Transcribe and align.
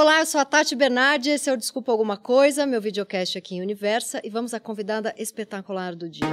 Olá, 0.00 0.20
eu 0.20 0.24
sou 0.24 0.40
a 0.40 0.46
Tati 0.46 0.74
Bernardi, 0.74 1.28
esse 1.28 1.50
é 1.50 1.52
o 1.52 1.58
Desculpa 1.58 1.92
Alguma 1.92 2.16
Coisa, 2.16 2.64
meu 2.64 2.80
videocast 2.80 3.36
aqui 3.36 3.56
em 3.56 3.60
Universa, 3.60 4.18
e 4.24 4.30
vamos 4.30 4.54
à 4.54 4.58
convidada 4.58 5.14
espetacular 5.18 5.94
do 5.94 6.08
dia. 6.08 6.24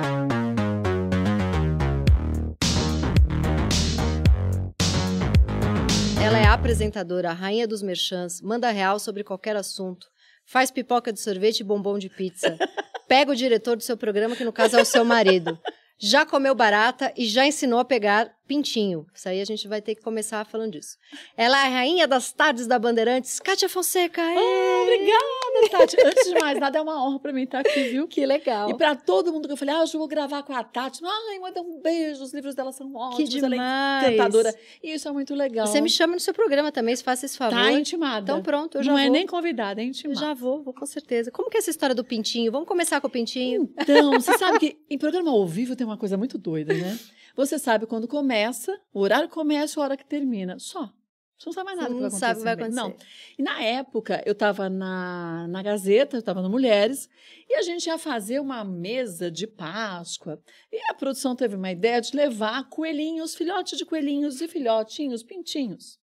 Ela 6.24 6.38
é 6.38 6.46
apresentadora, 6.46 7.34
rainha 7.34 7.68
dos 7.68 7.82
merchants, 7.82 8.42
manda 8.42 8.72
real 8.72 9.00
sobre 9.00 9.22
qualquer 9.22 9.58
assunto, 9.58 10.08
faz 10.46 10.72
pipoca 10.72 11.12
de 11.12 11.20
sorvete 11.20 11.60
e 11.60 11.66
bombom 11.66 12.00
de 12.00 12.08
pizza, 12.08 12.58
pega 13.06 13.34
o 13.34 13.36
diretor 13.36 13.76
do 13.76 13.84
seu 13.84 13.98
programa, 13.98 14.38
que 14.38 14.46
no 14.46 14.54
caso 14.54 14.78
é 14.78 14.82
o 14.82 14.86
seu 14.86 15.04
marido, 15.04 15.60
já 16.00 16.26
comeu 16.26 16.56
barata 16.56 17.12
e 17.18 17.26
já 17.26 17.46
ensinou 17.46 17.80
a 17.80 17.86
pegar 17.86 18.34
pintinho. 18.48 19.06
Isso 19.14 19.28
aí 19.28 19.42
a 19.42 19.46
gente 19.46 19.68
vai 19.68 19.82
ter 19.82 19.96
que 19.96 20.02
começar 20.02 20.46
falando 20.46 20.72
disso. 20.72 20.98
Ela 21.36 21.58
é 21.64 21.68
a 21.68 21.70
rainha 21.70 22.08
das 22.08 22.32
tardes 22.32 22.66
da 22.66 22.80
Bandeirantes, 22.80 23.40
Kátia 23.40 23.68
Fonseca. 23.68 24.22
Oh, 24.22 24.84
obrigada, 24.84 25.70
Tati. 25.72 25.98
Antes 26.06 26.30
de 26.32 26.40
mais 26.40 26.60
nada, 26.60 26.78
é 26.78 26.82
uma 26.82 27.06
honra 27.06 27.20
para 27.20 27.34
mim 27.34 27.44
estar 27.44 27.60
aqui, 27.60 27.90
viu? 27.90 28.08
Que 28.08 28.26
legal. 28.26 28.70
E 28.70 28.74
para 28.76 28.96
todo 28.96 29.32
mundo 29.32 29.48
que 29.48 29.54
eu 29.54 29.58
falei, 29.58 29.76
ah, 29.76 29.84
eu 29.84 30.00
vou 30.00 30.08
gravar 30.08 30.44
com 30.44 30.54
a 30.54 30.64
Tati. 30.64 31.02
Ai, 31.04 31.40
manda 31.40 31.62
um 31.62 31.82
beijo, 31.82 32.24
os 32.24 32.34
livros 32.34 32.56
dela 32.56 32.72
são 32.72 32.94
ótimos. 32.96 33.18
Que 33.18 33.40
demais. 33.40 33.54
Ela 33.54 34.06
é 34.12 34.14
encantadora. 34.14 34.56
E 34.82 34.94
isso 34.94 35.08
é 35.08 35.12
muito 35.12 35.36
legal. 35.36 35.68
Você 35.68 35.82
me 35.82 35.90
chama 35.90 36.14
no 36.14 36.20
seu 36.20 36.34
programa 36.34 36.72
também, 36.72 36.96
se 36.96 37.04
faça 37.04 37.26
esse 37.26 37.38
favor. 37.38 37.58
Tá 37.58 37.72
intimada. 37.72 38.22
Então 38.32 38.42
pronto, 38.42 38.78
eu 38.78 38.84
já 38.84 38.92
Não 38.92 38.98
vou. 38.98 39.06
é 39.06 39.10
nem 39.10 39.28
convidada, 39.28 39.82
é 39.82 39.84
intimada. 39.84 40.20
Eu 40.20 40.28
já 40.28 40.34
vou, 40.34 40.64
vou 40.64 40.74
com 40.74 40.86
certeza. 40.86 41.30
Como 41.32 41.50
que 41.50 41.58
é 41.58 41.60
essa 41.60 41.70
história 41.70 41.94
do 41.94 42.04
pintinho? 42.04 42.52
Vamos 42.52 42.68
começar 42.68 43.02
com 43.02 43.08
o 43.08 43.10
pintinho? 43.10 43.70
Então, 43.80 44.14
você 44.14 44.38
sabe 44.38 44.60
que 44.60 44.78
em 44.90 44.98
programa 44.98 45.32
ao 45.32 45.46
vivo 45.46 45.76
tem 45.76 45.86
uma 45.86 45.98
coisa 45.98 46.16
muito 46.18 46.38
doida, 46.38 46.74
né? 46.74 46.98
Você 47.38 47.60
sabe 47.60 47.86
quando 47.86 48.08
começa, 48.08 48.78
o 48.92 49.00
horário 49.00 49.30
começa 49.30 49.80
e 49.80 49.82
a 49.82 49.84
hora 49.84 49.98
que 49.98 50.04
termina. 50.04 50.58
Só. 50.58 50.92
Você 51.38 51.50
não 51.50 51.54
sabe 51.54 51.66
mais 51.68 51.78
nada 51.78 51.90
Você 51.90 51.96
que 51.96 52.02
não 52.02 52.10
vai 52.10 52.20
sabe 52.20 52.34
o 52.34 52.38
que 52.38 52.44
vai 52.44 52.54
acontecer. 52.54 52.80
acontecer. 52.80 53.06
Não. 53.06 53.36
E 53.38 53.44
na 53.44 53.62
época, 53.64 54.24
eu 54.26 54.32
estava 54.32 54.68
na, 54.70 55.48
na 55.48 55.62
Gazeta, 55.62 56.16
eu 56.16 56.20
estava 56.20 56.42
no 56.42 56.50
Mulheres, 56.50 57.08
e 57.48 57.54
a 57.54 57.62
gente 57.62 57.86
ia 57.86 57.98
fazer 58.00 58.40
uma 58.40 58.64
mesa 58.66 59.30
de 59.30 59.46
Páscoa. 59.46 60.42
E 60.72 60.80
a 60.90 60.96
produção 60.96 61.36
teve 61.36 61.56
uma 61.56 61.72
ideia 61.72 62.02
de 62.02 62.16
levar 62.16 62.68
coelhinhos, 62.70 63.36
filhotes 63.36 63.78
de 63.78 63.86
coelhinhos 63.86 64.42
e 64.42 64.48
filhotinhos, 64.48 65.22
pintinhos. 65.22 66.00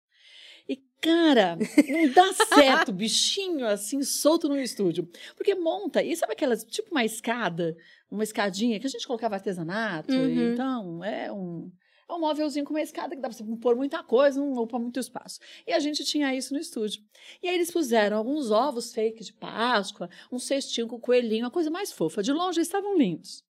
E, 0.69 0.77
cara, 1.01 1.57
não 1.89 2.13
dá 2.13 2.31
certo, 2.55 2.93
bichinho 2.93 3.67
assim, 3.67 4.03
solto 4.03 4.51
no 4.51 4.61
estúdio. 4.61 5.09
Porque 5.35 5.55
monta, 5.55 6.03
e 6.03 6.15
sabe 6.15 6.35
aquelas, 6.35 6.63
tipo 6.63 6.91
uma 6.91 7.07
escada, 7.07 7.75
uma 8.13 8.23
escadinha 8.23 8.79
que 8.79 8.87
a 8.87 8.91
gente 8.91 9.07
colocava 9.07 9.35
artesanato, 9.37 10.13
Uhum. 10.13 10.53
então 10.53 11.05
é 11.05 11.33
um. 11.33 11.71
É 12.09 12.15
um 12.15 12.21
móvelzinho 12.21 12.65
com 12.67 12.75
uma 12.75 12.83
escada 12.83 13.17
que 13.17 13.23
dá 13.23 13.29
pra 13.29 13.37
você 13.39 13.43
pôr 13.57 13.75
muita 13.75 14.03
coisa, 14.03 14.39
não 14.39 14.53
ocupa 14.53 14.79
muito 14.79 15.01
espaço. 15.01 15.39
E 15.67 15.73
a 15.73 15.81
gente 15.81 16.05
tinha 16.05 16.35
isso 16.35 16.53
no 16.53 16.61
estúdio. 16.61 17.01
E 17.43 17.49
aí 17.49 17.55
eles 17.55 17.71
puseram 17.71 18.19
alguns 18.19 18.51
ovos 18.51 18.93
fake 18.93 19.25
de 19.25 19.33
Páscoa, 19.33 20.11
um 20.31 20.39
cestinho 20.39 20.87
com 20.87 21.01
coelhinho, 21.01 21.47
a 21.47 21.51
coisa 21.51 21.71
mais 21.71 21.91
fofa. 21.91 22.23
De 22.23 22.31
longe 22.31 22.59
eles 22.59 22.69
estavam 22.69 22.99
lindos. 22.99 23.43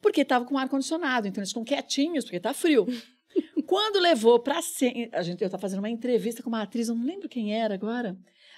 Porque 0.00 0.22
estava 0.22 0.46
com 0.46 0.56
ar-condicionado, 0.56 1.28
então 1.28 1.42
eles 1.42 1.50
ficam 1.50 1.62
quietinhos, 1.64 2.24
porque 2.24 2.40
tá 2.40 2.54
frio. 2.54 2.86
Quando 3.66 3.98
levou 3.98 4.38
pra 4.40 4.62
cena, 4.62 5.08
a 5.12 5.22
gente, 5.22 5.42
eu 5.42 5.46
estava 5.46 5.60
fazendo 5.60 5.80
uma 5.80 5.90
entrevista 5.90 6.42
com 6.42 6.48
uma 6.48 6.62
atriz, 6.62 6.88
eu 6.88 6.94
não 6.94 7.04
lembro 7.04 7.28
quem 7.28 7.52
era 7.54 7.74
agora. 7.74 8.10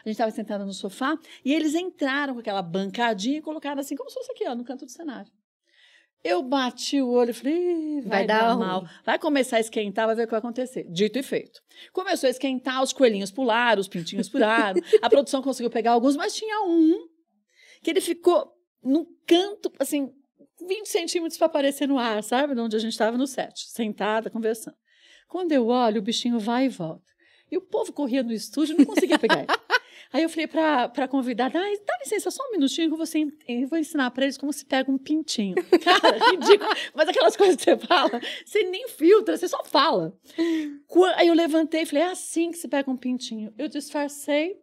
A 0.05 0.09
gente 0.09 0.13
estava 0.15 0.31
sentada 0.31 0.65
no 0.65 0.73
sofá 0.73 1.19
e 1.45 1.53
eles 1.53 1.75
entraram 1.75 2.35
com 2.35 2.41
aquela 2.41 2.63
bancadinha 2.63 3.39
e 3.39 3.43
colocaram 3.43 3.81
assim, 3.81 3.97
como 3.97 4.09
se 4.09 4.15
fosse 4.15 4.31
aqui, 4.31 4.45
ó, 4.47 4.55
no 4.55 4.63
canto 4.65 4.85
do 4.85 4.91
cenário. 4.93 5.33
Eu 6.25 6.43
bati 6.43 7.01
o 7.01 7.11
olho 7.11 7.31
e 7.31 7.33
falei, 7.33 7.55
"Ih, 7.55 8.01
vai, 8.03 8.11
Vai 8.11 8.27
dar, 8.27 8.49
dar 8.49 8.57
mal. 8.57 8.81
ruim." 8.81 8.91
Vai 9.05 9.19
começar 9.19 9.57
a 9.59 9.61
esquentar, 9.61 10.07
vai 10.07 10.17
ver 10.17 10.23
o 10.23 10.27
que 10.27 10.33
vai 10.33 10.39
acontecer. 10.39 10.85
Dito 10.91 11.19
e 11.19 11.23
feito. 11.23 11.61
Começou 11.93 12.27
a 12.27 12.31
esquentar, 12.31 12.83
os 12.83 12.93
coelhinhos 12.93 13.31
pularam, 13.31 13.81
os 13.81 13.89
pintinhos 13.89 14.29
pularam. 14.29 14.81
a 15.01 15.09
produção 15.09 15.41
conseguiu 15.43 15.71
pegar 15.71 15.93
alguns, 15.93 16.17
mas 16.17 16.35
tinha 16.35 16.63
um 16.65 17.07
que 17.83 17.91
ele 17.91 18.01
ficou 18.01 18.51
num 18.83 19.07
canto, 19.27 19.73
assim, 19.79 20.11
20 20.67 20.87
centímetros 20.87 21.39
para 21.39 21.47
aparecer 21.47 21.87
no 21.87 21.99
ar, 21.99 22.23
sabe? 22.23 22.59
Onde 22.61 22.75
a 22.77 22.81
gente 22.81 22.93
estava 22.93 23.17
no 23.17 23.27
set, 23.27 23.69
sentada, 23.71 24.29
conversando. 24.29 24.77
Quando 25.29 25.53
eu 25.53 25.69
olho, 25.69 26.01
o 26.01 26.03
bichinho 26.03 26.39
vai 26.39 26.67
e 26.67 26.69
volta. 26.69 27.05
E 27.51 27.57
o 27.57 27.61
povo 27.61 27.93
corria 27.93 28.23
no 28.23 28.33
estúdio, 28.33 28.77
não 28.77 28.85
conseguia 28.85 29.19
pegar 29.19 29.39
ele. 29.39 29.47
Aí 30.13 30.23
eu 30.23 30.29
falei 30.29 30.47
para 30.47 30.85
a 30.85 31.09
convidada, 31.09 31.59
ai, 31.59 31.77
dá 31.87 31.99
licença, 32.03 32.31
só 32.31 32.43
um 32.49 32.53
minutinho 32.53 32.89
que 32.89 32.95
eu 32.95 32.97
vou, 32.97 33.07
eu 33.47 33.69
vou 33.69 33.79
ensinar 33.79 34.11
para 34.11 34.25
eles 34.25 34.39
como 34.39 34.53
se 34.53 34.65
pega 34.65 34.91
um 34.91 34.97
pintinho. 34.97 35.55
Cara, 35.85 36.31
ridículo. 36.31 36.71
Mas 36.95 37.09
aquelas 37.09 37.37
coisas 37.37 37.57
que 37.57 37.65
você 37.65 37.77
fala, 37.77 38.21
você 38.45 38.63
nem 38.65 38.89
filtra, 38.89 39.37
você 39.37 39.47
só 39.47 39.63
fala. 39.65 40.17
Aí 41.17 41.29
eu 41.29 41.35
levantei 41.35 41.83
e 41.83 41.87
falei, 41.87 42.05
é 42.05 42.11
assim 42.11 42.51
que 42.51 42.59
se 42.59 42.69
pega 42.69 42.91
um 42.91 42.97
pintinho. 42.97 43.53
Eu 43.59 43.69
disfarcei, 43.69 44.57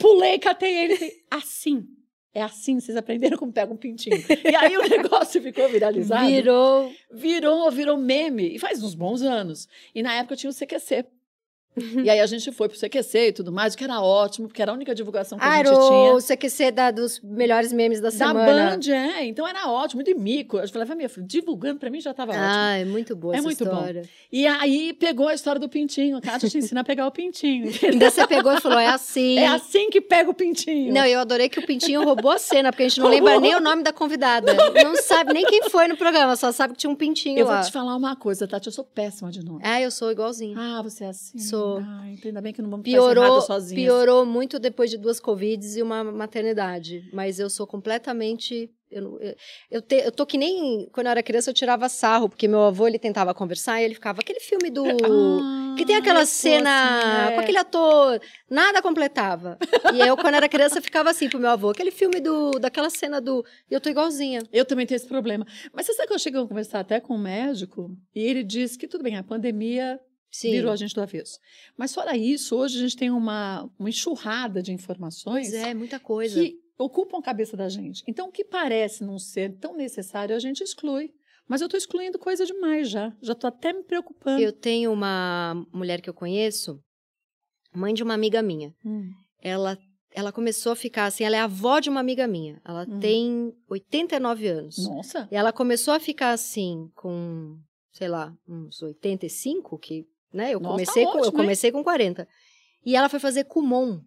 pulei, 0.00 0.38
catei 0.38 0.76
ele 0.76 0.94
e 0.94 0.96
falei, 0.96 1.24
assim. 1.30 1.86
É 2.34 2.42
assim, 2.42 2.78
vocês 2.78 2.96
aprenderam 2.96 3.38
como 3.38 3.52
pega 3.52 3.72
um 3.72 3.76
pintinho. 3.76 4.22
E 4.44 4.54
aí 4.54 4.76
o 4.76 4.88
negócio 4.88 5.40
ficou 5.42 5.68
viralizado. 5.68 6.28
Virou. 6.28 6.92
Virou, 7.10 7.70
virou 7.70 7.96
meme. 7.96 8.54
E 8.54 8.58
faz 8.58 8.82
uns 8.82 8.94
bons 8.94 9.22
anos. 9.22 9.66
E 9.94 10.02
na 10.02 10.14
época 10.14 10.36
tinha 10.36 10.50
o 10.50 10.54
CQC. 10.54 11.04
E 12.04 12.08
aí 12.10 12.20
a 12.20 12.26
gente 12.26 12.50
foi 12.52 12.68
pro 12.68 12.78
CQC 12.78 13.28
e 13.28 13.32
tudo 13.32 13.50
mais, 13.52 13.74
que 13.74 13.84
era 13.84 14.00
ótimo, 14.00 14.48
porque 14.48 14.60
era 14.62 14.72
a 14.72 14.74
única 14.74 14.94
divulgação 14.94 15.38
que 15.38 15.44
a 15.44 15.48
Ah, 15.48 15.56
gente 15.58 15.66
era 15.68 15.76
tinha. 15.76 16.14
o 16.14 16.18
CQC 16.20 16.70
da, 16.70 16.90
dos 16.90 17.20
melhores 17.20 17.72
memes 17.72 18.00
da, 18.00 18.08
Da 18.08 18.12
semana. 18.16 18.76
Band, 18.76 18.92
é. 18.92 19.24
Então 19.26 19.46
era 19.46 19.68
ótimo, 19.70 20.02
de 20.02 20.14
mico. 20.14 20.58
Eu 20.58 20.68
falava, 20.68 20.94
minha 20.94 21.08
filha, 21.08 21.26
divulgando 21.26 21.78
pra 21.78 21.90
mim 21.90 22.00
já 22.00 22.12
tava 22.14 22.32
ótimo. 22.32 22.44
Ah, 22.46 22.76
é 22.76 22.84
muito 22.84 23.14
boa 23.16 23.34
É 23.34 23.38
essa 23.38 23.46
muito 23.46 23.64
bom. 23.64 23.70
história. 23.72 24.02
E 24.32 24.46
aí 24.46 24.92
pegou 24.92 25.28
a 25.28 25.34
história 25.34 25.60
do 25.60 25.68
pintinho. 25.68 26.16
A 26.16 26.20
Kátia 26.20 26.48
te 26.48 26.58
ensina 26.58 26.80
a 26.80 26.84
pegar 26.84 27.06
o 27.06 27.10
pintinho. 27.10 27.70
Ainda 27.82 28.10
você 28.10 28.26
pegou 28.26 28.52
e 28.52 28.60
falou, 28.60 28.78
é 28.78 28.86
assim. 28.88 29.38
É 29.38 29.46
assim 29.46 29.90
que 29.90 30.00
pega 30.00 30.30
o 30.30 30.34
pintinho. 30.34 30.92
Não, 30.92 31.04
eu 31.04 31.20
adorei 31.20 31.48
que 31.48 31.58
o 31.58 31.66
Pintinho 31.66 32.02
roubou 32.04 32.30
a 32.30 32.38
cena, 32.38 32.70
porque 32.70 32.84
a 32.84 32.88
gente 32.88 33.00
não 33.00 33.08
Roubou. 33.08 33.26
lembra 33.28 33.40
nem 33.40 33.54
o 33.54 33.60
nome 33.60 33.82
da 33.82 33.92
convidada. 33.92 34.54
Não, 34.82 34.96
sabe 34.96 35.32
nem 35.32 35.44
quem 35.44 35.62
foi 35.70 35.86
no 35.88 35.96
programa, 35.96 36.34
só 36.36 36.50
sabe 36.52 36.72
que 36.74 36.78
tinha 36.80 36.90
um 36.90 36.94
pintinho 36.94 37.38
eu 37.38 37.46
lá. 37.46 37.56
vou 37.56 37.64
te 37.66 37.72
falar 37.72 37.94
uma 37.96 38.16
coisa, 38.16 38.46
Tati, 38.46 38.66
eu 38.68 38.72
sou 38.72 38.84
péssima 38.84 39.30
de 39.30 39.44
nome. 39.44 39.60
Ah, 39.62 39.80
eu 39.80 39.90
sou 39.90 40.10
igualzinho. 40.10 40.58
Ah, 40.58 40.80
você 40.82 41.04
é 41.04 41.08
assim? 41.08 41.38
Sou. 41.38 41.67
Ah, 41.76 42.08
então 42.10 42.28
ainda 42.28 42.40
bem 42.40 42.52
que 42.52 42.62
não 42.62 42.70
vamos 42.70 42.84
Piorou, 42.84 43.24
errado 43.24 43.40
sozinhas. 43.42 43.84
piorou 43.84 44.24
muito 44.26 44.58
depois 44.58 44.90
de 44.90 44.96
duas 44.96 45.20
Covids 45.20 45.76
e 45.76 45.82
uma 45.82 46.02
maternidade. 46.04 47.08
Mas 47.12 47.38
eu 47.38 47.48
sou 47.50 47.66
completamente. 47.66 48.70
Eu, 48.90 49.20
eu, 49.20 49.34
eu, 49.70 49.82
te- 49.82 50.02
eu 50.02 50.10
tô 50.10 50.24
que 50.24 50.38
nem. 50.38 50.88
Quando 50.92 51.06
eu 51.06 51.10
era 51.10 51.22
criança, 51.22 51.50
eu 51.50 51.54
tirava 51.54 51.88
sarro, 51.90 52.26
porque 52.28 52.48
meu 52.48 52.62
avô 52.62 52.86
ele 52.88 52.98
tentava 52.98 53.34
conversar 53.34 53.80
e 53.80 53.84
ele 53.84 53.92
ficava. 53.94 54.20
Aquele 54.20 54.40
filme 54.40 54.70
do. 54.70 54.82
Ah, 54.86 55.74
que 55.76 55.84
tem 55.84 55.94
aquela 55.94 56.24
sou 56.24 56.34
cena 56.40 56.98
assim, 56.98 57.32
é. 57.32 57.34
com 57.34 57.40
aquele 57.40 57.58
ator, 57.58 58.20
nada 58.50 58.80
completava. 58.80 59.58
e 59.94 60.00
eu, 60.00 60.16
quando 60.16 60.34
era 60.34 60.48
criança, 60.48 60.80
ficava 60.80 61.10
assim 61.10 61.28
pro 61.28 61.38
meu 61.38 61.50
avô. 61.50 61.68
Aquele 61.70 61.90
filme 61.90 62.18
do, 62.18 62.52
daquela 62.52 62.88
cena 62.88 63.20
do. 63.20 63.44
E 63.70 63.74
eu 63.74 63.80
tô 63.80 63.90
igualzinha. 63.90 64.40
Eu 64.50 64.64
também 64.64 64.86
tenho 64.86 64.96
esse 64.96 65.06
problema. 65.06 65.46
Mas 65.72 65.84
você 65.84 65.92
sabe 65.92 66.08
que 66.08 66.14
eu 66.14 66.18
cheguei 66.18 66.40
a 66.40 66.46
conversar 66.46 66.80
até 66.80 66.98
com 66.98 67.14
um 67.14 67.18
médico 67.18 67.90
e 68.14 68.24
ele 68.24 68.42
disse 68.42 68.78
que 68.78 68.88
tudo 68.88 69.04
bem, 69.04 69.16
a 69.18 69.22
pandemia 69.22 70.00
Sim. 70.30 70.50
virou 70.52 70.70
a 70.72 70.76
gente 70.76 70.94
do 70.94 71.00
avesso. 71.00 71.38
Mas 71.76 71.94
fora 71.94 72.16
isso, 72.16 72.56
hoje 72.56 72.78
a 72.78 72.80
gente 72.82 72.96
tem 72.96 73.10
uma, 73.10 73.68
uma 73.78 73.88
enxurrada 73.88 74.62
de 74.62 74.72
informações 74.72 75.50
Pois 75.50 75.54
é, 75.54 75.72
muita 75.74 75.98
coisa. 75.98 76.40
que 76.40 76.56
ocupam 76.78 77.18
a 77.18 77.22
cabeça 77.22 77.56
da 77.56 77.68
gente. 77.68 78.02
Então, 78.06 78.28
o 78.28 78.32
que 78.32 78.44
parece 78.44 79.02
não 79.04 79.18
ser 79.18 79.56
tão 79.58 79.74
necessário, 79.76 80.34
a 80.36 80.38
gente 80.38 80.62
exclui. 80.62 81.10
Mas 81.48 81.60
eu 81.62 81.64
estou 81.66 81.78
excluindo 81.78 82.18
coisa 82.18 82.44
demais 82.44 82.90
já. 82.90 83.10
Já 83.22 83.32
estou 83.32 83.48
até 83.48 83.72
me 83.72 83.82
preocupando. 83.82 84.40
Eu 84.40 84.52
tenho 84.52 84.92
uma 84.92 85.66
mulher 85.72 86.00
que 86.02 86.10
eu 86.10 86.14
conheço, 86.14 86.78
mãe 87.74 87.94
de 87.94 88.02
uma 88.02 88.12
amiga 88.14 88.42
minha. 88.42 88.74
Hum. 88.84 89.10
Ela, 89.42 89.78
ela 90.12 90.30
começou 90.30 90.72
a 90.72 90.76
ficar 90.76 91.06
assim, 91.06 91.24
ela 91.24 91.36
é 91.36 91.40
avó 91.40 91.80
de 91.80 91.88
uma 91.88 92.00
amiga 92.00 92.28
minha. 92.28 92.60
Ela 92.64 92.86
Hum. 92.88 93.00
tem 93.00 93.52
89 93.68 94.46
anos. 94.46 94.76
Nossa. 94.86 95.26
E 95.32 95.34
ela 95.36 95.52
começou 95.52 95.94
a 95.94 95.98
ficar 96.00 96.32
assim 96.32 96.90
com, 96.94 97.56
sei 97.92 98.08
lá, 98.08 98.32
uns 98.46 98.82
85, 98.82 99.78
que, 99.78 100.04
né, 100.32 100.52
eu 100.54 100.60
Nossa, 100.60 100.72
comecei 100.74 101.04
com, 101.04 101.10
eu 101.10 101.16
ótimo, 101.18 101.26
hein? 101.26 101.32
comecei 101.32 101.72
com 101.72 101.82
40. 101.84 102.28
E 102.84 102.96
ela 102.96 103.08
foi 103.08 103.18
fazer 103.20 103.44
Kumon. 103.44 104.00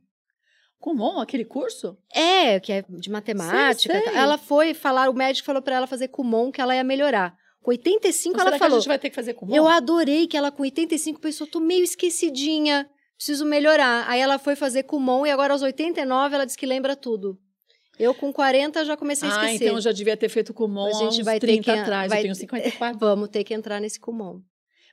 Comum 0.80 1.20
aquele 1.20 1.46
curso? 1.46 1.96
É, 2.14 2.60
que 2.60 2.72
é 2.72 2.84
de 2.90 3.10
matemática. 3.10 3.94
Sei, 3.94 4.02
tá? 4.04 4.12
sei. 4.12 4.20
Ela 4.20 4.38
foi 4.38 4.74
falar, 4.74 5.10
o 5.10 5.14
médico 5.14 5.46
falou 5.46 5.62
pra 5.62 5.76
ela 5.76 5.86
fazer 5.88 6.08
Kumon 6.08 6.52
que 6.52 6.60
ela 6.60 6.76
ia 6.76 6.84
melhorar. 6.84 7.36
Com 7.62 7.70
85 7.70 8.34
Então, 8.34 8.48
ela 8.48 8.58
falou. 8.58 8.72
que 8.72 8.76
a 8.78 8.80
gente 8.80 8.88
vai 8.88 8.98
ter 8.98 9.10
que 9.12 9.16
fazer 9.16 9.36
comum? 9.36 9.56
Eu 9.56 9.68
adorei 9.68 10.26
que 10.26 10.36
ela 10.36 10.52
com 10.52 10.64
85 10.64 11.20
pensou, 11.22 11.46
tô 11.46 11.60
meio 11.60 11.84
esquecidinha, 11.84 12.90
preciso 13.16 13.46
melhorar. 13.46 14.10
Aí 14.10 14.20
ela 14.20 14.40
foi 14.40 14.56
fazer 14.56 14.82
Kumon 14.84 15.28
e 15.28 15.30
agora 15.30 15.54
aos 15.54 15.62
89 15.62 16.34
ela 16.34 16.46
diz 16.46 16.56
que 16.56 16.66
lembra 16.66 16.96
tudo. 16.96 17.38
Eu 18.00 18.16
com 18.16 18.34
40 18.34 18.84
já 18.84 18.98
comecei 18.98 19.30
a 19.30 19.32
Ah, 19.32 19.36
esquecer. 19.46 19.66
então 19.66 19.76
eu 19.78 19.82
já 19.82 19.92
devia 19.92 20.18
ter 20.18 20.30
feito 20.30 20.52
comum 20.56 20.86
A 20.86 20.90
há 20.90 20.94
gente 20.94 21.20
uns 21.20 21.26
vai 21.26 21.40
ter 21.40 21.46
30 21.46 21.64
que- 21.74 21.80
atrás. 21.80 22.10
vai 22.10 22.18
Eu 22.20 22.22
tenho 22.24 22.34
ter- 22.34 22.40
54. 22.40 22.98
Vamos 22.98 23.30
ter 23.30 23.44
que 23.44 23.54
entrar 23.54 23.80
nesse 23.80 24.00
Kumon. 24.00 24.40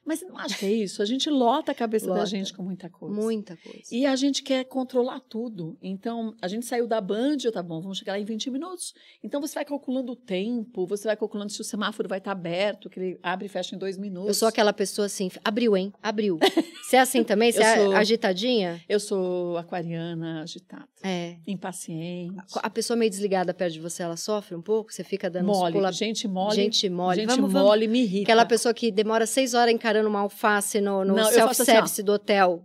Mas 0.09 0.23
não 0.23 0.39
acho 0.39 0.59
que 0.59 0.65
é 0.65 0.73
isso. 0.73 1.03
A 1.03 1.05
gente 1.05 1.29
lota 1.29 1.73
a 1.73 1.75
cabeça 1.75 2.07
da 2.07 2.15
Lota. 2.15 2.25
gente 2.27 2.53
com 2.55 2.63
muita 2.63 2.89
coisa. 2.89 3.15
Muita 3.15 3.57
coisa. 3.59 3.83
E 3.93 4.07
a 4.07 4.17
gente 4.17 4.43
quer 4.43 4.65
controlar 4.65 5.21
tudo. 5.21 5.77
Então, 5.83 6.35
a 6.41 6.49
gente 6.49 6.65
saiu 6.65 6.87
da 6.87 6.99
Band, 7.01 7.37
tá 7.53 7.63
bom, 7.63 7.81
vamos 7.83 7.99
chegar 7.99 8.13
lá 8.15 8.19
em 8.19 8.25
20 8.25 8.51
minutos. 8.51 8.95
Então, 9.23 9.39
você 9.41 9.55
vai 9.57 9.65
calculando 9.67 10.13
o 10.13 10.17
tempo, 10.17 10.87
você 10.87 11.07
vai 11.07 11.17
calculando 11.17 11.53
se 11.53 11.61
o 11.61 11.65
semáforo 11.65 12.09
vai 12.09 12.19
estar 12.19 12.33
aberto, 12.33 12.89
que 12.89 12.99
ele 12.99 13.19
abre 13.23 13.45
e 13.47 13.49
fecha 13.51 13.77
em 13.77 13.79
dois 13.79 13.99
minutos. 13.99 14.29
Eu 14.29 14.35
sou 14.35 14.49
aquela 14.49 14.73
pessoa 14.73 15.05
assim, 15.07 15.31
abriu, 15.45 15.77
hein? 15.77 15.93
Abriu. 16.03 16.39
Você 16.89 16.97
é 16.97 17.01
assim 17.01 17.23
também? 17.23 17.53
Você 17.53 17.63
é 17.63 17.77
sou. 17.85 17.93
agitadinha? 17.95 18.81
Eu 18.89 18.99
sou 18.99 19.59
aquariana, 19.59 20.41
agitada, 20.41 20.89
É. 21.05 21.37
impaciente. 21.47 22.35
A 22.57 22.71
pessoa 22.71 22.97
meio 22.97 23.11
desligada 23.11 23.53
perto 23.53 23.75
de 23.75 23.81
você, 23.81 24.03
ela 24.03 24.17
sofre 24.17 24.55
um 24.55 24.63
pouco? 24.63 24.91
Você 24.91 25.05
fica 25.05 25.29
dando 25.29 25.47
Mole, 25.47 25.75
pula... 25.75 25.93
gente 25.93 26.27
mole. 26.27 26.55
Gente 26.57 26.89
mole. 26.89 27.21
Gente 27.21 27.29
Vamos, 27.29 27.53
vamos. 27.53 27.69
mole 27.69 27.87
me 27.89 28.01
irrita. 28.05 28.23
Aquela 28.25 28.47
pessoa 28.47 28.73
que 28.73 28.91
demora 28.91 29.27
seis 29.27 29.53
horas 29.53 29.75
encarando 29.75 29.98
uma 30.07 30.21
alface 30.21 30.81
no, 30.81 31.05
no 31.05 31.15
Não, 31.17 31.25
faço 31.25 31.35
self-service 31.35 32.03
do 32.03 32.13
hotel. 32.13 32.65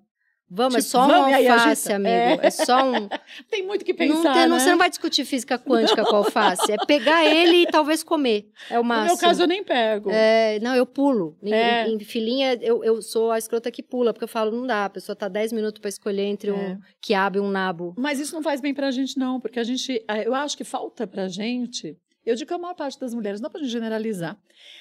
Vamos, 0.56 0.76
é 0.76 0.78
Tipo, 0.80 0.90
só 0.92 1.08
vamos, 1.08 1.28
uma 1.30 1.36
aí 1.38 1.48
alface, 1.48 1.92
amigo. 1.92 2.10
É. 2.14 2.40
É, 2.44 2.50
só 2.52 2.84
um. 2.86 3.10
Tem 3.50 3.66
muito 3.66 3.84
que 3.84 3.92
não 3.92 3.98
pensar, 4.18 4.34
tem- 4.34 4.48
não- 4.48 4.58
né? 4.58 4.60
Você 4.64 4.70
não 4.70 4.78
vai 4.78 4.90
discutir 4.90 5.26
física 5.26 5.58
quântica 5.58 6.04
com 6.06 6.16
a 6.16 6.20
alface. 6.20 6.72
É 6.72 6.78
pegar 6.86 7.26
ele 7.26 7.64
e 7.64 7.66
talvez 7.66 8.04
comer. 8.04 8.46
É 8.70 8.78
o 8.78 8.84
No 8.84 8.90
máximo. 8.90 9.08
meu 9.08 9.18
caso, 9.18 9.42
eu 9.42 9.48
nem 9.48 9.64
pego. 9.64 10.12
É, 10.12 10.60
não, 10.60 10.76
eu 10.76 10.86
pulo. 10.86 11.36
Em, 11.42 11.52
É. 11.52 11.88
em 11.90 11.98
filinha, 12.02 12.54
eu, 12.62 12.84
eu 12.84 13.02
sou 13.02 13.32
a 13.32 13.38
escrota 13.40 13.72
que 13.72 13.82
pula, 13.82 14.14
porque 14.14 14.26
eu 14.26 14.28
falo, 14.28 14.52
não 14.52 14.68
dá. 14.68 14.86
A 14.86 14.90
pessoa 14.92 15.16
tá 15.16 15.28
10 15.28 15.54
minutos 15.54 15.80
pra 15.80 15.90
escolher 15.90 16.26
entre 16.26 16.52
É. 16.52 16.54
um 16.54 16.78
quiabo 17.02 17.38
e 17.38 17.42
um 17.42 17.50
nabo. 17.50 17.96
Mas 17.98 18.20
isso 18.20 18.36
não 18.36 18.44
faz 18.44 18.62
bem 18.62 18.76
pra 18.76 18.92
gente, 18.92 19.18
não, 19.18 19.40
porque 19.40 19.60
a 19.60 19.64
gente. 19.64 20.04
ah, 20.08 20.20
Eu 20.22 20.36
acho 20.36 20.56
que 20.56 20.64
falta 20.64 21.08
pra 21.08 21.28
gente. 21.28 21.98
Eu 22.26 22.36
digo 22.36 22.48
que 22.48 22.54
a 22.54 22.58
maior 22.58 22.74
parte 22.74 23.00
das 23.00 23.14
mulheres, 23.14 23.42
não 23.42 23.50
pra 23.50 23.60
gente 23.60 23.72
generalizar. 23.72 24.40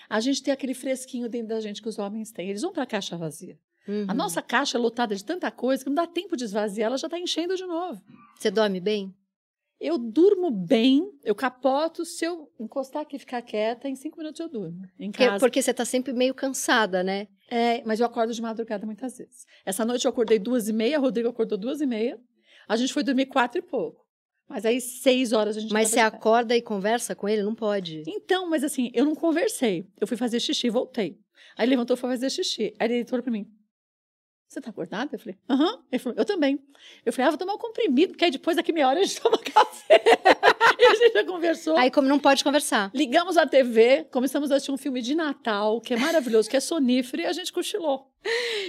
A 0.08 0.20
gente 0.20 0.42
tem 0.42 0.52
aquele 0.52 0.74
fresquinho 0.74 1.28
dentro 1.28 1.48
da 1.48 1.60
gente 1.60 1.82
que 1.82 1.88
os 1.88 1.98
homens 1.98 2.30
têm. 2.30 2.48
Eles 2.50 2.62
vão 2.62 2.72
pra 2.72 2.86
caixa 2.86 3.16
vazia. 3.16 3.58
Uhum. 3.86 4.04
A 4.06 4.14
nossa 4.14 4.40
caixa 4.40 4.78
é 4.78 4.80
lotada 4.80 5.14
de 5.14 5.24
tanta 5.24 5.50
coisa 5.50 5.82
que 5.82 5.90
não 5.90 5.96
dá 5.96 6.06
tempo 6.06 6.36
de 6.36 6.44
esvaziar, 6.44 6.86
ela 6.86 6.96
já 6.96 7.08
tá 7.08 7.18
enchendo 7.18 7.56
de 7.56 7.66
novo. 7.66 8.00
Você 8.38 8.50
dorme 8.50 8.80
bem? 8.80 9.12
Eu 9.80 9.98
durmo 9.98 10.48
bem, 10.48 11.10
eu 11.24 11.34
capoto, 11.34 12.04
se 12.04 12.24
eu 12.24 12.48
encostar 12.60 13.02
aqui 13.02 13.16
e 13.16 13.18
ficar 13.18 13.42
quieta, 13.42 13.88
em 13.88 13.96
cinco 13.96 14.16
minutos 14.16 14.38
eu 14.38 14.48
durmo. 14.48 14.80
Em 14.96 15.10
Porque, 15.10 15.26
casa. 15.26 15.40
porque 15.40 15.60
você 15.60 15.74
tá 15.74 15.84
sempre 15.84 16.12
meio 16.12 16.32
cansada, 16.32 17.02
né? 17.02 17.26
É, 17.50 17.82
mas 17.84 17.98
eu 17.98 18.06
acordo 18.06 18.32
de 18.32 18.40
madrugada 18.40 18.86
muitas 18.86 19.18
vezes. 19.18 19.44
Essa 19.66 19.84
noite 19.84 20.04
eu 20.04 20.10
acordei 20.10 20.38
duas 20.38 20.68
e 20.68 20.72
meia, 20.72 21.00
Rodrigo 21.00 21.28
acordou 21.28 21.58
duas 21.58 21.80
e 21.80 21.86
meia. 21.86 22.16
A 22.68 22.76
gente 22.76 22.92
foi 22.92 23.02
dormir 23.02 23.26
quatro 23.26 23.58
e 23.58 23.62
pouco. 23.62 24.01
Mas 24.52 24.66
aí, 24.66 24.82
seis 24.82 25.32
horas 25.32 25.56
a 25.56 25.60
gente 25.60 25.72
Mas 25.72 25.88
você 25.88 25.98
acorda 25.98 26.54
e 26.54 26.60
conversa 26.60 27.14
com 27.14 27.26
ele? 27.26 27.42
Não 27.42 27.54
pode. 27.54 28.02
Então, 28.06 28.50
mas 28.50 28.62
assim, 28.62 28.90
eu 28.92 29.06
não 29.06 29.14
conversei. 29.14 29.88
Eu 29.98 30.06
fui 30.06 30.14
fazer 30.14 30.38
xixi 30.40 30.66
e 30.66 30.70
voltei. 30.70 31.18
Aí 31.56 31.64
ele 31.64 31.70
levantou 31.70 31.96
e 31.96 31.98
foi 31.98 32.10
fazer 32.10 32.28
xixi. 32.28 32.74
Aí 32.78 32.92
ele 32.92 33.04
falou 33.06 33.22
pra 33.22 33.32
mim: 33.32 33.50
Você 34.46 34.60
tá 34.60 34.68
acordada? 34.68 35.14
Eu 35.14 35.18
falei: 35.18 35.38
Aham. 35.48 35.82
Ele 35.90 35.98
falou: 35.98 36.18
Eu 36.18 36.24
também. 36.26 36.62
Eu 37.02 37.14
falei: 37.14 37.28
Ah, 37.28 37.30
vou 37.30 37.38
tomar 37.38 37.54
um 37.54 37.58
comprimido, 37.58 38.12
porque 38.12 38.26
aí 38.26 38.30
depois, 38.30 38.54
daqui 38.54 38.74
meia 38.74 38.88
hora, 38.88 39.00
a 39.00 39.02
gente 39.02 39.18
toma 39.22 39.38
café. 39.38 40.02
E 40.82 40.86
a 40.86 40.94
gente 40.94 41.12
já 41.12 41.24
conversou. 41.24 41.76
Aí 41.76 41.90
como 41.90 42.08
não 42.08 42.18
pode 42.18 42.42
conversar. 42.42 42.90
Ligamos 42.94 43.36
a 43.36 43.46
TV, 43.46 44.06
começamos 44.10 44.50
a 44.50 44.56
assistir 44.56 44.72
um 44.72 44.76
filme 44.76 45.00
de 45.00 45.14
Natal, 45.14 45.80
que 45.80 45.94
é 45.94 45.96
maravilhoso, 45.96 46.50
que 46.50 46.56
é 46.56 46.60
sonífero, 46.60 47.22
e 47.22 47.26
a 47.26 47.32
gente 47.32 47.52
cochilou. 47.52 48.10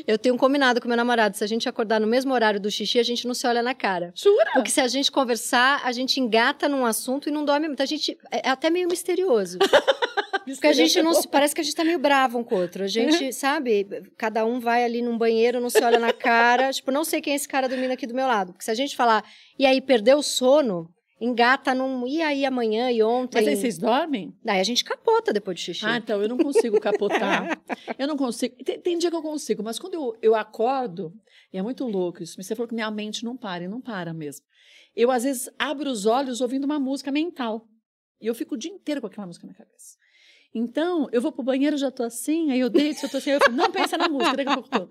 Eu 0.08 0.18
tenho 0.18 0.36
um 0.36 0.38
combinado 0.38 0.82
com 0.82 0.88
meu 0.88 0.98
namorado, 0.98 1.38
se 1.38 1.44
a 1.44 1.48
gente 1.48 1.70
acordar 1.70 2.00
no 2.00 2.08
mesmo 2.08 2.34
horário 2.34 2.60
do 2.60 2.72
xixi, 2.72 3.00
a 3.00 3.04
gente 3.04 3.28
não 3.28 3.34
se 3.34 3.46
olha 3.46 3.62
na 3.62 3.74
cara. 3.74 4.12
Jura? 4.16 4.52
Porque 4.54 4.72
se 4.72 4.82
a 4.82 4.88
gente 4.88 5.12
conversar, 5.12 5.82
a 5.84 5.92
gente 5.92 6.20
engata 6.20 6.68
num 6.68 6.86
assunto 6.86 7.30
e 7.30 7.32
não 7.32 7.46
dorme 7.46 7.68
muito. 7.68 7.84
A 7.84 7.86
gente 7.86 8.18
é 8.32 8.50
até 8.50 8.70
meio 8.70 8.88
misterioso. 8.88 9.60
Porque 10.46 10.68
a 10.68 10.74
gente 10.74 11.02
não 11.02 11.14
se, 11.14 11.28
parece 11.28 11.56
que 11.56 11.62
a 11.62 11.64
gente 11.64 11.76
tá 11.76 11.84
meio 11.84 12.00
bravo 12.00 12.38
um 12.38 12.44
com 12.44 12.56
o 12.56 12.62
outro. 12.62 12.84
A 12.84 12.88
gente, 12.88 13.32
sabe, 13.32 13.88
cada 14.18 14.46
um 14.46 14.60
vai 14.60 14.84
ali 14.84 15.02
num 15.02 15.18
banheiro, 15.18 15.62
não 15.62 15.70
se 15.70 15.82
olha 15.82 16.00
na 16.00 16.12
cara. 16.12 16.72
tipo, 16.74 16.92
não 16.92 17.04
sei 17.04 17.22
quem 17.22 17.34
é 17.34 17.36
esse 17.36 17.48
cara 17.48 17.70
dormindo 17.70 17.92
aqui 17.92 18.06
do 18.06 18.14
meu 18.14 18.28
lado. 18.28 18.52
Porque 18.52 18.66
se 18.66 18.72
a 18.72 18.76
gente 18.76 18.96
falar, 18.96 19.24
e 19.58 19.66
aí 19.66 19.80
perdeu 19.80 20.18
o 20.18 20.24
sono, 20.24 20.90
engata 21.24 21.74
num, 21.74 22.06
e 22.06 22.22
aí 22.22 22.46
amanhã 22.46 22.92
e 22.92 23.02
ontem. 23.02 23.40
Mas 23.40 23.48
aí 23.48 23.56
vocês 23.56 23.78
dormem? 23.78 24.36
Daí 24.44 24.60
a 24.60 24.64
gente 24.64 24.84
capota 24.84 25.32
depois 25.32 25.56
do 25.56 25.62
xixi. 25.62 25.86
Ah, 25.86 25.98
então 25.98 26.22
eu 26.22 26.28
não 26.28 26.38
consigo 26.38 26.80
capotar. 26.82 27.62
eu 27.98 28.08
não 28.08 28.18
consigo. 28.18 28.56
Tem, 28.64 28.80
tem 28.80 28.98
dia 28.98 29.10
que 29.10 29.16
eu 29.16 29.22
consigo, 29.22 29.64
mas 29.64 29.80
quando 29.80 29.94
eu, 29.94 30.18
eu 30.22 30.36
acordo, 30.36 31.14
e 31.52 31.58
é 31.58 31.62
muito 31.62 31.86
louco 31.86 32.22
isso, 32.22 32.42
você 32.42 32.54
falou 32.56 32.68
que 32.68 32.76
minha 32.76 32.92
mente 32.92 33.24
não 33.24 33.38
para, 33.38 33.64
e 33.64 33.68
não 33.68 33.80
para 33.80 34.14
mesmo. 34.14 34.46
Eu, 34.94 35.10
às 35.10 35.24
vezes, 35.24 35.50
abro 35.58 35.90
os 35.90 36.06
olhos 36.06 36.42
ouvindo 36.42 36.66
uma 36.66 36.80
música 36.80 37.12
mental. 37.12 37.68
E 38.20 38.28
eu 38.28 38.36
fico 38.36 38.56
o 38.56 38.58
dia 38.58 38.72
inteiro 38.72 39.00
com 39.00 39.08
aquela 39.08 39.26
música 39.26 39.48
na 39.48 39.54
cabeça. 39.54 39.98
Então, 40.54 41.08
eu 41.12 41.22
vou 41.22 41.32
pro 41.32 41.42
banheiro, 41.42 41.78
já 41.78 41.90
tô 41.90 42.04
assim, 42.04 42.52
aí 42.52 42.60
eu 42.60 42.70
deito, 42.70 43.06
eu 43.06 43.10
tô 43.10 43.18
assim, 43.18 43.32
eu 43.32 43.40
falo, 43.40 43.56
não 43.56 43.72
pensa 43.72 43.98
na 43.98 44.08
música, 44.08 44.38
daqui 44.38 44.50
a 44.50 44.54
pouco 44.54 44.70
tô. 44.70 44.90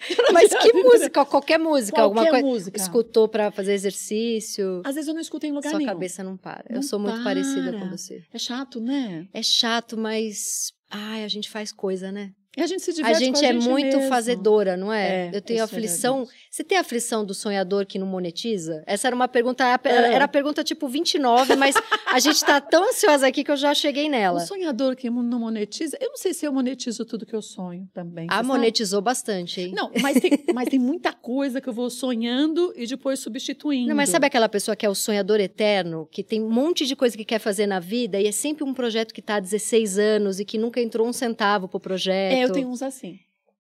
Mas 0.32 0.48
que 0.54 0.72
música? 0.72 1.24
Qualquer 1.24 1.58
música, 1.58 2.00
alguma 2.02 2.22
Qualquer 2.22 2.40
coisa. 2.42 2.46
música. 2.46 2.80
Escutou 2.80 3.28
pra 3.28 3.50
fazer 3.50 3.72
exercício. 3.74 4.82
Às 4.84 4.94
vezes 4.94 5.08
eu 5.08 5.14
não 5.14 5.20
escuto 5.20 5.46
em 5.46 5.52
lugar 5.52 5.70
Sua 5.70 5.78
nenhum. 5.78 5.92
cabeça 5.92 6.22
não 6.24 6.36
para. 6.36 6.64
eu 6.68 6.74
Não 6.76 6.82
sou 6.82 6.98
muito 6.98 7.14
para. 7.16 7.24
parecida 7.24 7.72
com 7.78 7.88
você. 7.90 8.22
É 8.32 8.38
chato, 8.38 8.80
né? 8.80 9.26
É 9.32 9.42
chato, 9.42 9.96
mas. 9.96 10.72
Ai, 10.90 11.24
a 11.24 11.28
gente 11.28 11.48
faz 11.48 11.72
coisa, 11.72 12.10
né? 12.12 12.32
E 12.56 12.60
a 12.60 12.66
gente 12.66 12.82
se 12.82 12.90
A 12.90 12.94
diverte 12.94 13.18
gente, 13.24 13.38
com 13.40 13.46
a 13.46 13.48
é 13.48 13.52
gente 13.54 13.68
muito 13.68 13.96
mesmo. 13.96 14.08
fazedora, 14.10 14.76
não 14.76 14.92
é? 14.92 15.28
É, 15.28 15.30
eu 15.32 15.40
tenho 15.40 15.60
é 15.60 15.62
aflição. 15.62 16.18
verdade. 16.18 16.38
Você 16.50 16.62
tem 16.62 16.76
aflição 16.76 17.24
do 17.24 17.32
sonhador 17.32 17.86
que 17.86 17.98
não 17.98 18.06
monetiza? 18.06 18.82
Essa 18.86 19.06
era 19.08 19.16
uma 19.16 19.26
pergunta. 19.26 19.64
Era, 19.64 19.80
É. 20.08 20.12
era 20.14 20.24
a 20.26 20.28
pergunta 20.28 20.62
tipo 20.62 20.86
29, 20.86 21.56
mas 21.56 21.74
a 22.12 22.18
gente 22.18 22.44
tá 22.44 22.60
tão 22.60 22.90
ansiosa 22.90 23.26
aqui 23.26 23.42
que 23.42 23.50
eu 23.50 23.56
já 23.56 23.72
cheguei 23.74 24.06
O 24.06 24.10
nela. 24.10 24.40
sonhador 24.40 24.94
que 24.96 25.08
não 25.08 25.38
monetiza, 25.40 25.96
eu 25.98 26.10
não 26.10 26.16
sei 26.18 26.34
se 26.34 26.44
eu 26.46 26.52
monetizo 26.52 27.06
tudo 27.06 27.24
que 27.24 27.34
eu 27.34 27.40
sonho 27.40 27.88
também. 27.94 28.26
Ah, 28.28 28.34
você 28.34 28.36
sabe? 28.36 28.48
monetizou 28.48 29.00
bastante, 29.00 29.60
hein? 29.62 29.72
Não, 29.74 29.90
mas 30.02 30.20
tem, 30.20 30.44
mas 30.54 30.68
tem 30.68 30.78
muita 30.78 31.10
coisa 31.12 31.58
que 31.58 31.68
eu 31.68 31.72
vou 31.72 31.88
sonhando 31.88 32.72
e 32.76 32.86
depois 32.86 33.18
substituindo. 33.18 33.88
Não, 33.88 33.96
mas 33.96 34.10
sabe 34.10 34.26
aquela 34.26 34.48
pessoa 34.48 34.76
que 34.76 34.84
é 34.84 34.88
o 34.90 34.94
sonhador 34.94 35.40
eterno, 35.40 36.06
que 36.10 36.22
tem 36.22 36.42
um 36.42 36.50
monte 36.50 36.84
de 36.86 36.94
coisa 36.94 37.16
que 37.16 37.24
quer 37.24 37.38
fazer 37.38 37.66
na 37.66 37.80
vida 37.80 38.20
e 38.20 38.26
é 38.26 38.32
sempre 38.32 38.62
um 38.62 38.74
projeto 38.74 39.14
que 39.14 39.22
tá 39.22 39.36
há 39.36 39.40
16 39.40 39.98
anos 39.98 40.38
e 40.38 40.44
que 40.44 40.58
nunca 40.58 40.80
entrou 40.82 41.08
um 41.08 41.12
centavo 41.14 41.66
pro 41.66 41.80
projeto? 41.80 42.32
É, 42.34 42.41
eu 42.42 42.52
tenho 42.52 42.68
uns 42.68 42.82
assim. 42.82 43.18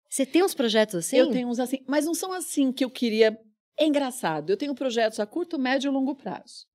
Você 0.08 0.24
tem 0.24 0.42
uns 0.42 0.54
projetos 0.54 0.94
assim? 0.94 1.16
Eu 1.16 1.30
tenho 1.30 1.48
uns 1.48 1.58
assim, 1.58 1.78
mas 1.86 2.06
não 2.06 2.14
são 2.14 2.32
assim 2.32 2.72
que 2.72 2.84
eu 2.84 2.90
queria. 2.90 3.38
É 3.78 3.84
engraçado. 3.86 4.50
Eu 4.50 4.56
tenho 4.56 4.74
projetos 4.74 5.20
a 5.20 5.26
curto, 5.26 5.58
médio 5.58 5.88
e 5.88 5.92
longo 5.92 6.14
prazo. 6.14 6.66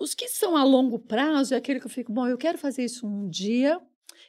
Os 0.00 0.14
que 0.14 0.28
são 0.28 0.56
a 0.56 0.64
longo 0.64 0.98
prazo 0.98 1.54
é 1.54 1.56
aquele 1.56 1.80
que 1.80 1.86
eu 1.86 1.90
fico, 1.90 2.12
bom, 2.12 2.26
eu 2.26 2.38
quero 2.38 2.56
fazer 2.56 2.84
isso 2.84 3.06
um 3.06 3.28
dia. 3.28 3.80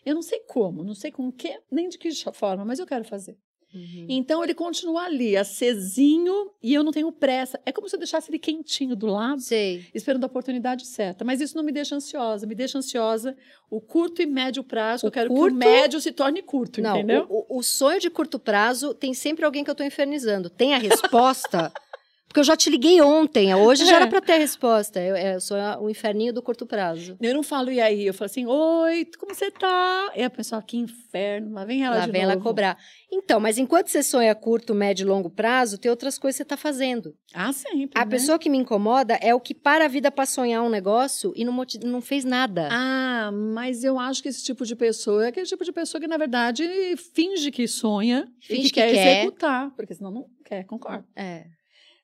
Eu 0.06 0.16
não 0.16 0.22
sei 0.22 0.40
como, 0.42 0.84
não 0.84 0.96
sei 0.96 1.12
com 1.12 1.32
que, 1.32 1.60
nem 1.72 1.90
de 1.90 1.98
que 1.98 2.10
forma, 2.34 2.66
mas 2.66 2.80
eu 2.80 2.86
quero 2.86 3.06
fazer. 3.06 3.38
Uhum. 3.74 4.06
Então 4.10 4.44
ele 4.44 4.54
continua 4.54 5.04
ali, 5.04 5.38
acesinho, 5.38 6.52
e 6.62 6.74
eu 6.74 6.84
não 6.84 6.92
tenho 6.92 7.12
pressa. 7.12 7.60
É 7.66 7.72
como 7.72 7.88
se 7.88 7.96
eu 7.96 8.00
deixasse 8.00 8.30
ele 8.32 8.40
quentinho 8.40 8.96
do 8.96 9.06
lado, 9.08 9.40
Sei. 9.42 9.86
esperando 9.94 10.24
a 10.24 10.28
oportunidade 10.28 10.86
certa. 10.88 11.24
Mas 11.24 11.40
isso 11.42 11.56
não 11.56 11.64
me 11.64 11.72
deixa 11.72 11.96
ansiosa. 11.96 12.48
Me 12.48 12.56
deixa 12.56 12.78
ansiosa 12.78 13.36
o 13.70 13.80
curto 13.80 14.22
e 14.22 14.26
médio 14.26 14.64
prazo. 14.64 15.06
O 15.06 15.08
eu 15.08 15.12
quero 15.12 15.30
curto- 15.30 15.58
que 15.60 15.66
o 15.66 15.70
médio 15.72 16.02
se 16.02 16.12
torne 16.12 16.42
curto, 16.42 16.82
Não, 16.82 16.96
entendeu? 16.98 17.26
o, 17.30 17.46
o- 17.58 17.60
o 17.60 17.64
sonho 17.64 18.00
de 18.00 18.10
curto 18.10 18.40
prazo 18.40 18.94
tem 18.94 19.14
sempre 19.14 19.46
alguém 19.46 19.64
que 19.64 19.70
eu 19.70 19.76
tô 19.76 19.84
infernizando. 19.84 20.50
Tem 20.50 20.74
a 20.74 20.78
resposta? 20.78 21.72
Porque 22.30 22.40
eu 22.42 22.44
já 22.44 22.56
te 22.56 22.70
liguei 22.70 23.02
ontem, 23.02 23.54
hoje 23.56 23.86
já 23.88 23.94
É. 23.94 23.96
era 23.96 24.08
pra 24.08 24.22
ter 24.22 24.34
a 24.34 24.38
resposta. 24.38 25.02
Eu, 25.02 25.16
eu 25.18 25.42
sou 25.42 25.58
o 25.82 25.90
inferninho 25.90 26.32
do 26.32 26.44
curto 26.44 26.64
prazo. 26.64 27.18
Eu 27.20 27.34
não 27.34 27.42
falo 27.42 27.72
e 27.72 27.82
aí, 27.82 28.06
eu 28.06 28.14
falo 28.14 28.28
assim, 28.28 28.46
oi, 28.46 29.04
como 29.18 29.34
você 29.34 29.50
tá? 29.50 30.12
E 30.16 30.22
a 30.22 30.30
pessoa, 30.30 30.62
que 30.62 30.78
inferno, 30.78 31.52
lá 31.54 31.66
vem 31.66 31.84
ela 31.84 31.98
Lá 31.98 32.06
de 32.06 32.12
vem 32.12 32.22
novo. 32.22 32.34
ela 32.34 32.42
cobrar. 32.42 32.78
Então, 33.12 33.40
mas 33.40 33.58
enquanto 33.58 33.88
você 33.88 34.04
sonha 34.04 34.36
curto, 34.36 34.76
médio 34.76 35.06
e 35.06 35.10
longo 35.10 35.28
prazo, 35.28 35.80
tem 35.80 35.90
outras 35.90 36.20
coisas 36.20 36.38
que 36.38 36.44
você 36.44 36.46
tá 36.48 36.56
fazendo. 36.56 37.16
Ah, 37.34 37.52
sempre, 37.52 38.00
A 38.00 38.06
né? 38.06 38.12
pessoa 38.12 38.38
que 38.38 38.48
me 38.48 38.60
incomoda 38.60 39.16
é 39.22 39.34
o 39.34 39.40
que 39.40 39.56
para 39.56 39.86
a 39.86 39.88
vida 39.88 40.12
pra 40.12 40.28
sonhar 40.28 40.62
um 40.62 40.70
negócio 40.70 41.34
e 41.36 41.44
não, 41.44 41.66
não 41.84 42.00
fez 42.00 42.24
nada. 42.24 42.70
Ah, 42.72 43.32
mas 43.34 43.84
eu 43.84 43.98
acho 43.98 44.22
que 44.22 44.30
esse 44.30 44.44
tipo 44.44 44.64
de 44.68 44.76
pessoa 44.76 45.26
é 45.26 45.30
aquele 45.30 45.48
tipo 45.48 45.66
de 45.66 45.72
pessoa 45.72 46.00
que, 46.00 46.08
na 46.08 46.18
verdade, 46.18 46.64
finge 47.16 47.50
que 47.50 47.68
sonha 47.68 48.28
e 48.44 48.46
Finge 48.46 48.62
que, 48.62 48.70
que 48.70 48.74
quer, 48.82 48.92
quer. 48.94 49.18
executar, 49.22 49.72
porque 49.76 49.96
senão 49.96 50.12
não 50.12 50.26
quer, 50.46 50.64
concordo. 50.66 51.04
É. 51.16 51.46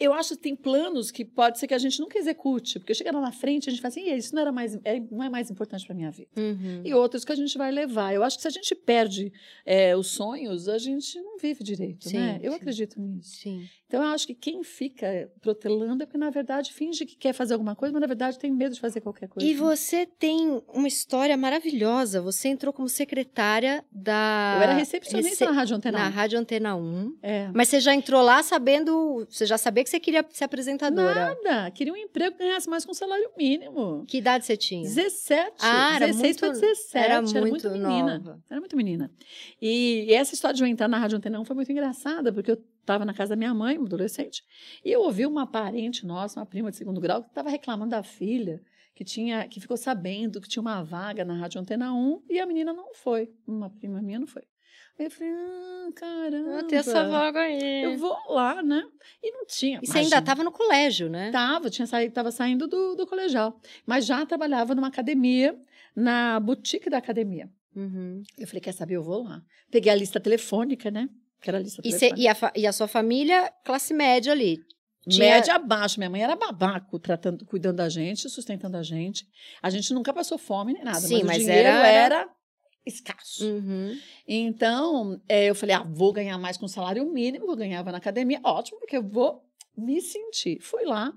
Eu 0.00 0.12
acho 0.12 0.30
que 0.36 0.42
tem 0.42 0.56
planos 0.56 1.10
que 1.10 1.24
pode 1.24 1.58
ser 1.58 1.66
que 1.68 1.74
a 1.74 1.78
gente 1.78 2.00
nunca 2.00 2.18
execute, 2.18 2.78
porque 2.80 2.94
chega 2.94 3.12
lá 3.12 3.20
na 3.20 3.30
frente 3.32 3.68
a 3.68 3.72
gente 3.72 3.80
fala 3.80 3.90
assim, 3.90 4.08
"Ih, 4.10 4.16
isso 4.16 4.34
não, 4.34 4.42
era 4.42 4.50
mais, 4.52 4.74
é- 4.84 5.00
não 5.10 5.22
é 5.22 5.28
mais 5.28 5.50
importante 5.50 5.86
para 5.86 5.94
minha 5.94 6.10
vida. 6.10 6.28
Uhum. 6.36 6.82
E 6.84 6.92
outros 6.94 7.24
que 7.24 7.30
a 7.32 7.36
gente 7.36 7.56
vai 7.56 7.70
levar. 7.70 8.12
Eu 8.12 8.22
acho 8.24 8.36
que 8.36 8.42
se 8.42 8.48
a 8.48 8.50
gente 8.50 8.74
perde 8.74 9.32
é, 9.64 9.96
os 9.96 10.08
sonhos, 10.08 10.68
a 10.68 10.78
gente 10.78 11.18
não 11.20 11.38
vive 11.38 11.62
direito, 11.62 12.08
Sim, 12.08 12.18
né? 12.18 12.40
Eu 12.42 12.52
sim. 12.52 12.56
acredito 12.58 13.00
nisso. 13.00 13.36
Sim. 13.36 13.68
Então, 13.86 14.02
eu 14.02 14.08
acho 14.08 14.26
que 14.26 14.34
quem 14.34 14.64
fica 14.64 15.30
protelando 15.40 16.02
é 16.02 16.06
porque, 16.06 16.18
na 16.18 16.30
verdade, 16.30 16.72
finge 16.72 17.04
que 17.06 17.14
quer 17.16 17.32
fazer 17.32 17.52
alguma 17.52 17.76
coisa, 17.76 17.92
mas, 17.92 18.00
na 18.00 18.06
verdade, 18.08 18.36
tem 18.38 18.50
medo 18.50 18.74
de 18.74 18.80
fazer 18.80 19.00
qualquer 19.00 19.28
coisa. 19.28 19.48
E 19.48 19.54
você 19.54 20.04
tem 20.06 20.60
uma 20.72 20.88
história 20.88 21.36
maravilhosa. 21.36 22.20
Você 22.20 22.48
entrou 22.48 22.72
como 22.72 22.88
secretária 22.88 23.84
da. 23.92 24.54
Eu 24.58 24.62
era 24.64 24.72
recepcionista 24.74 25.28
Rece- 25.30 25.44
na 25.44 25.52
Rádio 25.52 25.76
Antena. 25.76 25.98
na 25.98 26.08
1. 26.08 26.10
Rádio 26.10 26.38
Antena 26.40 26.74
1. 26.76 27.16
É. 27.22 27.48
Mas 27.54 27.68
você 27.68 27.78
já 27.78 27.94
entrou 27.94 28.20
lá 28.22 28.42
sabendo. 28.42 29.26
Você 29.30 29.46
já 29.46 29.56
sabia 29.56 29.83
que 29.84 29.90
você 29.90 30.00
queria 30.00 30.24
ser 30.30 30.44
apresentadora. 30.44 31.36
Nada. 31.44 31.70
Queria 31.70 31.92
um 31.92 31.96
emprego 31.96 32.36
que 32.36 32.42
ganhasse 32.42 32.68
mais 32.68 32.84
com 32.84 32.92
salário 32.92 33.30
mínimo. 33.36 34.04
Que 34.08 34.18
idade 34.18 34.44
você 34.44 34.56
tinha? 34.56 34.82
17. 34.82 35.52
Ah, 35.60 35.96
era 35.96 36.06
16 36.06 36.36
para 36.38 36.48
muito- 36.48 36.60
17. 36.60 36.96
era 36.96 37.14
Era 37.14 37.22
muito 37.22 37.40
muito, 37.48 37.70
menina. 37.70 38.18
nova. 38.18 38.42
Era 38.50 38.60
muito 38.60 38.76
menina. 38.76 39.10
E, 39.62 40.06
e 40.08 40.14
essa 40.14 40.34
história 40.34 40.54
de 40.56 40.62
eu 40.62 40.66
entrar 40.66 40.88
na 40.88 40.98
Rádio 40.98 41.18
Antena 41.18 41.38
1 41.40 41.44
foi 41.44 41.54
muito 41.56 41.70
engraçada, 41.70 42.32
porque 42.32 42.50
eu 42.50 42.58
estava 42.80 43.04
na 43.04 43.14
casa 43.14 43.30
da 43.30 43.36
minha 43.36 43.54
mãe, 43.54 43.78
uma 43.78 43.86
adolescente, 43.86 44.42
e 44.84 44.90
eu 44.92 45.00
ouvi 45.02 45.24
uma 45.24 45.46
parente 45.46 46.04
nossa, 46.04 46.38
uma 46.40 46.46
prima 46.46 46.70
de 46.70 46.76
segundo 46.76 47.00
grau, 47.00 47.22
que 47.22 47.28
estava 47.28 47.48
reclamando 47.48 47.92
da 47.92 48.02
filha, 48.02 48.60
que 48.94 49.02
tinha, 49.04 49.48
que 49.48 49.58
ficou 49.60 49.76
sabendo 49.76 50.40
que 50.40 50.48
tinha 50.48 50.60
uma 50.60 50.82
vaga 50.82 51.24
na 51.24 51.34
Rádio 51.34 51.60
Antena 51.60 51.92
1, 51.94 52.22
e 52.28 52.38
a 52.38 52.46
menina 52.46 52.72
não 52.72 52.92
foi. 52.94 53.30
Uma 53.46 53.70
prima 53.70 54.00
minha 54.02 54.18
não 54.18 54.26
foi. 54.26 54.42
Aí 54.98 55.06
eu 55.06 55.10
falei, 55.10 55.32
ah, 55.32 55.88
caramba. 55.96 56.58
Ah, 56.60 56.62
tem 56.64 56.78
essa 56.78 57.08
vaga 57.08 57.40
aí. 57.40 57.82
Eu 57.84 57.96
vou 57.98 58.16
lá, 58.28 58.62
né? 58.62 58.82
E 59.22 59.32
não 59.32 59.44
tinha. 59.44 59.80
E 59.82 59.86
você 59.86 59.98
ainda 59.98 60.18
estava 60.18 60.44
no 60.44 60.52
colégio, 60.52 61.08
né? 61.10 61.30
Tava, 61.32 61.68
tinha 61.68 61.86
saído, 61.86 62.14
tava 62.14 62.30
saindo 62.30 62.68
do, 62.68 62.94
do 62.94 63.06
colegial. 63.06 63.60
Mas 63.84 64.06
já 64.06 64.24
trabalhava 64.24 64.74
numa 64.74 64.86
academia, 64.88 65.58
na 65.96 66.38
boutique 66.38 66.88
da 66.88 66.98
academia. 66.98 67.50
Uhum. 67.74 68.22
Eu 68.38 68.46
falei, 68.46 68.60
quer 68.60 68.72
saber, 68.72 68.94
eu 68.94 69.02
vou 69.02 69.24
lá. 69.24 69.42
Peguei 69.70 69.90
a 69.90 69.96
lista 69.96 70.20
telefônica, 70.20 70.90
né? 70.92 71.08
Que 71.40 71.50
era 71.50 71.58
a 71.58 71.60
lista 71.60 71.82
E, 71.84 71.90
cê- 71.90 72.10
telefônica. 72.14 72.52
e 72.56 72.60
a 72.60 72.62
e 72.62 72.66
a 72.68 72.72
sua 72.72 72.86
família, 72.86 73.52
classe 73.64 73.92
média 73.92 74.30
ali. 74.32 74.58
tinha- 75.08 75.34
Média 75.34 75.54
abaixo. 75.56 75.98
Minha 75.98 76.08
mãe 76.08 76.22
era 76.22 76.36
babaco, 76.36 76.98
tratando, 77.00 77.44
cuidando 77.44 77.76
da 77.78 77.88
gente, 77.88 78.28
sustentando 78.30 78.76
a 78.76 78.82
gente. 78.82 79.26
A 79.60 79.68
gente 79.70 79.92
nunca 79.92 80.14
passou 80.14 80.38
fome 80.38 80.72
nem 80.72 80.84
nada. 80.84 81.00
Sim, 81.00 81.16
mas, 81.16 81.26
mas 81.26 81.36
o 81.38 81.40
dinheiro 81.40 81.68
era- 81.68 81.88
era, 81.88 82.28
escasso. 82.84 83.46
Uhum. 83.46 83.98
Então, 84.26 85.20
é, 85.28 85.46
eu 85.46 85.54
falei, 85.54 85.74
ah, 85.74 85.82
vou 85.82 86.12
ganhar 86.12 86.38
mais 86.38 86.56
com 86.56 86.66
o 86.66 86.68
salário 86.68 87.04
mínimo 87.10 87.50
eu 87.50 87.56
ganhava 87.56 87.90
na 87.90 87.98
academia. 87.98 88.40
Ótimo, 88.42 88.78
porque 88.78 88.96
eu 88.96 89.02
vou 89.02 89.44
me 89.76 90.00
sentir. 90.00 90.60
Fui 90.60 90.84
lá, 90.84 91.12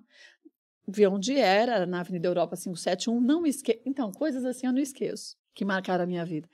vi 0.88 1.06
onde 1.06 1.38
era, 1.38 1.76
era 1.76 1.86
na 1.86 2.00
Avenida 2.00 2.28
Europa 2.28 2.56
571, 2.56 3.20
não 3.20 3.42
me 3.42 3.50
esqueço. 3.50 3.82
Então, 3.86 4.12
coisas 4.12 4.46
assim 4.46 4.68
eu 4.68 4.74
não 4.74 4.82
esqueço, 4.82 5.38
que 5.54 5.66
marcaram 5.66 6.04
a 6.04 6.08
minha 6.08 6.26
vida. 6.26 6.50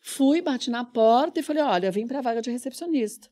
Fui, 0.00 0.40
bati 0.40 0.70
na 0.70 0.84
porta 0.84 1.40
e 1.40 1.42
falei, 1.42 1.62
olha, 1.62 1.90
vim 1.90 2.06
para 2.06 2.20
a 2.20 2.22
vaga 2.22 2.40
de 2.40 2.50
recepcionista. 2.50 3.28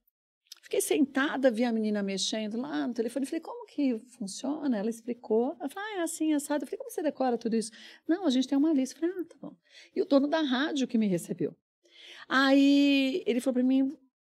Fiquei 0.64 0.80
sentada, 0.80 1.50
vi 1.50 1.62
a 1.62 1.70
menina 1.70 2.02
mexendo 2.02 2.58
lá 2.58 2.86
no 2.86 2.94
telefone. 2.94 3.26
Falei, 3.26 3.40
como 3.42 3.66
que 3.66 3.98
funciona? 4.16 4.78
Ela 4.78 4.88
explicou. 4.88 5.54
Ela 5.60 5.68
falou, 5.68 5.86
ah, 5.90 5.98
é 5.98 6.00
assim, 6.00 6.32
assado. 6.32 6.64
Eu 6.64 6.66
falei, 6.66 6.78
como 6.78 6.90
você 6.90 7.02
decora 7.02 7.36
tudo 7.36 7.54
isso? 7.54 7.70
Não, 8.08 8.24
a 8.24 8.30
gente 8.30 8.48
tem 8.48 8.56
uma 8.56 8.72
lista. 8.72 8.96
Eu 8.96 9.00
falei, 9.00 9.14
ah, 9.20 9.24
tá 9.28 9.36
bom. 9.42 9.54
E 9.94 10.00
o 10.00 10.06
dono 10.06 10.26
da 10.26 10.40
rádio 10.40 10.88
que 10.88 10.96
me 10.96 11.06
recebeu. 11.06 11.54
Aí 12.26 13.22
ele 13.26 13.40
falou 13.40 13.56
para 13.56 13.62
mim: 13.62 13.94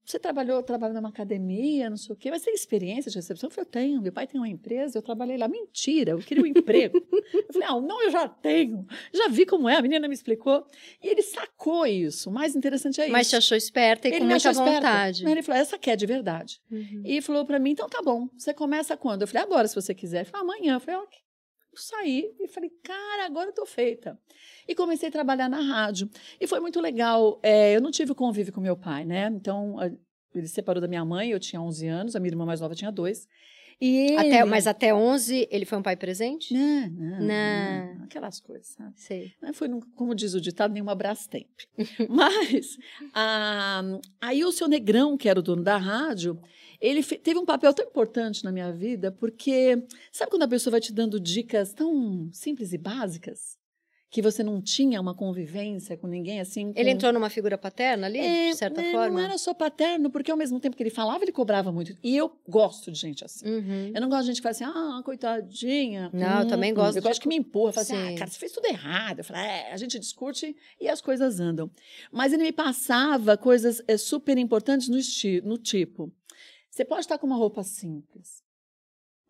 você 0.10 0.18
trabalhou, 0.18 0.64
trabalha 0.64 0.94
numa 0.94 1.10
academia, 1.10 1.90
não 1.90 1.98
sei 1.98 2.14
o 2.14 2.16
quê, 2.16 2.32
mas 2.32 2.42
tem 2.42 2.54
experiência 2.54 3.12
de 3.12 3.18
recepção? 3.18 3.48
Eu 3.48 3.52
falei, 3.52 3.68
eu 3.68 3.72
tenho, 3.72 4.02
meu 4.02 4.12
pai 4.12 4.26
tem 4.26 4.40
uma 4.40 4.50
empresa, 4.50 4.98
eu 4.98 5.02
trabalhei 5.02 5.38
lá. 5.38 5.48
Mentira, 5.48 6.12
eu 6.12 6.18
queria 6.18 6.44
um 6.44 6.48
emprego. 6.48 6.98
eu 7.34 7.54
falei, 7.54 7.68
não, 7.68 7.82
não, 7.82 8.02
eu 8.02 8.10
já 8.10 8.28
tenho. 8.28 8.88
Já 9.14 9.28
vi 9.28 9.46
como 9.46 9.70
é, 9.70 9.76
a 9.76 9.82
menina 9.82 10.08
me 10.08 10.14
explicou. 10.14 10.66
E 11.04 11.08
ele 11.08 11.22
sacou 11.22 11.86
isso. 11.86 12.30
O 12.30 12.34
mais 12.34 12.56
interessante 12.56 13.00
é 13.00 13.04
isso. 13.04 13.12
Mas 13.12 13.30
te 13.30 13.36
achou 13.36 13.56
esperta 13.56 14.08
e 14.08 14.12
ele 14.12 14.22
com 14.22 14.26
muita 14.26 14.52
vontade. 14.52 15.26
Aí 15.26 15.32
Ele 15.32 15.44
falou, 15.44 15.62
essa 15.62 15.80
é 15.80 15.96
de 15.96 16.06
verdade. 16.06 16.60
Uhum. 16.72 17.04
E 17.06 17.22
falou 17.22 17.46
para 17.46 17.60
mim, 17.60 17.72
então 17.72 17.88
tá 17.88 18.02
bom, 18.02 18.28
você 18.36 18.54
começa 18.54 18.98
quando? 18.98 19.22
Eu 19.22 19.28
falei, 19.28 19.44
agora, 19.44 19.68
se 19.68 19.76
você 19.76 19.94
quiser. 19.94 20.22
Ele 20.22 20.26
falou, 20.26 20.52
amanhã. 20.52 20.76
Eu 20.76 20.80
falei, 20.80 21.00
ok. 21.02 21.20
Saí 21.82 22.34
e 22.40 22.48
falei, 22.48 22.70
cara, 22.84 23.26
agora 23.26 23.50
eu 23.50 23.54
tô 23.54 23.66
feita. 23.66 24.20
E 24.68 24.76
comecei 24.76 25.10
a 25.10 25.12
trabalhar 25.12 25.50
na 25.50 25.62
rádio. 25.62 26.10
E 26.40 26.48
foi 26.48 26.60
muito 26.60 26.80
legal. 26.80 27.40
É, 27.42 27.76
eu 27.76 27.82
não 27.82 27.92
tive 27.92 28.14
convívio 28.14 28.54
com 28.54 28.62
meu 28.62 28.78
pai, 28.78 29.06
né? 29.06 29.28
Então, 29.28 29.76
ele 30.34 30.48
se 30.48 30.54
separou 30.54 30.82
da 30.82 30.88
minha 30.88 31.04
mãe, 31.04 31.32
eu 31.32 31.40
tinha 31.40 31.62
11 31.62 31.88
anos, 31.88 32.16
a 32.16 32.20
minha 32.20 32.32
irmã 32.32 32.46
mais 32.46 32.62
nova 32.62 32.76
tinha 32.76 32.92
dois. 32.92 33.28
E 33.82 33.96
ele... 34.12 34.18
Até, 34.18 34.46
mas 34.46 34.68
até 34.68 34.94
11 34.94 35.48
ele 35.50 35.66
foi 35.66 35.78
um 35.78 35.82
pai 35.82 35.96
presente? 35.96 36.54
Não, 36.54 36.90
não, 36.90 37.20
Não. 37.20 37.96
não. 37.96 38.04
Aquelas 38.04 38.40
coisas, 38.40 38.68
sabe? 38.68 38.94
Sei. 38.96 39.34
Não 39.42 39.54
foi, 39.54 39.70
como 39.96 40.14
diz 40.14 40.34
o 40.34 40.42
ditado, 40.42 40.74
nenhuma 40.74 40.96
Brastemp. 40.96 41.48
Mas 42.10 42.78
ah, 43.14 43.82
aí 44.20 44.44
o 44.44 44.52
seu 44.52 44.68
Negrão, 44.68 45.16
que 45.16 45.30
era 45.30 45.40
o 45.40 45.44
dono 45.44 45.64
da 45.64 45.78
rádio, 45.78 46.40
ele 46.82 47.04
teve 47.04 47.40
um 47.40 47.46
papel 47.46 47.74
tão 47.74 47.86
importante 47.86 48.44
na 48.44 48.52
minha 48.52 48.72
vida, 48.72 49.12
porque 49.12 49.86
sabe 50.12 50.32
quando 50.32 50.44
a 50.44 50.48
pessoa 50.48 50.72
vai 50.72 50.82
te 50.82 50.92
dando 50.94 51.20
dicas 51.20 51.74
tão 51.74 52.30
simples 52.34 52.74
e 52.74 52.78
básicas? 52.78 53.59
Que 54.12 54.24
você 54.24 54.42
não 54.42 54.60
tinha 54.60 55.00
uma 55.00 55.14
convivência 55.14 55.96
com 55.96 56.08
ninguém 56.08 56.40
assim. 56.40 56.74
Ele 56.76 56.90
com- 56.90 56.96
entrou 56.96 57.14
numa 57.14 57.30
figura 57.30 57.60
paterna 57.60 58.08
ali, 58.08 58.18
É, 58.18 58.50
de 58.50 58.56
certa 58.58 58.82
né, 58.82 58.92
forma? 58.92 59.10
Não 59.20 59.20
era 59.24 59.38
só 59.38 59.54
paterno, 59.54 60.10
porque 60.10 60.32
ao 60.32 60.38
mesmo 60.38 60.60
tempo 60.60 60.76
que 60.76 60.82
ele 60.82 60.90
falava, 60.90 61.24
ele 61.24 61.32
cobrava 61.32 61.72
muito. 61.72 61.96
E 62.04 62.18
eu 62.18 62.32
gosto 62.48 62.92
de 62.92 62.98
gente 63.00 63.24
assim. 63.24 63.48
Uhum. 63.48 63.92
Eu 63.94 64.02
não 64.02 64.10
gosto 64.10 64.22
de 64.22 64.28
gente 64.30 64.38
que 64.38 64.42
fala 64.42 64.52
assim, 64.52 64.64
ah, 64.64 65.02
coitadinha. 65.06 66.10
Não, 66.12 66.40
eu 66.42 66.48
também 66.48 66.74
gosto 66.74 66.98
Eu 66.98 67.02
de- 67.02 67.08
gosto 67.08 67.22
que 67.22 67.28
me 67.28 67.36
empurra, 67.36 67.72
fala 67.72 67.84
assim, 67.84 67.96
Sim. 67.96 68.16
ah, 68.16 68.18
cara, 68.18 68.32
você 68.32 68.40
fez 68.40 68.52
tudo 68.52 68.66
errado. 68.66 69.20
Eu 69.20 69.24
falo, 69.24 69.40
é, 69.40 69.72
a 69.72 69.78
gente 69.78 70.00
discute 70.00 70.56
e 70.82 70.88
as 70.88 71.02
coisas 71.02 71.40
andam. 71.40 71.70
Mas 72.12 72.34
ele 72.34 72.44
me 72.44 72.52
passava 72.52 73.38
coisas 73.38 73.82
é, 73.88 73.96
super 73.98 74.38
importantes 74.38 74.90
no, 74.90 74.98
esti 74.98 75.42
no 75.46 75.58
tipo. 75.58 76.12
Você 76.72 76.84
pode 76.86 77.02
estar 77.02 77.18
com 77.18 77.28
uma 77.28 77.36
roupa 77.36 77.62
simples, 77.64 78.42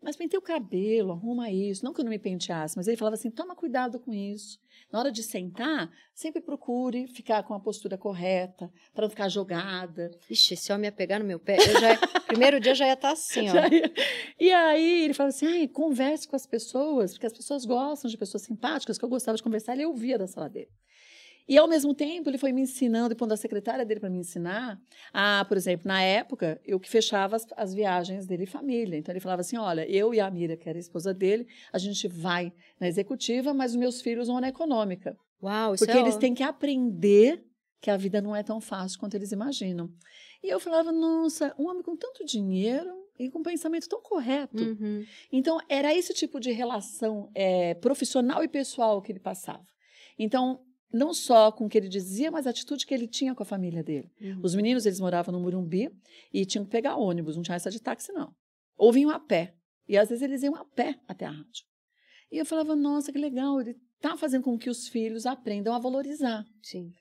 mas 0.02 0.16
penteia 0.16 0.38
o 0.38 0.42
cabelo, 0.42 1.12
arruma 1.12 1.50
isso. 1.50 1.84
Não 1.84 1.92
que 1.92 2.00
eu 2.00 2.04
não 2.04 2.10
me 2.10 2.18
penteasse, 2.18 2.76
mas 2.76 2.88
ele 2.88 2.96
falava 2.96 3.14
assim, 3.14 3.30
toma 3.30 3.54
cuidado 3.54 4.00
com 4.00 4.12
isso. 4.12 4.58
Na 4.90 4.98
hora 4.98 5.12
de 5.12 5.22
sentar, 5.22 5.90
sempre 6.14 6.40
procure 6.40 7.06
ficar 7.06 7.42
com 7.42 7.54
a 7.54 7.60
postura 7.60 7.98
correta, 7.98 8.72
para 8.94 9.02
não 9.02 9.10
ficar 9.10 9.28
jogada. 9.28 10.10
Ixi, 10.28 10.54
esse 10.54 10.72
homem 10.72 10.86
ia 10.86 10.92
pegar 10.92 11.18
no 11.18 11.24
meu 11.24 11.38
pé. 11.38 11.58
Já, 11.60 11.96
primeiro 12.26 12.58
dia 12.58 12.74
já 12.74 12.86
ia 12.86 12.94
estar 12.94 13.12
assim, 13.12 13.46
ó. 13.50 13.54
E 14.38 14.50
aí 14.50 15.04
ele 15.04 15.14
falava 15.14 15.34
assim: 15.34 15.46
Ai, 15.46 15.68
converse 15.68 16.26
com 16.26 16.34
as 16.34 16.46
pessoas, 16.46 17.12
porque 17.12 17.26
as 17.26 17.32
pessoas 17.32 17.64
gostam 17.64 18.10
de 18.10 18.16
pessoas 18.16 18.42
simpáticas, 18.42 18.98
que 18.98 19.04
eu 19.04 19.08
gostava 19.08 19.36
de 19.36 19.42
conversar, 19.42 19.74
ele 19.74 19.86
ouvia 19.86 20.18
da 20.18 20.26
sala 20.26 20.48
dele. 20.48 20.70
E 21.50 21.58
ao 21.58 21.66
mesmo 21.66 21.92
tempo 21.92 22.30
ele 22.30 22.38
foi 22.38 22.52
me 22.52 22.60
ensinando, 22.60 23.12
e 23.12 23.16
pondo 23.16 23.32
a 23.32 23.36
secretária 23.36 23.84
dele 23.84 23.98
para 23.98 24.08
me 24.08 24.20
ensinar, 24.20 24.80
a, 25.12 25.44
por 25.46 25.56
exemplo, 25.56 25.88
na 25.88 26.00
época, 26.00 26.60
eu 26.64 26.78
que 26.78 26.88
fechava 26.88 27.34
as, 27.34 27.44
as 27.56 27.74
viagens 27.74 28.24
dele 28.24 28.44
e 28.44 28.46
família. 28.46 28.96
Então 28.96 29.12
ele 29.12 29.18
falava 29.18 29.40
assim: 29.40 29.56
olha, 29.56 29.84
eu 29.90 30.14
e 30.14 30.20
a 30.20 30.30
Mira, 30.30 30.56
que 30.56 30.68
era 30.68 30.78
a 30.78 30.80
esposa 30.80 31.12
dele, 31.12 31.48
a 31.72 31.78
gente 31.78 32.06
vai 32.06 32.52
na 32.78 32.86
executiva, 32.86 33.52
mas 33.52 33.72
os 33.72 33.76
meus 33.76 34.00
filhos 34.00 34.28
vão 34.28 34.40
na 34.40 34.48
econômica. 34.48 35.18
Uau, 35.42 35.74
isso 35.74 35.84
Porque 35.84 35.98
é 35.98 36.00
eles 36.00 36.16
têm 36.16 36.32
que 36.34 36.44
aprender 36.44 37.44
que 37.80 37.90
a 37.90 37.96
vida 37.96 38.20
não 38.20 38.36
é 38.36 38.44
tão 38.44 38.60
fácil 38.60 39.00
quanto 39.00 39.16
eles 39.16 39.32
imaginam. 39.32 39.90
E 40.44 40.48
eu 40.48 40.60
falava, 40.60 40.92
nossa, 40.92 41.52
um 41.58 41.68
homem 41.68 41.82
com 41.82 41.96
tanto 41.96 42.24
dinheiro 42.24 42.94
e 43.18 43.28
com 43.28 43.40
um 43.40 43.42
pensamento 43.42 43.88
tão 43.88 44.00
correto. 44.00 44.62
Uhum. 44.62 45.04
Então, 45.32 45.58
era 45.68 45.92
esse 45.92 46.14
tipo 46.14 46.38
de 46.38 46.52
relação 46.52 47.28
é, 47.34 47.74
profissional 47.74 48.44
e 48.44 48.48
pessoal 48.48 49.02
que 49.02 49.10
ele 49.10 49.18
passava. 49.18 49.66
Então, 50.16 50.60
não 50.92 51.14
só 51.14 51.52
com 51.52 51.66
o 51.66 51.68
que 51.68 51.78
ele 51.78 51.88
dizia, 51.88 52.30
mas 52.30 52.46
a 52.46 52.50
atitude 52.50 52.86
que 52.86 52.92
ele 52.92 53.06
tinha 53.06 53.34
com 53.34 53.42
a 53.42 53.46
família 53.46 53.82
dele. 53.82 54.10
Uhum. 54.20 54.40
Os 54.42 54.54
meninos, 54.54 54.86
eles 54.86 55.00
moravam 55.00 55.32
no 55.32 55.40
Morumbi 55.40 55.90
e 56.32 56.44
tinham 56.44 56.64
que 56.64 56.70
pegar 56.70 56.96
ônibus, 56.96 57.36
não 57.36 57.42
tinha 57.42 57.56
essa 57.56 57.70
de 57.70 57.80
táxi, 57.80 58.12
não. 58.12 58.34
Ou 58.76 58.92
vinham 58.92 59.10
a 59.10 59.20
pé. 59.20 59.54
E 59.88 59.96
às 59.96 60.08
vezes 60.08 60.22
eles 60.22 60.42
iam 60.42 60.54
a 60.54 60.64
pé 60.64 60.98
até 61.06 61.26
a 61.26 61.30
rádio. 61.30 61.64
E 62.30 62.38
eu 62.38 62.46
falava, 62.46 62.76
nossa, 62.76 63.12
que 63.12 63.18
legal, 63.18 63.60
ele 63.60 63.76
está 63.96 64.16
fazendo 64.16 64.44
com 64.44 64.58
que 64.58 64.70
os 64.70 64.88
filhos 64.88 65.26
aprendam 65.26 65.74
a 65.74 65.78
valorizar. 65.78 66.44
Sim. 66.62 66.92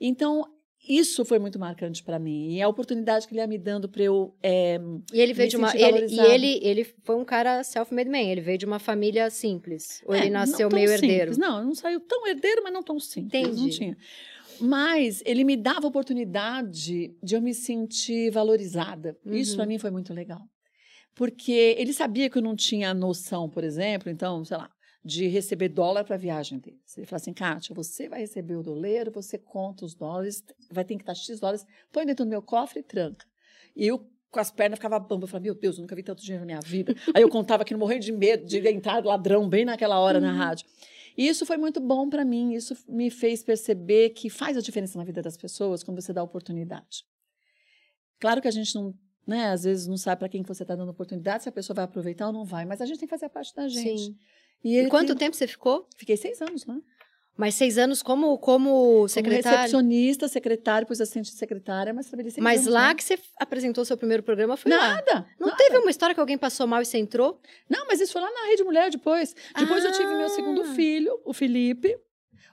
Então, 0.00 0.44
isso 0.88 1.24
foi 1.24 1.38
muito 1.38 1.58
marcante 1.58 2.02
para 2.02 2.18
mim. 2.18 2.54
E 2.54 2.62
a 2.62 2.68
oportunidade 2.68 3.26
que 3.28 3.32
ele 3.34 3.40
ia 3.40 3.46
me 3.46 3.58
dando 3.58 3.88
para 3.88 4.02
eu. 4.02 4.34
é, 4.42 4.78
E 5.12 5.20
ele 5.20 5.32
veio 5.32 5.48
de 5.48 5.56
uma. 5.56 5.76
Ele, 5.76 6.06
e 6.06 6.18
ele, 6.20 6.60
ele 6.62 6.84
foi 7.04 7.16
um 7.16 7.24
cara 7.24 7.62
self-made 7.62 8.08
man. 8.10 8.18
Ele 8.18 8.40
veio 8.40 8.58
de 8.58 8.66
uma 8.66 8.78
família 8.78 9.28
simples. 9.30 10.02
Ou 10.06 10.14
é, 10.14 10.18
ele 10.20 10.30
não 10.30 10.40
nasceu 10.40 10.68
meio 10.72 10.88
simples. 10.88 11.10
herdeiro. 11.10 11.38
Não, 11.38 11.64
não 11.64 11.74
saiu 11.74 12.00
tão 12.00 12.26
herdeiro, 12.26 12.62
mas 12.62 12.72
não 12.72 12.82
tão 12.82 12.98
simples. 12.98 13.42
Não 13.42 13.50
Entendi. 13.52 13.76
tinha. 13.76 13.96
Mas 14.60 15.22
ele 15.24 15.42
me 15.44 15.56
dava 15.56 15.86
a 15.86 15.88
oportunidade 15.88 17.14
de 17.22 17.34
eu 17.34 17.40
me 17.40 17.54
sentir 17.54 18.30
valorizada. 18.30 19.16
Isso 19.26 19.52
Uhum. 19.52 19.56
para 19.56 19.66
mim 19.66 19.78
foi 19.78 19.90
muito 19.90 20.12
legal. 20.12 20.40
Porque 21.14 21.74
ele 21.78 21.92
sabia 21.92 22.28
que 22.30 22.38
eu 22.38 22.42
não 22.42 22.54
tinha 22.54 22.92
noção, 22.94 23.48
por 23.48 23.64
exemplo, 23.64 24.10
então, 24.10 24.44
sei 24.44 24.56
lá, 24.56 24.70
de 25.02 25.26
receber 25.28 25.68
dólar 25.68 26.04
para 26.04 26.14
a 26.14 26.18
viagem 26.18 26.58
dele. 26.58 26.80
Ele 26.96 27.06
falou 27.06 27.16
assim, 27.16 27.32
Kátia, 27.32 27.74
você 27.74 28.08
vai 28.08 28.20
receber 28.20 28.56
o 28.56 28.62
doleiro, 28.62 29.10
você 29.10 29.38
conta 29.38 29.84
os 29.84 29.94
dólares, 29.94 30.44
vai 30.70 30.84
ter 30.84 30.96
que 30.96 31.02
estar 31.02 31.14
X 31.14 31.40
dólares, 31.40 31.66
põe 31.90 32.04
dentro 32.04 32.24
do 32.24 32.28
meu 32.28 32.42
cofre 32.42 32.80
e 32.80 32.82
tranca. 32.82 33.26
E 33.74 33.86
eu, 33.86 34.06
com 34.30 34.40
as 34.40 34.50
pernas, 34.50 34.78
ficava 34.78 34.98
bamba. 34.98 35.24
Eu 35.24 35.28
falava, 35.28 35.44
meu 35.44 35.54
Deus, 35.54 35.76
eu 35.76 35.82
nunca 35.82 35.96
vi 35.96 36.02
tanto 36.02 36.22
dinheiro 36.22 36.42
na 36.42 36.46
minha 36.46 36.60
vida. 36.60 36.94
Aí 37.14 37.22
eu 37.22 37.28
contava 37.28 37.64
que 37.64 37.72
não 37.72 37.80
morrendo 37.80 38.04
de 38.04 38.12
medo 38.12 38.44
de 38.44 38.58
entrar 38.68 39.02
ladrão 39.04 39.48
bem 39.48 39.64
naquela 39.64 39.98
hora 39.98 40.20
na 40.20 40.32
rádio. 40.32 40.66
E 41.16 41.26
isso 41.26 41.46
foi 41.46 41.56
muito 41.56 41.80
bom 41.80 42.08
para 42.08 42.24
mim, 42.24 42.54
isso 42.54 42.76
me 42.88 43.10
fez 43.10 43.42
perceber 43.42 44.10
que 44.10 44.30
faz 44.30 44.56
a 44.56 44.60
diferença 44.60 44.96
na 44.96 45.04
vida 45.04 45.20
das 45.20 45.36
pessoas 45.36 45.82
quando 45.82 46.00
você 46.00 46.12
dá 46.12 46.22
oportunidade. 46.22 47.04
Claro 48.18 48.40
que 48.40 48.48
a 48.48 48.50
gente 48.50 48.74
não, 48.74 48.94
né, 49.26 49.48
às 49.48 49.64
vezes 49.64 49.86
não 49.86 49.96
sabe 49.96 50.20
para 50.20 50.28
quem 50.28 50.42
que 50.42 50.48
você 50.48 50.62
está 50.62 50.76
dando 50.76 50.90
oportunidade, 50.90 51.42
se 51.42 51.48
a 51.48 51.52
pessoa 51.52 51.74
vai 51.74 51.84
aproveitar 51.84 52.28
ou 52.28 52.32
não 52.32 52.44
vai, 52.44 52.64
mas 52.64 52.80
a 52.80 52.86
gente 52.86 53.00
tem 53.00 53.08
que 53.08 53.14
fazer 53.14 53.26
a 53.26 53.30
parte 53.30 53.54
da 53.54 53.66
gente. 53.66 54.04
Sim. 54.04 54.18
E 54.64 54.78
E 54.78 54.88
quanto 54.88 55.08
tem- 55.08 55.16
tempo 55.26 55.36
você 55.36 55.46
ficou? 55.46 55.86
Fiquei 55.96 56.16
seis 56.16 56.40
anos 56.42 56.64
lá. 56.66 56.76
Mas 57.36 57.54
seis 57.54 57.78
anos 57.78 58.02
como, 58.02 58.36
como 58.38 59.08
secretária? 59.08 59.42
Como 59.42 59.56
recepcionista, 59.56 60.28
secretária, 60.28 60.82
depois 60.84 61.00
assistente 61.00 61.30
de 61.30 61.36
secretária, 61.38 61.94
mas 61.94 62.06
trabalhei 62.06 62.30
seis 62.30 62.42
Mas 62.44 62.60
anos, 62.62 62.72
lá 62.74 62.88
né? 62.88 62.94
que 62.94 63.02
você 63.02 63.18
apresentou 63.38 63.82
seu 63.84 63.96
primeiro 63.96 64.22
programa 64.22 64.58
foi 64.58 64.70
lá. 64.70 64.96
Nada. 64.96 65.26
Não 65.38 65.46
nada. 65.48 65.56
teve 65.56 65.78
uma 65.78 65.90
história 65.90 66.14
que 66.14 66.20
alguém 66.20 66.36
passou 66.36 66.66
mal 66.66 66.82
e 66.82 66.84
você 66.84 66.98
entrou? 66.98 67.40
Não, 67.68 67.86
mas 67.86 67.98
isso 68.00 68.12
foi 68.12 68.20
lá 68.20 68.30
na 68.30 68.46
Rede 68.48 68.62
Mulher 68.62 68.90
depois. 68.90 69.34
Depois 69.58 69.82
eu 69.84 69.92
tive 69.92 70.14
meu 70.16 70.28
segundo 70.28 70.62
Ah. 70.62 70.74
filho, 70.74 71.18
o 71.24 71.32
Felipe. 71.32 71.96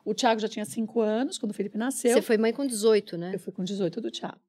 O 0.05 0.13
Thiago 0.13 0.39
já 0.39 0.47
tinha 0.47 0.63
cinco 0.63 1.01
anos 1.01 1.37
quando 1.37 1.51
o 1.51 1.53
Felipe 1.53 1.77
nasceu. 1.77 2.13
Você 2.13 2.21
foi 2.21 2.37
mãe 2.37 2.53
com 2.53 2.65
18, 2.65 3.17
né? 3.17 3.31
Eu 3.33 3.39
fui 3.39 3.51
com 3.51 3.65
18 3.65 3.99
do 3.99 4.09
Thiago. 4.09 4.39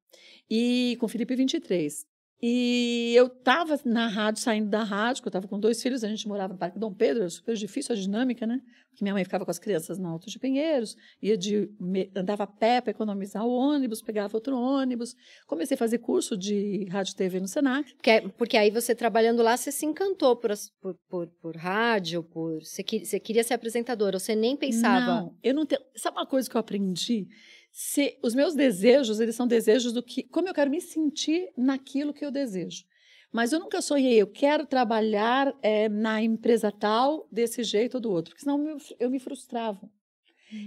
E 0.49 0.97
com 1.01 1.07
o 1.07 1.09
Felipe, 1.09 1.35
23. 1.35 2.07
E 2.41 3.15
eu 3.17 3.27
estava 3.27 3.79
na 3.85 4.07
rádio, 4.07 4.41
saindo 4.41 4.71
da 4.71 4.85
rádio, 4.85 5.23
que 5.23 5.29
eu 5.29 5.31
estava 5.31 5.49
com 5.49 5.59
dois 5.59 5.83
filhos, 5.83 6.05
a 6.05 6.09
gente 6.09 6.29
morava 6.29 6.53
no 6.53 6.59
Parque 6.59 6.79
Dom 6.79 6.95
Pedro, 6.95 7.23
era 7.23 7.31
super 7.31 7.57
difícil 7.57 7.95
a 7.95 7.99
dinâmica, 7.99 8.47
né? 8.47 8.61
Porque 8.91 9.05
minha 9.05 9.13
mãe 9.13 9.25
ficava 9.25 9.45
com 9.45 9.51
as 9.51 9.59
crianças 9.59 9.99
na 9.99 10.09
Alto 10.09 10.31
de 10.31 10.39
Pinheiros, 10.39 10.97
ia 11.21 11.37
de, 11.37 11.69
andava 12.15 12.45
a 12.45 12.47
pé 12.47 12.81
para 12.81 12.93
economizar 12.93 13.45
o 13.45 13.51
ônibus, 13.51 14.01
pegava 14.01 14.37
outro 14.37 14.57
ônibus. 14.57 15.17
Comecei 15.47 15.75
a 15.75 15.79
fazer 15.79 15.99
curso 15.99 16.37
de 16.37 16.87
rádio 16.91 17.13
e 17.13 17.17
TV 17.17 17.41
no 17.41 17.49
Senac. 17.49 17.93
Porque, 17.95 18.29
porque 18.37 18.57
aí 18.57 18.71
você 18.71 18.95
trabalhando 18.95 19.43
lá, 19.43 19.57
você 19.57 19.73
se 19.73 19.85
encantou 19.85 20.37
por, 20.37 20.51
por, 20.81 20.95
por, 21.09 21.27
por 21.41 21.57
rádio, 21.57 22.23
por 22.23 22.61
você, 22.61 22.85
você 22.85 23.21
queria 23.21 23.43
ser 23.43 23.55
apresentadora, 23.55 24.19
você 24.19 24.35
nem 24.35 24.57
pensava. 24.57 25.07
Não, 25.07 25.37
eu 25.43 25.55
não 25.55 25.67
tenho. 25.67 25.81
Sabe 25.97 26.17
uma 26.17 26.27
coisa 26.27 26.49
que 26.49 26.57
eu 26.57 26.61
aprendi? 26.61 27.29
Se, 27.71 28.19
os 28.23 28.35
meus 28.35 28.55
desejos, 28.55 29.21
eles 29.21 29.37
são 29.37 29.47
desejos 29.47 29.93
do 29.93 30.03
que. 30.03 30.23
Como 30.25 30.49
eu 30.49 30.55
quero 30.55 30.71
me 30.71 30.81
sentir 30.81 31.49
naquilo 31.57 32.13
que 32.13 32.25
eu 32.25 32.31
desejo. 32.31 32.85
Mas 33.33 33.53
eu 33.53 33.61
nunca 33.61 33.83
sonhei, 33.83 34.15
eu 34.21 34.27
quero 34.27 34.67
trabalhar 34.67 35.55
eh, 35.63 35.89
na 35.89 36.23
empresa 36.23 36.73
tal, 36.73 37.29
desse 37.31 37.63
jeito 37.63 37.97
ou 37.97 38.01
do 38.01 38.11
outro, 38.11 38.31
porque 38.31 38.43
senão 38.43 38.67
eu, 38.67 38.79
eu 38.99 39.11
me 39.11 39.19
frustrava. 39.21 39.89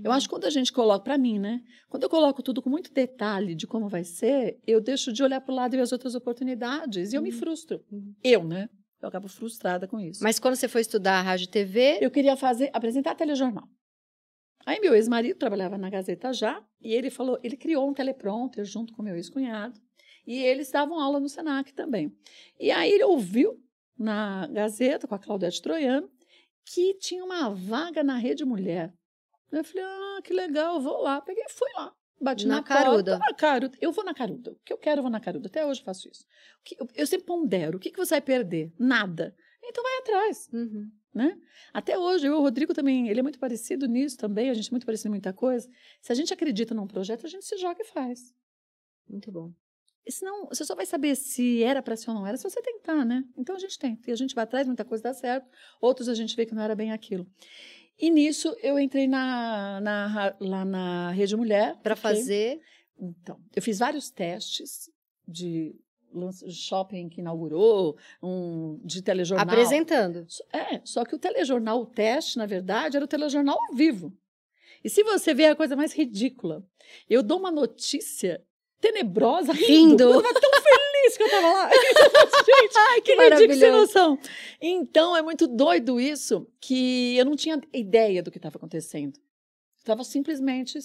Eu 0.04 0.12
acho 0.12 0.28
que 0.28 0.36
quando 0.36 0.46
a 0.46 0.50
gente 0.52 0.72
coloca, 0.72 1.04
para 1.04 1.18
mim, 1.18 1.40
né? 1.40 1.60
Quando 1.90 2.04
eu 2.04 2.10
coloco 2.10 2.44
tudo 2.44 2.62
com 2.62 2.70
muito 2.70 2.94
detalhe 2.94 3.56
de 3.56 3.66
como 3.66 3.90
vai 3.90 4.04
ser, 4.04 4.60
eu 4.68 4.80
deixo 4.80 5.12
de 5.12 5.24
olhar 5.24 5.42
para 5.42 5.52
o 5.52 5.56
lado 5.56 5.74
e 5.74 5.78
ver 5.78 5.82
as 5.82 5.92
outras 5.92 6.14
oportunidades. 6.14 7.12
E 7.12 7.16
eu 7.16 7.22
me 7.24 7.32
Uhum. 7.32 7.38
frustro. 7.40 7.84
Uhum. 7.92 8.14
Eu, 8.24 8.44
né? 8.44 8.70
Eu 9.02 9.08
acabo 9.08 9.28
frustrada 9.28 9.88
com 9.88 10.00
isso. 10.00 10.22
Mas 10.24 10.38
quando 10.38 10.56
você 10.56 10.68
foi 10.68 10.82
estudar 10.82 11.20
rádio 11.24 11.46
e 11.46 11.48
TV, 11.48 11.98
Eu 12.00 12.12
queria 12.12 12.38
fazer, 12.38 12.70
apresentar 12.74 13.16
telejornal. 13.16 13.68
Aí 14.66 14.80
meu 14.80 14.94
ex-marido 14.96 15.38
trabalhava 15.38 15.78
na 15.78 15.90
Gazeta 15.90 16.32
já, 16.34 16.64
e 16.80 16.94
ele 16.94 17.10
falou, 17.10 17.40
ele 17.44 17.58
criou 17.58 17.90
um 17.90 17.94
teleprompter 17.94 18.64
junto 18.66 18.94
com 18.94 19.02
meu 19.04 19.16
ex-cunhado, 19.16 19.80
e 20.26 20.38
eles 20.38 20.70
davam 20.72 21.00
aula 21.00 21.20
no 21.20 21.28
Senac 21.30 21.74
também. 21.74 22.16
E 22.60 22.72
aí 22.72 22.92
ele 22.92 23.04
ouviu 23.04 23.60
na 23.98 24.48
Gazeta, 24.48 25.08
com 25.08 25.16
a 25.16 25.20
Claudete 25.20 25.62
Troiano, 25.62 26.10
que 26.66 26.94
tinha 26.96 27.24
uma 27.24 27.50
vaga 27.50 28.04
na 28.04 28.18
Rede 28.18 28.46
Mulher. 28.46 28.94
Eu 29.52 29.64
falei, 29.64 29.84
ah, 29.84 30.22
que 30.24 30.34
legal, 30.34 30.80
vou 30.80 31.02
lá. 31.02 31.20
Peguei 31.22 31.44
fui 31.50 31.70
lá. 31.76 31.94
Bati 32.22 32.48
Na 32.48 32.58
na, 32.58 32.64
caruda. 32.64 33.18
porta. 33.18 33.32
Na 33.32 33.36
caruda. 33.36 33.78
Eu 33.82 33.92
vou 33.92 34.04
na 34.04 34.14
caruda. 34.14 34.52
O 34.52 34.56
que 34.64 34.72
eu 34.72 34.78
quero, 34.78 35.00
eu 35.00 35.04
vou 35.04 35.12
na 35.12 35.20
caruda. 35.20 35.48
Até 35.48 35.66
hoje 35.66 35.82
eu 35.82 35.86
faço 35.86 36.08
isso. 36.08 36.24
Eu 36.96 37.08
sempre 37.08 37.26
pondero. 37.26 37.78
O 37.78 37.80
que, 37.80 37.90
que 37.90 37.98
você 37.98 38.14
vai 38.14 38.22
perder? 38.22 38.72
Nada. 38.80 39.36
Então 39.64 39.84
vai 39.84 39.98
atrás 40.00 40.50
Uhum. 40.52 40.90
né? 41.14 41.38
Até 41.74 41.98
hoje, 41.98 42.28
eu 42.28 42.34
e 42.34 42.36
o 42.36 42.42
Rodrigo 42.42 42.74
também, 42.74 43.08
ele 43.10 43.20
é 43.20 43.24
muito 43.24 43.40
parecido 43.40 43.88
nisso 43.88 44.18
também, 44.18 44.50
a 44.50 44.54
gente 44.54 44.68
é 44.70 44.72
muito 44.72 44.86
parecido 44.86 45.10
em 45.10 45.12
muita 45.12 45.34
coisa. 45.34 45.70
Se 46.02 46.12
a 46.12 46.16
gente 46.16 46.34
acredita 46.34 46.74
num 46.74 46.88
projeto, 46.88 47.26
a 47.26 47.30
gente 47.30 47.46
se 47.46 47.58
joga 47.58 47.82
e 47.82 47.86
faz. 47.86 48.34
muito 49.08 49.32
bom. 49.32 49.52
E 50.06 50.12
senão, 50.12 50.48
você 50.48 50.66
só 50.66 50.74
vai 50.74 50.86
saber 50.86 51.16
se 51.16 51.62
era 51.62 51.82
para 51.82 51.96
ser 51.96 52.10
ou 52.10 52.16
não 52.16 52.26
era 52.26 52.36
se 52.36 52.44
você 52.44 52.60
tentar, 52.62 53.06
né? 53.06 53.24
Então 53.38 53.56
a 53.56 53.60
gente 53.60 53.78
tenta. 53.78 54.10
E 54.10 54.14
a 54.14 54.16
gente 54.16 54.34
vai 54.34 54.46
atrás, 54.46 54.66
muita 54.66 54.84
coisa 54.84 55.04
dá 55.04 55.14
certo, 55.14 55.48
outros 55.80 56.10
a 56.10 56.16
gente 56.16 56.36
vê 56.36 56.46
que 56.46 56.56
não 56.56 56.64
era 56.64 56.74
bem 56.76 56.92
aquilo. 56.92 57.28
E 58.00 58.10
nisso 58.10 58.56
eu 58.64 58.80
entrei 58.80 59.08
na, 59.08 59.80
na 59.80 60.36
lá 60.40 60.66
na 60.66 61.12
Rede 61.12 61.36
Mulher. 61.38 61.78
Para 61.84 61.96
fazer. 61.96 62.60
Então, 63.00 63.40
eu 63.56 63.62
fiz 63.62 63.78
vários 63.78 64.10
testes 64.10 64.90
de 65.28 65.76
shopping 66.50 67.10
que 67.10 67.22
inaugurou, 67.22 67.98
um 68.22 68.80
de 68.84 69.02
telejornal. 69.02 69.48
Apresentando. 69.48 70.26
É, 70.52 70.82
só 70.84 71.06
que 71.06 71.16
o 71.16 71.20
telejornal, 71.20 71.82
o 71.82 71.86
teste, 71.86 72.38
na 72.38 72.46
verdade, 72.46 72.98
era 72.98 73.06
o 73.06 73.08
telejornal 73.08 73.58
ao 73.60 73.76
vivo. 73.76 74.14
E 74.84 74.90
se 74.90 75.04
você 75.04 75.34
vê 75.34 75.46
a 75.46 75.56
coisa 75.56 75.76
mais 75.76 75.94
ridícula, 75.94 76.64
eu 77.10 77.22
dou 77.22 77.40
uma 77.40 77.52
notícia 77.52 78.44
tenebrosa 78.80 79.54
rindo. 79.54 79.68
Rindo. 79.68 80.04
Eu 80.04 80.24
tava 80.24 80.40
tão 80.40 80.52
feliz 80.52 81.18
que 81.18 81.24
eu 81.24 81.30
tava 81.30 81.48
lá. 81.48 81.70
Gente, 81.72 82.78
Ai, 82.78 83.02
que 83.02 83.16
ridículo, 83.16 83.60
sem 83.60 83.72
noção. 83.72 84.20
Então, 84.60 85.16
é 85.16 85.22
muito 85.22 85.48
doido 85.48 86.00
isso, 86.00 86.48
que 86.60 87.16
eu 87.16 87.26
não 87.26 87.36
tinha 87.36 87.62
ideia 87.72 88.24
do 88.24 88.32
que 88.32 88.38
estava 88.38 88.58
acontecendo. 88.58 89.20
Estava 89.82 90.04
simplesmente 90.04 90.78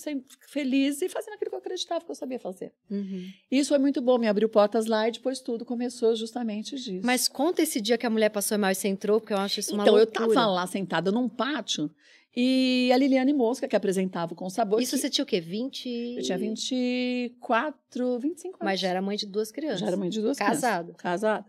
feliz 0.49 1.03
e 1.03 1.09
fazendo 1.09 1.35
aquilo 1.35 1.51
que 1.51 1.55
eu 1.57 1.59
acreditava 1.61 2.03
que 2.03 2.11
eu 2.11 2.15
sabia 2.15 2.39
fazer. 2.39 2.73
Uhum. 2.91 3.29
Isso 3.51 3.69
foi 3.69 3.79
muito 3.79 4.01
bom, 4.01 4.17
me 4.17 4.27
abriu 4.27 4.49
portas 4.49 4.87
lá 4.87 5.07
e 5.07 5.13
depois 5.13 5.39
tudo 5.39 5.67
começou 5.67 6.17
justamente 6.17 6.77
disso. 6.77 7.05
Mas 7.05 7.29
conta 7.29 7.61
esse 7.61 7.79
dia 7.79 7.99
que 7.99 8.07
a 8.07 8.11
mulher 8.11 8.31
passou 8.31 8.57
mal 8.59 8.71
e 8.71 8.75
você 8.75 8.89
entrou, 8.89 9.21
porque 9.21 9.35
eu 9.35 9.39
acho 9.39 9.61
isso 9.61 9.75
uma 9.75 9.83
Então, 9.83 9.99
eu 9.99 10.05
loucura. 10.05 10.27
estava 10.27 10.47
lá 10.47 10.67
sentada 10.67 11.13
num 11.13 11.29
pátio 11.29 11.91
e 12.37 12.91
a 12.93 12.97
Liliane 12.99 13.33
Mosca, 13.33 13.67
que 13.67 13.75
apresentava 13.75 14.35
o 14.35 14.37
Com 14.37 14.51
Sabor. 14.51 14.81
Isso 14.81 14.95
que 14.95 14.99
você 15.01 15.09
tinha 15.09 15.23
o 15.25 15.27
quê? 15.27 15.41
20? 15.41 15.89
Eu 16.19 16.23
tinha 16.23 16.37
24, 16.39 18.19
25 18.19 18.57
anos. 18.57 18.65
Mas 18.65 18.81
já 18.81 18.89
era 18.89 19.01
mãe 19.03 19.17
de 19.17 19.27
duas 19.27 19.51
crianças. 19.51 19.81
Já 19.81 19.87
era 19.87 19.97
mãe 19.97 20.11
de 20.11 20.21
duas 20.21 20.37
Casado. 20.39 20.85
crianças. 20.95 21.03
Casada. 21.03 21.47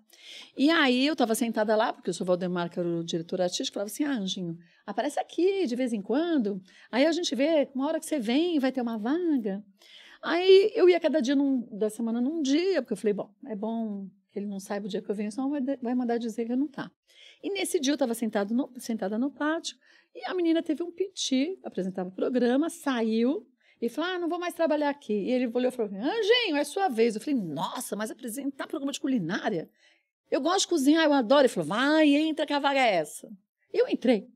E 0.57 0.69
aí 0.69 1.05
eu 1.05 1.13
estava 1.13 1.35
sentada 1.35 1.75
lá, 1.75 1.93
porque 1.93 2.09
o 2.09 2.13
seu 2.13 2.25
Valdemar, 2.25 2.69
que 2.69 2.79
era 2.79 2.87
o 2.87 3.03
diretor 3.03 3.41
artístico, 3.41 3.73
falava 3.75 3.89
assim: 3.91 4.03
ah, 4.03 4.11
Anjinho, 4.17 4.57
aparece 4.85 5.19
aqui 5.19 5.65
de 5.65 5.75
vez 5.75 5.93
em 5.93 6.01
quando. 6.01 6.61
Aí 6.91 7.05
a 7.05 7.11
gente 7.11 7.33
vê, 7.35 7.69
uma 7.75 7.87
hora 7.87 7.99
que 7.99 8.05
você 8.05 8.19
vem, 8.19 8.59
vai 8.59 8.71
ter 8.71 8.81
uma 8.81 8.97
vaga. 8.97 9.63
Aí 10.21 10.71
eu 10.73 10.89
ia 10.89 10.99
cada 10.99 11.21
dia 11.21 11.35
num- 11.35 11.67
da 11.71 11.89
semana 11.89 12.19
num 12.19 12.41
dia, 12.41 12.81
porque 12.81 12.93
eu 12.93 12.97
falei, 12.97 13.13
bom, 13.13 13.29
é 13.45 13.55
bom 13.55 14.07
ele 14.39 14.47
não 14.47 14.59
saiba 14.59 14.85
o 14.85 14.89
dia 14.89 15.01
que 15.01 15.09
eu 15.09 15.15
venho, 15.15 15.31
senão 15.31 15.49
vai, 15.49 15.95
mandar 15.95 16.17
dizer 16.17 16.45
que 16.45 16.55
não 16.55 16.67
tá. 16.67 16.91
E 17.43 17.49
nesse 17.51 17.79
dia 17.79 17.91
eu 17.91 17.95
estava 17.95 18.13
sentada 18.13 19.17
no 19.17 19.31
pátio 19.31 19.77
e 20.15 20.25
a 20.25 20.33
menina 20.33 20.63
teve 20.63 20.81
um 20.83 20.91
piti, 20.91 21.59
apresentava 21.63 22.09
o 22.09 22.11
programa, 22.11 22.69
saiu 22.69 23.47
e 23.81 23.89
falou: 23.89 24.09
Ah, 24.09 24.19
não 24.19 24.27
vou 24.27 24.39
mais 24.39 24.53
trabalhar 24.53 24.89
aqui. 24.89 25.13
E 25.13 25.31
ele 25.31 25.47
olhou 25.47 25.69
e 25.69 25.71
falou: 25.71 25.91
Anjinho, 25.91 26.55
é 26.55 26.63
sua 26.63 26.87
vez. 26.87 27.15
Eu 27.15 27.21
falei: 27.21 27.39
Nossa, 27.39 27.95
mas 27.95 28.09
apresentar 28.09 28.67
programa 28.67 28.91
de 28.91 28.99
culinária? 28.99 29.69
Eu 30.29 30.41
gosto 30.41 30.61
de 30.61 30.67
cozinhar, 30.67 31.05
eu 31.05 31.13
adoro. 31.13 31.41
Ele 31.41 31.49
falou: 31.49 31.69
Vai, 31.69 32.09
entra 32.15 32.45
que 32.45 32.53
a 32.53 32.59
vaga 32.59 32.79
é 32.79 32.95
essa. 32.95 33.29
Eu 33.71 33.87
entrei. 33.87 34.27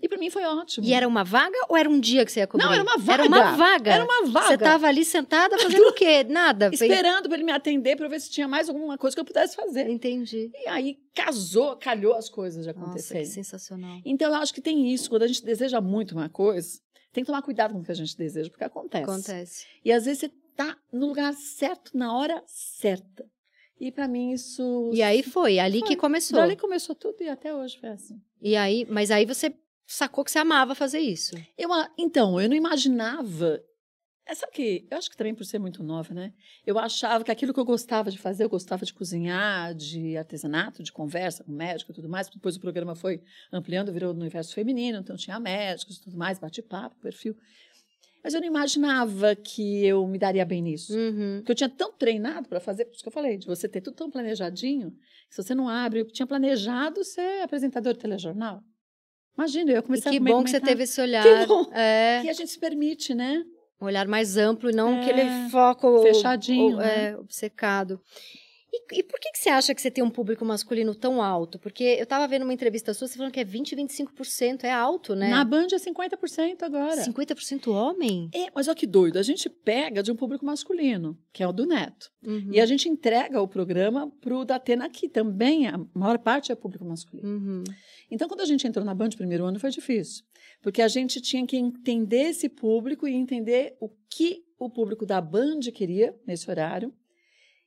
E 0.00 0.08
para 0.08 0.18
mim 0.18 0.30
foi 0.30 0.44
ótimo. 0.44 0.86
E 0.86 0.92
era 0.92 1.08
uma 1.08 1.24
vaga 1.24 1.56
ou 1.68 1.76
era 1.76 1.88
um 1.88 1.98
dia 1.98 2.24
que 2.24 2.30
você 2.30 2.40
ia 2.40 2.46
cobrir? 2.46 2.64
Não, 2.64 2.72
era 2.72 2.82
uma 2.82 2.94
Era 3.12 3.24
uma 3.24 3.38
vaga. 3.38 3.56
vaga. 3.56 3.92
Era 3.92 4.04
uma 4.04 4.26
vaga. 4.26 4.46
Você 4.48 4.54
estava 4.54 4.86
ali 4.86 5.04
sentada 5.04 5.58
fazendo 5.58 5.88
o 5.88 5.92
quê? 5.92 6.22
Nada. 6.24 6.70
esperando 6.72 7.28
para 7.28 7.36
ele 7.36 7.44
me 7.44 7.52
atender 7.52 7.96
para 7.96 8.06
ver 8.08 8.20
se 8.20 8.30
tinha 8.30 8.46
mais 8.46 8.68
alguma 8.68 8.96
coisa 8.96 9.16
que 9.16 9.20
eu 9.20 9.24
pudesse 9.24 9.56
fazer. 9.56 9.88
Entendi. 9.88 10.50
E 10.54 10.68
aí 10.68 10.98
casou, 11.14 11.76
calhou 11.76 12.14
as 12.14 12.28
coisas 12.28 12.64
de 12.64 12.68
Nossa, 12.68 12.78
que 12.78 12.84
acontecerem. 12.84 13.24
sensacional. 13.24 13.98
Então, 14.04 14.28
eu 14.28 14.34
acho 14.36 14.54
que 14.54 14.60
tem 14.60 14.92
isso. 14.92 15.10
Quando 15.10 15.22
a 15.24 15.26
gente 15.26 15.44
deseja 15.44 15.80
muito 15.80 16.12
uma 16.12 16.28
coisa, 16.28 16.78
tem 17.12 17.24
que 17.24 17.26
tomar 17.26 17.42
cuidado 17.42 17.72
com 17.74 17.80
o 17.80 17.84
que 17.84 17.90
a 17.90 17.94
gente 17.94 18.16
deseja, 18.16 18.48
porque 18.50 18.64
acontece. 18.64 19.04
Acontece. 19.04 19.66
E 19.84 19.90
às 19.90 20.04
vezes 20.04 20.20
você 20.20 20.30
tá 20.54 20.76
no 20.92 21.06
lugar 21.08 21.32
certo, 21.34 21.96
na 21.96 22.16
hora 22.16 22.40
certa. 22.46 23.24
E 23.80 23.92
para 23.92 24.08
mim 24.08 24.32
isso. 24.32 24.90
E 24.92 25.02
aí 25.02 25.22
foi, 25.22 25.58
ali 25.58 25.80
Foi. 25.80 25.88
que 25.88 25.96
começou. 25.96 26.38
Dali 26.38 26.56
começou 26.56 26.94
tudo 26.94 27.22
e 27.22 27.28
até 27.28 27.54
hoje 27.54 27.78
foi 27.78 27.90
assim. 27.90 28.20
E 28.40 28.56
aí, 28.56 28.86
mas 28.88 29.10
aí 29.10 29.24
você 29.24 29.54
sacou 29.86 30.24
que 30.24 30.30
você 30.30 30.38
amava 30.38 30.74
fazer 30.74 30.98
isso. 30.98 31.34
Eu, 31.56 31.70
então, 31.96 32.40
eu 32.40 32.48
não 32.48 32.56
imaginava. 32.56 33.62
É, 34.26 34.34
sabe 34.34 34.52
que 34.52 34.86
eu 34.90 34.98
acho 34.98 35.08
que 35.08 35.16
também 35.16 35.34
por 35.34 35.44
ser 35.44 35.58
muito 35.58 35.82
nova, 35.82 36.12
né? 36.12 36.34
Eu 36.66 36.78
achava 36.78 37.24
que 37.24 37.30
aquilo 37.30 37.54
que 37.54 37.58
eu 37.58 37.64
gostava 37.64 38.10
de 38.10 38.18
fazer, 38.18 38.44
eu 38.44 38.48
gostava 38.50 38.84
de 38.84 38.92
cozinhar, 38.92 39.74
de 39.74 40.18
artesanato, 40.18 40.82
de 40.82 40.92
conversa 40.92 41.42
com 41.42 41.50
médico 41.50 41.92
e 41.92 41.94
tudo 41.94 42.10
mais. 42.10 42.28
Depois 42.28 42.54
o 42.54 42.60
programa 42.60 42.94
foi 42.94 43.22
ampliando, 43.50 43.90
virou 43.90 44.12
no 44.12 44.20
universo 44.20 44.52
feminino, 44.52 44.98
então 44.98 45.16
tinha 45.16 45.40
médicos 45.40 45.96
e 45.96 46.02
tudo 46.02 46.18
mais, 46.18 46.38
bate-papo, 46.38 46.96
perfil. 47.00 47.34
Mas 48.28 48.34
eu 48.34 48.42
não 48.42 48.46
imaginava 48.48 49.34
que 49.34 49.86
eu 49.86 50.06
me 50.06 50.18
daria 50.18 50.44
bem 50.44 50.60
nisso. 50.60 50.94
Uhum. 50.94 51.36
Porque 51.38 51.52
eu 51.52 51.56
tinha 51.56 51.68
tão 51.70 51.90
treinado 51.90 52.46
para 52.46 52.60
fazer, 52.60 52.84
por 52.84 52.92
isso 52.92 53.02
que 53.02 53.08
eu 53.08 53.12
falei, 53.12 53.38
de 53.38 53.46
você 53.46 53.66
ter 53.66 53.80
tudo 53.80 53.94
tão 53.94 54.10
planejadinho, 54.10 54.90
que 55.30 55.34
se 55.34 55.42
você 55.42 55.54
não 55.54 55.66
abre, 55.66 56.00
eu 56.00 56.06
tinha 56.06 56.26
planejado 56.26 57.02
ser 57.04 57.40
apresentador 57.42 57.94
de 57.94 58.00
telejornal. 58.00 58.62
Imagina, 59.34 59.70
eu 59.70 59.76
ia 59.76 59.78
E 59.96 60.02
que 60.02 60.08
a 60.16 60.20
bom 60.20 60.44
que 60.44 60.50
você 60.50 60.60
teve 60.60 60.82
esse 60.82 61.00
olhar. 61.00 61.40
Que 61.40 61.46
bom. 61.46 61.70
É, 61.72 62.18
que 62.20 62.28
a 62.28 62.32
gente 62.34 62.50
se 62.50 62.58
permite, 62.58 63.14
né? 63.14 63.42
um 63.80 63.86
olhar 63.86 64.06
mais 64.06 64.36
amplo 64.36 64.68
e 64.68 64.74
não 64.74 64.90
É, 64.96 65.00
aquele 65.00 65.50
foco 65.50 66.02
fechadinho, 66.02 66.76
o- 66.76 66.80
né? 66.80 67.12
é, 67.12 67.16
obcecado. 67.16 67.98
E, 68.72 68.98
e 68.98 69.02
por 69.02 69.18
que, 69.18 69.32
que 69.32 69.38
você 69.38 69.48
acha 69.48 69.74
que 69.74 69.80
você 69.80 69.90
tem 69.90 70.04
um 70.04 70.10
público 70.10 70.44
masculino 70.44 70.94
tão 70.94 71.22
alto? 71.22 71.58
Porque 71.58 71.82
eu 71.82 72.04
tava 72.04 72.28
vendo 72.28 72.42
uma 72.42 72.52
entrevista 72.52 72.92
sua, 72.92 73.08
você 73.08 73.16
falando 73.16 73.32
que 73.32 73.40
é 73.40 73.44
20, 73.44 73.74
25%, 73.74 74.64
é 74.64 74.70
alto, 74.70 75.14
né? 75.14 75.30
Na 75.30 75.44
Band 75.44 75.68
é 75.72 75.76
50% 75.76 76.62
agora. 76.62 77.02
50% 77.02 77.68
homem? 77.68 78.28
É, 78.34 78.48
mas 78.54 78.68
olha 78.68 78.76
que 78.76 78.86
doido. 78.86 79.18
A 79.18 79.22
gente 79.22 79.48
pega 79.48 80.02
de 80.02 80.12
um 80.12 80.16
público 80.16 80.44
masculino, 80.44 81.18
que 81.32 81.42
é 81.42 81.48
o 81.48 81.52
do 81.52 81.66
Neto. 81.66 82.10
Uhum. 82.22 82.50
E 82.52 82.60
a 82.60 82.66
gente 82.66 82.88
entrega 82.88 83.40
o 83.40 83.48
programa 83.48 84.10
pro 84.20 84.44
Datena, 84.44 84.88
que 84.90 85.08
também 85.08 85.66
a 85.66 85.80
maior 85.94 86.18
parte 86.18 86.52
é 86.52 86.54
público 86.54 86.84
masculino. 86.84 87.28
Uhum. 87.28 87.64
Então, 88.10 88.28
quando 88.28 88.42
a 88.42 88.46
gente 88.46 88.66
entrou 88.66 88.84
na 88.84 88.94
Band 88.94 89.10
primeiro 89.10 89.44
ano, 89.44 89.58
foi 89.58 89.70
difícil. 89.70 90.24
Porque 90.62 90.82
a 90.82 90.88
gente 90.88 91.20
tinha 91.20 91.46
que 91.46 91.56
entender 91.56 92.28
esse 92.28 92.48
público 92.48 93.08
e 93.08 93.14
entender 93.14 93.76
o 93.80 93.88
que 94.10 94.42
o 94.58 94.68
público 94.68 95.06
da 95.06 95.20
Band 95.20 95.60
queria 95.72 96.14
nesse 96.26 96.50
horário. 96.50 96.92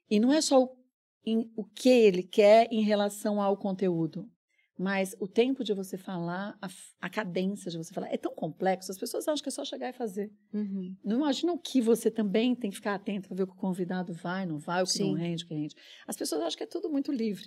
E 0.09 0.19
não 0.19 0.33
é 0.33 0.41
só 0.41 0.61
o, 0.61 0.80
em, 1.25 1.51
o 1.55 1.63
que 1.63 1.89
ele 1.89 2.23
quer 2.23 2.67
em 2.71 2.83
relação 2.83 3.41
ao 3.41 3.57
conteúdo, 3.57 4.29
mas 4.77 5.15
o 5.19 5.27
tempo 5.27 5.63
de 5.63 5.73
você 5.73 5.95
falar, 5.95 6.57
a, 6.59 6.67
a 6.99 7.09
cadência 7.09 7.69
de 7.69 7.77
você 7.77 7.93
falar. 7.93 8.11
É 8.11 8.17
tão 8.17 8.33
complexo, 8.33 8.91
as 8.91 8.97
pessoas 8.97 9.27
acham 9.27 9.43
que 9.43 9.49
é 9.49 9.51
só 9.51 9.63
chegar 9.63 9.89
e 9.89 9.93
fazer. 9.93 10.31
Uhum. 10.51 10.95
Não 11.03 11.17
imaginam 11.17 11.55
que 11.55 11.79
você 11.79 12.09
também 12.09 12.55
tem 12.55 12.71
que 12.71 12.77
ficar 12.77 12.95
atento 12.95 13.27
para 13.27 13.37
ver 13.37 13.43
o 13.43 13.47
que 13.47 13.53
o 13.53 13.57
convidado 13.57 14.11
vai, 14.11 14.45
não 14.45 14.57
vai, 14.57 14.81
o 14.81 14.87
que 14.87 14.99
não 14.99 15.13
Sim. 15.13 15.17
rende, 15.17 15.43
o 15.43 15.47
que 15.47 15.53
rende. 15.53 15.75
As 16.07 16.15
pessoas 16.15 16.41
acham 16.41 16.57
que 16.57 16.63
é 16.63 16.67
tudo 16.67 16.89
muito 16.89 17.11
livre. 17.11 17.45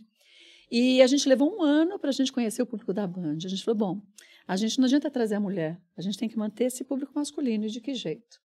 E 0.71 1.03
a 1.03 1.07
gente 1.09 1.29
levou 1.29 1.53
um 1.57 1.63
ano 1.63 1.99
para 1.99 2.11
a 2.11 2.13
gente 2.13 2.33
conhecer 2.33 2.63
o 2.63 2.67
público 2.67 2.93
da 2.93 3.07
Band. 3.07 3.39
A 3.45 3.49
gente 3.49 3.65
falou, 3.65 3.79
bom, 3.79 4.03
a 4.47 4.57
gente 4.57 4.79
não 4.79 4.85
adianta 4.85 5.11
trazer 5.11 5.35
a 5.35 5.41
mulher, 5.41 5.81
a 5.97 6.03
gente 6.03 6.17
tem 6.17 6.29
que 6.29 6.39
manter 6.39 6.65
esse 6.65 6.85
público 6.85 7.13
masculino. 7.15 7.65
E 7.65 7.69
de 7.69 7.81
que 7.81 7.95
jeito? 7.95 8.41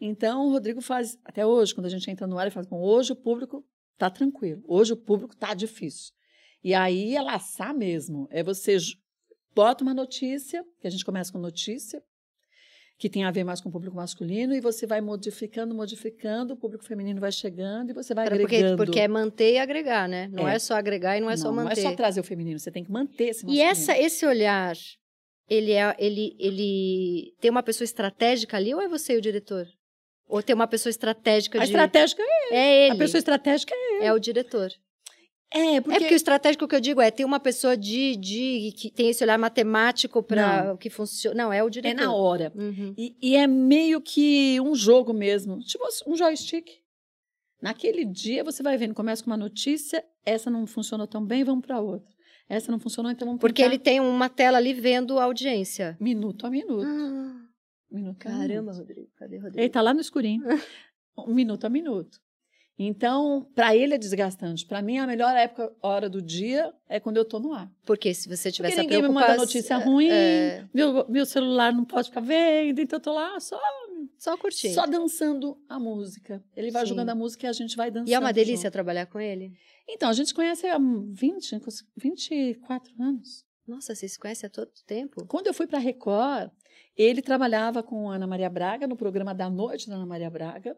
Então, 0.00 0.46
o 0.46 0.50
Rodrigo 0.50 0.80
faz, 0.80 1.18
até 1.24 1.44
hoje, 1.44 1.74
quando 1.74 1.86
a 1.86 1.90
gente 1.90 2.08
entra 2.10 2.26
no 2.26 2.38
ar, 2.38 2.42
ele 2.42 2.50
fala, 2.50 2.66
bom, 2.66 2.80
hoje 2.80 3.12
o 3.12 3.16
público 3.16 3.64
está 4.00 4.08
tranquilo, 4.10 4.62
hoje 4.66 4.92
o 4.92 4.96
público 4.96 5.34
está 5.34 5.52
difícil. 5.54 6.12
E 6.64 6.72
aí 6.74 7.14
é 7.14 7.20
laçar 7.22 7.74
mesmo, 7.74 8.26
é 8.30 8.42
você 8.42 8.76
bota 9.54 9.82
uma 9.84 9.92
notícia, 9.94 10.64
que 10.80 10.86
a 10.86 10.90
gente 10.90 11.04
começa 11.04 11.30
com 11.32 11.38
notícia, 11.38 12.02
que 12.98 13.08
tem 13.08 13.24
a 13.24 13.30
ver 13.30 13.44
mais 13.44 13.60
com 13.62 13.68
o 13.70 13.72
público 13.72 13.96
masculino, 13.96 14.54
e 14.54 14.60
você 14.60 14.86
vai 14.86 15.00
modificando, 15.00 15.74
modificando, 15.74 16.52
o 16.52 16.56
público 16.56 16.84
feminino 16.84 17.18
vai 17.20 17.32
chegando 17.32 17.90
e 17.90 17.94
você 17.94 18.12
vai 18.14 18.28
Porque, 18.28 18.44
agregando. 18.44 18.76
porque 18.76 19.00
é 19.00 19.08
manter 19.08 19.54
e 19.54 19.58
agregar, 19.58 20.06
né? 20.08 20.28
Não 20.28 20.46
é, 20.46 20.56
É. 20.56 20.58
só 20.58 20.74
agregar 20.74 21.16
e 21.16 21.20
não 21.20 21.30
é 21.30 21.36
só 21.36 21.48
não, 21.48 21.54
manter. 21.54 21.80
não 21.82 21.88
é 21.88 21.90
só 21.90 21.96
trazer 21.96 22.20
o 22.20 22.24
feminino, 22.24 22.58
você 22.58 22.70
tem 22.70 22.84
que 22.84 22.90
manter 22.92 23.24
esse 23.28 23.40
E 23.42 23.46
masculino. 23.46 23.70
essa, 23.70 23.98
esse 23.98 24.26
olhar, 24.26 24.76
ele, 25.48 25.72
é, 25.72 25.96
ele, 25.98 26.36
ele 26.38 27.34
tem 27.40 27.50
uma 27.50 27.62
pessoa 27.62 27.84
estratégica 27.86 28.58
ali 28.58 28.74
ou 28.74 28.80
é 28.82 28.88
você 28.88 29.14
e 29.14 29.16
o 29.16 29.20
diretor? 29.22 29.66
Ou 30.30 30.42
tem 30.42 30.54
uma 30.54 30.66
pessoa 30.66 30.90
estratégica 30.90 31.58
A 31.58 31.64
de... 31.64 31.70
estratégica 31.70 32.22
é 32.22 32.56
É 32.56 32.84
ele, 32.86 32.94
a 32.94 32.96
pessoa 32.96 33.18
estratégica 33.18 33.74
é, 33.74 34.06
é 34.06 34.12
o 34.12 34.18
diretor. 34.18 34.70
é 35.52 35.80
porque, 35.80 35.96
É 35.96 36.00
porque 36.00 36.14
o 36.14 36.16
estratégico 36.16 36.68
que 36.68 36.74
eu 36.74 36.80
digo 36.80 37.00
é 37.00 37.10
tem 37.10 37.26
uma 37.26 37.40
pessoa 37.40 37.76
de, 37.76 38.16
de 38.16 38.72
que 38.76 38.90
tem 38.90 39.08
esse 39.10 39.22
olhar 39.24 39.38
matemático 39.38 40.22
para 40.22 40.72
o 40.74 40.78
que 40.78 40.88
funciona. 40.88 41.36
Não, 41.36 41.52
é 41.52 41.62
o 41.62 41.66
é 41.66 41.70
diretor. 41.70 42.00
na 42.04 42.12
hora. 42.14 42.52
Uhum. 42.54 42.94
E, 42.96 43.16
e 43.20 43.36
é 43.36 43.46
meio 43.46 44.00
que 44.00 44.60
um 44.60 44.74
jogo 44.74 45.12
mesmo, 45.12 45.58
tipo 45.60 45.84
um 46.06 46.16
joystick. 46.16 46.68
Naquele 47.60 48.04
dia 48.04 48.42
você 48.42 48.62
vai 48.62 48.76
vendo, 48.78 48.94
começa 48.94 49.22
com 49.22 49.30
uma 49.30 49.36
notícia, 49.36 50.02
essa 50.24 50.50
não 50.50 50.66
funcionou 50.66 51.06
tão 51.06 51.24
bem, 51.24 51.44
vamos 51.44 51.66
para 51.66 51.78
outra. 51.80 52.08
Essa 52.48 52.72
não 52.72 52.80
funcionou, 52.80 53.12
então 53.12 53.26
vamos 53.26 53.40
Porque 53.40 53.62
tentar 53.62 53.74
ele 53.74 53.78
tem 53.78 54.00
uma 54.00 54.28
tela 54.28 54.58
ali 54.58 54.72
vendo 54.72 55.18
a 55.18 55.24
audiência. 55.24 55.96
minuto 56.00 56.46
a 56.46 56.50
minuto. 56.50 56.84
Ah, 56.84 57.46
minuto 57.90 58.26
a 58.26 58.30
caramba, 58.30 58.72
minuto. 58.72 58.78
Rodrigo. 58.78 59.08
Cadê 59.16 59.36
Rodrigo? 59.38 59.60
Ele 59.60 59.68
tá 59.68 59.80
lá 59.80 59.94
no 59.94 60.00
escurinho, 60.00 60.42
um 61.18 61.34
minuto 61.34 61.64
a 61.64 61.70
minuto. 61.70 62.20
Então, 62.82 63.46
para 63.54 63.76
ele 63.76 63.92
é 63.92 63.98
desgastante. 63.98 64.64
Para 64.64 64.80
mim, 64.80 64.96
a 64.96 65.06
melhor 65.06 65.36
época, 65.36 65.70
hora 65.82 66.08
do 66.08 66.22
dia 66.22 66.72
é 66.88 66.98
quando 66.98 67.18
eu 67.18 67.26
tô 67.26 67.38
no 67.38 67.52
ar. 67.52 67.70
Porque 67.84 68.14
se 68.14 68.26
você 68.26 68.48
Porque 68.48 68.52
tivesse 68.52 68.80
a 68.80 68.82
ninguém 68.82 69.02
me 69.02 69.08
manda 69.10 69.36
notícia 69.36 69.76
ruim, 69.76 70.08
é, 70.08 70.66
meu, 70.72 71.06
meu 71.06 71.26
celular 71.26 71.74
não 71.74 71.84
pode 71.84 72.08
ficar 72.08 72.22
vendo, 72.22 72.80
então 72.80 72.96
eu 72.96 73.02
tô 73.02 73.12
lá 73.12 73.38
só, 73.38 73.60
só 74.16 74.34
curtindo. 74.38 74.72
só 74.72 74.86
dançando 74.86 75.62
a 75.68 75.78
música. 75.78 76.42
Ele 76.56 76.70
vai 76.70 76.84
Sim. 76.84 76.88
jogando 76.88 77.10
a 77.10 77.14
música 77.14 77.46
e 77.46 77.50
a 77.50 77.52
gente 77.52 77.76
vai 77.76 77.90
dançando. 77.90 78.08
E 78.08 78.14
é 78.14 78.18
uma 78.18 78.32
delícia 78.32 78.68
junto. 78.68 78.72
trabalhar 78.72 79.04
com 79.04 79.20
ele? 79.20 79.52
Então, 79.86 80.08
a 80.08 80.14
gente 80.14 80.32
conhece 80.32 80.66
há 80.66 80.78
20, 80.78 81.60
24 81.98 82.94
anos. 82.98 83.44
Nossa, 83.66 83.94
vocês 83.94 84.12
se 84.12 84.18
conhecem 84.18 84.46
há 84.46 84.50
todo 84.50 84.70
tempo? 84.86 85.26
Quando 85.26 85.48
eu 85.48 85.54
fui 85.54 85.66
para 85.66 85.78
a 85.78 85.82
Record, 85.82 86.50
ele 87.02 87.22
trabalhava 87.22 87.82
com 87.82 88.10
a 88.10 88.16
Ana 88.16 88.26
Maria 88.26 88.50
Braga, 88.50 88.86
no 88.86 88.94
programa 88.94 89.34
da 89.34 89.48
noite 89.48 89.88
da 89.88 89.96
Ana 89.96 90.04
Maria 90.04 90.28
Braga. 90.28 90.76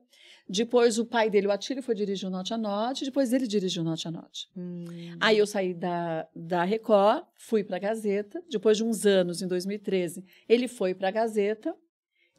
Depois, 0.48 0.98
o 0.98 1.04
pai 1.04 1.28
dele, 1.28 1.48
o 1.48 1.50
Atílio, 1.50 1.82
foi 1.82 1.94
dirigir 1.94 2.28
o 2.28 2.30
Note 2.30 2.54
a 2.54 2.58
Note. 2.58 3.04
Depois, 3.04 3.32
ele 3.32 3.46
dirigiu 3.46 3.82
o 3.82 3.84
Note 3.84 4.06
a 4.06 4.10
Note. 4.10 4.48
Hum. 4.56 4.84
Aí, 5.18 5.38
eu 5.38 5.46
saí 5.46 5.74
da, 5.74 6.28
da 6.34 6.62
Record, 6.62 7.24
fui 7.34 7.64
para 7.64 7.76
a 7.76 7.80
Gazeta. 7.80 8.40
Depois 8.48 8.76
de 8.76 8.84
uns 8.84 9.04
anos, 9.04 9.42
em 9.42 9.48
2013, 9.48 10.24
ele 10.48 10.68
foi 10.68 10.94
para 10.94 11.08
a 11.08 11.10
Gazeta. 11.10 11.74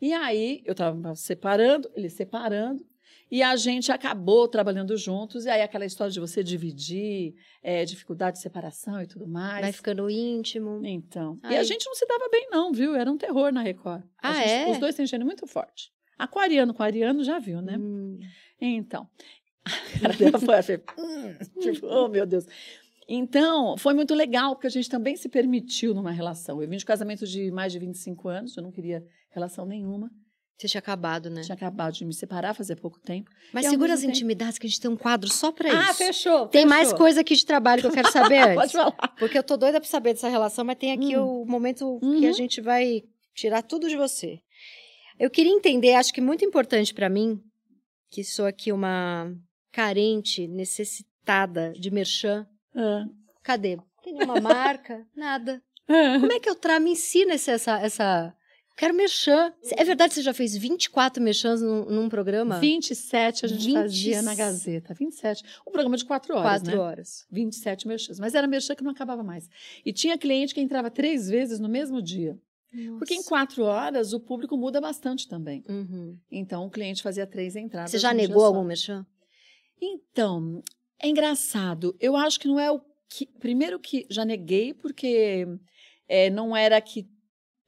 E 0.02 0.14
aí, 0.14 0.62
eu 0.66 0.72
estava 0.72 1.14
separando, 1.16 1.92
ele 1.94 2.10
separando. 2.10 2.86
E 3.32 3.42
a 3.42 3.56
gente 3.56 3.92
acabou 3.92 4.48
trabalhando 4.48 4.96
juntos. 4.96 5.46
E 5.46 5.50
aí, 5.50 5.62
aquela 5.62 5.86
história 5.86 6.12
de 6.12 6.20
você 6.20 6.44
dividir, 6.44 7.34
eh, 7.64 7.84
dificuldade 7.86 8.38
de 8.38 8.44
separação 8.44 9.02
e 9.02 9.08
tudo 9.08 9.28
mais. 9.28 9.62
Vai 9.62 9.72
ficando 9.72 10.10
íntimo. 10.10 10.86
Então. 10.86 11.40
E 11.44 11.48
Ai. 11.48 11.58
a 11.58 11.64
gente 11.64 11.86
não 11.86 11.96
se 11.96 12.06
dava 12.06 12.28
bem, 12.32 12.48
não, 12.52 12.72
viu? 12.72 12.96
Era 12.96 13.12
um 13.12 13.18
terror 13.18 13.52
na 13.52 13.62
Record. 13.62 14.04
Ah, 14.22 14.34
gente- 14.34 14.50
é? 14.50 14.72
Os 14.72 14.78
dois 14.78 14.96
têm 14.96 15.06
gênio 15.06 15.26
muito 15.26 15.48
forte. 15.48 15.92
Aquariano 16.18 16.74
com 16.74 16.84
ariano 16.84 17.24
já 17.24 17.40
viu, 17.40 17.62
né? 17.62 17.78
Hum. 17.78 18.20
Então. 18.62 19.08
A 19.66 20.00
cara 20.00 20.14
dela 20.18 20.40
foi 20.40 20.56
assim, 20.56 20.74
hum, 20.98 21.60
tipo, 21.62 21.88
oh 21.88 22.08
meu 22.08 22.26
Deus. 22.26 22.46
Então, 23.08 23.78
foi 23.78 23.94
muito 23.94 24.14
legal, 24.14 24.56
porque 24.56 24.68
a 24.68 24.70
gente 24.70 24.90
também 24.90 25.16
se 25.16 25.28
permitiu 25.28 25.94
numa 25.94 26.12
relação. 26.12 26.62
Eu 26.62 26.70
vim 26.70 26.78
de 26.78 26.86
casamento 26.86 27.26
de 27.28 27.52
mais 27.52 27.72
de 27.72 27.80
25 27.80 28.30
anos, 28.30 28.56
eu 28.56 28.64
não 28.64 28.72
queria 28.72 29.06
relação 29.30 29.66
nenhuma. 29.66 30.10
Você 30.58 30.68
tinha 30.68 30.80
acabado, 30.80 31.30
né? 31.30 31.42
Tinha 31.42 31.56
acabado 31.56 31.94
de 31.94 32.06
me 32.06 32.14
separar 32.14 32.54
fazia 32.54 32.76
pouco 32.76 33.00
tempo. 33.00 33.30
Mas 33.52 33.66
E 33.66 33.70
segura 33.70 33.94
as 33.94 34.02
tempo- 34.02 34.12
intimidades 34.12 34.58
que 34.58 34.66
a 34.68 34.70
gente 34.70 34.80
tem 34.80 34.90
um 34.92 34.96
quadro 34.96 35.30
só 35.30 35.52
pra 35.52 35.68
isso. 35.68 35.78
Ah, 35.78 35.94
fechou. 35.94 36.48
Tem 36.48 36.62
fechou. 36.62 36.70
mais 36.70 36.94
coisa 36.94 37.22
aqui 37.22 37.36
de 37.36 37.46
trabalho 37.46 37.82
que 37.82 37.88
eu 37.88 37.92
quero 37.92 38.12
saber 38.12 38.38
antes. 38.50 38.56
Pode 38.56 38.72
falar. 38.74 39.16
Porque 39.18 39.38
eu 39.38 39.44
tô 39.44 39.58
doida 39.58 39.80
pra 39.82 39.90
saber 39.90 40.14
dessa 40.14 40.30
relação, 40.30 40.64
mas 40.64 40.78
tem 40.78 40.92
aqui 40.92 41.18
Hum. 41.18 41.42
o 41.42 41.46
momento 41.46 41.98
que 42.00 42.06
Uhum. 42.06 42.30
a 42.30 42.32
gente 42.32 42.62
vai 42.62 43.02
tirar 43.36 43.62
tudo 43.64 43.90
de 43.90 43.98
você. 43.98 44.40
Eu 45.20 45.30
queria 45.30 45.52
entender, 45.52 45.96
acho 45.96 46.14
que 46.14 46.22
muito 46.22 46.46
importante 46.46 46.94
pra 46.94 47.10
mim, 47.10 47.40
que 48.12 48.24
sou 48.24 48.46
aqui 48.46 48.72
uma 48.72 49.34
carente, 49.72 50.48
necessitada 50.48 51.74
de 51.74 51.90
merchan. 51.92 52.46
Ah. 52.76 53.06
Cadê? 53.44 53.78
Tem 54.04 54.14
nenhuma 54.14 54.40
marca? 54.40 55.06
Nada. 55.16 55.62
Ah. 55.90 56.20
Como 56.20 56.32
é 56.32 56.40
que 56.40 56.50
eu 56.50 56.56
trago? 56.56 56.84
Me 56.86 56.92
ensina 56.92 57.34
essa, 57.34 57.80
essa... 57.80 58.34
Quero 58.76 58.94
merchan. 58.94 59.54
É 59.78 59.84
verdade 59.84 60.10
que 60.10 60.16
você 60.16 60.22
já 60.24 60.34
fez 60.34 60.58
24 60.58 61.22
merchans 61.22 61.62
num, 61.62 61.86
num 61.86 62.10
programa? 62.10 62.60
27 62.60 63.46
a 63.46 63.48
gente 63.48 63.66
20 63.66 63.74
fazia 63.74 64.22
na 64.24 64.34
Gazeta. 64.34 64.94
27. 64.94 65.44
Um 65.68 65.72
programa 65.72 65.96
de 65.96 66.04
quatro 66.04 66.34
horas, 66.36 66.62
Quatro 66.64 66.76
né? 66.76 66.82
horas. 66.82 67.28
27 67.32 67.88
merchans. 67.88 68.20
Mas 68.20 68.34
era 68.34 68.48
merchan 68.48 68.74
que 68.76 68.84
não 68.84 68.92
acabava 68.92 69.24
mais. 69.24 69.48
E 69.86 69.94
tinha 69.94 70.18
cliente 70.18 70.56
que 70.56 70.62
entrava 70.62 70.90
três 70.90 71.30
vezes 71.30 71.60
no 71.60 71.70
mesmo 71.70 72.02
dia. 72.02 72.38
Porque 72.98 73.14
em 73.14 73.18
Nossa. 73.18 73.30
quatro 73.30 73.64
horas 73.64 74.14
o 74.14 74.20
público 74.20 74.58
muda 74.58 74.82
bastante 74.82 75.28
também. 75.28 75.64
Uhum. 75.70 76.18
Então 76.32 76.66
o 76.66 76.72
cliente 76.72 77.04
fazia 77.04 77.28
três 77.28 77.56
entradas. 77.56 77.92
Você 77.92 78.00
já 78.00 78.12
negou 78.12 78.40
só. 78.40 78.48
algum 78.48 78.64
merchan? 78.64 79.06
Então, 79.80 80.64
é 81.00 81.08
engraçado. 81.08 81.96
Eu 82.00 82.16
acho 82.16 82.40
que 82.40 82.48
não 82.48 82.60
é 82.60 82.72
o 82.72 82.82
que. 83.08 83.28
Primeiro 83.40 83.80
que 83.80 84.08
já 84.10 84.26
neguei, 84.26 84.74
porque 84.74 85.46
é, 86.08 86.32
não 86.32 86.56
era 86.56 86.82
que. 86.82 87.08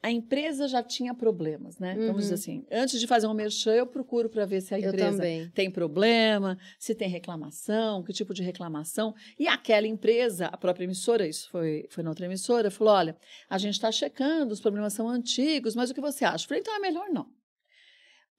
A 0.06 0.12
empresa 0.12 0.68
já 0.68 0.84
tinha 0.84 1.16
problemas, 1.16 1.80
né? 1.80 1.96
Vamos 1.96 2.10
Uhum. 2.10 2.16
dizer 2.20 2.34
assim. 2.36 2.64
Antes 2.72 3.00
de 3.00 3.08
fazer 3.08 3.26
um 3.26 3.34
merchan, 3.34 3.74
eu 3.74 3.88
procuro 3.88 4.30
para 4.30 4.46
ver 4.46 4.62
se 4.62 4.72
a 4.76 4.78
empresa 4.80 5.24
tem 5.56 5.72
problema, 5.72 6.60
se 6.78 6.94
tem 6.94 7.10
reclamação, 7.10 8.04
que 8.04 8.14
tipo 8.14 8.32
de 8.32 8.44
reclamação. 8.44 9.16
E 9.40 9.48
aquela 9.48 9.88
empresa, 9.88 10.46
a 10.46 10.58
própria 10.58 10.84
emissora, 10.84 11.28
isso 11.28 11.50
foi, 11.50 11.88
foi 11.90 12.04
na 12.04 12.12
outra 12.12 12.26
emissora, 12.26 12.70
falou: 12.70 12.94
olha, 12.94 13.18
a 13.50 13.58
gente 13.58 13.74
está 13.74 13.92
checando, 13.92 14.54
os 14.54 14.62
problemas 14.62 14.94
são 14.94 15.10
antigos, 15.10 15.76
mas 15.76 15.90
o 15.90 15.94
que 15.96 16.02
você 16.02 16.24
acha? 16.24 16.44
Eu 16.46 16.50
falei, 16.50 16.62
então 16.62 16.76
é 16.76 16.80
melhor 16.80 17.10
não. 17.10 17.26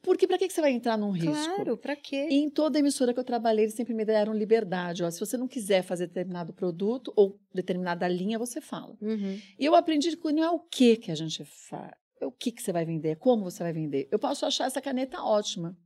Porque 0.07 0.25
para 0.25 0.39
que 0.39 0.49
você 0.49 0.61
vai 0.61 0.71
entrar 0.71 0.97
num 0.97 1.11
risco? 1.11 1.33
Claro, 1.57 1.77
pra 1.77 1.97
quê? 1.97 2.29
E 2.31 2.37
em 2.37 2.49
toda 2.49 2.79
emissora 2.79 3.13
que 3.13 3.19
eu 3.19 3.25
trabalhei, 3.25 3.65
eles 3.65 3.75
sempre 3.75 3.93
me 3.93 4.05
deram 4.05 4.33
liberdade. 4.33 5.03
Ó, 5.03 5.11
se 5.11 5.19
você 5.19 5.37
não 5.37 5.49
quiser 5.49 5.83
fazer 5.83 6.07
determinado 6.07 6.53
produto 6.53 7.13
ou 7.17 7.41
determinada 7.53 8.07
linha, 8.07 8.39
você 8.39 8.61
fala. 8.61 8.97
Uhum. 9.03 9.41
E 9.59 9.65
eu 9.65 9.75
aprendi 9.75 10.17
que 10.17 10.33
não 10.33 10.45
é 10.45 10.51
o 10.51 10.61
que 10.61 10.97
que 10.97 11.11
a 11.11 11.15
gente 11.17 11.45
faz, 11.45 11.91
é 12.21 12.25
o 12.25 12.31
que 12.31 12.53
que 12.53 12.63
você 12.63 12.73
vai 12.73 12.85
vender, 12.85 13.09
é 13.09 13.15
como 13.17 13.43
você 13.43 13.65
vai 13.65 13.73
vender. 13.73 14.07
Eu 14.13 14.19
posso 14.21 14.47
achar 14.47 14.67
essa 14.67 14.81
caneta 14.81 15.21
ótima, 15.21 15.77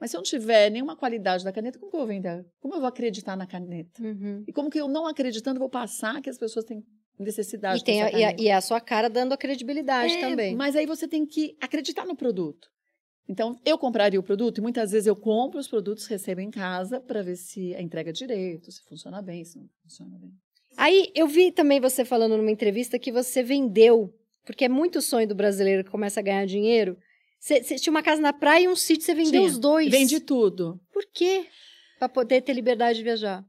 mas 0.00 0.12
se 0.12 0.16
eu 0.16 0.18
não 0.18 0.24
tiver 0.24 0.70
nenhuma 0.70 0.94
qualidade 0.94 1.42
da 1.42 1.52
caneta, 1.52 1.76
como 1.76 1.90
que 1.90 1.96
eu 1.96 2.00
vou 2.00 2.08
vender? 2.08 2.46
Como 2.60 2.74
eu 2.76 2.78
vou 2.78 2.88
acreditar 2.88 3.36
na 3.36 3.46
caneta? 3.46 4.00
Uhum. 4.00 4.44
E 4.46 4.52
como 4.52 4.70
que 4.70 4.80
eu 4.80 4.86
não 4.86 5.04
acreditando 5.08 5.58
vou 5.58 5.68
passar 5.68 6.22
que 6.22 6.30
as 6.30 6.38
pessoas 6.38 6.64
têm 6.64 6.84
necessidade 7.18 7.80
E, 7.80 7.84
tem 7.84 8.02
a, 8.02 8.10
e, 8.12 8.24
a, 8.24 8.36
e 8.38 8.50
a 8.52 8.60
sua 8.60 8.80
cara 8.80 9.10
dando 9.10 9.32
a 9.32 9.36
credibilidade 9.36 10.14
É, 10.14 10.20
também. 10.20 10.54
Mas 10.54 10.76
aí 10.76 10.86
você 10.86 11.08
tem 11.08 11.26
que 11.26 11.56
acreditar 11.60 12.06
no 12.06 12.14
produto. 12.16 12.68
Então, 13.28 13.58
eu 13.64 13.78
compraria 13.78 14.20
o 14.20 14.22
produto 14.22 14.58
e 14.58 14.60
muitas 14.60 14.92
vezes 14.92 15.06
eu 15.06 15.16
compro 15.16 15.58
os 15.58 15.66
produtos, 15.66 16.06
recebo 16.06 16.40
em 16.40 16.50
casa 16.50 17.00
para 17.00 17.22
ver 17.22 17.36
se 17.36 17.74
a 17.74 17.80
entrega 17.80 18.10
é 18.10 18.12
direito, 18.12 18.70
se 18.70 18.82
funciona 18.84 19.22
bem, 19.22 19.44
se 19.44 19.58
não 19.58 19.68
funciona 19.82 20.18
bem. 20.18 20.30
Aí 20.76 21.10
eu 21.14 21.26
vi 21.26 21.50
também 21.50 21.80
você 21.80 22.04
falando 22.04 22.36
numa 22.36 22.50
entrevista 22.50 22.98
que 22.98 23.10
você 23.10 23.42
vendeu, 23.42 24.14
porque 24.44 24.66
é 24.66 24.68
muito 24.68 25.00
sonho 25.00 25.26
do 25.26 25.34
brasileiro 25.34 25.84
que 25.84 25.90
começa 25.90 26.20
a 26.20 26.22
ganhar 26.22 26.44
dinheiro. 26.46 26.98
Você, 27.38 27.62
você 27.62 27.76
tinha 27.76 27.90
uma 27.90 28.02
casa 28.02 28.20
na 28.20 28.32
praia 28.32 28.64
e 28.64 28.68
um 28.68 28.76
sítio, 28.76 29.04
você 29.04 29.14
vendeu 29.14 29.42
os 29.44 29.58
dois. 29.58 29.90
Vendi 29.90 30.20
tudo. 30.20 30.80
Por 30.92 31.04
quê? 31.12 31.46
Pra 31.98 32.08
poder 32.08 32.42
ter 32.42 32.52
liberdade 32.52 32.98
de 32.98 33.04
viajar. 33.04 33.44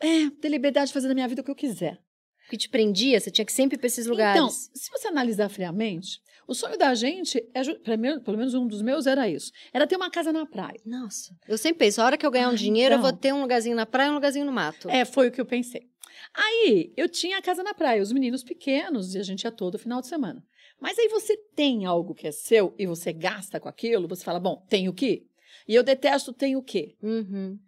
É, 0.00 0.30
ter 0.40 0.48
liberdade 0.48 0.88
de 0.88 0.92
fazer 0.92 1.08
na 1.08 1.14
minha 1.14 1.28
vida 1.28 1.40
o 1.40 1.44
que 1.44 1.50
eu 1.50 1.56
quiser. 1.56 2.00
Porque 2.42 2.56
te 2.56 2.68
prendia, 2.68 3.18
você 3.18 3.30
tinha 3.30 3.44
que 3.44 3.52
sempre 3.52 3.76
ir 3.76 3.78
pra 3.78 3.86
esses 3.86 4.06
lugares. 4.06 4.40
Então, 4.40 4.50
se 4.50 4.90
você 4.90 5.08
analisar 5.08 5.48
friamente, 5.48 6.20
o 6.52 6.54
sonho 6.54 6.78
da 6.78 6.94
gente, 6.94 7.38
é, 7.54 7.62
pra 7.74 7.96
mim, 7.96 8.20
pelo 8.20 8.36
menos 8.38 8.54
um 8.54 8.66
dos 8.66 8.80
meus 8.82 9.06
era 9.06 9.28
isso, 9.28 9.50
era 9.72 9.86
ter 9.86 9.96
uma 9.96 10.10
casa 10.10 10.32
na 10.32 10.46
praia. 10.46 10.80
Nossa, 10.86 11.34
eu 11.48 11.58
sempre 11.58 11.80
penso, 11.86 12.00
a 12.00 12.04
hora 12.06 12.16
que 12.16 12.24
eu 12.24 12.30
ganhar 12.30 12.48
um 12.48 12.52
Ah, 12.52 12.56
dinheiro, 12.56 12.94
eu 12.94 12.98
então. 12.98 13.10
vou 13.10 13.18
ter 13.18 13.32
um 13.32 13.40
lugarzinho 13.42 13.74
na 13.76 13.84
praia 13.86 14.08
e 14.08 14.10
um 14.10 14.14
lugarzinho 14.14 14.44
no 14.46 14.52
mato. 14.52 14.88
É, 14.88 15.04
foi 15.04 15.28
o 15.28 15.32
que 15.32 15.40
eu 15.40 15.46
pensei. 15.46 15.90
Aí, 16.34 16.92
eu 16.96 17.08
tinha 17.08 17.38
a 17.38 17.42
casa 17.42 17.62
na 17.62 17.74
praia, 17.74 18.00
os 18.00 18.12
meninos 18.12 18.42
pequenos, 18.44 19.14
e 19.14 19.18
a 19.18 19.22
gente 19.22 19.42
ia 19.44 19.50
todo 19.50 19.78
final 19.78 20.00
de 20.00 20.06
semana. 20.06 20.42
Mas 20.80 20.98
aí 20.98 21.08
você 21.08 21.36
tem 21.54 21.84
algo 21.84 22.14
que 22.14 22.26
é 22.26 22.32
seu 22.32 22.74
e 22.78 22.86
você 22.86 23.12
gasta 23.12 23.60
com 23.60 23.68
aquilo, 23.68 24.08
você 24.08 24.24
fala, 24.24 24.40
bom, 24.40 24.64
tem 24.68 24.88
o 24.88 24.92
quê? 24.92 25.24
E 25.68 25.74
eu 25.74 25.82
detesto 25.82 26.32
tem 26.32 26.56
o 26.56 26.62
quê? 26.62 26.96
Uhum. 27.02 27.58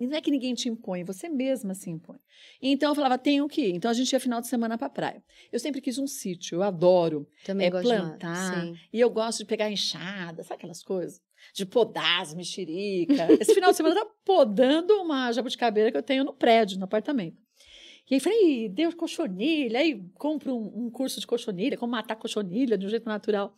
E 0.00 0.06
não 0.06 0.16
é 0.16 0.20
que 0.20 0.30
ninguém 0.30 0.54
te 0.54 0.68
impõe, 0.68 1.02
você 1.04 1.28
mesma 1.28 1.74
se 1.74 1.90
impõe. 1.90 2.18
Então 2.62 2.90
eu 2.90 2.94
falava, 2.94 3.18
tem 3.18 3.40
o 3.40 3.48
quê? 3.48 3.70
Então 3.74 3.90
a 3.90 3.94
gente 3.94 4.12
ia 4.12 4.20
final 4.20 4.40
de 4.40 4.46
semana 4.46 4.78
pra 4.78 4.88
praia. 4.88 5.22
Eu 5.50 5.58
sempre 5.58 5.80
quis 5.80 5.98
um 5.98 6.06
sítio, 6.06 6.56
eu 6.56 6.62
adoro. 6.62 7.28
Também 7.44 7.66
É 7.66 7.70
gosto 7.70 7.84
plantar. 7.88 8.64
de. 8.66 8.80
E 8.92 9.00
eu 9.00 9.10
gosto 9.10 9.38
de 9.38 9.44
pegar 9.44 9.70
enxada, 9.70 10.42
sabe 10.42 10.54
aquelas 10.58 10.82
coisas? 10.82 11.20
De 11.54 11.64
podar 11.66 12.22
as 12.22 12.34
mexerica. 12.34 13.26
Esse 13.40 13.54
final 13.54 13.70
de 13.70 13.76
semana 13.76 13.94
eu 13.96 14.02
tava 14.04 14.14
podando 14.24 14.94
uma 15.02 15.32
jabuticabeira 15.32 15.90
que 15.90 15.96
eu 15.96 16.02
tenho 16.02 16.24
no 16.24 16.32
prédio, 16.32 16.78
no 16.78 16.84
apartamento. 16.84 17.36
E 18.10 18.14
aí 18.14 18.20
falei, 18.20 18.64
"Ih, 18.64 18.68
deu 18.70 18.94
cochonilha, 18.96 19.80
aí 19.80 20.02
compro 20.14 20.56
um, 20.56 20.86
um 20.86 20.90
curso 20.90 21.20
de 21.20 21.26
cochonilha, 21.26 21.76
como 21.76 21.92
matar 21.92 22.16
cochonilha 22.16 22.78
de 22.78 22.86
um 22.86 22.88
jeito 22.88 23.04
natural. 23.06 23.54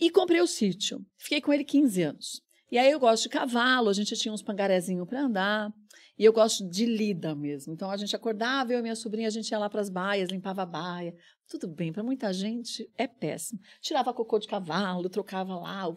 E 0.00 0.08
comprei 0.10 0.40
o 0.40 0.46
sítio. 0.46 1.04
Fiquei 1.16 1.40
com 1.40 1.52
ele 1.52 1.64
15 1.64 2.02
anos. 2.02 2.42
E 2.70 2.76
aí 2.78 2.90
eu 2.90 3.00
gosto 3.00 3.22
de 3.24 3.28
cavalo, 3.30 3.88
a 3.88 3.92
gente 3.92 4.14
tinha 4.16 4.32
uns 4.32 4.42
pangarezinhos 4.42 5.06
para 5.08 5.20
andar. 5.22 5.72
E 6.18 6.24
eu 6.24 6.32
gosto 6.32 6.68
de 6.68 6.84
lida 6.84 7.32
mesmo. 7.34 7.72
Então 7.72 7.88
a 7.90 7.96
gente 7.96 8.14
acordava, 8.16 8.72
eu 8.72 8.80
e 8.80 8.82
minha 8.82 8.96
sobrinha, 8.96 9.28
a 9.28 9.30
gente 9.30 9.48
ia 9.50 9.58
lá 9.58 9.70
para 9.70 9.80
as 9.80 9.88
baias, 9.88 10.28
limpava 10.30 10.62
a 10.62 10.66
baia. 10.66 11.14
Tudo 11.48 11.68
bem, 11.68 11.92
para 11.92 12.02
muita 12.02 12.32
gente 12.32 12.90
é 12.98 13.06
péssimo. 13.06 13.60
Tirava 13.80 14.12
cocô 14.12 14.38
de 14.38 14.48
cavalo, 14.48 15.08
trocava 15.08 15.54
lá, 15.56 15.88
o- 15.88 15.96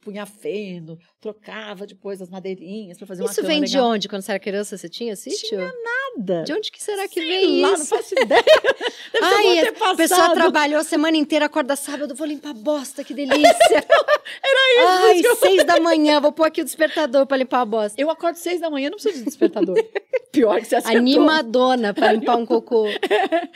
punha 0.00 0.24
feno, 0.24 0.96
trocava 1.20 1.84
depois 1.84 2.22
as 2.22 2.30
madeirinhas 2.30 2.96
para 2.96 3.06
fazer 3.08 3.22
uma 3.24 3.30
Isso 3.32 3.42
vem 3.42 3.60
de 3.64 3.72
legal. 3.74 3.90
onde? 3.90 4.08
Quando 4.08 4.22
você 4.22 4.30
era 4.32 4.38
criança, 4.40 4.78
você 4.78 4.88
tinha 4.88 5.16
sítio? 5.16 5.58
Nada. 5.58 5.72
De 6.44 6.52
onde 6.52 6.70
que 6.70 6.82
será 6.82 7.06
que 7.08 7.20
Sei 7.20 7.26
vem 7.26 7.60
lá, 7.62 7.72
isso? 7.72 7.78
não 7.78 7.86
faço 7.98 8.14
ideia. 8.18 8.42
Deve 9.12 9.24
Ai, 9.24 9.60
ser 9.60 9.74
a 9.82 9.94
pessoa 9.94 10.34
trabalhou 10.34 10.80
a 10.80 10.84
semana 10.84 11.16
inteira, 11.16 11.46
acorda 11.46 11.76
sábado, 11.76 12.14
vou 12.14 12.26
limpar 12.26 12.54
bosta, 12.54 13.02
que 13.04 13.14
delícia. 13.14 13.36
Era 14.42 15.14
isso, 15.14 15.28
Ai, 15.28 15.36
seis 15.36 15.64
da 15.64 15.80
manhã, 15.80 16.20
vou 16.20 16.32
pôr 16.32 16.44
aqui 16.44 16.60
o 16.60 16.64
despertador 16.64 17.26
pra 17.26 17.36
limpar 17.36 17.60
a 17.60 17.64
bosta. 17.64 18.00
Eu 18.00 18.10
acordo 18.10 18.36
seis 18.36 18.60
da 18.60 18.68
manhã, 18.70 18.90
não 18.90 18.96
preciso 18.96 19.18
de 19.18 19.24
despertador. 19.24 19.76
Pior 20.32 20.58
que 20.60 20.66
você 20.66 20.76
acertou. 20.76 20.98
Animadona 21.00 21.94
pra 21.94 22.12
limpar 22.12 22.36
um 22.36 22.44
cocô. 22.44 22.84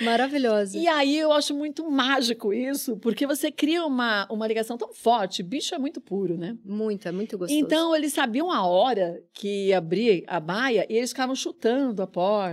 Maravilhosa. 0.00 0.78
E 0.78 0.88
aí 0.88 1.18
eu 1.18 1.30
acho 1.32 1.54
muito 1.54 1.88
mágico 1.90 2.52
isso, 2.54 2.96
porque 2.96 3.26
você 3.26 3.50
cria 3.50 3.84
uma, 3.84 4.26
uma 4.30 4.46
ligação 4.46 4.78
tão 4.78 4.92
forte. 4.92 5.42
Bicho 5.42 5.74
é 5.74 5.78
muito 5.78 6.00
puro, 6.00 6.38
né? 6.38 6.56
Muito, 6.64 7.06
é 7.06 7.12
muito 7.12 7.36
gostoso. 7.36 7.58
Então 7.60 7.94
eles 7.94 8.14
sabiam 8.14 8.50
a 8.50 8.64
hora 8.66 9.22
que 9.34 9.72
abrir 9.74 10.24
a 10.26 10.40
baia 10.40 10.86
e 10.88 10.96
eles 10.96 11.10
ficavam 11.10 11.34
chutando 11.34 12.02
a 12.02 12.06
porta. 12.06 12.49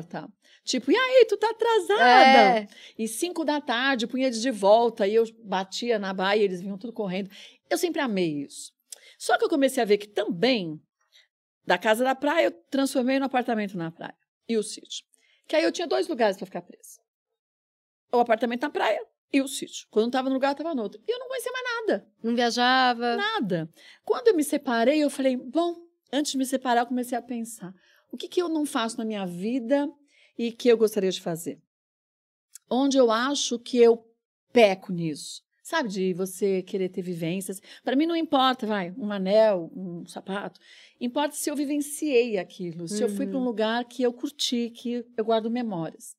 Tipo, 0.63 0.91
e 0.91 0.95
aí, 0.97 1.25
tu 1.29 1.38
tá 1.38 1.49
atrasada? 1.49 2.60
é, 2.60 2.67
E 2.97 3.07
cinco 3.07 3.45
da 3.45 3.62
tarde, 3.62 4.05
punha 4.07 4.27
eles 4.27 4.41
de 4.41 4.51
volta 4.51 5.07
e 5.07 5.15
eu 5.15 5.23
batia 5.43 5.97
na 5.97 6.13
baia 6.13 6.41
eles 6.43 6.62
vinham 6.62 6.77
tudo 6.77 6.91
correndo. 6.91 7.29
Eu 7.69 7.77
sempre 7.77 8.01
amei 8.01 8.43
isso. 8.43 8.73
Só 9.17 9.38
que 9.38 9.45
eu 9.45 9.49
comecei 9.49 9.81
a 9.81 9.86
ver 9.86 9.97
que 9.97 10.07
também, 10.07 10.79
da 11.65 11.77
casa 11.77 12.03
da 12.03 12.13
praia, 12.13 12.45
eu 12.47 12.51
transformei 12.69 13.17
no 13.17 13.25
apartamento 13.25 13.77
na 13.77 13.91
praia. 13.91 14.15
E 14.47 14.57
o 14.57 14.63
sítio. 14.63 15.05
Que 15.47 15.55
aí 15.55 15.63
eu 15.63 15.71
tinha 15.71 15.88
dois 15.88 16.07
lugares 16.07 16.36
para 16.38 16.45
ficar 16.45 16.62
presa. 16.62 16.99
O 18.12 18.19
apartamento 18.19 18.62
na 18.62 18.69
praia 18.69 19.01
e 19.31 19.41
o 19.41 19.47
sítio. 19.47 19.88
Quando 19.89 20.03
eu 20.05 20.10
estava 20.10 20.29
no 20.29 20.36
lugar, 20.36 20.49
eu 20.49 20.51
estava 20.53 20.75
no 20.75 20.83
outro. 20.83 21.01
E 21.07 21.12
eu 21.12 21.19
não 21.19 21.27
conhecia 21.27 21.51
mais 21.51 21.65
nada. 21.65 22.07
não 22.23 22.36
viajava. 22.36 23.15
Nada. 23.15 23.69
Quando 24.05 24.27
eu 24.29 24.36
me 24.36 24.43
separei, 24.43 25.03
eu 25.03 25.10
falei, 25.10 25.36
bom, 25.38 25.75
antes 26.12 26.31
de 26.33 26.38
me 26.38 26.45
separar, 26.45 26.81
eu 26.81 26.86
comecei 26.88 27.17
a 27.17 27.21
pensar. 27.21 27.73
O 28.12 28.17
que, 28.17 28.28
que 28.28 28.41
eu 28.41 28.50
não 28.50 28.65
faço 28.65 28.98
na 28.98 29.06
minha 29.06 29.26
vida 29.26 29.89
e 30.38 30.52
que 30.52 30.70
eu 30.70 30.78
gostaria 30.78 31.12
de 31.12 31.22
fazer? 31.22 31.60
Onde 32.70 32.98
eu 32.98 33.12
acho 33.12 33.58
que 33.60 33.78
eu 33.78 34.04
peco 34.52 34.91
nisso? 34.91 35.41
Sabe, 35.63 35.89
de 35.89 36.13
você 36.13 36.62
querer 36.62 36.88
ter 36.88 37.02
vivências. 37.02 37.62
Para 37.84 37.96
mim 37.96 38.06
não 38.06 38.15
importa, 38.15 38.65
vai, 38.65 38.93
um 38.98 39.12
anel, 39.12 39.70
um 39.76 40.06
sapato. 40.06 40.60
Importa 41.00 41.36
se 41.36 41.50
eu 41.50 41.56
vivenciei 41.58 42.38
aquilo, 42.38 42.88
se 42.88 43.04
eu 43.04 43.10
fui 43.10 43.28
para 43.28 43.36
um 43.38 43.41
Uhum. 43.41 43.46
lugar 43.48 43.84
que 43.84 44.02
eu 44.02 44.13
curti, 44.13 44.70
que 44.70 45.06
eu 45.17 45.26
guardo 45.26 45.52
memórias. 45.52 46.15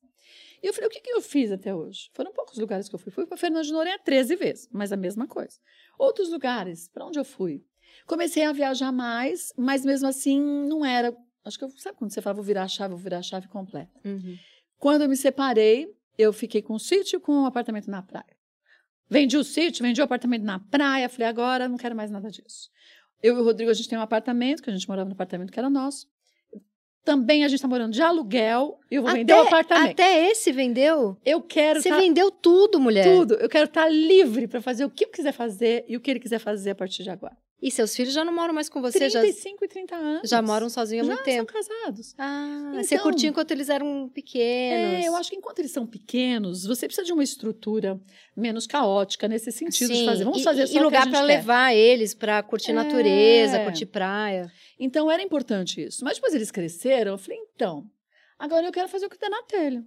E 0.61 0.67
eu 0.67 0.73
falei, 0.73 0.87
o 0.87 0.91
que, 0.91 0.99
que 0.99 1.09
eu 1.11 1.21
fiz 1.21 1.51
até 1.51 1.73
hoje? 1.73 2.11
Foram 2.13 2.31
poucos 2.31 2.59
lugares 2.59 2.87
que 2.87 2.93
eu 2.93 2.99
fui. 2.99 3.11
Fui 3.11 3.25
para 3.25 3.37
Fernando 3.37 3.63
de 3.65 3.71
Noronha 3.71 3.97
13 3.97 4.35
vezes, 4.35 4.67
mas 4.71 4.91
a 4.91 4.97
mesma 4.97 5.25
coisa. 5.25 5.57
Outros 5.97 6.29
lugares, 6.29 6.87
para 6.87 7.05
onde 7.07 7.17
eu 7.17 7.25
fui? 7.25 7.63
Comecei 8.05 8.43
a 8.43 8.51
viajar 8.51 8.91
mais, 8.91 9.51
mas 9.57 9.83
mesmo 9.83 10.07
assim 10.07 10.39
não 10.39 10.85
era. 10.85 11.15
Acho 11.45 11.57
que 11.57 11.63
eu, 11.65 11.69
sabe 11.77 11.97
quando 11.97 12.11
você 12.11 12.21
fala, 12.21 12.33
vou 12.35 12.43
virar 12.43 12.63
a 12.63 12.67
chave, 12.67 12.93
vou 12.93 13.01
virar 13.01 13.19
a 13.19 13.21
chave 13.23 13.47
completa. 13.47 13.91
Uhum. 14.05 14.37
Quando 14.77 15.03
eu 15.03 15.09
me 15.09 15.15
separei, 15.17 15.87
eu 16.17 16.31
fiquei 16.33 16.61
com 16.61 16.75
um 16.75 16.79
sítio 16.79 17.17
e 17.17 17.19
com 17.19 17.33
um 17.33 17.45
apartamento 17.45 17.89
na 17.89 18.01
praia. 18.01 18.37
Vendi 19.09 19.37
o 19.37 19.43
sítio, 19.43 19.83
vendi 19.83 19.99
o 19.99 20.03
apartamento 20.03 20.43
na 20.43 20.59
praia, 20.59 21.09
falei, 21.09 21.27
agora 21.27 21.67
não 21.67 21.77
quero 21.77 21.95
mais 21.95 22.11
nada 22.11 22.29
disso. 22.29 22.69
Eu 23.23 23.37
e 23.37 23.41
o 23.41 23.43
Rodrigo, 23.43 23.71
a 23.71 23.73
gente 23.73 23.89
tem 23.89 23.97
um 23.97 24.01
apartamento, 24.01 24.61
que 24.61 24.69
a 24.69 24.73
gente 24.73 24.87
morava 24.87 25.07
no 25.09 25.13
apartamento 25.13 25.51
que 25.51 25.59
era 25.59 25.69
nosso. 25.69 26.07
Também 27.03 27.43
a 27.43 27.47
gente 27.47 27.55
está 27.55 27.67
morando 27.67 27.93
de 27.93 28.01
aluguel 28.01 28.77
e 28.91 28.95
eu 28.95 29.01
vou 29.01 29.11
vender 29.11 29.33
o 29.33 29.41
apartamento. 29.41 29.91
até 29.93 30.29
esse 30.29 30.51
vendeu? 30.51 31.17
Eu 31.25 31.41
quero 31.41 31.81
Você 31.81 31.89
tá- 31.89 31.97
vendeu 31.97 32.29
tudo, 32.29 32.79
mulher. 32.79 33.03
tudo. 33.03 33.33
Eu 33.35 33.49
quero 33.49 33.65
estar 33.65 33.89
livre 33.89 34.47
para 34.47 34.61
fazer 34.61 34.85
o 34.85 34.89
que 34.89 35.05
eu 35.05 35.09
quiser 35.09 35.31
fazer 35.31 35.85
e 35.87 35.97
o 35.97 36.01
que 36.01 36.11
ele 36.11 36.19
quiser 36.19 36.39
fazer 36.39 36.71
a 36.71 36.75
partir 36.75 37.01
de 37.03 37.09
agora. 37.09 37.35
E 37.61 37.69
seus 37.69 37.93
filhos 37.93 38.13
já 38.13 38.23
não 38.23 38.33
moram 38.33 38.53
mais 38.53 38.69
com 38.69 38.81
você? 38.81 39.09
Já, 39.09 39.19
35 39.19 39.65
e 39.65 39.67
30 39.67 39.95
anos. 39.95 40.29
já 40.29 40.41
moram 40.41 40.69
sozinhos 40.69 41.05
há 41.05 41.11
Já 41.11 41.13
muito 41.15 41.25
tempo. 41.25 41.51
são 41.51 41.61
casados. 41.61 42.15
Ah, 42.17 42.67
Então- 42.71 42.83
você 42.83 42.97
curtiu 42.99 43.29
enquanto 43.29 43.51
eles 43.51 43.67
eram 43.67 44.07
pequenos. 44.07 45.03
É, 45.03 45.07
eu 45.09 45.15
acho 45.17 45.29
que 45.29 45.35
enquanto 45.35 45.59
eles 45.59 45.71
são 45.71 45.85
pequenos, 45.85 46.65
você 46.65 46.85
precisa 46.87 47.05
de 47.05 47.11
uma 47.11 47.23
estrutura 47.23 47.99
menos 48.35 48.65
caótica 48.65 49.27
nesse 49.27 49.51
sentido 49.51 49.89
de 49.91 49.97
Sim, 49.99 50.05
fazer. 50.05 50.23
Vamos 50.23 50.39
e, 50.39 50.43
fazer 50.43 50.63
e 50.63 50.67
só 50.67 50.79
a 50.79 50.83
lugar 50.83 51.09
quer. 51.11 51.21
levar 51.21 51.73
eles 51.75 52.13
pra 52.13 52.41
curtir 52.41 52.71
natureza, 52.71 53.57
É. 53.57 53.63
curtir 53.65 53.87
praia. 53.87 54.49
Então 54.79 55.11
era 55.11 55.21
importante 55.21 55.81
isso. 55.83 56.03
Mas 56.05 56.15
depois 56.15 56.33
eles 56.33 56.51
cresceram, 56.51 57.11
eu 57.11 57.17
falei, 57.17 57.37
então, 57.53 57.83
agora 58.37 58.65
eu 58.65 58.71
quero 58.71 58.87
fazer 58.87 59.05
o 59.05 59.09
que 59.09 59.17
der 59.19 59.29
na 59.29 59.43
telha. 59.43 59.83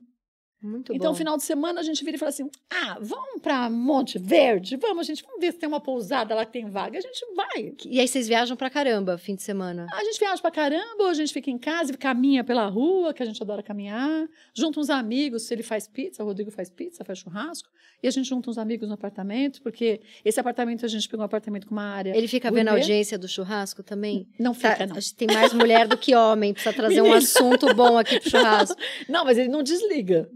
Muito 0.62 0.94
então, 0.94 1.12
bom. 1.12 1.18
final 1.18 1.37
de 1.37 1.42
semana, 1.42 1.81
a 1.81 1.83
gente 1.83 2.05
vira 2.05 2.16
e 2.16 2.18
fala 2.18 2.29
assim: 2.29 2.48
ah, 2.70 2.98
vamos 3.01 3.40
para 3.42 3.68
Monte 3.68 4.18
Verde? 4.18 4.77
Vamos, 4.77 5.07
gente, 5.07 5.22
vamos 5.22 5.40
ver 5.40 5.53
se 5.53 5.59
tem 5.59 5.68
uma 5.68 5.81
pousada 5.81 6.35
lá 6.35 6.44
que 6.46 6.53
tem 6.53 6.68
vaga. 6.70 6.98
A 6.98 7.01
gente 7.01 7.27
vai. 7.35 7.75
E 7.85 7.98
aí 7.98 8.07
vocês 8.07 8.29
viajam 8.29 8.57
pra 8.57 8.70
caramba, 8.70 9.18
fim 9.18 9.35
de 9.35 9.42
semana. 9.42 9.87
A 9.92 10.05
gente 10.05 10.18
viaja 10.18 10.40
pra 10.40 10.51
caramba, 10.51 11.03
ou 11.03 11.07
a 11.09 11.14
gente 11.14 11.33
fica 11.33 11.51
em 11.51 11.59
casa 11.59 11.92
e 11.92 11.96
caminha 11.96 12.44
pela 12.44 12.66
rua, 12.66 13.12
que 13.12 13.22
a 13.22 13.27
gente 13.27 13.42
adora 13.42 13.62
caminhar. 13.62 14.29
Junta 14.55 14.79
uns 14.79 14.88
amigos, 14.90 15.42
se 15.44 15.55
ele 15.55 15.62
faz 15.62 15.88
pizza, 15.88 16.22
o 16.22 16.27
Rodrigo 16.27 16.51
faz 16.51 16.70
pizza, 16.70 17.05
faz 17.05 17.18
churrasco. 17.18 17.68
E 18.03 18.07
a 18.07 18.11
gente 18.11 18.29
junta 18.29 18.48
uns 18.51 18.59
amigos 18.59 18.88
no 18.88 18.94
apartamento, 18.94 19.61
porque 19.62 20.01
esse 20.25 20.38
apartamento 20.38 20.85
a 20.85 20.88
gente 20.88 21.09
pegou 21.09 21.22
um 21.22 21.27
apartamento 21.27 21.66
com 21.66 21.72
uma 21.75 21.85
área. 21.85 22.16
Ele 22.16 22.29
fica 22.29 22.51
vendo 22.51 22.68
a 22.68 22.72
audiência 22.72 23.18
do 23.18 23.27
churrasco 23.27 23.83
também? 23.83 24.29
Não 24.38 24.53
Tá, 24.55 24.72
fica, 24.72 24.87
não. 24.87 24.96
acho 24.96 25.11
que 25.11 25.16
tem 25.16 25.29
mais 25.35 25.53
mulher 25.53 25.88
do 25.88 25.96
que 25.96 26.14
homem, 26.14 26.53
precisa 26.53 26.75
trazer 26.75 27.01
um 27.01 27.05
Menina. 27.05 27.18
assunto 27.18 27.75
bom 27.75 27.98
aqui 27.98 28.20
pro 28.20 28.31
churrasco. 28.31 28.81
Não, 29.09 29.25
mas 29.25 29.38
ele 29.38 29.48
não 29.48 29.62
desliga. 29.62 30.31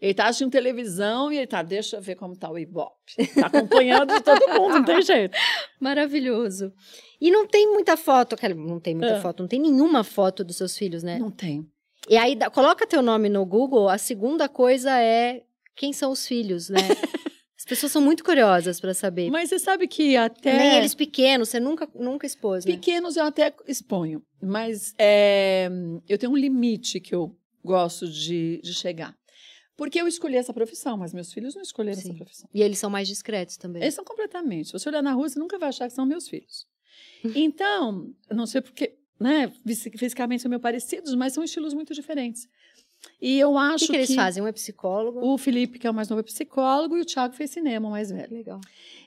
Ele 0.00 0.14
tá 0.14 0.26
assistindo 0.26 0.50
televisão 0.52 1.32
e 1.32 1.38
ele 1.38 1.46
tá, 1.46 1.60
deixa 1.62 1.96
eu 1.96 2.00
ver 2.00 2.14
como 2.14 2.36
tá 2.36 2.48
o 2.50 2.56
Ibope. 2.58 2.94
Tá 3.34 3.46
acompanhando 3.46 4.14
de 4.14 4.20
todo 4.22 4.48
mundo, 4.54 4.74
não 4.74 4.84
tem 4.84 5.02
jeito. 5.02 5.36
Maravilhoso. 5.80 6.72
E 7.20 7.30
não 7.30 7.46
tem 7.46 7.66
muita 7.72 7.96
foto, 7.96 8.36
não 8.56 8.78
tem 8.78 8.94
muita 8.94 9.16
Ah. 9.16 9.20
foto, 9.20 9.40
não 9.42 9.48
tem 9.48 9.60
nenhuma 9.60 10.04
foto 10.04 10.44
dos 10.44 10.56
seus 10.56 10.76
filhos, 10.78 11.02
né? 11.02 11.18
Não 11.18 11.30
tem. 11.30 11.66
E 12.08 12.16
aí, 12.16 12.36
dá- 12.36 12.48
coloca 12.48 12.86
teu 12.86 13.02
nome 13.02 13.28
no 13.28 13.44
Google, 13.44 13.88
a 13.88 13.98
segunda 13.98 14.48
coisa 14.48 14.96
é 15.00 15.42
quem 15.74 15.92
são 15.92 16.12
os 16.12 16.26
filhos, 16.26 16.68
né? 16.68 16.78
As 17.58 17.64
pessoas 17.64 17.90
são 17.90 18.00
muito 18.00 18.22
curiosas 18.22 18.80
pra 18.80 18.94
saber. 18.94 19.30
Mas 19.30 19.48
você 19.48 19.58
sabe 19.58 19.88
que 19.88 20.16
até. 20.16 20.56
Nem 20.56 20.76
eles 20.78 20.94
pequenos, 20.94 21.48
você 21.48 21.58
nunca, 21.58 21.88
nunca 21.92 22.24
expôs, 22.24 22.64
né? 22.64 22.70
Pequenos 22.72 23.16
eu 23.16 23.24
até 23.24 23.52
exponho, 23.66 24.22
mas 24.40 24.94
é, 24.96 25.68
eu 26.08 26.16
tenho 26.16 26.30
um 26.32 26.36
limite 26.36 27.00
que 27.00 27.12
eu 27.14 27.34
gosto 27.64 28.08
de, 28.08 28.60
de 28.62 28.72
chegar. 28.72 29.12
Porque 29.78 29.98
eu 29.98 30.06
escolhi 30.08 30.36
essa 30.36 30.52
profissão, 30.52 30.96
mas 30.98 31.14
meus 31.14 31.32
filhos 31.32 31.54
não 31.54 31.62
escolheram 31.62 31.98
Sim. 31.98 32.08
essa 32.10 32.14
profissão. 32.18 32.50
E 32.52 32.60
eles 32.60 32.78
são 32.78 32.90
mais 32.90 33.08
discretos 33.08 33.56
também. 33.56 33.80
Eles 33.80 33.94
são 33.94 34.04
completamente. 34.04 34.66
Se 34.66 34.72
você 34.72 34.88
olhar 34.90 35.02
na 35.02 35.12
rua, 35.12 35.28
você 35.28 35.38
nunca 35.38 35.56
vai 35.58 35.70
achar 35.70 35.88
que 35.88 35.94
são 35.94 36.04
meus 36.04 36.28
filhos. 36.28 36.66
Então, 37.34 38.12
não 38.30 38.44
sei 38.46 38.60
porque, 38.60 38.94
né, 39.18 39.50
fisi- 39.66 39.90
fisicamente 39.96 40.42
são 40.42 40.48
meio 40.48 40.60
parecidos, 40.60 41.14
mas 41.14 41.32
são 41.32 41.42
estilos 41.44 41.72
muito 41.74 41.94
diferentes. 41.94 42.48
E 43.22 43.38
eu 43.38 43.52
O 43.52 43.58
acho 43.58 43.86
que, 43.86 43.92
que 43.92 43.96
eles 43.98 44.14
fazem? 44.14 44.42
Um 44.42 44.46
é 44.48 44.52
psicólogo. 44.52 45.20
o 45.24 45.38
Felipe, 45.38 45.78
que 45.78 45.86
é 45.86 45.90
o 45.90 45.94
mais 45.94 46.08
novo, 46.08 46.20
é 46.20 46.22
psicólogo, 46.24 46.96
e 46.96 47.00
o 47.00 47.04
Thiago 47.04 47.34
fez 47.34 47.50
cinema, 47.52 47.86
o 47.86 47.90
mais 47.92 48.10
velho. 48.10 48.34
Legal. 48.34 48.60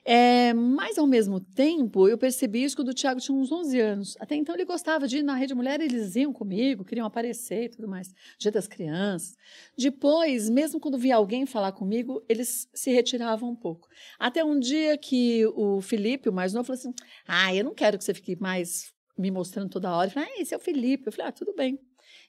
É, 0.03 0.53
mas, 0.53 0.97
ao 0.97 1.05
mesmo 1.05 1.39
tempo, 1.39 2.07
eu 2.07 2.17
percebi 2.17 2.63
isso 2.63 2.75
quando 2.75 2.89
o 2.89 2.93
Thiago 2.93 3.19
tinha 3.19 3.37
uns 3.37 3.51
11 3.51 3.79
anos. 3.79 4.17
Até 4.19 4.35
então, 4.35 4.55
ele 4.55 4.65
gostava 4.65 5.07
de 5.07 5.17
ir 5.17 5.23
na 5.23 5.35
Rede 5.35 5.53
Mulher, 5.53 5.79
eles 5.79 6.15
iam 6.15 6.33
comigo, 6.33 6.83
queriam 6.83 7.05
aparecer 7.05 7.65
e 7.65 7.69
tudo 7.69 7.87
mais. 7.87 8.11
Dia 8.39 8.51
das 8.51 8.67
Crianças. 8.67 9.35
Depois, 9.77 10.49
mesmo 10.49 10.79
quando 10.79 10.97
via 10.97 11.15
alguém 11.15 11.45
falar 11.45 11.71
comigo, 11.71 12.23
eles 12.27 12.67
se 12.73 12.91
retiravam 12.91 13.51
um 13.51 13.55
pouco. 13.55 13.87
Até 14.19 14.43
um 14.43 14.59
dia 14.59 14.97
que 14.97 15.45
o 15.55 15.81
Felipe, 15.81 16.29
o 16.29 16.33
mais 16.33 16.53
novo, 16.53 16.65
falou 16.65 16.79
assim: 16.79 16.93
Ah, 17.27 17.53
eu 17.53 17.63
não 17.63 17.73
quero 17.73 17.97
que 17.97 18.03
você 18.03 18.13
fique 18.13 18.35
mais 18.39 18.91
me 19.17 19.29
mostrando 19.29 19.69
toda 19.69 19.95
hora. 19.95 20.07
Eu 20.07 20.13
falei, 20.13 20.29
ah, 20.29 20.41
esse 20.41 20.53
é 20.53 20.57
o 20.57 20.59
Felipe. 20.59 21.07
Eu 21.07 21.11
falei, 21.11 21.29
ah, 21.29 21.31
tudo 21.31 21.53
bem. 21.53 21.79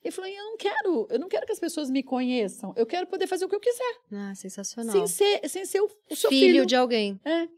Ele 0.04 0.10
falou, 0.10 0.28
eu 0.30 0.44
não 0.44 0.56
quero, 0.56 1.06
eu 1.10 1.18
não 1.18 1.28
quero 1.28 1.46
que 1.46 1.52
as 1.52 1.60
pessoas 1.60 1.88
me 1.88 2.02
conheçam. 2.02 2.72
Eu 2.76 2.84
quero 2.84 3.06
poder 3.06 3.26
fazer 3.26 3.44
o 3.44 3.48
que 3.48 3.54
eu 3.54 3.60
quiser, 3.60 3.96
Ah, 4.12 4.34
sensacional. 4.34 4.92
sem 4.92 5.06
ser, 5.06 5.48
sem 5.48 5.64
ser 5.64 5.80
o, 5.80 5.88
o 6.10 6.16
seu 6.16 6.28
filho, 6.28 6.46
filho. 6.54 6.66
de 6.66 6.74
alguém. 6.74 7.20
É. 7.24 7.48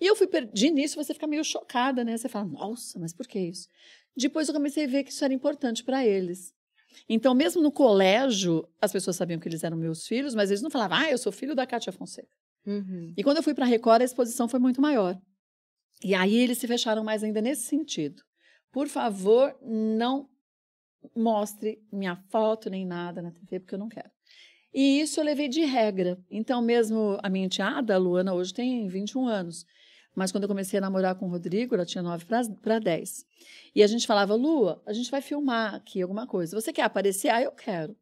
E 0.00 0.06
eu 0.06 0.14
fui, 0.14 0.28
de 0.52 0.66
início, 0.68 1.02
você 1.02 1.12
fica 1.12 1.26
meio 1.26 1.42
chocada, 1.44 2.04
né? 2.04 2.16
Você 2.16 2.28
fala, 2.28 2.44
nossa, 2.46 2.98
mas 2.98 3.12
por 3.12 3.26
que 3.26 3.38
isso? 3.40 3.68
Depois 4.16 4.46
eu 4.48 4.54
comecei 4.54 4.84
a 4.84 4.88
ver 4.88 5.02
que 5.04 5.10
isso 5.10 5.24
era 5.24 5.34
importante 5.34 5.82
para 5.82 6.06
eles. 6.06 6.54
Então, 7.08 7.34
mesmo 7.34 7.60
no 7.62 7.70
colégio, 7.70 8.66
as 8.80 8.92
pessoas 8.92 9.16
sabiam 9.16 9.38
que 9.40 9.48
eles 9.48 9.62
eram 9.64 9.76
meus 9.76 10.06
filhos, 10.06 10.34
mas 10.34 10.50
eles 10.50 10.62
não 10.62 10.70
falavam, 10.70 10.98
ah, 10.98 11.10
eu 11.10 11.18
sou 11.18 11.32
filho 11.32 11.54
da 11.54 11.66
Cátia 11.66 11.92
Fonseca. 11.92 12.28
Uhum. 12.66 13.12
E 13.16 13.22
quando 13.24 13.38
eu 13.38 13.42
fui 13.42 13.54
para 13.54 13.64
a 13.64 13.68
Record, 13.68 14.02
a 14.02 14.04
exposição 14.04 14.48
foi 14.48 14.58
muito 14.60 14.80
maior. 14.80 15.18
E 16.02 16.14
aí 16.14 16.36
eles 16.36 16.58
se 16.58 16.66
fecharam 16.66 17.02
mais 17.02 17.22
ainda 17.24 17.40
nesse 17.40 17.62
sentido. 17.62 18.22
Por 18.70 18.88
favor, 18.88 19.56
não 19.62 20.28
mostre 21.14 21.82
minha 21.92 22.16
foto 22.30 22.70
nem 22.70 22.86
nada 22.86 23.22
na 23.22 23.30
TV, 23.30 23.60
porque 23.60 23.74
eu 23.74 23.78
não 23.78 23.88
quero. 23.88 24.10
E 24.72 25.00
isso 25.00 25.18
eu 25.18 25.24
levei 25.24 25.48
de 25.48 25.62
regra. 25.62 26.18
Então, 26.30 26.60
mesmo 26.60 27.18
a 27.22 27.28
minha 27.28 27.46
enteada, 27.46 27.94
a 27.94 27.98
Luana, 27.98 28.34
hoje 28.34 28.52
tem 28.52 28.86
21 28.86 29.26
anos. 29.26 29.64
Mas 30.14 30.32
quando 30.32 30.44
eu 30.44 30.48
comecei 30.48 30.78
a 30.78 30.80
namorar 30.80 31.14
com 31.14 31.26
o 31.26 31.30
Rodrigo, 31.30 31.74
ela 31.74 31.86
tinha 31.86 32.02
9 32.02 32.26
para 32.60 32.78
10. 32.78 33.24
E 33.74 33.82
a 33.82 33.86
gente 33.86 34.06
falava, 34.06 34.34
Lua, 34.34 34.82
a 34.84 34.92
gente 34.92 35.10
vai 35.10 35.20
filmar 35.20 35.74
aqui 35.74 36.02
alguma 36.02 36.26
coisa. 36.26 36.60
Você 36.60 36.72
quer 36.72 36.82
aparecer? 36.82 37.28
Ah, 37.28 37.40
eu 37.40 37.52
quero. 37.52 37.96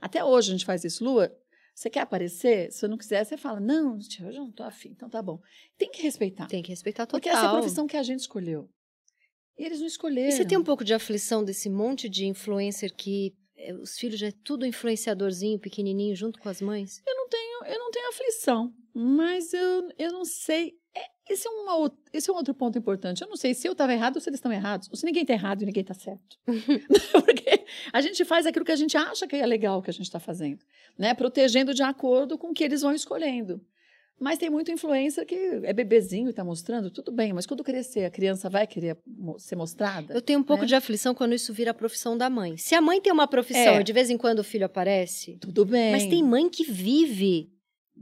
Até 0.00 0.24
hoje 0.24 0.50
a 0.50 0.52
gente 0.52 0.64
faz 0.64 0.84
isso. 0.84 1.04
Lua, 1.04 1.32
você 1.74 1.88
quer 1.88 2.00
aparecer? 2.00 2.72
Se 2.72 2.84
eu 2.84 2.88
não 2.88 2.98
quiser, 2.98 3.24
você 3.24 3.36
fala, 3.36 3.60
não, 3.60 3.98
tia, 3.98 4.26
eu 4.26 4.32
já 4.32 4.40
não 4.40 4.50
tô 4.50 4.62
afim. 4.62 4.90
Então 4.90 5.08
tá 5.08 5.22
bom. 5.22 5.40
Tem 5.78 5.90
que 5.90 6.02
respeitar. 6.02 6.46
Tem 6.46 6.62
que 6.62 6.70
respeitar 6.70 7.06
total. 7.06 7.20
Porque 7.20 7.28
essa 7.28 7.44
é 7.44 7.46
a 7.46 7.52
profissão 7.52 7.86
que 7.86 7.96
a 7.96 8.02
gente 8.02 8.20
escolheu. 8.20 8.68
E 9.60 9.64
eles 9.66 9.78
não 9.78 9.86
escolheram. 9.86 10.30
E 10.30 10.32
você 10.32 10.42
tem 10.42 10.56
um 10.56 10.64
pouco 10.64 10.82
de 10.82 10.94
aflição 10.94 11.44
desse 11.44 11.68
monte 11.68 12.08
de 12.08 12.24
influencer 12.24 12.94
que 12.96 13.34
eh, 13.58 13.74
os 13.74 13.98
filhos 13.98 14.18
já 14.18 14.28
é 14.28 14.32
tudo 14.42 14.64
influenciadorzinho, 14.64 15.58
pequenininho, 15.58 16.16
junto 16.16 16.40
com 16.40 16.48
as 16.48 16.62
mães? 16.62 17.02
Eu 17.06 17.14
não 17.14 17.28
tenho, 17.28 17.64
eu 17.66 17.78
não 17.78 17.90
tenho 17.90 18.08
aflição, 18.08 18.72
mas 18.94 19.52
eu, 19.52 19.90
eu 19.98 20.12
não 20.12 20.24
sei. 20.24 20.78
É, 20.96 21.02
esse, 21.28 21.46
é 21.46 21.50
uma, 21.50 21.92
esse 22.10 22.30
é 22.30 22.32
um 22.32 22.36
outro 22.36 22.54
ponto 22.54 22.78
importante. 22.78 23.20
Eu 23.20 23.28
não 23.28 23.36
sei 23.36 23.52
se 23.52 23.68
eu 23.68 23.72
estava 23.72 23.92
errado 23.92 24.16
ou 24.16 24.22
se 24.22 24.30
eles 24.30 24.38
estão 24.38 24.50
errados, 24.50 24.88
ou 24.88 24.96
se 24.96 25.04
ninguém 25.04 25.24
está 25.24 25.34
errado 25.34 25.60
e 25.60 25.66
ninguém 25.66 25.82
está 25.82 25.92
certo. 25.92 26.38
Porque 27.12 27.66
a 27.92 28.00
gente 28.00 28.24
faz 28.24 28.46
aquilo 28.46 28.64
que 28.64 28.72
a 28.72 28.76
gente 28.76 28.96
acha 28.96 29.26
que 29.26 29.36
é 29.36 29.44
legal 29.44 29.82
que 29.82 29.90
a 29.90 29.92
gente 29.92 30.06
está 30.06 30.18
fazendo, 30.18 30.64
né? 30.98 31.12
Protegendo 31.12 31.74
de 31.74 31.82
acordo 31.82 32.38
com 32.38 32.48
o 32.48 32.54
que 32.54 32.64
eles 32.64 32.80
vão 32.80 32.94
escolhendo. 32.94 33.60
Mas 34.20 34.38
tem 34.38 34.50
muito 34.50 34.70
influencer 34.70 35.24
que 35.24 35.34
é 35.64 35.72
bebezinho 35.72 36.26
e 36.26 36.30
está 36.30 36.44
mostrando, 36.44 36.90
tudo 36.90 37.10
bem, 37.10 37.32
mas 37.32 37.46
quando 37.46 37.64
crescer, 37.64 38.04
a 38.04 38.10
criança 38.10 38.50
vai 38.50 38.66
querer 38.66 38.98
ser 39.38 39.56
mostrada? 39.56 40.12
Eu 40.12 40.20
tenho 40.20 40.38
um 40.38 40.42
pouco 40.42 40.62
né? 40.62 40.68
de 40.68 40.74
aflição 40.74 41.14
quando 41.14 41.34
isso 41.34 41.54
vira 41.54 41.70
a 41.70 41.74
profissão 41.74 42.18
da 42.18 42.28
mãe. 42.28 42.56
Se 42.58 42.74
a 42.74 42.82
mãe 42.82 43.00
tem 43.00 43.10
uma 43.12 43.26
profissão 43.26 43.76
É. 43.76 43.80
e 43.80 43.84
de 43.84 43.92
vez 43.94 44.10
em 44.10 44.18
quando 44.18 44.40
o 44.40 44.44
filho 44.44 44.66
aparece, 44.66 45.38
Tudo 45.40 45.64
bem. 45.64 45.90
mas 45.92 46.06
tem 46.06 46.22
mãe 46.22 46.50
que 46.50 46.64
vive 46.64 47.50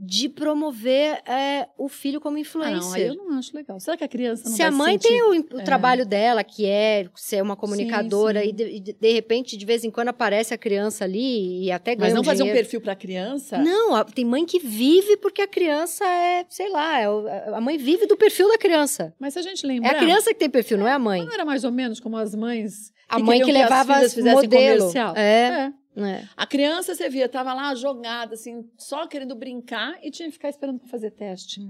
de 0.01 0.29
promover 0.29 1.21
eh, 1.27 1.67
o 1.77 1.89
filho 1.89 2.21
como 2.21 2.37
Ah, 2.37 2.39
influencer. 2.39 2.81
não, 2.81 2.93
aí 2.93 3.07
eu 3.07 3.15
não 3.15 3.37
acho 3.37 3.55
legal. 3.55 3.79
Será 3.81 3.97
que 3.97 4.03
a 4.03 4.07
criança 4.07 4.47
não 4.47 4.55
Se 4.55 4.63
a 4.63 4.71
mãe 4.71 4.97
tem 4.97 5.21
o, 5.23 5.31
o 5.31 5.59
é. 5.59 5.63
trabalho 5.63 6.05
dela, 6.05 6.41
que 6.43 6.65
é 6.65 7.05
ser 7.15 7.41
uma 7.43 7.55
comunicadora, 7.55 8.41
sim. 8.41 8.47
e 8.49 8.51
de, 8.53 8.63
e 8.63 8.79
de- 8.79 8.93
de 8.93 9.11
repente, 9.11 9.57
de 9.57 9.65
vez 9.65 9.83
em 9.83 9.91
quando, 9.91 10.07
aparece 10.07 10.53
a 10.53 10.57
criança 10.57 11.03
ali 11.03 11.65
e 11.65 11.71
até 11.71 11.95
ganha 11.95 12.05
Mas 12.07 12.13
não 12.13 12.21
um 12.21 12.23
fazer 12.23 12.43
um 12.43 12.45
dinheiro. 12.45 12.63
perfil 12.63 12.79
para 12.81 12.93
a 12.93 12.95
criança? 12.95 13.57
Não, 13.57 14.03
tem 14.05 14.23
mãe 14.23 14.45
que 14.45 14.57
vive 14.59 15.17
porque 15.17 15.41
a 15.41 15.47
criança 15.47 16.05
é, 16.05 16.45
sei 16.49 16.69
lá, 16.69 16.99
é 17.01 17.05
a 17.53 17.59
mãe 17.59 17.77
vive 17.77 18.05
do 18.05 18.15
perfil 18.15 18.47
da 18.47 18.57
criança. 18.57 19.13
Mas 19.19 19.33
se 19.33 19.39
a 19.39 19.41
gente 19.41 19.65
É 19.65 19.67
lembrar... 19.67 19.91
a 19.91 19.99
criança 19.99 20.29
que 20.33 20.39
tem 20.39 20.49
perfil, 20.49 20.77
não 20.77 20.87
é 20.87 20.93
a 20.93 20.99
mãe. 20.99 21.25
Não 21.25 21.33
era 21.33 21.43
mais 21.43 21.63
ou 21.65 21.71
menos 21.71 21.99
como 21.99 22.15
as 22.15 22.33
mães 22.33 22.93
A 23.09 23.17
que 23.17 23.23
mãe 23.23 23.41
que 23.41 23.51
levava 23.51 23.95
filhas 23.95 24.17
as 24.17 24.33
modelo. 24.33 24.77
comercial? 24.79 25.13
É, 25.17 25.21
É. 25.49 25.73
é. 26.05 26.27
A 26.35 26.45
criança, 26.45 26.93
você 26.93 27.09
via, 27.09 27.25
estava 27.25 27.53
lá 27.53 27.73
jogada, 27.75 28.33
assim, 28.33 28.69
só 28.77 29.07
querendo 29.07 29.35
brincar 29.35 29.97
e 30.03 30.11
tinha 30.11 30.27
que 30.27 30.33
ficar 30.33 30.49
esperando 30.49 30.79
para 30.79 30.89
fazer 30.89 31.11
teste. 31.11 31.61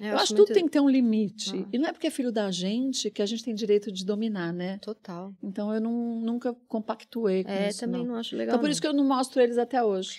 Eu, 0.00 0.16
acho 0.16 0.28
que 0.28 0.36
tudo 0.36 0.52
tem 0.52 0.64
que 0.64 0.70
ter 0.70 0.80
um 0.80 0.88
limite. 0.88 1.50
Ah. 1.56 1.68
E 1.72 1.78
não 1.78 1.88
é 1.88 1.92
porque 1.92 2.06
é 2.06 2.10
filho 2.10 2.30
da 2.30 2.50
gente 2.50 3.10
que 3.10 3.20
a 3.20 3.26
gente 3.26 3.42
tem 3.42 3.54
direito 3.54 3.90
de 3.90 4.04
dominar, 4.04 4.52
né? 4.52 4.78
Total. 4.78 5.34
Então 5.42 5.74
eu 5.74 5.80
não, 5.80 5.92
nunca 6.20 6.54
compactuei 6.68 7.42
com 7.42 7.50
É, 7.50 7.68
isso, 7.68 7.80
também 7.80 8.02
não. 8.02 8.12
não 8.12 8.20
acho 8.20 8.36
legal. 8.36 8.52
Então 8.52 8.60
por 8.60 8.66
não. 8.66 8.70
isso 8.70 8.80
que 8.80 8.86
eu 8.86 8.92
não 8.92 9.04
mostro 9.04 9.40
eles 9.42 9.58
até 9.58 9.82
hoje. 9.82 10.16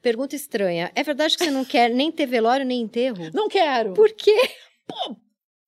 Pergunta 0.00 0.36
estranha. 0.36 0.92
É 0.94 1.02
verdade 1.02 1.36
que 1.36 1.42
você 1.44 1.50
não 1.50 1.64
quer 1.64 1.90
nem 1.90 2.12
ter 2.12 2.26
velório 2.26 2.64
nem 2.64 2.80
enterro? 2.80 3.28
Não 3.34 3.48
quero. 3.48 3.92
Por 3.94 4.12
quê? 4.12 4.36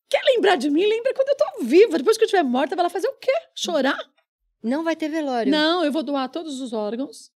Quer 0.09 0.23
lembrar 0.25 0.57
de 0.57 0.71
mim? 0.71 0.87
Lembra 0.87 1.12
quando 1.14 1.29
eu 1.29 1.37
tô 1.37 1.64
viva. 1.64 1.99
Depois 1.99 2.16
que 2.16 2.23
eu 2.23 2.27
estiver 2.27 2.45
morta, 2.45 2.77
vai 2.77 2.85
lá 2.85 2.88
fazer 2.90 3.09
o 3.09 3.14
quê? 3.14 3.33
Chorar? 3.55 3.99
Não 4.62 4.85
vai 4.85 4.94
ter 4.94 5.09
velório. 5.09 5.51
Não, 5.51 5.85
eu 5.85 5.92
vou 5.92 6.03
doar 6.03 6.29
todos 6.29 6.61
os 6.61 6.73
órgãos. 6.73 7.31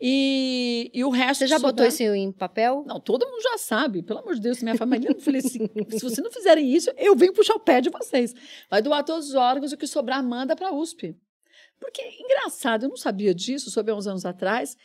E, 0.00 0.90
e 0.92 1.04
o 1.04 1.10
resto. 1.10 1.40
Você 1.40 1.46
já 1.46 1.58
botou 1.58 1.86
isso 1.86 2.02
em 2.02 2.32
papel? 2.32 2.84
Não, 2.86 2.98
todo 3.00 3.26
mundo 3.26 3.42
já 3.42 3.58
sabe. 3.58 4.02
Pelo 4.02 4.20
amor 4.20 4.34
de 4.34 4.40
Deus, 4.40 4.62
minha 4.62 4.76
família. 4.76 5.10
Eu 5.10 5.20
falei 5.20 5.40
assim: 5.40 5.68
se 5.90 6.00
vocês 6.00 6.18
não 6.18 6.30
fizerem 6.30 6.72
isso, 6.72 6.90
eu 6.96 7.14
venho 7.14 7.32
puxar 7.32 7.54
o 7.54 7.60
pé 7.60 7.80
de 7.80 7.90
vocês. 7.90 8.34
Vai 8.68 8.82
doar 8.82 9.04
todos 9.04 9.28
os 9.28 9.34
órgãos 9.34 9.72
e 9.72 9.74
o 9.74 9.78
que 9.78 9.86
sobrar, 9.86 10.22
manda 10.22 10.56
para 10.56 10.68
a 10.68 10.72
USP. 10.72 11.16
Porque, 11.78 12.02
engraçado, 12.20 12.84
eu 12.84 12.88
não 12.88 12.96
sabia 12.96 13.34
disso, 13.34 13.70
soube 13.70 13.90
há 13.90 13.94
uns 13.94 14.06
anos 14.06 14.24
atrás, 14.24 14.76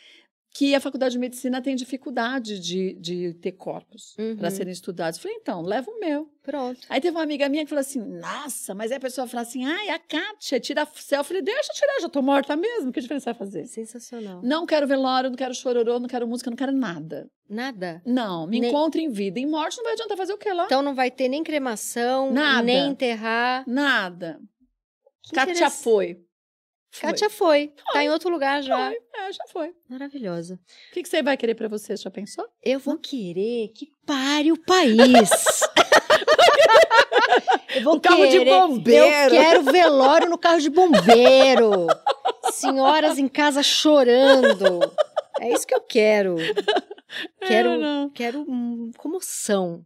que 0.52 0.74
a 0.74 0.80
faculdade 0.80 1.12
de 1.12 1.18
medicina 1.20 1.62
tem 1.62 1.76
dificuldade 1.76 2.58
de, 2.58 2.94
de 2.94 3.34
ter 3.34 3.52
corpos 3.52 4.16
Uhum. 4.18 4.36
para 4.36 4.50
serem 4.50 4.72
estudados. 4.72 5.16
Eu 5.18 5.22
falei, 5.22 5.36
então, 5.40 5.62
leva 5.62 5.88
o 5.90 6.00
meu. 6.00 6.28
Pronto. 6.42 6.80
Aí 6.88 7.00
teve 7.00 7.16
uma 7.16 7.22
amiga 7.22 7.48
minha 7.48 7.62
que 7.64 7.68
falou 7.68 7.80
assim: 7.80 8.00
nossa, 8.00 8.74
mas 8.74 8.90
aí 8.90 8.96
a 8.96 9.00
pessoa 9.00 9.28
fala 9.28 9.42
assim: 9.42 9.64
ai, 9.64 9.90
a 9.90 9.98
Kátia 9.98 10.58
tira 10.58 10.84
selfie. 10.86 11.14
Eu 11.14 11.24
falei, 11.24 11.42
deixa 11.42 11.70
eu 11.70 11.74
tirar, 11.76 12.00
já 12.00 12.08
tô 12.08 12.20
morta 12.20 12.56
mesmo. 12.56 12.90
Que 12.90 13.00
diferença 13.00 13.26
vai 13.32 13.38
fazer? 13.38 13.66
Sensacional. 13.66 14.40
Não 14.42 14.66
quero 14.66 14.86
velório, 14.88 15.30
não 15.30 15.36
quero 15.36 15.54
chororô, 15.54 16.00
não 16.00 16.08
quero 16.08 16.26
música, 16.26 16.50
não 16.50 16.56
quero 16.56 16.72
nada. 16.72 17.30
Nada. 17.48 18.02
Não, 18.04 18.46
me 18.46 18.58
Nem- 18.60 18.70
encontre 18.70 19.02
em 19.02 19.10
vida. 19.10 19.38
Em 19.38 19.46
morte 19.46 19.76
não 19.76 19.84
vai 19.84 19.92
adiantar 19.92 20.16
fazer 20.16 20.32
o 20.32 20.38
que 20.38 20.52
lá? 20.52 20.64
Então 20.66 20.82
não 20.82 20.94
vai 20.94 21.10
ter 21.10 21.28
nem 21.28 21.44
cremação, 21.44 22.32
Nada. 22.32 22.62
nem 22.62 22.88
enterrar. 22.90 23.62
Nada. 23.68 24.40
Que 25.22 25.34
Kátia 25.34 25.70
foi. 25.70 26.20
Foi. 26.92 27.08
Kátia 27.10 27.30
foi. 27.30 27.72
Tá 27.92 28.02
em 28.02 28.10
outro 28.10 28.30
lugar 28.30 28.62
já. 28.62 28.76
Foi. 28.88 28.96
É, 29.14 29.32
já 29.32 29.44
foi. 29.52 29.72
Maravilhosa. 29.88 30.54
O 30.54 30.92
que, 30.94 31.02
que 31.02 31.08
você 31.08 31.22
vai 31.22 31.36
querer 31.36 31.54
pra 31.54 31.68
você? 31.68 31.94
Já 31.96 32.10
pensou? 32.10 32.44
Eu 32.62 32.80
vou 32.80 32.98
querer 32.98 33.68
que 33.68 33.88
pare 34.04 34.50
o 34.50 34.60
país. 34.60 34.98
eu 37.76 37.82
vou 37.82 37.96
O 37.96 38.00
carro 38.00 38.26
de 38.26 38.38
querer- 38.38 38.50
bombeiro. 38.50 39.34
Eu 39.34 39.40
quero 39.42 39.62
velório 39.62 40.28
no 40.28 40.38
carro 40.38 40.60
de 40.60 40.70
bombeiro. 40.70 41.86
Senhoras 42.52 43.18
em 43.18 43.28
casa 43.28 43.62
chorando. 43.62 44.80
É 45.40 45.52
isso 45.52 45.66
que 45.66 45.74
eu 45.74 45.80
quero. 45.80 46.36
Quero, 47.46 47.70
É, 47.70 47.78
não. 47.78 48.10
quero 48.10 48.44
hum, 48.48 48.90
comoção. 48.98 49.84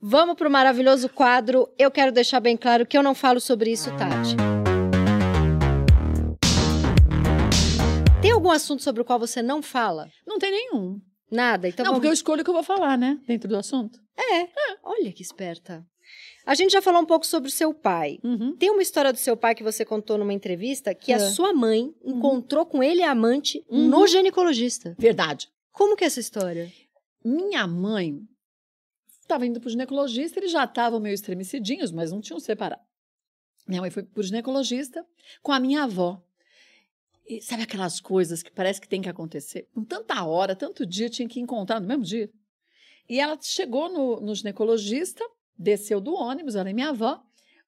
Vamos 0.00 0.36
pro 0.36 0.50
maravilhoso 0.50 1.08
quadro. 1.08 1.68
Eu 1.78 1.90
quero 1.90 2.12
deixar 2.12 2.40
bem 2.40 2.56
claro 2.56 2.86
que 2.86 2.96
eu 2.96 3.02
não 3.02 3.14
falo 3.14 3.40
sobre 3.40 3.70
isso, 3.72 3.90
Tati. 3.96 4.36
Tem 8.20 8.32
algum 8.32 8.50
assunto 8.50 8.82
sobre 8.82 9.00
o 9.00 9.04
qual 9.04 9.18
você 9.18 9.40
não 9.42 9.62
fala? 9.62 10.08
Não 10.26 10.38
tem 10.38 10.50
nenhum. 10.50 11.00
Nada. 11.30 11.68
Então 11.68 11.84
não, 11.84 11.92
vamos... 11.92 11.98
porque 11.98 12.08
eu 12.08 12.12
escolho 12.12 12.40
o 12.40 12.44
que 12.44 12.50
eu 12.50 12.54
vou 12.54 12.62
falar, 12.62 12.96
né? 12.98 13.18
Dentro 13.26 13.48
do 13.48 13.56
assunto. 13.56 13.98
Olha 14.82 15.12
que 15.12 15.22
esperta. 15.22 15.86
A 16.44 16.54
gente 16.54 16.72
já 16.72 16.82
falou 16.82 17.00
um 17.02 17.06
pouco 17.06 17.26
sobre 17.26 17.48
o 17.48 17.52
seu 17.52 17.72
pai. 17.74 18.18
Uhum. 18.24 18.56
Tem 18.56 18.70
uma 18.70 18.82
história 18.82 19.12
do 19.12 19.18
seu 19.18 19.36
pai 19.36 19.54
que 19.54 19.62
você 19.62 19.84
contou 19.84 20.16
numa 20.18 20.32
entrevista 20.32 20.94
que 20.94 21.12
a 21.12 21.16
É. 21.16 21.30
sua 21.30 21.52
mãe 21.52 21.92
encontrou 22.04 22.64
com 22.66 22.82
ele 22.82 23.02
a 23.02 23.10
amante 23.12 23.62
Uhum. 23.68 23.88
no 23.88 24.06
ginecologista. 24.06 24.96
Verdade. 24.98 25.48
Como 25.72 25.94
que 25.94 26.04
é 26.04 26.06
essa 26.06 26.20
história? 26.20 26.72
Minha 27.24 27.66
mãe 27.66 28.18
estava 29.20 29.46
indo 29.46 29.60
para 29.60 29.68
o 29.68 29.70
ginecologista, 29.70 30.40
eles 30.40 30.50
já 30.50 30.64
estavam 30.64 30.98
meio 30.98 31.14
estremecidinhos, 31.14 31.92
mas 31.92 32.10
não 32.10 32.20
tinham 32.20 32.40
separado. 32.40 32.82
Minha 33.66 33.82
mãe 33.82 33.90
foi 33.90 34.02
para 34.02 34.18
o 34.20 34.22
ginecologista 34.24 35.04
com 35.42 35.52
a 35.52 35.60
minha 35.60 35.84
avó. 35.84 36.20
E 37.28 37.42
sabe 37.42 37.62
aquelas 37.62 38.00
coisas 38.00 38.42
que 38.42 38.50
parece 38.50 38.80
que 38.80 38.88
tem 38.88 39.02
que 39.02 39.08
acontecer? 39.08 39.68
Com 39.74 39.84
tanta 39.84 40.24
hora, 40.24 40.56
tanto 40.56 40.86
dia, 40.86 41.10
tinha 41.10 41.28
que 41.28 41.38
encontrar 41.38 41.78
no 41.78 41.86
mesmo 41.86 42.02
dia. 42.02 42.30
E 43.08 43.20
ela 43.20 43.38
chegou 43.40 43.90
no, 43.90 44.20
no 44.20 44.34
ginecologista, 44.34 45.22
desceu 45.56 46.00
do 46.00 46.14
ônibus, 46.14 46.54
ela 46.54 46.70
é 46.70 46.72
minha 46.72 46.88
avó. 46.88 47.22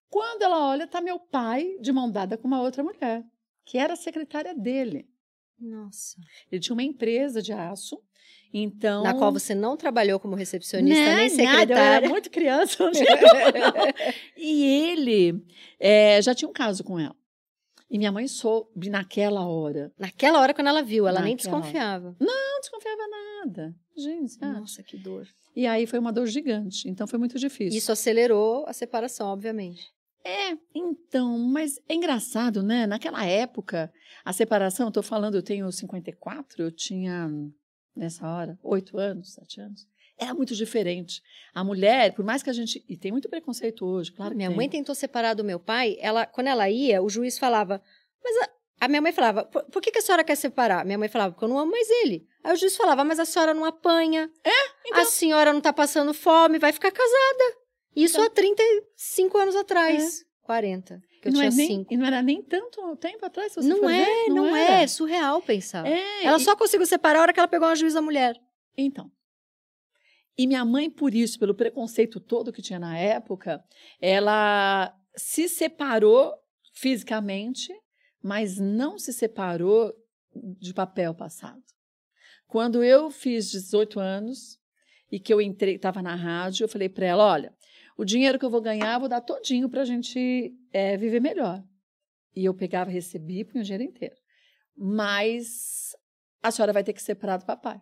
Quando 0.08 0.42
ela 0.42 0.68
olha, 0.68 0.86
tá 0.86 1.00
meu 1.00 1.18
pai 1.18 1.76
de 1.80 1.92
mão 1.92 2.10
dada 2.10 2.38
com 2.38 2.48
uma 2.48 2.62
outra 2.62 2.82
mulher, 2.82 3.22
que 3.64 3.76
era 3.76 3.92
a 3.92 3.96
secretária 3.96 4.54
dele. 4.54 5.06
Nossa. 5.58 6.16
Ele 6.50 6.60
tinha 6.60 6.74
uma 6.74 6.82
empresa 6.82 7.42
de 7.42 7.52
aço, 7.52 8.02
então... 8.52 9.02
Na 9.02 9.14
qual 9.14 9.30
você 9.30 9.54
não 9.54 9.76
trabalhou 9.76 10.18
como 10.18 10.34
recepcionista, 10.34 10.98
Né, 10.98 11.16
nem 11.16 11.36
nada, 11.36 11.50
eu 11.52 11.58
secretária. 11.58 11.96
era 11.96 12.08
muito 12.08 12.30
criança. 12.30 12.90
e 14.36 14.64
ele 14.64 15.44
eh, 15.78 16.20
já 16.22 16.34
tinha 16.34 16.48
um 16.48 16.52
caso 16.52 16.82
com 16.82 16.98
ela. 16.98 17.14
E 17.91 17.99
minha 17.99 18.12
mãe 18.12 18.28
soube 18.28 18.88
naquela 18.88 19.45
hora. 19.47 19.93
Naquela 19.99 20.41
hora, 20.41 20.55
quando 20.55 20.68
ela 20.68 20.82
viu, 20.82 21.09
ela 21.09 21.20
nem 21.20 21.34
Naquela 21.34 21.55
hora. 21.57 21.62
desconfiava. 21.62 22.16
Não 22.20 22.61
desconfiava 22.61 23.03
nada. 23.09 23.74
Gente, 23.97 24.36
acha? 24.41 24.61
Nossa, 24.61 24.82
que 24.82 24.97
dor. 24.97 25.26
E 25.57 25.66
aí 25.66 25.86
foi 25.86 25.99
uma 25.99 26.12
dor 26.12 26.26
gigante. 26.26 26.88
Então 26.88 27.07
foi 27.07 27.18
muito 27.18 27.36
difícil. 27.38 27.76
Isso 27.76 27.91
acelerou 27.91 28.64
a 28.68 28.72
separação, 28.72 29.26
obviamente. 29.26 29.91
É, 30.24 30.57
então, 30.74 31.36
mas 31.38 31.80
é 31.88 31.95
engraçado, 31.95 32.62
né? 32.62 32.86
Naquela 32.86 33.24
época, 33.26 33.93
a 34.24 34.32
separação, 34.32 34.86
eu 34.86 34.93
tô 34.93 35.03
falando, 35.03 35.34
eu 35.34 35.43
tenho 35.43 35.70
54, 35.72 36.62
eu 36.62 36.70
tinha, 36.70 37.28
nessa 37.97 38.28
hora, 38.28 38.59
8 38.62 38.99
anos, 38.99 39.32
7 39.32 39.62
anos. 39.62 39.88
Era 40.20 40.34
muito 40.34 40.54
diferente. 40.54 41.22
A 41.54 41.64
mulher, 41.64 42.12
por 42.14 42.24
mais 42.24 42.42
que 42.42 42.50
a 42.50 42.52
gente. 42.52 42.84
E 42.86 42.96
tem 42.96 43.10
muito 43.10 43.28
preconceito 43.28 43.86
hoje, 43.86 44.12
claro. 44.12 44.36
minha 44.36 44.48
tem. 44.48 44.56
mãe 44.56 44.68
tentou 44.68 44.94
separar 44.94 45.32
do 45.34 45.42
meu 45.42 45.58
pai. 45.58 45.96
Ela, 45.98 46.26
quando 46.26 46.48
ela 46.48 46.68
ia, 46.68 47.02
o 47.02 47.08
juiz 47.08 47.38
falava. 47.38 47.82
Mas 48.22 48.36
a, 48.42 48.50
a 48.82 48.88
minha 48.88 49.00
mãe 49.00 49.12
falava: 49.12 49.44
por, 49.44 49.64
por 49.64 49.80
que, 49.80 49.90
que 49.90 49.98
a 49.98 50.02
senhora 50.02 50.22
quer 50.22 50.36
separar? 50.36 50.84
Minha 50.84 50.98
mãe 50.98 51.08
falava: 51.08 51.32
porque 51.32 51.44
eu 51.44 51.48
não 51.48 51.58
amo 51.58 51.72
mais 51.72 51.88
ele. 52.04 52.26
Aí 52.44 52.52
o 52.52 52.56
juiz 52.56 52.76
falava: 52.76 53.02
mas 53.02 53.18
a 53.18 53.24
senhora 53.24 53.54
não 53.54 53.64
apanha. 53.64 54.30
É? 54.44 55.00
A 55.00 55.04
senhora 55.06 55.52
não 55.54 55.60
tá 55.60 55.72
passando 55.72 56.12
fome, 56.12 56.58
vai 56.58 56.72
ficar 56.72 56.90
casada. 56.92 57.56
Isso 57.96 58.16
Então. 58.16 58.26
há 58.26 58.30
35 58.30 59.38
anos 59.38 59.56
atrás. 59.56 60.24
40. 60.42 61.00
Que 61.22 61.28
eu 61.28 61.32
não, 61.32 61.40
tinha 61.40 61.50
é 61.50 61.54
nem, 61.54 61.66
5. 61.66 61.92
e 61.94 61.96
não 61.96 62.06
era 62.06 62.22
nem 62.22 62.42
tanto 62.42 62.96
tempo 62.96 63.24
atrás, 63.26 63.52
se 63.52 63.62
você 63.62 63.68
Não 63.68 63.88
é, 63.88 64.04
ver, 64.04 64.28
não, 64.32 64.56
é. 64.56 64.62
era. 64.62 64.82
É 64.82 64.86
surreal 64.86 65.42
pensar. 65.42 65.86
É, 65.86 66.24
Ela 66.24 66.38
e- 66.38 66.40
só 66.40 66.56
conseguiu 66.56 66.86
separar 66.86 67.18
a 67.18 67.22
hora 67.22 67.32
que 67.32 67.38
ela 67.40 67.48
pegou 67.48 67.68
uma 67.68 67.76
juíza 67.76 68.00
mulher. 68.00 68.36
Então. 68.76 69.10
E 70.41 70.47
minha 70.47 70.64
mãe, 70.64 70.88
por 70.88 71.14
isso, 71.14 71.38
pelo 71.38 71.55
preconceito 71.55 72.18
todo 72.18 72.51
que 72.51 72.62
tinha 72.62 72.78
na 72.78 72.97
época, 72.97 73.62
ela 74.01 74.91
se 75.14 75.51
separou 75.51 76.32
fisicamente, 76.72 77.70
mas 78.22 78.57
não 78.57 78.99
se 78.99 79.12
separou 79.12 79.93
de 80.34 80.72
papel 80.72 81.14
passado. 81.14 81.62
Quando 82.47 82.82
eu 82.82 83.11
fiz 83.11 83.51
18 83.51 84.01
anos 84.01 84.59
e 85.12 85.20
que 85.20 85.30
eu 85.30 85.43
entrei, 85.43 85.74
estava 85.74 86.01
na 86.01 86.14
rádio, 86.14 86.64
eu 86.64 86.68
falei 86.70 86.88
para 86.88 87.05
ela, 87.05 87.22
olha, 87.22 87.55
o 87.95 88.03
dinheiro 88.03 88.38
que 88.38 88.45
eu 88.47 88.51
vou 88.51 88.62
ganhar, 88.62 88.95
eu 88.95 89.01
vou 89.01 89.11
dar 89.11 89.20
todinho 89.20 89.68
para 89.68 89.82
a 89.82 89.84
gente 89.84 90.55
eh, 90.72 90.97
viver 90.97 91.20
melhor. 91.20 91.62
E 92.34 92.47
eu 92.47 92.55
pegava, 92.55 92.91
recebi, 92.91 93.45
punha 93.45 93.61
o 93.61 93.64
dinheiro 93.64 93.84
inteiro. 93.84 94.16
Mas 94.74 95.95
a 96.43 96.51
senhora 96.51 96.72
vai 96.72 96.82
ter 96.82 96.95
que 96.95 97.03
separar 97.03 97.36
do 97.36 97.45
papai 97.45 97.78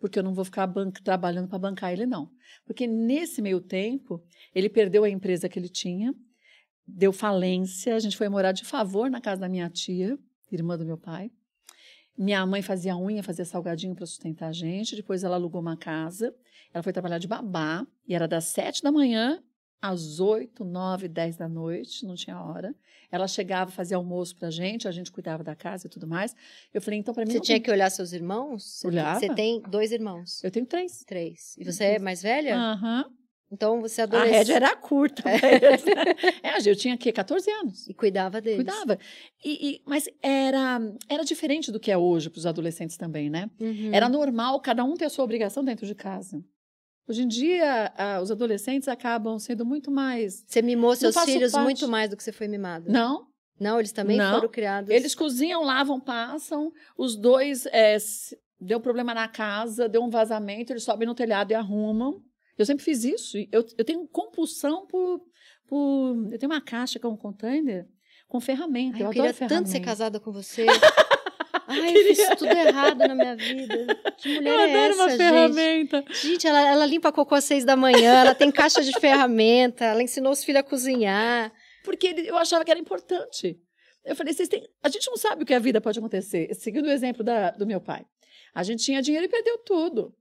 porque 0.00 0.18
eu 0.18 0.22
não 0.22 0.34
vou 0.34 0.44
ficar 0.44 0.68
trabalhando 1.04 1.48
para 1.48 1.58
bancar 1.58 1.92
ele, 1.92 2.06
não. 2.06 2.30
Porque 2.64 2.86
nesse 2.86 3.42
meio 3.42 3.60
tempo, 3.60 4.22
ele 4.54 4.68
perdeu 4.68 5.04
a 5.04 5.10
empresa 5.10 5.48
que 5.48 5.58
ele 5.58 5.68
tinha, 5.68 6.14
deu 6.86 7.12
falência, 7.12 7.94
a 7.94 7.98
gente 7.98 8.16
foi 8.16 8.28
morar 8.28 8.52
de 8.52 8.64
favor 8.64 9.10
na 9.10 9.20
casa 9.20 9.42
da 9.42 9.48
minha 9.48 9.68
tia, 9.68 10.18
irmã 10.50 10.76
do 10.76 10.84
meu 10.84 10.96
pai. 10.96 11.30
Minha 12.16 12.44
mãe 12.44 12.60
fazia 12.60 12.96
unha, 12.96 13.22
fazia 13.22 13.44
salgadinho 13.44 13.94
para 13.94 14.04
sustentar 14.04 14.48
a 14.48 14.52
gente. 14.52 14.96
Depois 14.96 15.22
ela 15.22 15.36
alugou 15.36 15.60
uma 15.60 15.76
casa. 15.76 16.34
Ela 16.72 16.82
foi 16.82 16.92
trabalhar 16.92 17.18
de 17.18 17.28
babá. 17.28 17.86
E 18.06 18.14
era 18.14 18.26
das 18.26 18.44
sete 18.44 18.82
da 18.82 18.92
manhã 18.92 19.42
às 19.82 20.20
oito, 20.20 20.64
nove, 20.64 21.08
dez 21.08 21.36
da 21.36 21.48
noite. 21.48 22.04
Não 22.06 22.14
tinha 22.14 22.40
hora. 22.40 22.74
Ela 23.10 23.26
chegava, 23.26 23.70
fazia 23.70 23.96
almoço 23.96 24.36
para 24.36 24.48
a 24.48 24.50
gente. 24.50 24.86
A 24.86 24.92
gente 24.92 25.10
cuidava 25.10 25.42
da 25.42 25.54
casa 25.54 25.86
e 25.86 25.90
tudo 25.90 26.06
mais. 26.06 26.34
Eu 26.72 26.80
falei, 26.80 26.98
então 27.00 27.12
para 27.14 27.24
mim 27.24 27.32
Você 27.32 27.40
tinha 27.40 27.56
tem- 27.56 27.62
que 27.62 27.70
olhar 27.70 27.90
seus 27.90 28.12
irmãos? 28.12 28.62
Você- 28.64 28.86
Olhava. 28.86 29.18
Você 29.20 29.34
tem 29.34 29.60
dois 29.68 29.90
irmãos. 29.92 30.42
Eu 30.44 30.50
tenho 30.50 30.66
três. 30.66 31.02
Três. 31.06 31.56
E 31.58 31.64
você 31.64 31.84
é 31.84 31.98
mais 31.98 32.22
velha? 32.22 32.56
Aham. 32.56 33.06
Então 33.52 33.80
você 33.80 34.00
é 34.00 34.04
A 34.04 34.06
adolescente. 34.06 34.32
rédea 34.36 34.54
era 34.54 34.76
curta. 34.76 35.24
mas- 35.24 35.84
é, 36.66 36.70
eu 36.70 36.76
tinha 36.76 36.94
aqui 36.94 37.10
14 37.10 37.50
anos. 37.50 37.88
E 37.88 37.92
cuidava 37.94 38.40
deles. 38.40 38.58
Cuidava. 38.64 38.96
E, 39.44 39.70
e- 39.72 39.82
mas 39.84 40.08
era, 40.22 40.80
era 41.08 41.24
diferente 41.24 41.72
do 41.72 41.80
que 41.80 41.90
é 41.90 41.98
hoje 41.98 42.30
para 42.30 42.38
os 42.38 42.46
adolescentes 42.46 42.96
também, 42.96 43.28
né? 43.28 43.50
Uhum. 43.58 43.90
Era 43.92 44.08
normal 44.08 44.60
cada 44.60 44.84
um 44.84 44.94
ter 44.94 45.06
a 45.06 45.10
sua 45.10 45.24
obrigação 45.24 45.64
dentro 45.64 45.84
de 45.84 45.96
casa. 45.96 46.40
Hoje 47.08 47.22
em 47.22 47.28
dia, 47.28 47.92
ah, 47.96 48.20
os 48.20 48.30
adolescentes 48.30 48.86
acabam 48.88 49.38
sendo 49.38 49.64
muito 49.64 49.90
mais. 49.90 50.44
Você 50.46 50.62
mimou 50.62 50.94
seus 50.94 51.16
filhos 51.24 51.52
parte. 51.52 51.64
muito 51.64 51.88
mais 51.88 52.08
do 52.10 52.16
que 52.16 52.22
você 52.22 52.32
foi 52.32 52.46
mimada. 52.46 52.90
Não, 52.90 53.26
Não, 53.58 53.78
eles 53.78 53.92
também 53.92 54.16
Não. 54.16 54.34
foram 54.36 54.48
criados. 54.48 54.90
eles 54.90 55.14
cozinham, 55.14 55.64
lavam, 55.64 55.98
passam. 56.00 56.72
Os 56.96 57.16
dois 57.16 57.66
é, 57.66 57.96
deu 58.60 58.80
problema 58.80 59.12
na 59.12 59.26
casa, 59.26 59.88
deu 59.88 60.02
um 60.02 60.10
vazamento, 60.10 60.72
eles 60.72 60.84
sobem 60.84 61.06
no 61.06 61.14
telhado 61.14 61.50
e 61.50 61.54
arrumam. 61.54 62.22
Eu 62.56 62.64
sempre 62.66 62.84
fiz 62.84 63.04
isso. 63.04 63.36
Eu, 63.50 63.64
eu 63.76 63.84
tenho 63.84 64.06
compulsão 64.06 64.86
por, 64.86 65.20
por. 65.66 66.28
Eu 66.30 66.38
tenho 66.38 66.52
uma 66.52 66.60
caixa 66.60 66.98
que 66.98 67.06
é 67.06 67.08
um 67.08 67.16
container 67.16 67.88
com 68.28 68.38
ferramenta. 68.40 68.98
Ai, 68.98 69.02
eu 69.02 69.06
eu 69.06 69.12
queria 69.12 69.34
tanto 69.48 69.68
ser 69.68 69.80
casada 69.80 70.20
com 70.20 70.30
você. 70.30 70.66
Ai, 71.70 71.96
eu 71.96 72.14
fiz 72.14 72.28
tudo 72.36 72.46
errado 72.52 72.98
na 72.98 73.14
minha 73.14 73.36
vida. 73.36 73.86
Que 74.18 74.34
mulher 74.34 74.52
Eu 74.54 74.60
é 74.60 74.64
adoro 74.64 74.78
essa, 74.92 75.02
uma 75.02 75.08
gente? 75.10 75.18
ferramenta. 75.18 76.04
Gente, 76.10 76.46
ela, 76.46 76.60
ela 76.68 76.86
limpa 76.86 77.12
cocô 77.12 77.34
às 77.34 77.44
seis 77.44 77.64
da 77.64 77.76
manhã, 77.76 78.20
ela 78.22 78.34
tem 78.34 78.50
caixa 78.50 78.82
de 78.82 78.92
ferramenta, 79.00 79.84
ela 79.84 80.02
ensinou 80.02 80.32
os 80.32 80.42
filhos 80.44 80.60
a 80.60 80.62
cozinhar. 80.62 81.52
Porque 81.84 82.08
eu 82.26 82.36
achava 82.36 82.64
que 82.64 82.70
era 82.70 82.80
importante. 82.80 83.58
Eu 84.04 84.16
falei, 84.16 84.32
vocês 84.32 84.48
têm. 84.48 84.68
A 84.82 84.88
gente 84.88 85.06
não 85.08 85.16
sabe 85.16 85.42
o 85.42 85.46
que 85.46 85.54
a 85.54 85.58
vida 85.58 85.80
pode 85.80 85.98
acontecer. 85.98 86.54
Seguindo 86.54 86.86
o 86.86 86.90
exemplo 86.90 87.22
da- 87.22 87.50
do 87.52 87.66
meu 87.66 87.80
pai. 87.80 88.04
A 88.54 88.62
gente 88.62 88.84
tinha 88.84 89.00
dinheiro 89.00 89.26
e 89.26 89.28
perdeu 89.28 89.58
tudo. 89.58 90.14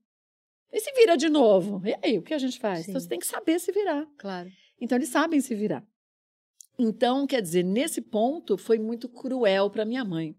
E 0.72 0.80
se 0.80 0.92
vira 0.94 1.18
de 1.18 1.30
novo? 1.30 1.82
E 1.86 1.96
aí, 2.04 2.18
o 2.18 2.22
que 2.22 2.34
a 2.34 2.38
gente 2.38 2.60
faz? 2.60 2.86
Sim. 2.86 2.92
Então 2.92 3.02
você 3.02 3.08
tem 3.10 3.18
que 3.20 3.26
saber 3.26 3.60
se 3.60 3.72
virar. 3.72 4.06
Claro. 4.18 4.50
Então 4.80 4.98
eles 4.98 5.10
sabem 5.10 5.42
se 5.42 5.56
virar. 5.56 5.84
Então, 6.78 7.28
quer 7.28 7.42
dizer, 7.42 7.64
nesse 7.64 8.02
ponto 8.02 8.58
foi 8.58 8.78
muito 8.80 9.10
cruel 9.10 9.70
para 9.70 9.84
minha 9.84 10.06
mãe, 10.06 10.36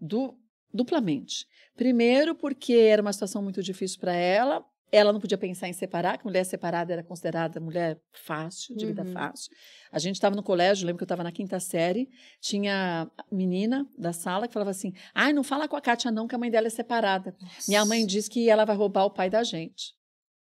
du- 0.00 0.34
duplamente. 0.72 1.46
Primeiro, 1.76 2.34
porque 2.34 2.72
era 2.74 3.00
uma 3.02 3.12
situação 3.12 3.42
muito 3.42 3.62
difícil 3.62 3.98
para 4.00 4.14
ela. 4.14 4.64
Ela 4.94 5.10
não 5.10 5.20
podia 5.20 5.38
pensar 5.38 5.68
em 5.68 5.72
separar, 5.72 6.18
que 6.18 6.24
mulher 6.26 6.44
separada 6.44 6.92
era 6.92 7.02
considerada 7.02 7.58
mulher 7.58 7.98
fácil, 8.12 8.76
de 8.76 8.84
vida 8.84 9.02
Uhum. 9.02 9.12
fácil. 9.12 9.50
A 9.90 9.98
gente 9.98 10.16
estava 10.16 10.36
no 10.36 10.42
colégio, 10.42 10.84
lembro 10.86 10.98
que 10.98 11.02
eu 11.02 11.06
estava 11.06 11.22
na 11.24 11.32
quinta 11.32 11.58
série, 11.58 12.10
tinha 12.42 13.10
menina 13.30 13.88
da 13.96 14.12
sala 14.12 14.46
que 14.46 14.52
falava 14.52 14.70
assim: 14.70 14.92
ai, 15.14 15.32
não 15.32 15.42
fala 15.42 15.66
com 15.66 15.76
a 15.76 15.80
Kátia, 15.80 16.10
não, 16.10 16.28
que 16.28 16.34
a 16.34 16.38
mãe 16.38 16.50
dela 16.50 16.66
é 16.66 16.70
separada. 16.70 17.34
Minha 17.66 17.86
mãe 17.86 18.04
diz 18.04 18.28
que 18.28 18.50
ela 18.50 18.66
vai 18.66 18.76
roubar 18.76 19.04
o 19.06 19.10
pai 19.10 19.30
da 19.30 19.42
gente. 19.42 19.94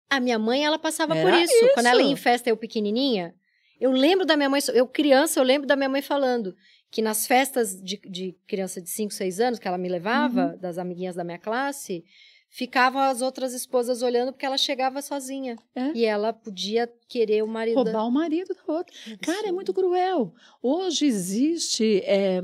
A 0.09 0.19
minha 0.19 0.39
mãe, 0.39 0.65
ela 0.65 0.79
passava 0.79 1.13
por 1.15 1.27
Era 1.27 1.43
isso. 1.43 1.53
Quando 1.75 1.85
ela 1.85 1.97
ia 2.01 2.05
isso. 2.05 2.13
em 2.13 2.15
festa, 2.15 2.49
eu 2.49 2.57
pequenininha, 2.57 3.35
eu 3.79 3.91
lembro 3.91 4.25
da 4.25 4.35
minha 4.35 4.49
mãe, 4.49 4.59
eu 4.73 4.87
criança, 4.87 5.39
eu 5.39 5.43
lembro 5.43 5.67
da 5.67 5.75
minha 5.75 5.89
mãe 5.89 6.01
falando 6.01 6.55
que 6.91 7.01
nas 7.01 7.27
festas 7.27 7.81
de, 7.81 7.97
de 8.05 8.35
criança 8.47 8.81
de 8.81 8.89
5, 8.89 9.13
6 9.13 9.39
anos, 9.39 9.59
que 9.59 9.67
ela 9.67 9.77
me 9.77 9.87
levava, 9.89 10.53
Uhum. 10.53 10.57
das 10.57 10.77
amiguinhas 10.77 11.15
da 11.15 11.23
minha 11.23 11.37
classe, 11.37 12.03
ficavam 12.51 12.99
as 13.01 13.21
outras 13.21 13.53
esposas 13.53 14.01
olhando 14.01 14.31
porque 14.33 14.45
ela 14.45 14.57
chegava 14.57 15.01
sozinha. 15.03 15.55
É. 15.75 15.91
E 15.93 16.03
ela 16.03 16.33
podia 16.33 16.91
querer 17.07 17.43
o 17.43 17.47
marido. 17.47 17.75
Roubar 17.75 18.07
o 18.07 18.11
marido 18.11 18.55
da 18.55 18.73
outra. 18.73 18.91
Cara, 19.21 19.49
é 19.49 19.51
muito 19.51 19.71
cruel. 19.71 20.33
Hoje 20.61 21.05
existe 21.05 22.01
é, 22.05 22.41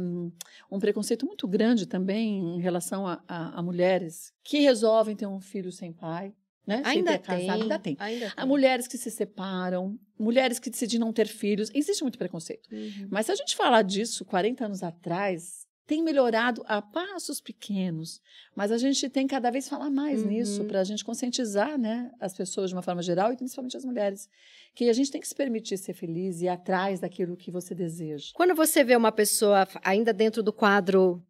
um 0.69 0.79
preconceito 0.79 1.25
muito 1.25 1.47
grande 1.47 1.87
também 1.87 2.37
em 2.55 2.61
relação 2.61 3.07
a, 3.07 3.23
a- 3.27 3.59
a 3.59 3.63
mulheres 3.63 4.31
que 4.43 4.59
resolvem 4.59 5.15
ter 5.15 5.25
um 5.25 5.39
filho 5.41 5.71
sem 5.71 5.91
pai, 5.91 6.31
né? 6.65 6.81
Ainda 6.85 7.17
casado. 7.19 7.39
tem, 7.41 7.49
Ainda 7.51 7.79
tem. 7.79 7.95
Ainda 7.99 8.27
Há 8.27 8.41
tem. 8.41 8.45
mulheres 8.47 8.87
que 8.87 8.97
se 8.97 9.11
separam, 9.11 9.97
mulheres 10.17 10.59
que 10.59 10.69
decidem 10.69 10.99
não 10.99 11.13
ter 11.13 11.27
filhos. 11.27 11.69
Existe 11.73 12.01
muito 12.03 12.17
preconceito. 12.17 12.67
Uhum. 12.71 13.07
Mas 13.11 13.25
se 13.27 13.31
a 13.31 13.35
gente 13.35 13.55
falar 13.55 13.81
disso 13.83 14.25
40 14.25 14.65
anos 14.65 14.81
atrás, 14.83 15.65
tem 15.87 16.01
melhorado 16.03 16.63
a 16.67 16.81
passos 16.81 17.39
pequenos. 17.39 18.19
Mas 18.55 18.71
a 18.71 18.77
gente 18.77 19.07
tem 19.07 19.27
cada 19.27 19.51
vez 19.51 19.69
falar 19.69 19.91
mais 19.91 20.23
Uhum. 20.23 20.29
nisso 20.29 20.65
para 20.65 20.81
a 20.81 20.83
gente 20.83 21.05
conscientizar 21.05 21.77
né, 21.77 22.09
as 22.19 22.33
pessoas 22.35 22.71
de 22.71 22.75
uma 22.75 22.81
forma 22.81 23.03
geral 23.03 23.31
e 23.31 23.37
principalmente 23.37 23.77
as 23.77 23.85
mulheres. 23.85 24.27
Que 24.73 24.89
a 24.89 24.93
gente 24.93 25.11
tem 25.11 25.21
que 25.21 25.27
se 25.27 25.35
permitir 25.35 25.77
ser 25.77 25.93
feliz 25.93 26.41
e 26.41 26.45
ir 26.45 26.49
atrás 26.49 26.99
daquilo 26.99 27.37
que 27.37 27.51
você 27.51 27.75
deseja. 27.75 28.31
Quando 28.33 28.55
você 28.55 28.83
vê 28.83 28.95
uma 28.95 29.11
pessoa, 29.11 29.67
ainda 29.83 30.11
dentro 30.11 30.41
do 30.41 30.51
quadro 30.51 31.23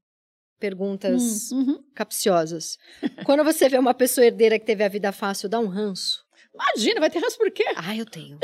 perguntas 0.60 1.52
Hum, 1.52 1.58
uhum. 1.60 1.84
capciosas, 1.94 2.78
quando 3.26 3.44
você 3.44 3.68
vê 3.70 3.78
uma 3.78 3.94
pessoa 3.94 4.26
herdeira 4.26 4.60
que 4.60 4.66
teve 4.66 4.84
a 4.84 4.90
vida 4.90 5.12
fácil, 5.12 5.50
dá 5.50 5.60
um 5.60 5.68
ranço? 5.68 6.26
Imagina, 6.54 7.02
vai 7.02 7.10
ter 7.10 7.20
ranço 7.20 7.38
por 7.38 7.52
quê? 7.52 7.66
Ah, 7.76 7.96
eu 7.96 8.06
tenho. 8.06 8.40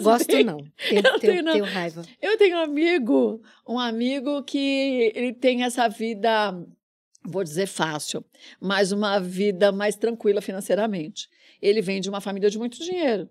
Gosto 0.00 0.26
tenho. 0.26 0.46
não. 0.46 0.56
Tenho, 0.58 0.98
Eu 0.98 1.18
tenho, 1.18 1.18
tenho, 1.18 1.52
tenho 1.52 1.64
raiva. 1.64 2.02
Eu 2.20 2.38
tenho 2.38 2.56
um 2.56 2.60
amigo, 2.60 3.42
um 3.68 3.78
amigo 3.78 4.42
que 4.44 5.12
ele 5.14 5.32
tem 5.32 5.64
essa 5.64 5.88
vida 5.88 6.54
vou 7.24 7.44
dizer 7.44 7.66
fácil, 7.66 8.24
mas 8.60 8.92
uma 8.92 9.18
vida 9.20 9.70
mais 9.70 9.96
tranquila 9.96 10.40
financeiramente. 10.40 11.28
Ele 11.60 11.80
vem 11.80 12.00
de 12.00 12.08
uma 12.08 12.20
família 12.20 12.50
de 12.50 12.58
muito 12.58 12.82
dinheiro. 12.82 13.28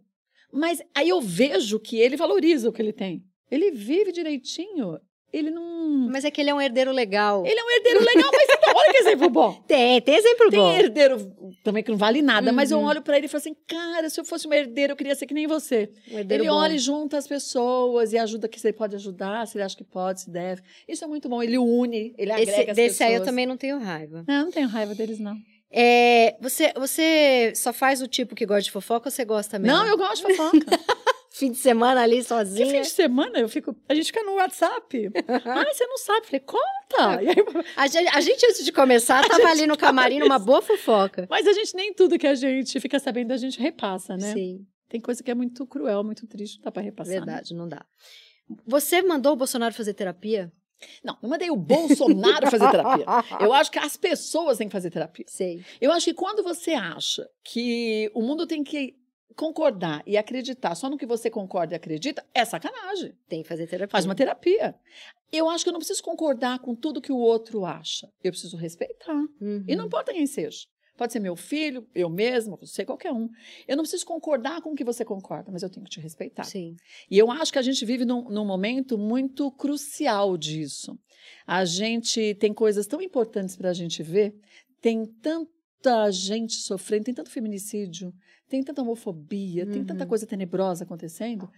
Mas 0.51 0.81
aí 0.95 1.09
eu 1.09 1.21
vejo 1.21 1.79
que 1.79 1.97
ele 1.97 2.17
valoriza 2.17 2.69
o 2.69 2.73
que 2.73 2.81
ele 2.81 2.93
tem. 2.93 3.23
Ele 3.49 3.71
vive 3.71 4.11
direitinho. 4.11 4.99
Ele 5.33 5.49
não. 5.49 6.07
Mas 6.11 6.25
é 6.25 6.31
que 6.31 6.41
ele 6.41 6.49
é 6.49 6.53
um 6.53 6.61
herdeiro 6.61 6.91
legal. 6.91 7.45
Ele 7.45 7.59
é 7.59 7.63
um 7.63 7.69
herdeiro 7.71 7.99
legal, 8.03 8.29
mas 8.33 8.47
então, 8.49 8.73
olha 8.75 8.91
que 8.91 8.97
exemplo 8.97 9.29
bom. 9.29 9.53
Tem, 9.67 10.01
tem 10.01 10.15
exemplo 10.15 10.49
Tem 10.49 10.59
bom. 10.59 10.71
herdeiro 10.71 11.31
também 11.63 11.81
que 11.83 11.89
não 11.91 11.97
vale 11.97 12.21
nada, 12.21 12.51
mas 12.51 12.69
eu 12.71 12.79
Uhum. 12.79 12.85
olho 12.85 13.01
pra 13.01 13.15
ele 13.17 13.27
e 13.27 13.29
falo 13.29 13.39
assim: 13.39 13.55
cara, 13.67 14.09
se 14.09 14.19
eu 14.19 14.25
fosse 14.25 14.47
um 14.47 14.53
herdeiro, 14.53 14.91
eu 14.93 14.97
queria 14.97 15.15
ser 15.15 15.25
que 15.25 15.33
nem 15.33 15.47
você. 15.47 15.89
Um 16.11 16.19
herdeiro 16.19 16.43
ele 16.43 16.49
bom. 16.49 16.55
olha 16.57 16.73
e 16.73 16.79
junta 16.79 17.17
as 17.17 17.27
pessoas 17.27 18.11
e 18.13 18.17
ajuda 18.17 18.47
que 18.49 18.59
você 18.59 18.73
pode 18.73 18.95
ajudar, 18.95 19.47
se 19.47 19.57
ele 19.57 19.63
acha 19.63 19.77
que 19.77 19.83
pode, 19.83 20.21
se 20.21 20.29
deve. 20.29 20.61
Isso 20.87 21.03
é 21.03 21.07
muito 21.07 21.29
bom. 21.29 21.41
Ele 21.41 21.57
une, 21.57 22.13
ele 22.17 22.31
Esse, 22.33 22.41
agrega 22.41 22.71
as 22.71 22.75
desse 22.75 22.97
pessoas. 22.97 23.09
aí 23.09 23.15
eu 23.15 23.23
também 23.23 23.45
não 23.45 23.55
tenho 23.55 23.79
raiva. 23.79 24.25
Não, 24.27 24.45
não 24.45 24.51
tenho 24.51 24.67
raiva 24.67 24.93
deles, 24.95 25.19
não. 25.19 25.35
É, 25.73 26.35
você, 26.41 26.73
você 26.75 27.53
só 27.55 27.71
faz 27.71 28.01
o 28.01 28.07
tipo 28.07 28.35
que 28.35 28.45
gosta 28.45 28.63
de 28.63 28.71
fofoca 28.71 29.07
ou 29.07 29.11
você 29.11 29.23
gosta 29.23 29.57
mesmo? 29.57 29.77
Não, 29.77 29.87
eu 29.87 29.97
gosto 29.97 30.27
de 30.27 30.35
fofoca. 30.35 30.59
Fim 31.41 31.51
de 31.51 31.57
semana 31.57 32.01
ali 32.03 32.17
Que 32.17 32.23
sozinha. 32.23 32.67
fim 32.67 32.81
de 32.81 32.89
semana 32.89 33.39
eu 33.39 33.49
fico. 33.49 33.75
A 33.89 33.95
gente 33.95 34.05
fica 34.05 34.21
no 34.21 34.33
WhatsApp. 34.35 35.09
ah, 35.43 35.65
você 35.73 35.87
não 35.87 35.97
sabe. 35.97 36.27
Falei, 36.27 36.39
conta. 36.41 37.23
E 37.23 37.29
aí, 37.29 37.35
A 37.75 37.87
gente, 37.87 38.15
a 38.15 38.21
gente, 38.21 38.45
antes 38.45 38.63
de 38.63 38.71
começar, 38.71 39.27
tava 39.27 39.47
ali 39.47 39.65
no 39.65 39.75
camarim 39.75 40.19
numa 40.19 40.37
boa 40.37 40.61
fofoca. 40.61 41.25
mas 41.27 41.47
a 41.47 41.53
gente 41.53 41.75
nem 41.75 41.95
tudo 41.95 42.19
que 42.19 42.27
a 42.27 42.35
gente 42.35 42.79
fica 42.79 42.99
sabendo, 42.99 43.31
a 43.31 43.37
gente 43.37 43.59
repassa, 43.59 44.15
né? 44.15 44.33
Sim, 44.33 44.67
Tem 44.87 45.01
coisa 45.01 45.23
que 45.23 45.31
é 45.31 45.33
muito 45.33 45.65
cruel, 45.65 46.03
muito 46.03 46.27
triste, 46.27 46.57
não 46.59 46.65
dá 46.65 46.71
pra 46.71 46.83
repassar. 46.83 47.11
né? 47.15 47.19
verdade, 47.21 47.55
não 47.55 47.67
dá. 47.67 47.83
Você 48.67 49.01
mandou 49.01 49.33
o 49.33 49.35
Bolsonaro 49.35 49.73
fazer 49.73 49.95
terapia? 49.95 50.51
Não, 51.03 51.17
não 51.23 51.29
mandei 51.31 51.49
o 51.49 51.55
Bolsonaro 51.55 52.51
fazer 52.51 52.69
terapia. 52.69 53.05
Eu 53.41 53.51
acho 53.51 53.71
que 53.71 53.79
as 53.79 53.97
pessoas 53.97 54.59
têm 54.59 54.67
que 54.67 54.73
fazer 54.73 54.91
terapia. 54.91 55.25
Sei. 55.27 55.63
Eu 55.79 55.91
acho 55.91 56.05
que 56.05 56.13
quando 56.13 56.43
você 56.43 56.73
acha 56.73 57.27
que 57.43 58.11
o 58.13 58.21
mundo 58.21 58.45
tem 58.45 58.63
que 58.63 58.95
concordar 59.35 60.03
e 60.05 60.17
acreditar 60.17 60.75
só 60.75 60.89
no 60.89 60.97
que 60.97 61.05
você 61.05 61.29
concorda 61.29 61.73
e 61.73 61.77
acredita, 61.77 62.25
é 62.33 62.45
sacanagem. 62.45 63.13
Tem 63.27 63.41
que 63.41 63.47
fazer 63.47 63.67
terapia. 63.67 63.91
Faz 63.91 64.05
uma 64.05 64.15
terapia. 64.15 64.75
Eu 65.31 65.49
acho 65.49 65.63
que 65.63 65.69
eu 65.69 65.73
não 65.73 65.79
preciso 65.79 66.03
concordar 66.03 66.59
com 66.59 66.75
tudo 66.75 67.01
que 67.01 67.11
o 67.11 67.17
outro 67.17 67.65
acha. 67.65 68.09
Eu 68.23 68.31
preciso 68.31 68.57
respeitar. 68.57 69.15
Uhum. 69.39 69.63
E 69.67 69.75
não 69.75 69.85
importa 69.85 70.13
quem 70.13 70.27
seja. 70.27 70.67
Pode 70.97 71.13
ser 71.13 71.19
meu 71.19 71.35
filho, 71.35 71.87
eu 71.95 72.09
mesma, 72.09 72.55
você, 72.57 72.85
qualquer 72.85 73.11
um. 73.11 73.27
Eu 73.67 73.75
não 73.75 73.83
preciso 73.83 74.05
concordar 74.05 74.61
com 74.61 74.71
o 74.71 74.75
que 74.75 74.83
você 74.83 75.03
concorda, 75.03 75.51
mas 75.51 75.63
eu 75.63 75.69
tenho 75.69 75.83
que 75.83 75.89
te 75.89 75.99
respeitar. 75.99 76.43
Sim. 76.43 76.75
E 77.09 77.17
eu 77.17 77.31
acho 77.31 77.51
que 77.51 77.57
a 77.57 77.61
gente 77.63 77.83
vive 77.85 78.05
num, 78.05 78.29
num 78.29 78.45
momento 78.45 78.97
muito 78.97 79.51
crucial 79.51 80.37
disso. 80.37 80.99
A 81.47 81.65
gente 81.65 82.35
tem 82.35 82.53
coisas 82.53 82.85
tão 82.85 83.01
importantes 83.01 83.55
para 83.55 83.69
a 83.69 83.73
gente 83.73 84.03
ver, 84.03 84.35
tem 84.79 85.05
tanta 85.05 86.11
gente 86.11 86.53
sofrendo, 86.53 87.05
tem 87.05 87.13
tanto 87.13 87.31
feminicídio, 87.31 88.13
tem 88.51 88.61
tanta 88.63 88.81
homofobia, 88.81 89.65
tem 89.65 89.83
tanta 89.85 90.03
Uhum. 90.03 90.09
coisa 90.09 90.27
tenebrosa 90.27 90.83
acontecendo. 90.83 91.49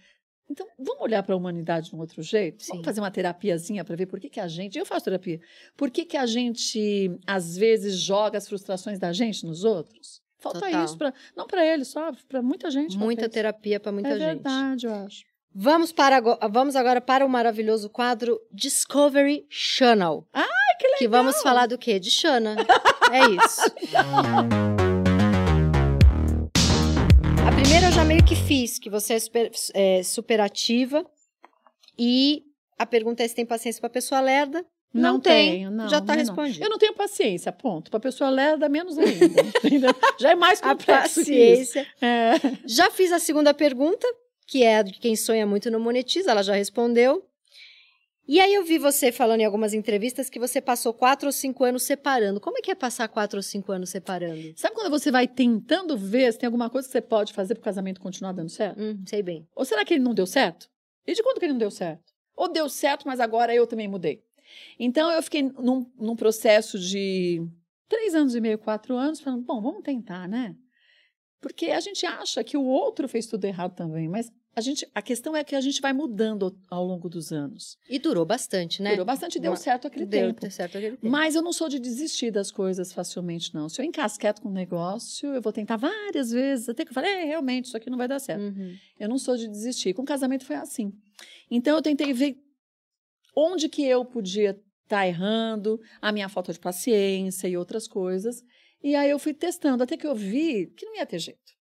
Então, 0.48 0.66
vamos 0.78 1.02
olhar 1.02 1.22
para 1.22 1.34
a 1.34 1.38
humanidade 1.38 1.88
de 1.90 1.96
um 1.96 1.98
outro 1.98 2.22
jeito? 2.22 2.62
Sim. 2.62 2.72
Vamos 2.72 2.84
fazer 2.84 3.00
uma 3.00 3.10
terapiazinha 3.10 3.82
para 3.84 3.96
ver 3.96 4.06
por 4.06 4.20
que, 4.20 4.28
que 4.28 4.38
a 4.38 4.46
gente. 4.46 4.78
Eu 4.78 4.86
faço 4.86 5.04
terapia. 5.06 5.40
Por 5.76 5.90
que, 5.90 6.04
que 6.04 6.16
a 6.16 6.26
gente, 6.26 7.10
às 7.26 7.56
vezes, 7.56 7.96
joga 7.98 8.38
as 8.38 8.46
frustrações 8.46 8.98
da 8.98 9.10
gente 9.12 9.44
nos 9.44 9.64
outros? 9.64 10.22
Falta 10.38 10.60
Total. 10.60 10.84
isso, 10.84 10.98
pra, 10.98 11.12
não 11.34 11.46
para 11.46 11.66
ele 11.66 11.84
só, 11.84 12.12
para 12.28 12.42
muita 12.42 12.70
gente. 12.70 12.96
Muita 12.98 13.28
terapia 13.28 13.80
para 13.80 13.90
muita 13.90 14.10
é 14.10 14.12
gente. 14.12 14.20
verdade, 14.20 14.86
eu 14.86 14.94
acho. 14.94 15.24
Vamos, 15.54 15.92
para, 15.92 16.20
vamos 16.50 16.76
agora 16.76 17.00
para 17.00 17.24
o 17.24 17.28
maravilhoso 17.28 17.88
quadro 17.88 18.38
Discovery 18.52 19.46
Channel. 19.48 20.26
Ah, 20.34 20.44
que 20.78 20.84
legal! 20.86 20.98
Que 20.98 21.08
vamos 21.08 21.40
falar 21.40 21.66
do 21.66 21.78
quê? 21.78 21.98
De 21.98 22.10
Xana. 22.10 22.56
é 23.10 23.44
isso. 23.44 23.62
fiz, 28.46 28.78
que 28.78 28.90
você 28.90 29.14
é, 29.14 29.18
super, 29.18 29.50
é 29.74 30.02
superativa. 30.02 31.04
E 31.98 32.42
a 32.78 32.86
pergunta 32.86 33.22
é 33.22 33.28
se 33.28 33.34
tem 33.34 33.46
paciência 33.46 33.80
para 33.80 33.90
pessoa 33.90 34.20
lerda. 34.20 34.64
Não, 34.92 35.18
tem. 35.18 35.50
tenho, 35.50 35.70
não, 35.72 35.88
já 35.88 35.98
está 35.98 36.14
não, 36.14 36.22
não. 36.22 36.28
respondido. 36.28 36.64
Eu 36.64 36.70
não 36.70 36.78
tenho 36.78 36.94
paciência, 36.94 37.50
ponto. 37.50 37.90
Para 37.90 37.98
pessoa 37.98 38.30
lerda, 38.30 38.68
menos 38.68 38.96
ainda. 38.96 39.42
Já 40.20 40.30
é 40.30 40.34
mais 40.36 40.62
A 40.62 40.68
complexo 40.70 41.20
isso. 41.20 41.30
paciência. 41.30 41.86
É. 42.00 42.34
Já 42.64 42.92
fiz 42.92 43.10
a 43.10 43.18
segunda 43.18 43.52
pergunta, 43.52 44.06
que 44.46 44.62
é 44.62 44.76
a 44.78 44.82
de 44.82 44.92
quem 45.00 45.16
sonha 45.16 45.44
muito 45.44 45.68
não 45.68 45.80
monetiza, 45.80 46.30
ela 46.30 46.44
já 46.44 46.54
respondeu. 46.54 47.24
E 48.26 48.40
aí 48.40 48.54
eu 48.54 48.64
vi 48.64 48.78
você 48.78 49.12
falando 49.12 49.42
em 49.42 49.44
algumas 49.44 49.74
entrevistas 49.74 50.30
que 50.30 50.38
você 50.38 50.60
passou 50.60 50.94
quatro 50.94 51.26
ou 51.28 51.32
cinco 51.32 51.62
anos 51.62 51.82
separando. 51.82 52.40
Como 52.40 52.56
é 52.56 52.62
que 52.62 52.70
é 52.70 52.74
passar 52.74 53.06
quatro 53.06 53.38
ou 53.38 53.42
cinco 53.42 53.70
anos 53.70 53.90
separando? 53.90 54.54
Sabe 54.56 54.74
quando 54.74 54.90
você 54.90 55.10
vai 55.10 55.28
tentando 55.28 55.96
ver 55.96 56.32
se 56.32 56.38
tem 56.38 56.46
alguma 56.46 56.70
coisa 56.70 56.88
que 56.88 56.92
você 56.92 57.02
pode 57.02 57.34
fazer 57.34 57.54
para 57.54 57.60
o 57.60 57.64
casamento 57.64 58.00
continuar 58.00 58.32
dando 58.32 58.48
certo? 58.48 58.80
Hum, 58.80 59.02
sei 59.06 59.22
bem. 59.22 59.46
Ou 59.54 59.64
será 59.64 59.84
que 59.84 59.92
ele 59.92 60.02
não 60.02 60.14
deu 60.14 60.26
certo? 60.26 60.70
E 61.06 61.12
de 61.12 61.22
quando 61.22 61.38
que 61.38 61.44
ele 61.44 61.52
não 61.52 61.58
deu 61.58 61.70
certo? 61.70 62.14
Ou 62.34 62.50
deu 62.50 62.68
certo, 62.68 63.06
mas 63.06 63.20
agora 63.20 63.54
eu 63.54 63.66
também 63.66 63.86
mudei. 63.86 64.24
Então 64.78 65.10
eu 65.10 65.22
fiquei 65.22 65.42
num, 65.42 65.90
num 65.98 66.16
processo 66.16 66.78
de 66.78 67.46
três 67.88 68.14
anos 68.14 68.34
e 68.34 68.40
meio, 68.40 68.58
quatro 68.58 68.96
anos, 68.96 69.20
falando, 69.20 69.42
bom, 69.42 69.60
vamos 69.60 69.82
tentar, 69.82 70.26
né? 70.26 70.56
Porque 71.40 71.66
a 71.66 71.80
gente 71.80 72.06
acha 72.06 72.42
que 72.42 72.56
o 72.56 72.64
outro 72.64 73.06
fez 73.06 73.26
tudo 73.26 73.44
errado 73.44 73.74
também, 73.74 74.08
mas 74.08 74.32
a, 74.56 74.60
gente, 74.60 74.88
a 74.94 75.02
questão 75.02 75.34
é 75.36 75.42
que 75.42 75.54
a 75.56 75.60
gente 75.60 75.80
vai 75.80 75.92
mudando 75.92 76.56
ao, 76.70 76.84
longo 76.84 77.08
dos 77.08 77.32
anos. 77.32 77.76
E 77.88 77.98
durou 77.98 78.24
bastante, 78.24 78.82
né? 78.82 78.90
Durou 78.90 79.04
bastante 79.04 79.36
e 79.36 79.40
deu 79.40 79.50
Uma- 79.50 79.56
certo 79.56 79.86
aquele 79.86 80.06
Deu 80.06 80.32
tempo. 80.34 80.50
certo 80.50 80.78
aquele 80.78 80.96
tempo. 80.96 81.08
Mas 81.10 81.34
eu 81.34 81.42
não 81.42 81.52
sou 81.52 81.68
de 81.68 81.78
desistir 81.78 82.30
das 82.30 82.50
coisas 82.50 82.92
facilmente, 82.92 83.54
não. 83.54 83.68
Se 83.68 83.80
eu 83.80 83.84
encasqueto 83.84 84.42
com 84.42 84.48
um 84.48 84.52
negócio, 84.52 85.34
eu 85.34 85.42
vou 85.42 85.52
tentar 85.52 85.76
várias 85.76 86.30
vezes, 86.30 86.68
até 86.68 86.84
que 86.84 86.90
eu 86.90 86.94
falei, 86.94 87.10
é, 87.10 87.24
realmente, 87.24 87.66
isso 87.66 87.76
aqui 87.76 87.90
não 87.90 87.98
vai 87.98 88.08
dar 88.08 88.18
certo. 88.18 88.42
Uhum. 88.42 88.76
Eu 88.98 89.08
não 89.08 89.18
sou 89.18 89.36
de 89.36 89.48
desistir. 89.48 89.94
Com 89.94 90.04
casamento 90.04 90.44
foi 90.44 90.56
assim. 90.56 90.92
Então 91.50 91.76
eu 91.76 91.82
tentei 91.82 92.12
ver 92.12 92.36
onde 93.36 93.68
que 93.68 93.84
eu 93.84 94.04
podia 94.04 94.58
estar 94.84 95.06
errando, 95.06 95.80
a 96.00 96.12
minha 96.12 96.28
falta 96.28 96.52
de 96.52 96.58
paciência 96.60 97.48
e 97.48 97.56
outras 97.56 97.88
coisas. 97.88 98.42
E 98.82 98.94
aí 98.94 99.10
eu 99.10 99.18
fui 99.18 99.32
testando, 99.32 99.82
até 99.82 99.96
que 99.96 100.06
eu 100.06 100.14
vi 100.14 100.66
que 100.76 100.84
não 100.84 100.94
ia 100.96 101.06
ter 101.06 101.18
jeito. 101.18 101.53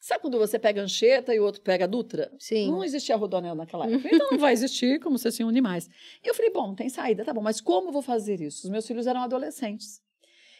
Sabe 0.00 0.22
quando 0.22 0.38
você 0.38 0.58
pega 0.58 0.80
Anchieta 0.80 1.34
e 1.34 1.40
o 1.40 1.44
outro 1.44 1.60
pega 1.60 1.86
Dutra? 1.88 2.32
Sim. 2.38 2.70
Não 2.70 2.84
existia 2.84 3.16
Rodonel 3.16 3.54
naquela 3.54 3.86
época. 3.90 4.08
Então 4.14 4.28
não 4.30 4.38
vai 4.38 4.52
existir, 4.52 5.00
como 5.00 5.18
você 5.18 5.30
se 5.30 5.42
une 5.42 5.60
mais. 5.60 5.88
E 6.24 6.28
eu 6.28 6.34
falei, 6.34 6.52
bom, 6.52 6.68
não 6.68 6.74
tem 6.74 6.88
saída, 6.88 7.24
tá 7.24 7.34
bom, 7.34 7.42
mas 7.42 7.60
como 7.60 7.90
vou 7.90 8.02
fazer 8.02 8.40
isso? 8.40 8.66
Os 8.66 8.70
meus 8.70 8.86
filhos 8.86 9.06
eram 9.06 9.20
adolescentes. 9.22 10.00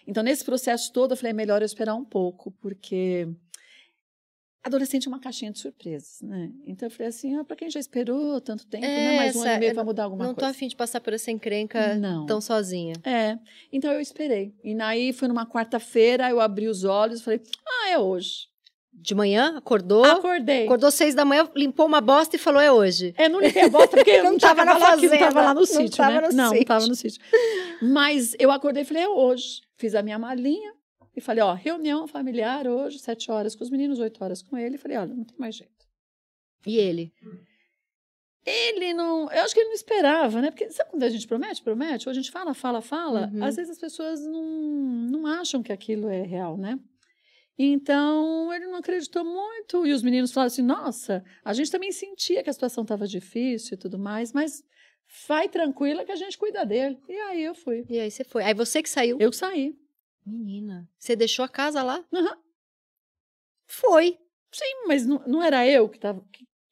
Então, 0.06 0.22
nesse 0.22 0.44
processo 0.44 0.92
todo, 0.92 1.12
eu 1.12 1.16
falei, 1.16 1.30
é 1.30 1.34
melhor 1.34 1.60
eu 1.60 1.66
esperar 1.66 1.94
um 1.94 2.04
pouco, 2.04 2.50
porque 2.62 3.28
adolescente 4.64 5.06
é 5.06 5.08
uma 5.10 5.20
caixinha 5.20 5.52
de 5.52 5.58
surpresas, 5.58 6.20
né? 6.22 6.50
Então, 6.66 6.86
eu 6.86 6.90
falei 6.90 7.08
assim, 7.08 7.36
ah, 7.36 7.44
para 7.44 7.54
quem 7.56 7.70
já 7.70 7.78
esperou 7.78 8.40
tanto 8.40 8.66
tempo, 8.66 8.86
né? 8.86 9.16
Mais 9.16 9.36
um 9.36 9.42
ano 9.42 9.50
e 9.52 9.58
meio 9.58 9.74
para 9.74 9.84
mudar 9.84 10.04
alguma 10.04 10.24
não 10.24 10.34
tô 10.34 10.40
coisa. 10.40 10.50
afim 10.50 10.66
de 10.66 10.74
passar 10.74 11.00
por 11.00 11.12
essa 11.12 11.30
encrenca 11.30 11.94
Não. 11.96 12.24
tão 12.26 12.40
sozinha. 12.40 12.94
É, 13.04 13.38
então 13.70 13.92
eu 13.92 14.00
esperei. 14.00 14.54
E 14.64 14.74
aí, 14.80 15.12
foi 15.12 15.28
numa 15.28 15.46
quarta-feira, 15.46 16.28
eu 16.30 16.40
abri 16.40 16.68
os 16.68 16.84
olhos 16.84 17.20
e 17.20 17.24
falei, 17.24 17.42
ah, 17.66 17.90
é 17.90 17.98
hoje. 17.98 18.47
De 19.00 19.14
manhã, 19.14 19.56
acordou, 19.56 20.04
Acordei. 20.04 20.64
acordou 20.64 20.90
seis 20.90 21.14
da 21.14 21.24
manhã, 21.24 21.48
limpou 21.54 21.86
uma 21.86 22.00
bosta 22.00 22.36
e 22.36 22.38
falou, 22.38 22.60
é 22.60 22.70
hoje. 22.70 23.14
É, 23.16 23.28
não 23.28 23.40
limpei 23.40 23.62
a 23.62 23.68
bosta 23.68 23.96
porque 23.96 24.10
eu 24.10 24.24
Não 24.24 24.32
não, 24.32 24.38
tinha 24.38 24.54
tava 24.54 24.64
na 24.64 24.72
aqui, 24.72 24.80
não 24.80 24.86
fazenda, 24.88 25.18
tava 25.18 25.40
lá 25.40 25.54
no 25.54 25.60
não 25.60 25.66
sítio, 25.66 25.96
tava 25.96 26.20
né? 26.20 26.28
no 26.28 26.36
não, 26.36 26.44
não 26.44 26.50
sítio. 26.50 26.66
tava 26.66 26.86
no 26.86 26.94
sítio. 26.94 27.22
Mas 27.80 28.34
eu 28.38 28.50
acordei 28.50 28.82
e 28.82 28.86
falei, 28.86 29.04
é 29.04 29.08
hoje. 29.08 29.60
Fiz 29.76 29.94
a 29.94 30.02
minha 30.02 30.18
malinha 30.18 30.74
e 31.16 31.20
falei, 31.20 31.42
ó, 31.42 31.52
reunião 31.54 32.06
familiar 32.06 32.66
hoje, 32.66 32.98
sete 32.98 33.30
horas 33.30 33.54
com 33.54 33.62
os 33.64 33.70
meninos, 33.70 33.98
oito 34.00 34.22
horas 34.22 34.42
com 34.42 34.56
ele. 34.58 34.74
E 34.74 34.78
falei, 34.78 34.96
olha, 34.96 35.14
não 35.14 35.24
tem 35.24 35.36
mais 35.38 35.54
jeito. 35.54 35.86
E 36.66 36.76
ele? 36.76 37.12
Ele 38.44 38.94
não. 38.94 39.30
Eu 39.30 39.42
acho 39.42 39.52
que 39.52 39.60
ele 39.60 39.68
não 39.68 39.74
esperava, 39.74 40.40
né? 40.40 40.50
Porque 40.50 40.70
sabe 40.70 40.90
quando 40.90 41.02
a 41.02 41.08
gente 41.08 41.26
promete, 41.26 41.62
promete? 41.62 42.08
Ou 42.08 42.10
a 42.10 42.14
gente 42.14 42.30
fala, 42.30 42.54
fala, 42.54 42.80
fala. 42.80 43.30
Uhum. 43.32 43.44
Às 43.44 43.56
vezes 43.56 43.72
as 43.72 43.78
pessoas 43.78 44.24
não, 44.24 44.42
não 44.42 45.26
acham 45.26 45.62
que 45.62 45.72
aquilo 45.72 46.08
é 46.08 46.22
real, 46.22 46.56
né? 46.56 46.78
Então 47.58 48.52
ele 48.54 48.66
não 48.66 48.76
acreditou 48.76 49.24
muito. 49.24 49.86
E 49.86 49.92
os 49.92 50.02
meninos 50.02 50.32
falaram 50.32 50.46
assim: 50.46 50.62
nossa, 50.62 51.24
a 51.44 51.52
gente 51.52 51.70
também 51.70 51.90
sentia 51.90 52.42
que 52.42 52.50
a 52.50 52.52
situação 52.52 52.82
estava 52.82 53.06
difícil 53.06 53.74
e 53.74 53.78
tudo 53.78 53.98
mais, 53.98 54.32
mas 54.32 54.62
vai 55.26 55.48
tranquila 55.48 56.04
que 56.04 56.12
a 56.12 56.16
gente 56.16 56.38
cuida 56.38 56.64
dele. 56.64 56.98
E 57.08 57.12
aí 57.16 57.42
eu 57.42 57.54
fui. 57.54 57.84
E 57.88 57.98
aí 57.98 58.10
você 58.10 58.22
foi. 58.24 58.44
Aí 58.44 58.54
você 58.54 58.82
que 58.82 58.88
saiu. 58.88 59.18
Eu 59.20 59.32
saí. 59.32 59.74
Menina, 60.24 60.88
você 60.98 61.16
deixou 61.16 61.44
a 61.44 61.48
casa 61.48 61.82
lá? 61.82 62.04
Aham. 62.14 62.36
Foi. 63.66 64.18
Sim, 64.52 64.86
mas 64.86 65.04
não, 65.06 65.22
não 65.26 65.42
era 65.42 65.66
eu 65.68 65.88
que 65.88 65.96
estava. 65.96 66.24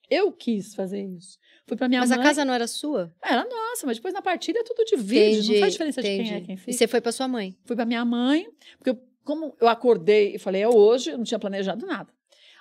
Eu 0.09 0.31
quis 0.33 0.75
fazer 0.75 1.03
isso. 1.03 1.39
Fui 1.67 1.77
para 1.77 1.89
minha 1.89 2.01
Mas 2.01 2.11
mãe. 2.11 2.21
a 2.21 2.23
casa 2.23 2.45
não 2.45 2.55
era 2.55 2.67
sua? 2.69 3.13
Era 3.23 3.45
nossa, 3.45 3.87
mas 3.87 3.97
depois 3.97 4.15
na 4.15 4.23
partida 4.23 4.61
é 4.61 4.63
tudo 4.63 4.85
divide. 4.85 5.53
não 5.53 5.61
faz 5.61 5.73
diferença 5.73 6.01
de 6.01 6.09
quem 6.09 6.21
é 6.21 6.23
entendi. 6.23 6.47
quem 6.47 6.55
E 6.55 6.59
fica. 6.59 6.73
você 6.73 6.87
foi 6.87 7.01
pra 7.01 7.11
sua 7.13 7.27
mãe? 7.27 7.59
Fui 7.65 7.75
para 7.75 7.85
minha 7.85 8.05
mãe, 8.05 8.47
porque 8.79 8.91
eu- 8.91 9.03
como 9.27 9.55
eu 9.61 9.69
acordei 9.69 10.37
e 10.37 10.39
falei, 10.39 10.63
é 10.63 10.69
hoje, 10.69 11.11
eu 11.11 11.19
não 11.19 11.25
tinha 11.25 11.39
planejado 11.39 11.85
nada. 11.87 12.11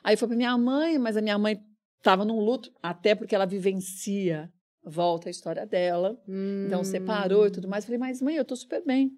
Aí 0.04 0.18
foi 0.18 0.28
para 0.28 0.36
minha 0.38 0.58
mãe, 0.58 0.98
mas 1.00 1.16
a 1.16 1.22
minha 1.22 1.38
mãe 1.38 1.58
estava 1.98 2.26
num 2.26 2.40
luto, 2.40 2.72
até 2.84 3.16
porque 3.16 3.34
ela 3.34 3.46
vivencia, 3.46 4.52
volta 4.84 5.30
a 5.30 5.32
história 5.32 5.66
dela. 5.66 6.20
Então 6.66 6.82
Hum. 6.82 6.84
separou 6.84 7.48
e 7.48 7.52
tudo 7.52 7.68
mais. 7.68 7.86
Falei, 7.86 7.98
mas 7.98 8.22
mãe, 8.22 8.36
eu 8.36 8.46
tô 8.46 8.56
super 8.56 8.84
bem. 8.86 9.12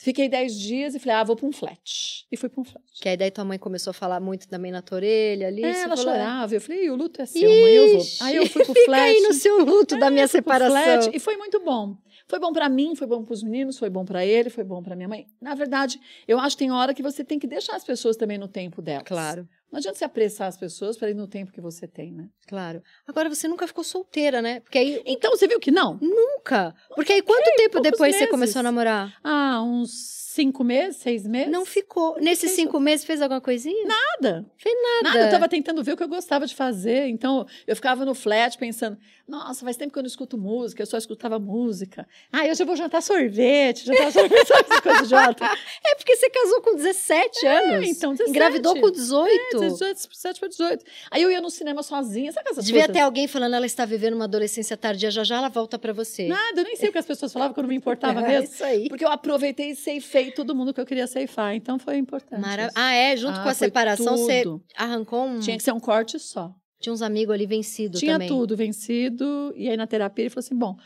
Fiquei 0.00 0.28
dez 0.28 0.54
dias 0.56 0.94
e 0.94 1.00
falei, 1.00 1.16
ah, 1.16 1.24
vou 1.24 1.34
para 1.34 1.46
um 1.46 1.50
flat. 1.52 2.24
E 2.30 2.36
fui 2.36 2.48
para 2.48 2.60
um 2.60 2.64
flat. 2.64 2.84
Que 3.02 3.08
aí 3.08 3.16
daí 3.16 3.32
tua 3.32 3.44
mãe 3.44 3.58
começou 3.58 3.90
a 3.90 3.94
falar 3.94 4.20
muito 4.20 4.46
também 4.48 4.70
na 4.70 4.80
tua 4.80 4.96
orelha 4.98 5.48
ali. 5.48 5.64
É, 5.64 5.82
ela 5.82 5.96
falou, 5.96 6.12
chorava. 6.12 6.54
Eu 6.54 6.60
falei, 6.60 6.84
"Ih, 6.84 6.90
o 6.90 6.94
luto 6.96 7.20
é 7.20 7.26
seu, 7.26 7.50
mãe, 7.50 7.72
eu 7.74 7.88
vou. 7.90 8.00
Ixi, 8.00 8.22
Aí 8.22 8.36
eu 8.36 8.46
fui 8.46 8.64
pro 8.64 8.74
Fica 8.74 8.84
flat. 8.86 9.02
aí 9.02 9.20
no 9.22 9.32
seu 9.32 9.64
luto 9.64 9.98
da 9.98 10.06
É, 10.06 10.10
minha 10.10 10.28
fui 10.28 10.40
pro 10.40 10.52
separação. 10.54 11.02
flat, 11.02 11.16
e 11.16 11.18
foi 11.18 11.36
muito 11.36 11.58
bom. 11.64 11.96
Foi 12.28 12.38
bom 12.38 12.52
pra 12.52 12.68
mim, 12.68 12.94
foi 12.94 13.06
bom 13.06 13.24
pros 13.24 13.42
meninos, 13.42 13.78
foi 13.78 13.88
bom 13.88 14.04
pra 14.04 14.24
ele, 14.24 14.50
foi 14.50 14.62
bom 14.64 14.82
pra 14.82 14.94
minha 14.94 15.08
mãe. 15.08 15.26
Na 15.40 15.54
verdade, 15.54 15.98
eu 16.26 16.38
acho 16.38 16.56
que 16.56 16.64
tem 16.64 16.70
hora 16.70 16.92
que 16.92 17.02
você 17.02 17.24
tem 17.24 17.38
que 17.38 17.46
deixar 17.46 17.74
as 17.76 17.84
pessoas 17.84 18.16
também 18.16 18.36
no 18.36 18.46
tempo 18.48 18.82
delas. 18.82 19.04
Claro, 19.06 19.48
Não 19.72 19.78
adianta 19.78 19.98
você 19.98 20.04
apressar 20.04 20.46
as 20.48 20.56
pessoas 20.56 20.96
para 20.96 21.10
ir 21.10 21.14
no 21.14 21.26
tempo 21.26 21.52
que 21.52 21.60
você 21.60 21.86
tem, 21.86 22.12
né? 22.12 22.28
claro. 22.46 22.82
Agora 23.06 23.28
você 23.28 23.46
nunca 23.48 23.66
ficou 23.66 23.82
solteira, 23.84 24.40
né? 24.42 24.60
Porque 24.60 24.78
aí 24.78 25.02
Então, 25.06 25.30
você 25.30 25.46
viu 25.48 25.58
que 25.60 25.70
não? 25.70 25.98
nunca. 26.00 26.74
Porque 26.94 27.12
aí 27.14 27.22
quanto 27.22 27.50
tempo 27.56 27.80
depois 27.80 28.14
você 28.14 28.20
meses. 28.20 28.30
começou 28.30 28.60
a 28.60 28.62
namorar? 28.62 29.14
Ah, 29.22 29.62
uns 29.62 29.90
cinco 30.34 30.62
meses, 30.64 30.96
seis 30.96 31.26
meses? 31.26 31.50
Não 31.50 31.64
ficou. 31.66 32.16
Nesses 32.20 32.52
cinco 32.52 32.78
meses 32.80 33.04
fez 33.04 33.20
alguma 33.20 33.40
coisinha? 33.40 33.86
Nada. 33.86 34.46
Fez 34.56 34.74
nada. 34.74 35.02
Nada, 35.18 35.26
eu 35.26 35.30
tava 35.30 35.48
tentando 35.48 35.82
ver 35.84 35.92
o 35.92 35.96
que 35.96 36.02
eu 36.02 36.08
gostava 36.08 36.46
de 36.46 36.54
fazer. 36.54 37.06
Então, 37.08 37.46
eu 37.66 37.74
ficava 37.76 38.04
no 38.06 38.14
flat 38.14 38.56
pensando, 38.56 38.96
nossa, 39.28 39.64
faz 39.64 39.76
tempo 39.76 39.92
que 39.92 39.98
eu 39.98 40.02
não 40.02 40.08
escuto 40.08 40.38
música, 40.38 40.82
eu 40.82 40.86
só 40.86 40.96
escutava 40.96 41.38
música. 41.38 42.06
Ah, 42.32 42.44
hoje 42.44 42.62
eu 42.62 42.66
vou 42.66 42.74
jantar 42.76 43.02
sorvete, 43.02 43.84
jantar 43.84 44.10
sorvete, 44.12 44.46
sabe 44.48 44.82
coisa 44.82 45.04
idiota? 45.04 45.44
É 45.86 45.94
porque 45.96 46.16
você 46.16 46.30
casou 46.30 46.62
com 46.62 46.74
17 46.76 47.46
anos. 47.46 47.88
então, 47.88 48.12
17. 48.12 48.30
Engravidou 48.30 48.80
com 48.80 48.90
18. 48.90 49.58
17 49.60 50.40
para 50.40 50.48
18. 50.48 50.84
Aí 51.10 51.22
eu 51.22 51.30
ia 51.30 51.40
no 51.40 51.50
cinema 51.50 51.82
sozinha, 51.82 52.32
sabe 52.32 52.50
essas 52.50 52.64
Devia 52.64 52.80
coisas? 52.82 52.94
ter 52.96 53.00
alguém 53.02 53.28
falando, 53.28 53.54
ela 53.54 53.66
está 53.66 53.84
vivendo 53.84 54.14
uma 54.14 54.24
adolescência 54.24 54.76
tardia, 54.76 55.10
já 55.10 55.22
já 55.24 55.36
ela 55.36 55.48
volta 55.48 55.78
pra 55.78 55.92
você. 55.92 56.26
Nada, 56.28 56.60
eu 56.60 56.64
nem 56.64 56.76
sei 56.76 56.88
o 56.88 56.92
que 56.92 56.98
as 56.98 57.06
pessoas 57.06 57.32
falavam, 57.32 57.52
que 57.54 57.60
eu 57.60 57.62
não 57.62 57.68
me 57.68 57.76
importava 57.76 58.20
É 58.24 58.28
mesmo. 58.28 58.44
isso 58.54 58.64
aí. 58.64 58.88
Porque 58.88 59.04
eu 59.04 59.10
aproveitei 59.10 59.70
e 59.70 59.76
ceifei 59.76 60.30
todo 60.30 60.54
mundo 60.54 60.72
que 60.72 60.80
eu 60.80 60.86
queria 60.86 61.06
ceifar. 61.06 61.54
Então 61.54 61.78
foi 61.78 61.96
importante. 61.96 62.40
Mara... 62.40 62.70
Ah, 62.74 62.94
é? 62.94 63.16
Junto 63.16 63.38
Ah, 63.38 63.42
com 63.42 63.48
a 63.48 63.54
separação, 63.54 64.16
você 64.16 64.42
tudo. 64.42 64.62
arrancou 64.76 65.24
um... 65.26 65.40
Tinha 65.40 65.56
que 65.56 65.62
ser 65.62 65.72
um 65.72 65.80
corte 65.80 66.18
só. 66.18 66.52
Tinha 66.80 66.92
uns 66.92 67.02
amigos 67.02 67.34
ali 67.34 67.46
vencidos 67.46 67.98
Tinha 68.00 68.12
também. 68.14 68.28
tudo 68.28 68.56
vencido. 68.56 69.52
E 69.56 69.68
aí 69.68 69.76
na 69.76 69.86
terapia 69.86 70.24
ele 70.24 70.30
falou 70.30 70.44
assim: 70.44 70.54
bom, 70.56 70.76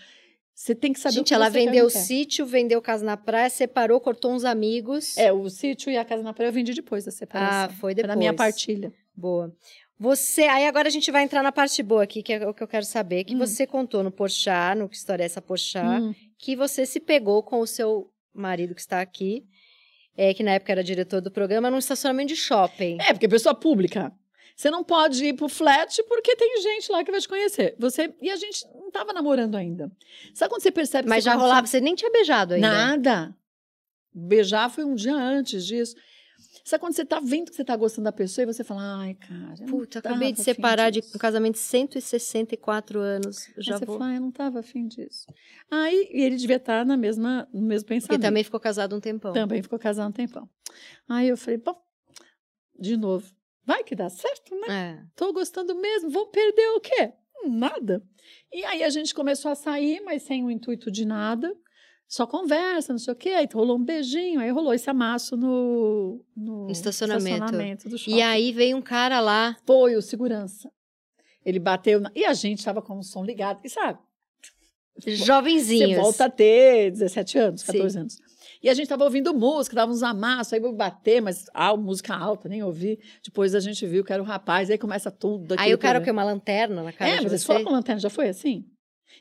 você 0.54 0.74
tem 0.74 0.92
que 0.92 0.98
saber 1.00 1.14
o 1.14 1.18
Gente, 1.18 1.28
que 1.28 1.34
ela 1.34 1.48
vendeu 1.48 1.86
o 1.86 1.90
sítio, 1.90 2.46
vendeu 2.46 2.80
casa 2.80 3.04
na 3.04 3.16
praia, 3.16 3.50
separou, 3.50 4.00
cortou 4.00 4.32
uns 4.32 4.44
amigos. 4.44 5.16
É, 5.18 5.32
o 5.32 5.48
sítio 5.50 5.90
e 5.90 5.96
a 5.96 6.04
casa 6.04 6.22
na 6.22 6.32
praia 6.32 6.48
eu 6.48 6.52
vendi 6.52 6.72
depois 6.74 7.04
da 7.04 7.10
separação. 7.10 7.64
Ah, 7.64 7.68
foi 7.80 7.94
Foi 7.94 8.04
na 8.04 8.16
minha 8.16 8.32
depois. 8.32 8.52
partilha. 8.54 8.92
Boa. 9.14 9.54
Você, 9.98 10.42
aí 10.42 10.66
agora 10.66 10.88
a 10.88 10.90
gente 10.90 11.10
vai 11.12 11.22
entrar 11.22 11.42
na 11.44 11.52
parte 11.52 11.80
boa 11.82 12.02
aqui, 12.02 12.22
que 12.24 12.32
é 12.32 12.48
o 12.48 12.52
que 12.52 12.62
eu 12.62 12.66
quero 12.66 12.84
saber, 12.84 13.22
que 13.24 13.34
Hum. 13.34 13.38
você 13.38 13.66
contou 13.66 14.02
no 14.02 14.10
Porchat, 14.10 14.76
no 14.76 14.88
que 14.88 14.96
história 14.96 15.22
é 15.22 15.26
essa 15.26 15.40
Porchat, 15.40 16.02
Hum. 16.02 16.12
que 16.38 16.56
você 16.56 16.84
se 16.84 16.98
pegou 16.98 17.40
com 17.42 17.60
o 17.60 17.66
seu 17.66 18.10
marido 18.34 18.74
que 18.74 18.80
está 18.80 19.00
aqui, 19.00 19.44
é, 20.16 20.34
que 20.34 20.42
na 20.42 20.52
época 20.54 20.72
era 20.72 20.82
diretor 20.82 21.20
do 21.20 21.30
programa, 21.30 21.70
num 21.70 21.78
estacionamento 21.78 22.28
de 22.30 22.36
shopping. 22.36 22.98
É, 23.00 23.12
porque 23.12 23.28
pessoa 23.28 23.54
pública. 23.54 24.12
Você 24.62 24.70
não 24.70 24.84
pode 24.84 25.24
ir 25.24 25.32
pro 25.32 25.48
flat 25.48 26.00
porque 26.04 26.36
tem 26.36 26.62
gente 26.62 26.92
lá 26.92 27.02
que 27.02 27.10
vai 27.10 27.20
te 27.20 27.28
conhecer. 27.28 27.74
Você 27.80 28.14
E 28.22 28.30
a 28.30 28.36
gente 28.36 28.64
não 28.72 28.92
tava 28.92 29.12
namorando 29.12 29.56
ainda. 29.56 29.90
Sabe 30.32 30.50
quando 30.50 30.62
você 30.62 30.70
percebe 30.70 31.02
que 31.02 31.08
Mas 31.08 31.24
você 31.24 31.30
já 31.30 31.34
rolava, 31.34 31.66
você 31.66 31.80
nem 31.80 31.96
tinha 31.96 32.12
beijado 32.12 32.54
ainda. 32.54 32.70
Nada. 32.70 33.36
Beijar 34.14 34.70
foi 34.70 34.84
um 34.84 34.94
dia 34.94 35.16
antes 35.16 35.66
disso. 35.66 35.96
Sabe 36.64 36.80
quando 36.80 36.94
você 36.94 37.04
tá 37.04 37.18
vendo 37.18 37.50
que 37.50 37.56
você 37.56 37.64
tá 37.64 37.74
gostando 37.74 38.04
da 38.04 38.12
pessoa 38.12 38.44
e 38.44 38.46
você 38.46 38.62
fala, 38.62 39.00
ai, 39.00 39.14
cara. 39.14 39.66
Puta, 39.66 39.98
acabei 39.98 40.30
de 40.30 40.40
separar 40.44 40.90
de 40.90 41.00
disso." 41.00 41.16
um 41.16 41.18
casamento 41.18 41.54
de 41.54 41.60
164 41.60 43.00
anos. 43.00 43.48
Aí 43.48 43.54
já 43.64 43.78
você 43.78 43.84
vou. 43.84 43.98
fala, 43.98 44.12
"Ah, 44.12 44.14
eu 44.14 44.20
não 44.20 44.30
tava 44.30 44.60
afim 44.60 44.86
disso. 44.86 45.26
Aí 45.68 46.08
e 46.12 46.22
ele 46.22 46.36
devia 46.36 46.58
estar 46.58 46.86
na 46.86 46.96
mesma, 46.96 47.48
no 47.52 47.62
mesmo 47.62 47.88
pensamento. 47.88 48.22
também 48.22 48.44
ficou 48.44 48.60
casado 48.60 48.94
um 48.94 49.00
tempão. 49.00 49.32
Também 49.32 49.60
ficou 49.60 49.76
casado 49.76 50.08
um 50.08 50.12
tempão. 50.12 50.48
Aí 51.08 51.26
eu 51.26 51.36
falei, 51.36 51.58
bom, 51.58 51.76
de 52.78 52.96
novo, 52.96 53.26
vai 53.64 53.84
que 53.84 53.94
dá 53.94 54.08
certo, 54.08 54.54
né? 54.60 54.66
É. 55.00 55.04
Tô 55.16 55.32
gostando 55.32 55.74
mesmo, 55.74 56.10
vou 56.10 56.26
perder 56.26 56.68
o 56.70 56.80
quê? 56.80 57.12
Nada. 57.44 58.02
E 58.52 58.64
aí 58.64 58.82
a 58.84 58.90
gente 58.90 59.14
começou 59.14 59.50
a 59.50 59.54
sair, 59.54 60.00
mas 60.00 60.22
sem 60.22 60.44
o 60.44 60.50
intuito 60.50 60.90
de 60.90 61.04
nada. 61.04 61.54
Só 62.06 62.26
conversa, 62.26 62.92
não 62.92 62.98
sei 62.98 63.12
o 63.12 63.16
quê. 63.16 63.30
Aí 63.30 63.48
rolou 63.52 63.78
um 63.78 63.84
beijinho, 63.84 64.38
aí 64.38 64.50
rolou 64.50 64.74
esse 64.74 64.90
amasso 64.90 65.36
no, 65.36 66.22
no 66.36 66.70
estacionamento. 66.70 67.36
estacionamento 67.36 67.88
do 67.88 67.96
shopping. 67.96 68.16
E 68.16 68.22
aí 68.22 68.52
veio 68.52 68.76
um 68.76 68.82
cara 68.82 69.18
lá. 69.20 69.56
Foi 69.66 69.96
o 69.96 70.02
segurança. 70.02 70.70
Ele 71.44 71.58
bateu 71.58 72.00
na... 72.00 72.12
E 72.14 72.24
a 72.24 72.34
gente 72.34 72.62
tava 72.64 72.82
com 72.82 72.98
o 72.98 73.02
som 73.02 73.24
ligado. 73.24 73.60
E 73.64 73.68
sabe, 73.70 73.98
você 74.98 75.16
Jovenzinhos. 75.16 75.96
volta 75.96 76.26
a 76.26 76.30
ter 76.30 76.90
17 76.90 77.38
anos, 77.38 77.60
Sim. 77.62 77.72
14 77.72 77.98
anos. 77.98 78.18
E 78.62 78.68
a 78.68 78.74
gente 78.74 78.88
tava 78.88 79.04
ouvindo 79.04 79.34
música, 79.34 79.74
dava 79.74 79.90
uns 79.90 80.02
amassos, 80.02 80.52
aí 80.52 80.62
eu 80.62 80.72
bater, 80.72 81.20
mas 81.20 81.46
ah, 81.52 81.76
música 81.76 82.14
alta, 82.14 82.48
nem 82.48 82.62
ouvi. 82.62 82.98
Depois 83.24 83.54
a 83.54 83.60
gente 83.60 83.84
viu 83.86 84.04
que 84.04 84.12
era 84.12 84.22
o 84.22 84.26
rapaz, 84.26 84.70
aí 84.70 84.78
começa 84.78 85.10
tudo. 85.10 85.54
Aí 85.58 85.74
o 85.74 85.78
cara 85.78 86.00
que 86.00 86.10
uma 86.10 86.22
lanterna 86.22 86.82
na 86.82 86.92
cara 86.92 87.10
É, 87.10 87.16
mas 87.16 87.32
eles 87.32 87.44
foram 87.44 87.64
com 87.64 87.72
lanterna, 87.72 88.00
já 88.00 88.10
foi 88.10 88.28
assim? 88.28 88.64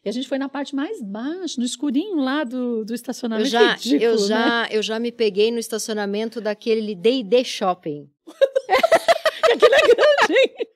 E 0.05 0.09
a 0.09 0.11
gente 0.11 0.27
foi 0.27 0.37
na 0.37 0.47
parte 0.47 0.75
mais 0.75 1.01
baixa, 1.01 1.59
no 1.59 1.65
escurinho 1.65 2.17
lá 2.17 2.43
do, 2.43 2.85
do 2.85 2.91
Eu 2.91 2.95
estacionamento. 2.95 3.49
já, 3.49 3.73
ridículo, 3.73 4.03
eu 4.03 4.13
né? 4.13 4.27
já, 4.27 4.67
eu 4.71 4.81
já 4.83 4.99
me 4.99 5.11
peguei 5.11 5.51
no 5.51 5.59
estacionamento 5.59 6.39
daquele 6.39 6.95
D&D 6.95 7.43
Shopping. 7.43 8.09
Aquilo 9.53 9.75
é 9.75 9.81
grande, 9.81 10.39
hein? 10.39 10.67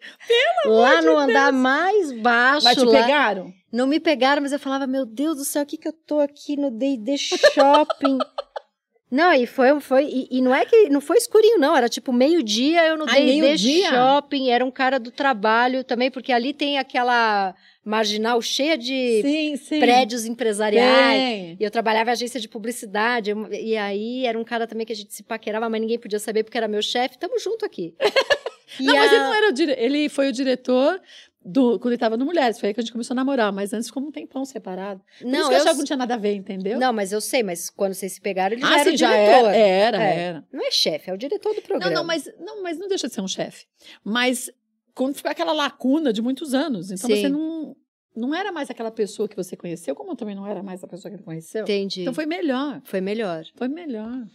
lá 0.65 1.01
no 1.01 1.17
andar 1.17 1.51
mais 1.51 2.11
baixo 2.11 2.63
Mas 2.63 2.77
te 2.77 2.85
lá. 2.85 3.01
pegaram? 3.01 3.53
Não 3.71 3.87
me 3.87 3.99
pegaram, 3.99 4.41
mas 4.41 4.51
eu 4.51 4.59
falava, 4.59 4.87
meu 4.87 5.05
Deus 5.05 5.37
do 5.37 5.45
céu, 5.45 5.63
o 5.63 5.65
que 5.65 5.77
que 5.77 5.87
eu 5.87 5.93
tô 5.93 6.19
aqui 6.19 6.55
no 6.55 6.71
D&D 6.71 7.17
Shopping? 7.17 8.17
não, 9.11 9.33
e 9.33 9.45
foi, 9.45 9.79
foi 9.81 10.05
e, 10.05 10.27
e 10.31 10.41
não 10.41 10.53
é 10.55 10.65
que 10.65 10.89
não 10.89 11.01
foi 11.01 11.17
escurinho 11.17 11.57
não, 11.59 11.75
era 11.75 11.89
tipo 11.89 12.11
meio-dia 12.13 12.85
eu 12.87 12.97
no 12.97 13.05
D&D? 13.05 13.83
Shopping, 13.89 14.49
era 14.49 14.63
um 14.65 14.71
cara 14.71 14.97
do 14.99 15.11
trabalho 15.11 15.83
também, 15.83 16.09
porque 16.09 16.31
ali 16.31 16.53
tem 16.53 16.77
aquela 16.77 17.53
marginal 17.83 18.41
cheia 18.41 18.75
de 18.77 19.21
Sim, 19.21 19.55
sim. 19.57 19.79
prédios 19.79 20.25
empresariais. 20.25 21.21
Tem. 21.21 21.57
E 21.59 21.63
eu 21.63 21.69
trabalhava 21.69 22.09
em 22.09 22.13
agência 22.13 22.39
de 22.39 22.47
publicidade, 22.47 23.29
eu- 23.29 23.47
e 23.53 23.75
aí 23.77 24.25
era 24.25 24.39
um 24.39 24.43
cara 24.43 24.65
também 24.65 24.85
que 24.87 24.93
a 24.93 24.95
gente 24.95 25.13
se 25.13 25.21
paquerava, 25.21 25.69
mas 25.69 25.81
ninguém 25.81 25.99
podia 25.99 26.17
saber 26.17 26.43
porque 26.43 26.57
era 26.57 26.67
meu 26.67 26.81
chefe. 26.81 27.19
Tamo 27.19 27.37
junto 27.39 27.63
aqui. 27.65 27.93
E 28.79 28.83
Não, 28.83 28.95
mas 28.95 29.11
a- 29.11 29.15
ele 29.15 29.23
não 29.23 29.33
era 29.33 29.53
o. 29.53 29.61
Ele 29.77 30.09
foi 30.09 30.29
o 30.29 30.31
diretor 30.31 31.01
do... 31.43 31.79
quando 31.79 31.93
ele 31.93 31.99
tava 31.99 32.17
no 32.17 32.25
Mulheres. 32.25 32.59
Foi 32.59 32.69
aí 32.69 32.73
que 32.73 32.79
a 32.79 32.83
gente 32.83 32.91
começou 32.91 33.13
a 33.13 33.15
namorar, 33.15 33.51
mas 33.53 33.73
antes 33.73 33.87
ficou 33.87 34.03
um 34.03 34.11
tempão 34.11 34.43
separado. 34.45 35.01
Por 35.19 35.27
isso 35.27 35.37
Não, 35.37 35.49
que 35.49 35.53
eu 35.53 35.57
eu... 35.57 35.61
achava 35.61 35.71
que 35.73 35.77
não 35.79 35.85
tinha 35.85 35.97
nada 35.97 36.13
a 36.15 36.17
ver, 36.17 36.33
entendeu? 36.35 36.79
não, 36.79 36.91
mas 36.93 37.11
eu 37.11 37.21
sei, 37.21 37.43
mas 37.43 37.69
quando 37.69 37.93
vocês 37.93 38.13
se 38.13 38.21
pegaram, 38.21 38.53
ele 38.55 38.61
já 38.61 38.67
ah, 38.69 38.79
era 38.79 38.83
sim, 38.89 38.95
o 38.95 38.97
já 38.97 39.07
diretor. 39.11 39.49
era. 39.49 39.55
Era, 39.55 40.03
É. 40.03 40.19
era. 40.19 40.45
Não 40.51 40.65
é 40.65 40.71
chefe, 40.71 41.09
é 41.09 41.13
o 41.13 41.17
diretor 41.17 41.49
do 41.53 41.55
Não, 41.61 41.63
programa. 41.67 41.93
não, 41.93 42.03
mas 42.03 42.29
não, 42.39 42.63
mas 42.63 42.77
não 42.79 42.87
deixa 42.87 43.07
de 43.07 43.13
ser 43.13 43.21
um 43.21 43.27
chefe. 43.27 43.65
Mas 44.03 44.49
quando 44.93 45.15
ficou 45.15 45.29
aquela 45.31 45.53
lacuna 45.53 46.11
de 46.13 46.21
muitos 46.21 46.53
anos, 46.53 46.89
então 46.91 47.09
Sim. 47.09 47.21
você 47.21 47.29
não 47.29 47.75
não 48.15 48.33
era 48.33 48.49
mais 48.49 48.69
aquela 48.69 48.89
pessoa 48.91 49.27
que 49.27 49.35
você 49.35 49.57
conheceu, 49.57 49.93
como 49.93 50.13
eu 50.13 50.15
também 50.15 50.33
não 50.33 50.47
era 50.47 50.63
mais 50.63 50.81
a 50.81 50.87
pessoa 50.87 51.09
que 51.11 51.17
ele 51.17 51.23
conheceu. 51.23 51.63
Entendi. 51.63 52.03
Então 52.03 52.13
foi 52.13 52.25
melhor, 52.25 52.81
Foi 52.85 53.01
melhor. 53.01 53.43
foi 53.57 53.67
melhor. 53.67 54.25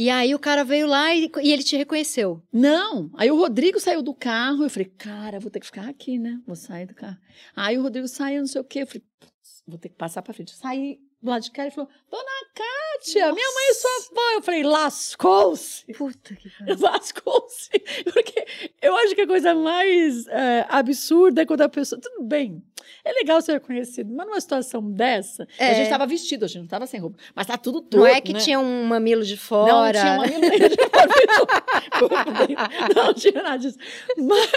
E 0.00 0.08
aí 0.08 0.34
o 0.34 0.38
cara 0.38 0.64
veio 0.64 0.86
lá 0.86 1.14
e, 1.14 1.30
e 1.42 1.52
ele 1.52 1.62
te 1.62 1.76
reconheceu. 1.76 2.42
Não, 2.50 3.10
aí 3.18 3.30
o 3.30 3.36
Rodrigo 3.36 3.78
saiu 3.78 4.00
do 4.00 4.14
carro, 4.14 4.64
eu 4.64 4.70
falei, 4.70 4.90
cara, 4.96 5.38
vou 5.38 5.50
ter 5.50 5.60
que 5.60 5.66
ficar 5.66 5.86
aqui, 5.86 6.18
né? 6.18 6.40
Vou 6.46 6.56
sair 6.56 6.86
do 6.86 6.94
carro. 6.94 7.18
Aí 7.54 7.76
o 7.76 7.82
Rodrigo 7.82 8.08
saiu, 8.08 8.40
não 8.40 8.46
sei 8.46 8.62
o 8.62 8.64
quê, 8.64 8.78
eu 8.78 8.86
falei, 8.86 9.02
"Putz, 9.20 9.62
vou 9.66 9.76
ter 9.76 9.90
que 9.90 9.96
passar 9.96 10.22
pra 10.22 10.32
frente. 10.32 10.56
Saí 10.56 10.98
do 11.22 11.30
lado 11.30 11.42
de 11.42 11.50
cá 11.50 11.66
e 11.66 11.70
falou, 11.70 11.88
dona 12.10 12.24
Kátia, 12.54 13.32
minha 13.32 13.54
mãe 13.54 13.70
é 13.70 13.74
sua 13.74 13.90
avó. 13.90 14.30
Eu 14.34 14.42
falei, 14.42 14.62
lascou-se. 14.62 15.84
Puta 15.92 16.34
que 16.34 16.48
pariu. 16.50 16.76
Lascou-se. 16.80 17.70
Porque 18.12 18.46
eu 18.80 18.96
acho 18.96 19.14
que 19.14 19.20
a 19.22 19.26
coisa 19.26 19.54
mais 19.54 20.26
é, 20.28 20.66
absurda 20.68 21.42
é 21.42 21.46
quando 21.46 21.62
a 21.62 21.68
pessoa. 21.68 22.00
Tudo 22.00 22.24
bem, 22.24 22.62
é 23.04 23.12
legal 23.12 23.40
ser 23.40 23.52
reconhecido, 23.52 24.12
mas 24.12 24.26
numa 24.26 24.40
situação 24.40 24.82
dessa. 24.90 25.46
É. 25.58 25.70
A 25.70 25.74
gente 25.74 25.88
tava 25.88 26.06
vestido, 26.06 26.44
a 26.44 26.48
gente 26.48 26.60
não 26.62 26.66
tava 26.66 26.86
sem 26.86 27.00
roupa. 27.00 27.18
Mas 27.34 27.46
tá 27.46 27.56
tudo 27.56 27.80
torto. 27.80 27.98
Não 27.98 28.06
é 28.06 28.20
que 28.20 28.32
né? 28.32 28.40
tinha 28.40 28.58
um 28.58 28.84
mamilo 28.84 29.22
de 29.22 29.34
Não, 29.34 29.38
fora. 29.38 30.00
tinha 30.00 30.12
uma 30.14 30.26
menina 30.26 30.68
de 30.68 30.76
fora. 30.76 31.10
Não 32.94 33.14
tinha 33.14 33.42
nada 33.42 33.58
disso. 33.58 33.78
Mas 34.16 34.50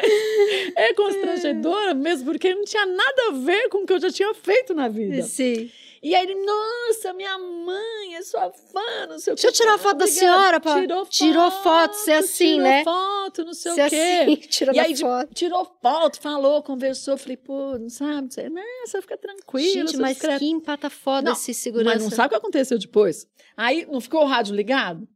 é 0.76 0.94
constrangedora 0.94 1.94
mesmo, 1.94 2.26
porque 2.32 2.54
não 2.54 2.64
tinha 2.64 2.86
nada 2.86 3.30
a 3.30 3.32
ver 3.32 3.70
com 3.70 3.80
o 3.80 3.86
que 3.86 3.94
eu 3.94 4.00
já 4.00 4.10
tinha 4.12 4.34
feito 4.34 4.74
na 4.74 4.88
vida. 4.88 5.22
Sim. 5.24 5.70
E 6.04 6.14
aí 6.14 6.24
ele, 6.24 6.36
nossa, 6.36 7.14
minha 7.14 7.38
mãe 7.38 8.16
é 8.16 8.22
sua 8.22 8.52
fã, 8.52 9.08
não 9.08 9.18
sei 9.18 9.32
o 9.32 9.36
Deixa 9.38 9.48
eu 9.48 9.52
tirar 9.54 9.76
a 9.76 9.78
foto 9.78 10.00
da 10.00 10.08
senhora, 10.08 10.60
pá. 10.60 10.82
Tirou 10.82 11.06
foto. 11.06 11.10
Tirou 11.12 11.52
foto, 11.52 11.94
ser 11.94 12.12
assim, 12.12 12.46
tirou 12.56 12.62
né? 12.64 12.84
foto, 12.84 13.46
não 13.46 13.54
sei 13.54 13.72
Se 13.72 13.82
o 13.82 13.90
quê. 13.90 13.96
assim, 13.96 14.36
tirando 14.50 14.76
E 14.76 14.80
aí, 14.80 14.94
de- 14.94 15.02
foto. 15.02 15.34
tirou 15.34 15.78
foto, 15.82 16.20
falou, 16.20 16.62
conversou. 16.62 17.18
Falei, 17.18 17.38
pô, 17.38 17.78
não 17.80 17.90
sabe? 17.90 18.22
Não, 18.24 18.30
sei. 18.30 18.50
você 18.86 19.02
fica 19.02 19.18
tranquilo. 19.18 19.88
Gente, 19.88 19.98
mas 19.98 20.14
discreta. 20.18 20.40
que 20.40 20.46
empata 20.50 20.90
foda 20.90 21.30
Não, 21.30 21.32
esse 21.38 21.54
segurança. 21.54 21.96
Mas 21.96 22.04
não 22.04 22.10
sabe 22.12 22.28
o 22.28 22.30
que 22.32 22.36
aconteceu 22.36 22.78
depois? 22.78 23.26
Aí, 23.56 23.86
não 23.90 24.02
ficou 24.02 24.24
o 24.24 24.28
rádio 24.28 24.54
ligado? 24.54 25.08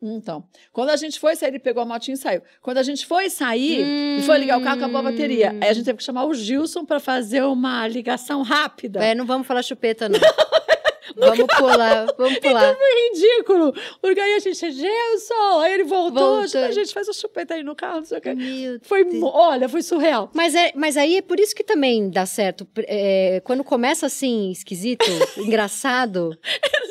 Então, 0.00 0.44
quando 0.72 0.90
a 0.90 0.96
gente 0.96 1.18
foi 1.18 1.34
sair, 1.34 1.50
ele 1.50 1.58
pegou 1.58 1.82
a 1.82 1.86
motinha 1.86 2.14
e 2.14 2.18
saiu. 2.18 2.42
Quando 2.62 2.78
a 2.78 2.82
gente 2.82 3.04
foi 3.04 3.28
sair 3.28 3.84
e 4.18 4.22
foi 4.22 4.38
ligar 4.38 4.58
o 4.58 4.62
carro, 4.62 4.76
acabou 4.76 4.98
a 4.98 5.02
bateria. 5.02 5.50
Aí 5.60 5.68
a 5.68 5.72
gente 5.72 5.84
teve 5.84 5.98
que 5.98 6.04
chamar 6.04 6.24
o 6.24 6.34
Gilson 6.34 6.84
para 6.84 7.00
fazer 7.00 7.42
uma 7.42 7.86
ligação 7.88 8.42
rápida. 8.42 9.04
É, 9.04 9.14
não 9.14 9.26
vamos 9.26 9.46
falar 9.46 9.62
chupeta, 9.62 10.08
não. 10.08 10.20
vamos 11.18 11.46
pular, 11.58 12.06
vamos 12.16 12.38
pular. 12.38 12.76
Foi 12.76 13.08
ridículo. 13.08 13.74
Porque 14.00 14.20
aí 14.20 14.34
a 14.34 14.38
gente, 14.38 14.70
Gelson, 14.70 15.60
aí 15.60 15.74
ele 15.74 15.84
voltou, 15.84 16.44
tipo, 16.46 16.58
a 16.58 16.70
gente 16.70 16.94
faz 16.94 17.08
o 17.08 17.12
chupeta 17.12 17.54
aí 17.54 17.64
no 17.64 17.74
carro, 17.74 17.96
não 17.96 18.04
sei 18.04 18.18
o 18.18 18.20
quê. 18.20 18.34
Meu 18.34 18.78
Foi, 18.82 19.04
Deus. 19.04 19.22
olha, 19.24 19.68
foi 19.68 19.82
surreal. 19.82 20.30
Mas, 20.32 20.54
é, 20.54 20.72
mas 20.76 20.96
aí 20.96 21.16
é 21.16 21.22
por 21.22 21.40
isso 21.40 21.54
que 21.54 21.64
também 21.64 22.08
dá 22.08 22.24
certo. 22.24 22.66
É, 22.86 23.42
quando 23.44 23.64
começa 23.64 24.06
assim, 24.06 24.50
esquisito, 24.50 25.04
engraçado. 25.36 26.38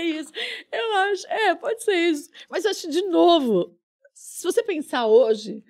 Eu 0.00 0.12
não 0.12 0.18
sei 0.18 0.18
se 0.18 0.18
é 0.18 0.20
isso. 0.20 0.32
Eu 0.72 0.94
acho, 0.94 1.26
é, 1.28 1.54
pode 1.54 1.82
ser 1.82 1.94
isso. 2.10 2.30
Mas 2.48 2.64
eu 2.64 2.70
acho, 2.70 2.90
de 2.90 3.02
novo, 3.02 3.76
se 4.14 4.42
você 4.44 4.62
pensar 4.62 5.06
hoje, 5.06 5.62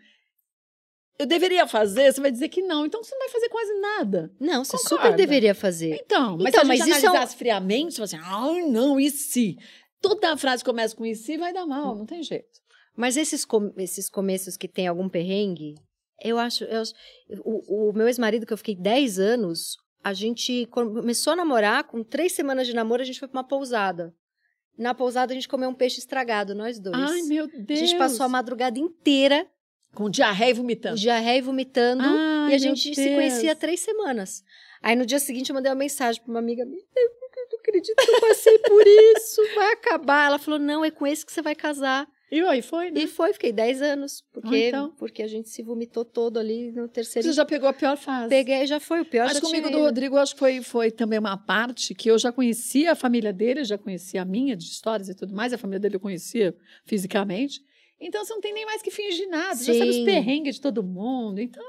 eu 1.18 1.26
deveria 1.26 1.66
fazer, 1.66 2.12
você 2.12 2.20
vai 2.20 2.30
dizer 2.30 2.48
que 2.48 2.62
não. 2.62 2.86
Então 2.86 3.02
você 3.02 3.14
não 3.14 3.20
vai 3.20 3.28
fazer 3.28 3.48
quase 3.50 3.74
nada. 3.80 4.32
Não, 4.40 4.64
você 4.64 4.76
Concorda. 4.76 5.04
super 5.04 5.16
deveria 5.16 5.54
fazer. 5.54 5.94
Então, 6.02 6.38
mas 6.38 6.48
Então, 6.54 6.64
se 6.64 6.70
a 6.72 6.74
gente 6.74 6.88
mas 6.88 6.96
isso 6.96 7.06
é 7.06 7.08
um- 7.08 7.12
analisasse 7.12 7.36
friamente, 7.36 7.94
você 7.94 8.06
fala 8.16 8.22
assim, 8.24 8.64
ah, 8.64 8.68
não, 8.70 8.98
e 8.98 9.10
se? 9.10 9.56
Toda 10.00 10.36
frase 10.36 10.64
começa 10.64 10.96
com 10.96 11.04
e 11.04 11.14
se, 11.14 11.36
vai 11.36 11.52
dar 11.52 11.66
mal, 11.66 11.94
não 11.94 12.06
tem 12.06 12.22
jeito. 12.22 12.58
Mas 12.96 13.16
esses, 13.16 13.44
com- 13.44 13.72
esses 13.76 14.08
começos 14.08 14.56
que 14.56 14.66
tem 14.66 14.86
algum 14.88 15.08
perrengue, 15.08 15.74
eu 16.22 16.38
acho. 16.38 16.64
eu 16.64 16.82
o, 17.44 17.90
o 17.90 17.92
meu 17.92 18.06
ex-marido, 18.08 18.46
que 18.46 18.52
eu 18.52 18.56
fiquei 18.56 18.74
10 18.74 19.18
anos, 19.18 19.76
a 20.02 20.12
gente 20.12 20.66
começou 20.66 21.32
a 21.32 21.36
namorar, 21.36 21.84
com 21.84 22.02
três 22.02 22.32
semanas 22.32 22.66
de 22.66 22.74
namoro, 22.74 23.02
a 23.02 23.04
gente 23.04 23.18
foi 23.18 23.28
pra 23.28 23.38
uma 23.38 23.46
pousada. 23.46 24.14
Na 24.78 24.94
pousada, 24.94 25.32
a 25.32 25.34
gente 25.34 25.48
comeu 25.48 25.68
um 25.68 25.74
peixe 25.74 25.98
estragado, 25.98 26.54
nós 26.54 26.78
dois. 26.78 26.96
Ai, 26.96 27.22
meu 27.22 27.44
a 27.44 27.48
Deus. 27.58 27.80
gente 27.80 27.96
passou 27.98 28.24
a 28.24 28.28
madrugada 28.28 28.78
inteira, 28.78 29.46
Com 29.94 30.08
diarreia 30.08 30.50
e 30.50 30.54
vomitando. 30.54 30.96
diarreia 30.96 31.38
e 31.38 31.42
vomitando. 31.42 32.02
Ai, 32.04 32.52
e 32.52 32.54
a 32.54 32.58
gente 32.58 32.94
se 32.94 33.14
conhecia 33.14 33.52
há 33.52 33.56
três 33.56 33.80
semanas. 33.80 34.42
Aí 34.82 34.96
no 34.96 35.04
dia 35.04 35.18
seguinte 35.18 35.50
eu 35.50 35.54
mandei 35.54 35.70
uma 35.70 35.76
mensagem 35.78 36.22
pra 36.22 36.30
uma 36.30 36.38
amiga 36.40 36.64
minha. 36.64 36.82
Eu 36.96 37.10
não 37.52 37.58
acredito 37.58 37.94
que 37.96 38.10
eu 38.10 38.20
passei 38.22 38.58
por 38.60 38.82
isso. 38.86 39.42
Vai 39.54 39.72
acabar. 39.72 40.26
Ela 40.28 40.38
falou: 40.38 40.58
não, 40.58 40.82
é 40.82 40.90
com 40.90 41.06
esse 41.06 41.26
que 41.26 41.32
você 41.32 41.42
vai 41.42 41.54
casar. 41.54 42.08
E 42.30 42.40
aí 42.42 42.62
foi, 42.62 42.90
né? 42.90 43.00
E 43.02 43.06
foi, 43.08 43.32
fiquei 43.32 43.52
10 43.52 43.82
anos. 43.82 44.22
Porque, 44.32 44.54
Ah, 44.54 44.68
então. 44.68 44.94
porque 44.96 45.22
a 45.22 45.26
gente 45.26 45.48
se 45.48 45.62
vomitou 45.62 46.04
todo 46.04 46.38
ali 46.38 46.70
no 46.70 46.86
terceiro. 46.86 47.26
Você 47.26 47.32
já 47.32 47.44
pegou 47.44 47.68
a 47.68 47.72
pior 47.72 47.96
fase. 47.96 48.28
Peguei, 48.28 48.66
já 48.66 48.78
foi 48.78 49.00
o 49.00 49.04
pior. 49.04 49.26
Mas 49.26 49.40
comigo 49.40 49.66
tinha 49.68 49.78
do. 49.78 49.84
Rodrigo, 49.84 50.16
acho 50.16 50.34
que 50.34 50.38
foi, 50.38 50.62
foi 50.62 50.90
também 50.92 51.18
uma 51.18 51.36
parte 51.36 51.94
que 51.94 52.08
eu 52.10 52.16
já 52.18 52.30
conhecia 52.30 52.92
a 52.92 52.94
família 52.94 53.32
dele, 53.32 53.64
já 53.64 53.76
conhecia 53.76 54.22
a 54.22 54.24
minha, 54.24 54.54
de 54.56 54.64
histórias 54.64 55.08
e 55.08 55.14
tudo 55.14 55.34
mais. 55.34 55.52
A 55.52 55.58
família 55.58 55.80
dele 55.80 55.96
eu 55.96 56.00
conhecia 56.00 56.54
fisicamente. 56.84 57.60
Então 58.00 58.24
você 58.24 58.32
não 58.32 58.40
tem 58.40 58.54
nem 58.54 58.64
mais 58.64 58.80
que 58.80 58.90
fingir 58.90 59.28
nada. 59.28 59.54
Você 59.56 59.72
já 59.74 59.78
sabe 59.80 59.90
os 59.90 59.96
Sim. 59.96 60.04
perrengues 60.04 60.54
de 60.54 60.60
todo 60.60 60.82
mundo. 60.82 61.38
Então, 61.40 61.62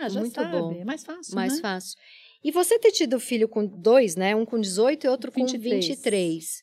ah, 0.00 0.08
já 0.08 0.20
Muito 0.20 0.34
sabe. 0.34 0.58
bom. 0.58 0.72
É 0.72 0.84
mais 0.84 1.04
fácil, 1.04 1.34
Mais 1.34 1.54
né? 1.54 1.60
fácil. 1.60 1.96
E 2.42 2.50
você 2.50 2.78
ter 2.78 2.90
tido 2.90 3.18
filho 3.20 3.48
com 3.48 3.66
dois, 3.66 4.16
né? 4.16 4.34
Um 4.34 4.44
com 4.44 4.58
18 4.60 5.04
e 5.06 5.08
outro 5.08 5.30
com 5.30 5.46
23. 5.46 6.62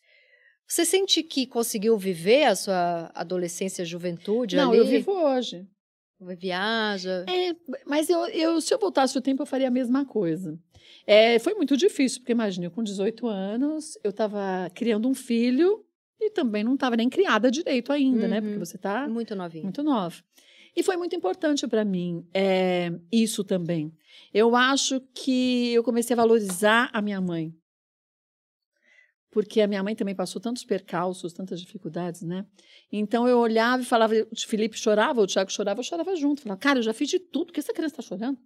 23. 0.68 0.74
Você 0.76 0.86
sente 0.86 1.24
que 1.24 1.48
conseguiu 1.48 1.98
viver 1.98 2.44
a 2.46 2.56
sua 2.56 3.12
adolescência, 3.16 3.86
juventude 3.86 4.56
Não, 4.56 4.70
ali? 4.72 4.80
eu 4.80 4.86
vivo 4.86 5.12
hoje. 5.12 5.66
Viaja. 6.20 7.26
É, 7.30 7.56
mas 7.86 8.10
eu, 8.10 8.26
eu, 8.28 8.60
se 8.60 8.74
eu 8.74 8.80
voltasse 8.80 9.18
o 9.18 9.22
tempo, 9.22 9.44
eu 9.44 9.46
faria 9.46 9.68
a 9.68 9.72
mesma 9.72 10.04
coisa. 10.06 10.58
É, 11.06 11.38
foi 11.40 11.54
muito 11.54 11.78
difícil, 11.78 12.20
porque 12.22 12.32
imagina, 12.32 12.66
eu 12.66 12.72
com 12.72 12.84
18 12.84 13.28
anos, 13.28 13.98
eu 14.04 14.10
estava 14.10 14.70
criando 14.74 15.08
um 15.08 15.14
filho 15.14 15.86
e 16.20 16.32
também 16.32 16.64
não 16.64 16.74
estava 16.74 16.96
nem 16.98 17.08
criada 17.10 17.52
direito 17.52 17.94
ainda, 17.94 18.28
né? 18.28 18.38
Uhum. 18.40 18.44
Porque 18.44 18.60
você 18.60 18.76
está 18.78 19.08
Muito 19.08 19.36
novinho. 19.36 19.64
muito 19.66 19.84
nova. 19.84 20.16
E 20.76 20.84
foi 20.84 20.98
muito 20.98 21.16
importante 21.16 21.68
para 21.68 21.86
mim 21.86 22.26
é, 22.34 22.92
isso 23.12 23.44
também. 23.44 23.92
Eu 24.34 24.56
acho 24.56 25.00
que 25.14 25.72
eu 25.74 25.84
comecei 25.84 26.14
a 26.14 26.18
valorizar 26.18 26.90
a 26.94 27.02
minha 27.02 27.22
mãe. 27.22 27.54
Porque 29.32 29.60
a 29.62 29.68
minha 29.68 29.84
mãe 29.84 29.94
também 29.96 30.16
passou 30.16 30.42
tantos 30.42 30.64
percalços, 30.64 31.34
tantas 31.34 31.60
dificuldades, 31.60 32.22
né? 32.22 32.46
Então 32.92 33.28
eu 33.28 33.38
olhava 33.40 33.82
e 33.84 33.86
falava, 33.86 34.14
o 34.16 34.36
Felipe 34.48 34.78
chorava, 34.78 35.22
o 35.22 35.28
Tiago 35.28 35.52
chorava, 35.52 35.80
eu 35.80 35.84
chorava 35.84 36.16
junto. 36.16 36.42
Falava, 36.42 36.60
cara, 36.60 36.80
eu 36.80 36.84
já 36.84 36.94
fiz 36.94 37.10
de 37.10 37.20
tudo, 37.20 37.48
por 37.48 37.54
que 37.54 37.60
essa 37.60 37.74
criança 37.74 38.00
está 38.00 38.02
chorando? 38.16 38.38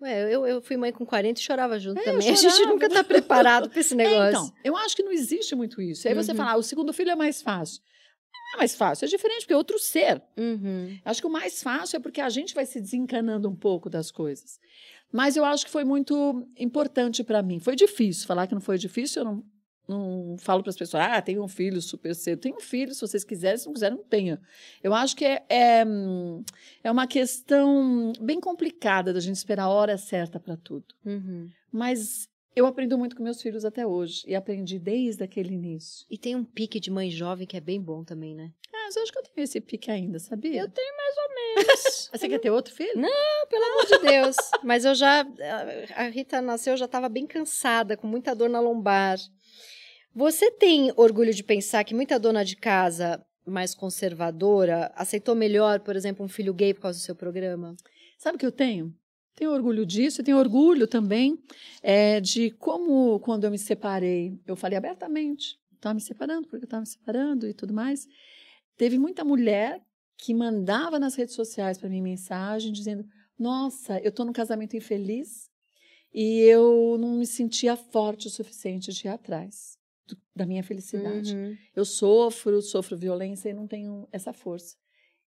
Ué, 0.00 0.34
eu, 0.34 0.46
eu 0.46 0.60
fui 0.60 0.76
mãe 0.76 0.92
com 0.92 1.06
40 1.06 1.38
e 1.38 1.42
chorava 1.42 1.78
junto 1.78 2.00
É, 2.00 2.04
também. 2.04 2.18
A 2.30 2.34
gente 2.34 2.50
chorava. 2.50 2.66
nunca 2.72 2.88
tá 2.88 3.04
preparado 3.04 3.68
pra 3.70 3.78
esse 3.80 3.92
É, 3.94 3.96
negócio. 3.96 4.28
então, 4.30 4.52
eu 4.64 4.76
acho 4.78 4.96
que 4.96 5.02
não 5.02 5.12
existe 5.12 5.54
muito 5.54 5.80
isso. 5.80 6.08
Aí 6.08 6.14
você 6.14 6.32
Uhum. 6.32 6.36
fala, 6.38 6.52
ah, 6.52 6.56
o 6.56 6.62
segundo 6.62 6.92
filho 6.92 7.10
é 7.10 7.14
mais 7.16 7.40
fácil. 7.42 7.80
Não 8.32 8.54
é 8.54 8.56
mais 8.58 8.74
fácil, 8.74 9.04
é 9.04 9.08
diferente, 9.08 9.40
porque 9.40 9.52
é 9.52 9.56
outro 9.56 9.78
ser. 9.78 10.22
Uhum. 10.36 10.98
Acho 11.04 11.20
que 11.20 11.26
o 11.26 11.30
mais 11.30 11.62
fácil 11.62 11.96
é 11.96 12.00
porque 12.00 12.20
a 12.20 12.28
gente 12.28 12.54
vai 12.54 12.66
se 12.66 12.80
desencanando 12.80 13.48
um 13.48 13.54
pouco 13.56 13.88
das 13.90 14.10
coisas. 14.10 14.58
Mas 15.12 15.36
eu 15.36 15.44
acho 15.44 15.64
que 15.64 15.70
foi 15.70 15.84
muito 15.84 16.46
importante 16.58 17.22
para 17.22 17.42
mim. 17.42 17.60
Foi 17.60 17.76
difícil. 17.76 18.26
Falar 18.26 18.46
que 18.46 18.54
não 18.54 18.60
foi 18.60 18.76
difícil, 18.78 19.22
eu 19.22 19.24
não, 19.26 19.44
não 19.86 20.36
falo 20.38 20.62
para 20.62 20.70
as 20.70 20.76
pessoas, 20.76 21.02
ah, 21.04 21.20
tenho 21.20 21.42
um 21.42 21.48
filho 21.48 21.80
super 21.80 22.14
cedo. 22.14 22.40
Tenho 22.40 22.56
um 22.56 22.60
filho, 22.60 22.94
se 22.94 23.00
vocês 23.00 23.24
quiserem, 23.24 23.58
se 23.58 23.66
não 23.66 23.74
quiserem, 23.74 23.98
não 23.98 24.04
tenha. 24.04 24.40
Eu 24.82 24.94
acho 24.94 25.14
que 25.14 25.24
é, 25.24 25.44
é, 25.48 25.84
é 26.82 26.90
uma 26.90 27.06
questão 27.06 28.12
bem 28.20 28.40
complicada 28.40 29.12
da 29.12 29.20
gente 29.20 29.36
esperar 29.36 29.64
a 29.64 29.68
hora 29.68 29.98
certa 29.98 30.40
para 30.40 30.56
tudo. 30.56 30.94
Uhum. 31.04 31.50
Mas 31.70 32.28
eu 32.56 32.66
aprendo 32.66 32.96
muito 32.96 33.16
com 33.16 33.22
meus 33.22 33.42
filhos 33.42 33.64
até 33.64 33.86
hoje. 33.86 34.22
E 34.26 34.34
aprendi 34.34 34.78
desde 34.78 35.24
aquele 35.24 35.52
início. 35.52 36.06
E 36.08 36.16
tem 36.16 36.36
um 36.36 36.44
pique 36.44 36.78
de 36.78 36.90
mãe 36.90 37.10
jovem 37.10 37.46
que 37.46 37.56
é 37.56 37.60
bem 37.60 37.80
bom 37.80 38.04
também, 38.04 38.34
né? 38.34 38.52
Ah, 38.72 38.84
mas 38.84 38.96
eu 38.96 39.02
acho 39.02 39.12
que 39.12 39.18
eu 39.18 39.22
tenho 39.22 39.44
esse 39.44 39.60
pique 39.60 39.90
ainda, 39.90 40.18
sabia? 40.18 40.60
Eu 40.62 40.70
tenho 40.70 40.96
mais 40.96 41.16
ou 41.16 41.34
menos. 41.34 41.66
Mas 41.66 42.10
Você 42.20 42.28
quer 42.28 42.38
ter 42.38 42.50
outro 42.50 42.72
filho? 42.72 42.96
Não. 42.96 43.46
Pelo 43.48 43.64
amor 43.64 43.86
de 43.86 43.98
Deus. 43.98 44.36
Mas 44.62 44.84
eu 44.84 44.94
já. 44.94 45.26
A 45.96 46.04
Rita 46.04 46.40
nasceu, 46.40 46.74
eu 46.74 46.76
já 46.76 46.84
estava 46.84 47.08
bem 47.08 47.26
cansada, 47.26 47.96
com 47.96 48.06
muita 48.06 48.34
dor 48.34 48.48
na 48.48 48.60
lombar. 48.60 49.18
Você 50.16 50.48
tem 50.48 50.92
orgulho 50.96 51.34
de 51.34 51.42
pensar 51.42 51.82
que 51.82 51.92
muita 51.92 52.20
dona 52.20 52.44
de 52.44 52.54
casa 52.54 53.20
mais 53.44 53.74
conservadora 53.74 54.92
aceitou 54.94 55.34
melhor, 55.34 55.80
por 55.80 55.96
exemplo, 55.96 56.24
um 56.24 56.28
filho 56.28 56.54
gay 56.54 56.72
por 56.72 56.82
causa 56.82 57.00
do 57.00 57.02
seu 57.02 57.16
programa? 57.16 57.74
Sabe 58.16 58.36
o 58.36 58.38
que 58.38 58.46
eu 58.46 58.52
tenho? 58.52 58.94
Tenho 59.34 59.50
orgulho 59.50 59.84
disso 59.84 60.20
e 60.20 60.24
tenho 60.24 60.38
orgulho 60.38 60.86
também 60.86 61.36
é, 61.82 62.20
de 62.20 62.52
como, 62.52 63.18
quando 63.18 63.42
eu 63.42 63.50
me 63.50 63.58
separei, 63.58 64.38
eu 64.46 64.54
falei 64.54 64.78
abertamente, 64.78 65.58
estava 65.74 65.94
me 65.94 66.00
separando, 66.00 66.42
porque 66.46 66.62
eu 66.62 66.68
estava 66.68 66.82
me 66.82 66.86
separando 66.86 67.48
e 67.48 67.52
tudo 67.52 67.74
mais. 67.74 68.06
Teve 68.76 68.96
muita 68.98 69.24
mulher 69.24 69.82
que 70.16 70.32
mandava 70.32 70.96
nas 70.96 71.16
redes 71.16 71.34
sociais 71.34 71.76
para 71.76 71.88
mim 71.88 72.00
mensagem 72.00 72.70
dizendo: 72.70 73.04
Nossa, 73.36 73.98
eu 73.98 74.10
estou 74.10 74.24
num 74.24 74.32
casamento 74.32 74.76
infeliz 74.76 75.50
e 76.14 76.38
eu 76.42 76.96
não 77.00 77.16
me 77.16 77.26
sentia 77.26 77.74
forte 77.74 78.28
o 78.28 78.30
suficiente 78.30 78.92
de 78.92 79.08
ir 79.08 79.10
atrás 79.10 79.82
da 80.34 80.46
minha 80.46 80.62
felicidade. 80.62 81.34
Uhum. 81.34 81.56
Eu 81.74 81.84
sofro, 81.84 82.60
sofro 82.60 82.96
violência 82.96 83.50
e 83.50 83.54
não 83.54 83.66
tenho 83.66 84.08
essa 84.10 84.32
força. 84.32 84.76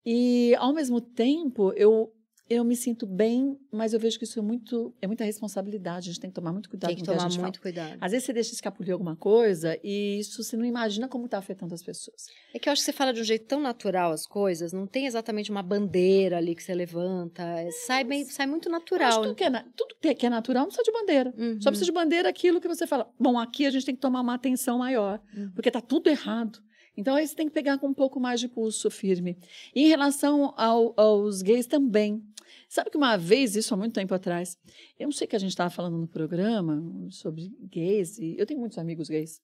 E, 0.05 0.55
ao 0.55 0.73
mesmo 0.73 1.01
tempo, 1.01 1.73
eu, 1.73 2.13
eu 2.49 2.63
me 2.63 2.75
sinto 2.75 3.05
bem, 3.05 3.57
mas 3.71 3.93
eu 3.93 3.99
vejo 3.99 4.17
que 4.17 4.23
isso 4.23 4.39
é, 4.39 4.41
muito, 4.41 4.93
é 5.01 5.07
muita 5.07 5.23
responsabilidade. 5.23 6.09
A 6.09 6.13
gente 6.13 6.19
tem 6.21 6.29
que 6.29 6.33
tomar 6.35 6.51
muito 6.51 6.69
cuidado 6.69 6.89
Tem 6.89 6.95
que 6.97 7.01
que 7.03 7.07
tomar 7.07 7.29
gente 7.29 7.39
muito 7.39 7.55
fala. 7.59 7.61
cuidado. 7.61 7.97
Às 7.99 8.11
vezes 8.11 8.25
você 8.25 8.33
deixa 8.33 8.53
escapulir 8.53 8.93
alguma 8.93 9.15
coisa 9.15 9.77
e 9.83 10.19
isso 10.19 10.41
você 10.43 10.55
não 10.57 10.65
imagina 10.65 11.07
como 11.07 11.25
está 11.25 11.37
afetando 11.37 11.73
as 11.73 11.83
pessoas. 11.83 12.27
É 12.53 12.59
que 12.59 12.67
eu 12.69 12.73
acho 12.73 12.81
que 12.81 12.85
você 12.85 12.93
fala 12.93 13.11
de 13.13 13.21
um 13.21 13.23
jeito 13.23 13.45
tão 13.45 13.59
natural 13.59 14.11
as 14.11 14.25
coisas, 14.25 14.71
não 14.73 14.87
tem 14.87 15.05
exatamente 15.05 15.51
uma 15.51 15.61
bandeira 15.63 16.37
ali 16.37 16.55
que 16.55 16.63
você 16.63 16.73
levanta. 16.73 17.43
é- 17.43 17.69
sai, 17.71 18.03
bem, 18.03 18.23
sai 18.25 18.47
muito 18.47 18.69
natural. 18.69 19.11
que 19.21 19.27
tudo, 19.27 19.35
que 19.35 19.43
é, 19.43 19.49
tudo 19.75 19.95
que 20.01 20.07
é- 20.09 20.13
que 20.13 20.25
é 20.25 20.29
natural 20.29 20.61
não 20.63 20.67
precisa 20.71 20.83
de 20.83 20.91
bandeira. 20.91 21.33
Uhum. 21.37 21.61
Só 21.61 21.69
precisa 21.69 21.85
de 21.85 21.91
bandeira 21.91 22.29
aquilo 22.29 22.59
que 22.61 22.67
você 22.67 22.85
fala. 22.87 23.09
Bom, 23.19 23.37
aqui 23.39 23.65
a 23.65 23.69
gente 23.71 23.85
tem 23.85 23.95
que 23.95 24.01
tomar 24.01 24.21
uma 24.21 24.33
atenção 24.35 24.77
maior, 24.79 25.19
Uhum. 25.35 25.51
porque 25.53 25.69
está 25.69 25.81
tudo 25.81 26.09
errado. 26.09 26.59
Então 26.97 27.15
aí 27.15 27.27
você 27.27 27.35
tem 27.35 27.47
que 27.47 27.53
pegar 27.53 27.77
com 27.77 27.87
um 27.87 27.93
pouco 27.93 28.19
mais 28.19 28.39
de 28.39 28.47
pulso 28.47 28.89
firme. 28.89 29.37
E 29.75 29.83
em 29.83 29.87
relação 29.87 30.53
ao- 30.57 30.93
aos 30.99 31.41
gays 31.43 31.67
também. 31.67 32.21
Sabe 32.67 32.89
que 32.89 32.97
uma 32.97 33.15
vez, 33.17 33.55
isso 33.55 33.73
há 33.73 33.77
muito 33.77 33.93
tempo 33.93 34.13
atrás, 34.13 34.57
eu 34.99 35.05
não 35.05 35.11
sei 35.11 35.27
que 35.27 35.35
a 35.35 35.39
gente 35.39 35.51
estava 35.51 35.69
falando 35.69 35.97
no 35.97 36.07
programa 36.07 36.81
sobre 37.11 37.49
gays, 37.71 38.17
e 38.17 38.35
eu 38.37 38.45
tenho 38.45 38.59
muitos 38.59 38.77
amigos 38.77 39.07
gays. 39.07 39.39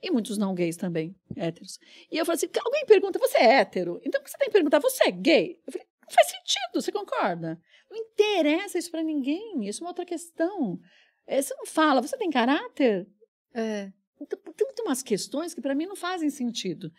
E 0.00 0.10
muitos 0.12 0.38
não 0.38 0.54
gays 0.54 0.76
também, 0.76 1.16
héteros. 1.34 1.78
E 2.12 2.16
eu 2.18 2.24
falei 2.24 2.36
assim: 2.36 2.46
alguém 2.64 2.84
pergunta, 2.86 3.18
você 3.18 3.38
é 3.38 3.60
hétero? 3.60 4.00
Então 4.04 4.20
você 4.24 4.36
tem 4.38 4.46
que 4.48 4.52
perguntar, 4.52 4.78
você 4.78 5.08
é 5.08 5.10
gay? 5.10 5.58
Eu 5.66 5.72
falei, 5.72 5.86
não 6.02 6.10
faz 6.10 6.28
sentido, 6.28 6.80
você 6.80 6.92
concorda? 6.92 7.60
Não 7.90 7.96
interessa 7.98 8.78
isso 8.78 8.90
para 8.92 9.02
ninguém, 9.02 9.66
isso 9.66 9.82
é 9.82 9.84
uma 9.84 9.90
outra 9.90 10.04
questão. 10.04 10.78
É, 11.26 11.42
você 11.42 11.52
não 11.54 11.66
fala, 11.66 12.00
você 12.00 12.16
tem 12.16 12.30
caráter? 12.30 13.08
É. 13.52 13.90
Então, 14.20 14.38
tem 14.74 14.84
umas 14.84 15.02
questões 15.02 15.54
que 15.54 15.60
para 15.60 15.74
mim 15.74 15.86
não 15.86 15.96
fazem 15.96 16.30
sentido. 16.30 16.90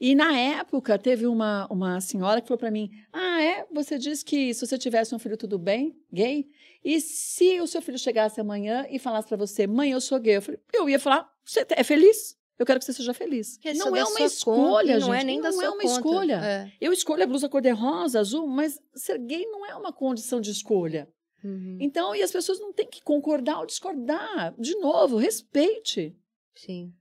E 0.00 0.14
na 0.14 0.36
época 0.36 0.98
teve 0.98 1.26
uma, 1.26 1.66
uma 1.70 2.00
senhora 2.00 2.40
que 2.40 2.48
falou 2.48 2.58
para 2.58 2.70
mim: 2.70 2.90
Ah, 3.12 3.42
é? 3.42 3.66
Você 3.72 3.98
disse 3.98 4.24
que 4.24 4.52
se 4.54 4.66
você 4.66 4.78
tivesse 4.78 5.14
um 5.14 5.18
filho 5.18 5.36
tudo 5.36 5.58
bem, 5.58 5.96
gay? 6.12 6.48
E 6.84 7.00
se 7.00 7.60
o 7.60 7.66
seu 7.66 7.80
filho 7.80 7.98
chegasse 7.98 8.40
amanhã 8.40 8.86
e 8.90 8.98
falasse 8.98 9.28
para 9.28 9.36
você, 9.36 9.66
mãe, 9.66 9.90
eu 9.90 10.00
sou 10.00 10.18
gay? 10.18 10.36
Eu, 10.36 10.42
falei, 10.42 10.60
eu 10.74 10.88
ia 10.88 10.98
falar: 10.98 11.30
Você 11.44 11.66
é 11.70 11.84
feliz? 11.84 12.36
Eu 12.58 12.66
quero 12.66 12.78
que 12.78 12.84
você 12.84 12.92
seja 12.92 13.12
feliz. 13.12 13.58
Não 13.74 13.96
é 13.96 14.04
uma 14.04 14.10
conta, 14.10 14.24
escolha, 14.24 14.92
e 14.92 15.00
gente. 15.00 15.08
Não 15.08 15.14
é 15.14 15.24
nem 15.24 15.40
da 15.40 15.48
não 15.50 15.56
sua 15.56 15.64
é 15.64 15.70
uma 15.70 15.82
conta. 15.82 15.92
escolha. 15.92 16.40
É. 16.44 16.72
Eu 16.80 16.92
escolho 16.92 17.24
a 17.24 17.26
blusa 17.26 17.48
cor-de-rosa, 17.48 18.20
azul, 18.20 18.46
mas 18.46 18.80
ser 18.94 19.18
gay 19.18 19.44
não 19.46 19.66
é 19.66 19.74
uma 19.74 19.92
condição 19.92 20.40
de 20.40 20.50
escolha. 20.50 21.08
Uhum. 21.42 21.78
Então, 21.80 22.14
e 22.14 22.22
as 22.22 22.30
pessoas 22.30 22.60
não 22.60 22.72
têm 22.72 22.86
que 22.86 23.02
concordar 23.02 23.58
ou 23.58 23.66
discordar. 23.66 24.54
De 24.58 24.76
novo, 24.76 25.16
respeite. 25.16 26.16
Sim. 26.54 26.92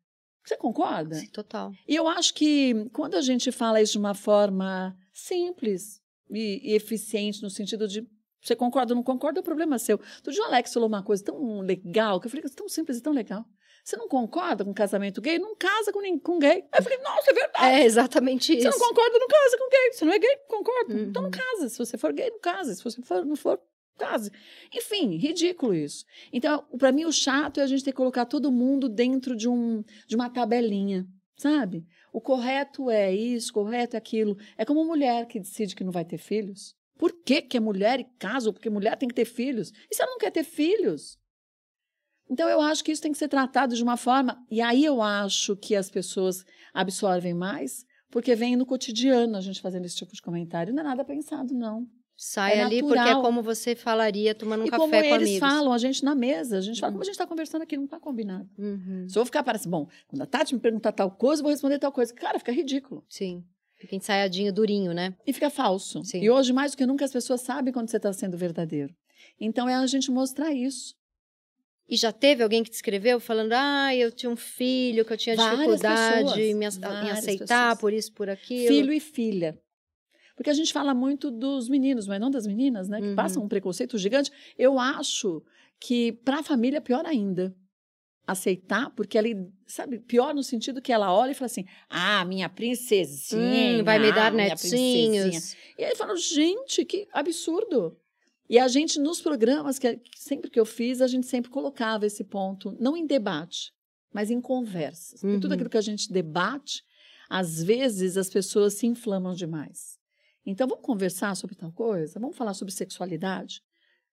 Você 0.43 0.57
concorda? 0.57 1.15
Sim, 1.15 1.27
total. 1.27 1.71
E 1.87 1.95
eu 1.95 2.07
acho 2.07 2.33
que 2.33 2.89
quando 2.91 3.15
a 3.15 3.21
gente 3.21 3.51
fala 3.51 3.81
isso 3.81 3.93
de 3.93 3.99
uma 3.99 4.15
forma 4.15 4.97
simples 5.13 6.01
e, 6.29 6.71
e 6.71 6.75
eficiente, 6.75 7.41
no 7.43 7.49
sentido 7.49 7.87
de 7.87 8.07
você 8.41 8.55
concorda 8.55 8.93
ou 8.93 8.95
não 8.95 9.03
concorda, 9.03 9.39
é 9.39 9.41
o 9.41 9.43
problema 9.43 9.77
seu. 9.77 9.99
Do 10.23 10.31
dia 10.31 10.41
o 10.41 10.45
Alex 10.45 10.73
falou 10.73 10.89
uma 10.89 11.03
coisa 11.03 11.23
tão 11.23 11.59
legal, 11.61 12.19
que 12.19 12.25
eu 12.25 12.31
falei, 12.31 12.43
tão 12.49 12.67
simples 12.67 12.97
e 12.97 13.01
tão 13.01 13.13
legal. 13.13 13.45
Você 13.83 13.97
não 13.97 14.07
concorda 14.07 14.63
com 14.63 14.73
casamento 14.73 15.21
gay? 15.21 15.39
Não 15.39 15.55
casa 15.55 15.91
com, 15.91 16.01
ninguém, 16.01 16.19
com 16.19 16.39
gay. 16.39 16.63
Aí 16.71 16.79
eu 16.79 16.83
falei, 16.83 16.99
nossa, 16.99 17.31
é 17.31 17.33
verdade. 17.33 17.65
É 17.65 17.83
exatamente 17.83 18.53
isso. 18.53 18.71
Você 18.71 18.79
não 18.79 18.89
concorda, 18.89 19.19
não 19.19 19.27
casa 19.27 19.57
com 19.57 19.69
gay. 19.69 19.91
Você 19.91 20.05
não 20.05 20.13
é 20.13 20.19
gay, 20.19 20.37
concorda. 20.47 20.93
Uhum. 20.93 21.03
Então 21.03 21.23
não 21.23 21.31
casa. 21.31 21.69
Se 21.69 21.77
você 21.77 21.97
for 21.97 22.13
gay, 22.13 22.29
não 22.29 22.39
casa. 22.39 22.73
Se 22.75 22.83
você 22.83 23.01
for, 23.01 23.25
não 23.25 23.35
for, 23.35 23.59
Enfim, 24.73 25.15
ridículo 25.17 25.73
isso. 25.73 26.05
Então, 26.31 26.65
para 26.77 26.91
mim, 26.91 27.05
o 27.05 27.11
chato 27.11 27.59
é 27.59 27.63
a 27.63 27.67
gente 27.67 27.83
ter 27.83 27.91
que 27.91 27.97
colocar 27.97 28.25
todo 28.25 28.51
mundo 28.51 28.89
dentro 28.89 29.35
de, 29.35 29.47
um, 29.47 29.83
de 30.07 30.15
uma 30.15 30.29
tabelinha, 30.29 31.07
sabe? 31.37 31.85
O 32.13 32.19
correto 32.19 32.89
é 32.89 33.13
isso, 33.13 33.53
correto 33.53 33.95
é 33.95 33.97
aquilo. 33.97 34.37
É 34.57 34.65
como 34.65 34.83
mulher 34.83 35.25
que 35.27 35.39
decide 35.39 35.75
que 35.75 35.83
não 35.83 35.91
vai 35.91 36.05
ter 36.05 36.17
filhos. 36.17 36.75
Por 36.97 37.11
que, 37.23 37.41
que 37.41 37.57
é 37.57 37.59
mulher 37.59 37.99
e 37.99 38.03
casa? 38.19 38.51
Porque 38.53 38.69
mulher 38.69 38.97
tem 38.97 39.09
que 39.09 39.15
ter 39.15 39.25
filhos. 39.25 39.71
E 39.89 39.95
se 39.95 40.01
ela 40.01 40.11
não 40.11 40.19
quer 40.19 40.31
ter 40.31 40.43
filhos? 40.43 41.17
Então, 42.29 42.47
eu 42.47 42.61
acho 42.61 42.83
que 42.83 42.91
isso 42.91 43.01
tem 43.01 43.11
que 43.11 43.17
ser 43.17 43.27
tratado 43.27 43.75
de 43.75 43.83
uma 43.83 43.97
forma. 43.97 44.45
E 44.49 44.61
aí 44.61 44.85
eu 44.85 45.01
acho 45.01 45.55
que 45.55 45.75
as 45.75 45.89
pessoas 45.89 46.45
absorvem 46.73 47.33
mais, 47.33 47.83
porque 48.09 48.35
vem 48.35 48.55
no 48.55 48.65
cotidiano 48.65 49.35
a 49.35 49.41
gente 49.41 49.61
fazendo 49.61 49.85
esse 49.85 49.95
tipo 49.95 50.13
de 50.13 50.21
comentário. 50.21 50.73
Não 50.73 50.81
é 50.81 50.85
nada 50.85 51.03
pensado, 51.03 51.53
não. 51.53 51.87
Sai 52.23 52.59
É 52.59 52.63
ali 52.63 52.81
porque 52.81 52.93
é 52.99 53.01
natural. 53.01 53.21
como 53.23 53.41
você 53.41 53.75
falaria 53.75 54.35
tomando 54.35 54.61
um 54.61 54.67
e 54.67 54.69
café 54.69 54.77
como 54.79 54.91
com 54.93 54.95
eles 55.15 55.27
amigos. 55.29 55.39
falam, 55.39 55.73
a 55.73 55.77
gente 55.79 56.03
na 56.05 56.13
mesa, 56.13 56.59
a 56.59 56.61
gente 56.61 56.79
fala, 56.79 56.91
Uhum. 56.91 56.93
como 56.97 57.01
a 57.01 57.05
gente 57.05 57.13
está 57.15 57.25
conversando 57.25 57.63
aqui, 57.63 57.75
não 57.75 57.85
está 57.85 57.99
combinado. 57.99 58.47
Uhum. 58.59 59.07
Se 59.09 59.17
eu 59.17 59.25
ficar 59.25 59.41
parecendo, 59.41 59.71
bom, 59.71 59.87
quando 60.07 60.21
a 60.21 60.25
Tati 60.27 60.53
me 60.53 60.59
perguntar 60.61 60.91
tal 60.91 61.09
coisa, 61.09 61.39
eu 61.41 61.43
vou 61.43 61.51
responder 61.51 61.79
tal 61.79 61.91
coisa. 61.91 62.13
Cara, 62.13 62.37
fica 62.37 62.51
ridículo. 62.51 63.03
Sim. 63.09 63.43
Fica 63.75 63.95
ensaiadinho, 63.95 64.53
durinho, 64.53 64.93
né? 64.93 65.15
E 65.25 65.33
fica 65.33 65.49
falso. 65.49 66.03
Sim. 66.05 66.21
E 66.21 66.29
hoje, 66.29 66.53
mais 66.53 66.73
do 66.73 66.77
que 66.77 66.85
nunca, 66.85 67.03
as 67.03 67.11
pessoas 67.11 67.41
sabem 67.41 67.73
quando 67.73 67.89
você 67.89 67.97
está 67.97 68.13
sendo 68.13 68.37
verdadeiro. 68.37 68.93
Então, 69.39 69.67
é 69.67 69.73
a 69.73 69.87
gente 69.87 70.11
mostrar 70.11 70.53
isso. 70.53 70.93
E 71.89 71.97
já 71.97 72.11
teve 72.11 72.43
alguém 72.43 72.61
que 72.63 72.69
te 72.69 72.75
escreveu 72.75 73.19
falando: 73.19 73.53
ah, 73.53 73.95
eu 73.95 74.11
tinha 74.11 74.29
um 74.29 74.35
filho 74.35 75.03
que 75.03 75.11
eu 75.11 75.17
tinha 75.17 75.35
Várias 75.35 75.57
dificuldade 75.59 76.23
pessoas, 76.25 76.37
em, 76.37 76.53
me, 76.53 76.65
em 76.65 77.09
aceitar 77.11 77.47
pessoas. 77.71 77.79
por 77.79 77.91
isso, 77.91 78.13
por 78.13 78.29
aquilo. 78.29 78.67
Filho 78.67 78.93
e 78.93 78.99
filha. 78.99 79.59
Porque 80.35 80.49
a 80.49 80.53
gente 80.53 80.71
fala 80.73 80.93
muito 80.93 81.29
dos 81.31 81.67
meninos, 81.69 82.07
mas 82.07 82.19
não 82.19 82.31
das 82.31 82.47
meninas, 82.47 82.87
né? 82.89 82.99
Que 83.01 83.07
Uhum. 83.09 83.15
passam 83.15 83.43
um 83.43 83.47
preconceito 83.47 83.97
gigante. 83.97 84.31
Eu 84.57 84.79
acho 84.79 85.43
que 85.79 86.11
para 86.11 86.39
a 86.39 86.43
família 86.43 86.77
é 86.77 86.81
pior 86.81 87.05
ainda. 87.05 87.55
Aceitar, 88.27 88.91
porque 88.91 89.17
ela, 89.17 89.27
sabe, 89.65 89.99
pior 89.99 90.33
no 90.33 90.43
sentido 90.43 90.79
que 90.81 90.93
ela 90.93 91.11
olha 91.13 91.31
e 91.31 91.33
fala 91.33 91.47
assim: 91.47 91.65
ah, 91.89 92.23
minha 92.23 92.47
princesinha. 92.47 93.81
Hum, 93.81 93.83
vai 93.83 93.99
me 93.99 94.11
dar 94.11 94.27
ah, 94.27 94.31
netinhos. 94.31 94.61
princesinha." 94.61 95.39
E 95.77 95.83
aí 95.83 95.95
fala, 95.95 96.15
gente, 96.15 96.85
que 96.85 97.07
absurdo. 97.11 97.97
E 98.47 98.59
a 98.59 98.67
gente, 98.67 98.99
nos 98.99 99.21
programas, 99.21 99.79
que 99.79 99.99
sempre 100.15 100.49
que 100.51 100.59
eu 100.59 100.65
fiz, 100.65 101.01
a 101.01 101.07
gente 101.07 101.25
sempre 101.25 101.49
colocava 101.49 102.05
esse 102.05 102.23
ponto, 102.23 102.75
não 102.79 102.95
em 102.95 103.05
debate, 103.07 103.73
mas 104.13 104.29
em 104.29 104.39
conversas. 104.39 105.19
Porque 105.21 105.37
tudo 105.39 105.47
Uhum. 105.47 105.53
aquilo 105.55 105.69
que 105.69 105.77
a 105.77 105.81
gente 105.81 106.11
debate, 106.11 106.83
às 107.29 107.61
vezes 107.63 108.17
as 108.17 108.29
pessoas 108.29 108.75
se 108.75 108.85
inflamam 108.85 109.33
demais. 109.33 109.97
Então, 110.45 110.67
vamos 110.67 110.83
conversar 110.83 111.35
sobre 111.35 111.55
tal 111.55 111.71
coisa? 111.71 112.19
Vamos 112.19 112.35
falar 112.35 112.53
sobre 112.53 112.73
sexualidade? 112.73 113.61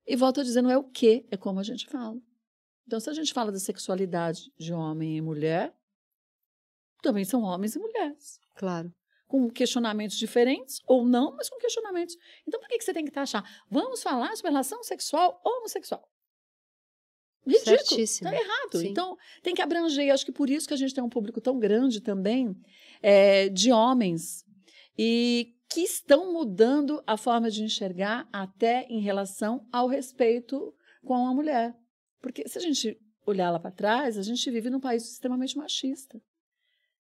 E 0.06 0.16
volto 0.16 0.40
a 0.40 0.44
dizer, 0.44 0.62
não 0.62 0.70
é 0.70 0.76
o 0.76 0.84
que, 0.84 1.26
é 1.30 1.36
como 1.36 1.60
a 1.60 1.62
gente 1.62 1.86
fala. 1.86 2.20
Então, 2.86 2.98
se 3.00 3.10
a 3.10 3.12
gente 3.12 3.32
fala 3.32 3.52
da 3.52 3.58
sexualidade 3.58 4.50
de 4.58 4.72
homem 4.72 5.16
e 5.16 5.20
mulher, 5.20 5.74
também 7.02 7.24
são 7.24 7.42
homens 7.42 7.76
e 7.76 7.78
mulheres 7.78 8.40
Claro. 8.56 8.92
com 9.26 9.48
questionamentos 9.50 10.16
diferentes, 10.16 10.80
ou 10.86 11.04
não, 11.06 11.36
mas 11.36 11.48
com 11.50 11.58
questionamentos. 11.58 12.16
Então, 12.46 12.58
por 12.58 12.68
que, 12.68 12.78
que 12.78 12.84
você 12.84 12.94
tem 12.94 13.04
que 13.04 13.10
taxar? 13.10 13.44
Vamos 13.70 14.02
falar 14.02 14.34
sobre 14.36 14.50
relação 14.50 14.82
sexual 14.82 15.40
ou 15.44 15.58
homossexual? 15.58 16.10
Ridículo. 17.46 17.76
Certíssimo. 17.78 18.28
Está 18.28 18.42
errado. 18.42 18.78
Sim. 18.78 18.88
Então, 18.88 19.16
tem 19.42 19.54
que 19.54 19.62
abranger. 19.62 20.12
Acho 20.12 20.24
que 20.24 20.32
por 20.32 20.50
isso 20.50 20.66
que 20.68 20.74
a 20.74 20.76
gente 20.76 20.94
tem 20.94 21.02
um 21.04 21.08
público 21.08 21.40
tão 21.40 21.58
grande 21.58 22.00
também 22.00 22.54
é, 23.02 23.48
de 23.48 23.72
homens 23.72 24.44
e 24.98 25.54
que 25.68 25.80
estão 25.80 26.32
mudando 26.32 27.02
a 27.06 27.16
forma 27.16 27.50
de 27.50 27.62
enxergar 27.62 28.28
até 28.32 28.86
em 28.88 29.00
relação 29.00 29.66
ao 29.70 29.86
respeito 29.86 30.74
com 31.04 31.26
a 31.26 31.34
mulher. 31.34 31.76
Porque 32.20 32.48
se 32.48 32.58
a 32.58 32.60
gente 32.60 32.98
olhar 33.26 33.50
lá 33.50 33.58
para 33.58 33.70
trás, 33.70 34.16
a 34.16 34.22
gente 34.22 34.50
vive 34.50 34.70
num 34.70 34.80
país 34.80 35.10
extremamente 35.10 35.56
machista. 35.56 36.20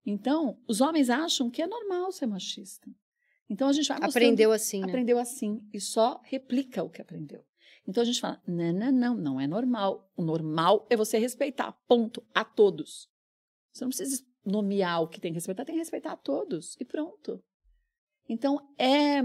Então, 0.06 0.60
os 0.68 0.82
homens 0.82 1.10
acham 1.10 1.50
que 1.50 1.62
é 1.62 1.68
normal 1.68 2.12
ser 2.12 2.26
machista. 2.26 2.90
Então, 3.50 3.68
a 3.68 3.74
gente 3.74 3.88
vai 3.88 3.98
Aprendeu 4.02 4.52
assim, 4.52 4.82
né? 4.82 4.88
aprendeu 4.88 5.18
assim 5.18 5.62
e 5.74 5.80
só 5.80 6.20
replica 6.24 6.84
o 6.84 6.90
que 6.90 7.02
aprendeu. 7.02 7.46
Então, 7.88 8.02
a 8.02 8.06
gente 8.06 8.20
fala, 8.20 8.42
não, 8.48 8.74
não, 8.74 8.92
não, 8.92 9.16
não 9.16 9.42
é 9.42 9.48
normal. 9.48 10.12
O 10.16 10.24
normal 10.24 10.88
é 10.90 10.96
você 10.96 11.18
respeitar, 11.18 11.72
ponto, 11.88 12.26
a 12.34 12.44
todos. 12.44 13.10
Você 13.72 13.84
não 13.84 13.90
precisa 13.90 14.24
nomear 14.46 15.02
o 15.02 15.08
que 15.08 15.20
tem 15.20 15.32
que 15.32 15.38
respeitar, 15.38 15.66
tem 15.66 15.76
que 15.76 15.80
respeitar 15.80 16.14
a 16.14 16.18
todos 16.18 16.76
e 16.80 16.86
pronto. 16.86 17.44
Então, 18.32 18.60
é, 18.78 19.22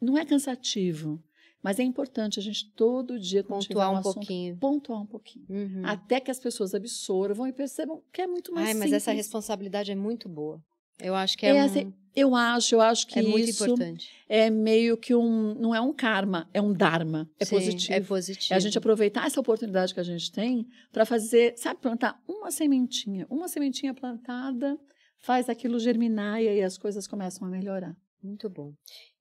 não 0.00 0.18
é 0.18 0.24
cansativo, 0.24 1.22
mas 1.62 1.78
é 1.78 1.82
importante 1.84 2.38
a 2.38 2.42
gente 2.42 2.70
todo 2.72 3.18
dia, 3.18 3.44
Pontuar 3.44 3.92
um 3.92 3.96
assunto, 3.98 4.14
pouquinho. 4.14 4.56
pontuar 4.56 5.02
um 5.02 5.06
pouquinho. 5.06 5.46
Uhum. 5.48 5.82
Até 5.84 6.18
que 6.18 6.30
as 6.30 6.40
pessoas 6.40 6.74
absorvam 6.74 7.46
e 7.46 7.52
percebam 7.52 8.02
que 8.12 8.20
é 8.22 8.26
muito 8.26 8.52
mais 8.52 8.68
Ai, 8.68 8.74
mas 8.74 8.82
simples. 8.84 9.02
essa 9.02 9.12
responsabilidade 9.12 9.92
é 9.92 9.94
muito 9.94 10.28
boa. 10.28 10.60
Eu 10.98 11.14
acho 11.14 11.38
que 11.38 11.46
é, 11.46 11.50
É, 11.50 11.54
um- 11.54 11.64
assim, 11.64 11.94
Eu 12.14 12.34
acho, 12.34 12.74
eu 12.74 12.80
acho 12.80 13.06
que 13.06 13.20
é 13.20 13.22
muito 13.22 13.48
isso 13.50 13.62
importante. 13.64 14.10
é 14.28 14.50
meio 14.50 14.96
que 14.96 15.14
um, 15.14 15.54
não 15.54 15.72
é 15.72 15.80
um 15.80 15.92
karma, 15.92 16.48
é 16.52 16.60
um 16.60 16.72
dharma, 16.72 17.30
é 17.38 17.44
Sim, 17.44 17.54
positivo. 17.54 17.92
É 17.94 18.00
positivo. 18.00 18.52
É 18.52 18.56
a 18.56 18.58
gente 18.60 18.76
aproveitar 18.76 19.26
essa 19.26 19.38
oportunidade 19.38 19.94
que 19.94 20.00
a 20.00 20.02
gente 20.02 20.32
tem 20.32 20.66
para 20.92 21.06
fazer, 21.06 21.54
sabe, 21.56 21.78
plantar 21.80 22.20
uma 22.26 22.50
sementinha, 22.50 23.26
uma 23.30 23.46
sementinha 23.46 23.94
plantada, 23.94 24.76
faz 25.20 25.48
aquilo 25.48 25.78
germinar 25.78 26.42
e 26.42 26.48
aí 26.48 26.62
as 26.62 26.76
coisas 26.76 27.06
começam 27.06 27.46
a 27.46 27.50
melhorar. 27.50 27.96
Muito 28.22 28.50
bom. 28.50 28.72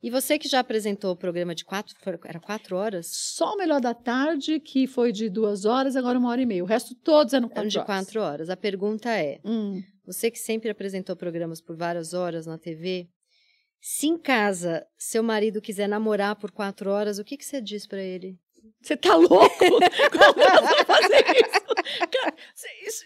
E 0.04 0.10
você 0.10 0.38
que 0.38 0.48
já 0.48 0.60
apresentou 0.60 1.12
o 1.12 1.16
programa 1.16 1.56
de 1.56 1.64
quatro, 1.64 1.96
era 2.26 2.40
quatro 2.40 2.76
horas? 2.76 3.08
Só 3.12 3.54
o 3.54 3.58
melhor 3.58 3.80
da 3.80 3.94
tarde, 3.94 4.60
que 4.60 4.88
foi 4.88 5.12
de 5.12 5.30
duas 5.30 5.64
horas, 5.66 5.96
agora 5.96 6.20
uma 6.20 6.30
hora 6.30 6.42
e 6.42 6.46
meia. 6.46 6.64
O 6.64 6.68
resto 6.68 6.94
todos 6.96 7.34
eram 7.34 7.46
Eram 7.46 7.54
quatro 7.54 7.70
de 7.70 7.78
horas. 7.78 7.86
quatro 7.88 8.22
horas. 8.22 8.50
A 8.50 8.58
pergunta 8.58 9.10
é: 9.10 9.40
Hum. 9.46 9.82
você 10.06 10.30
que 10.30 10.38
sempre 10.40 10.70
apresentou 10.70 11.16
programas 11.16 11.62
por 11.62 11.78
várias 11.78 12.14
horas 12.14 12.46
na 12.46 12.58
TV, 12.58 13.08
se 13.82 14.08
em 14.08 14.18
casa 14.18 14.86
seu 14.98 15.24
marido 15.24 15.62
quiser 15.62 15.88
namorar 15.88 16.36
por 16.36 16.52
quatro 16.52 16.90
horas, 16.92 17.20
o 17.20 17.24
que, 17.24 17.38
que 17.38 17.46
você 17.46 17.62
diz 17.62 17.88
pra 17.88 18.04
ele? 18.04 18.38
Você 18.82 18.98
tá 18.98 19.16
louco? 19.16 19.30
Como 19.60 19.80
nós 19.80 20.62
vamos 20.62 20.82
fazer 20.86 21.26
isso? 21.36 22.10
Cara, 22.12 22.36
isso, 22.86 23.06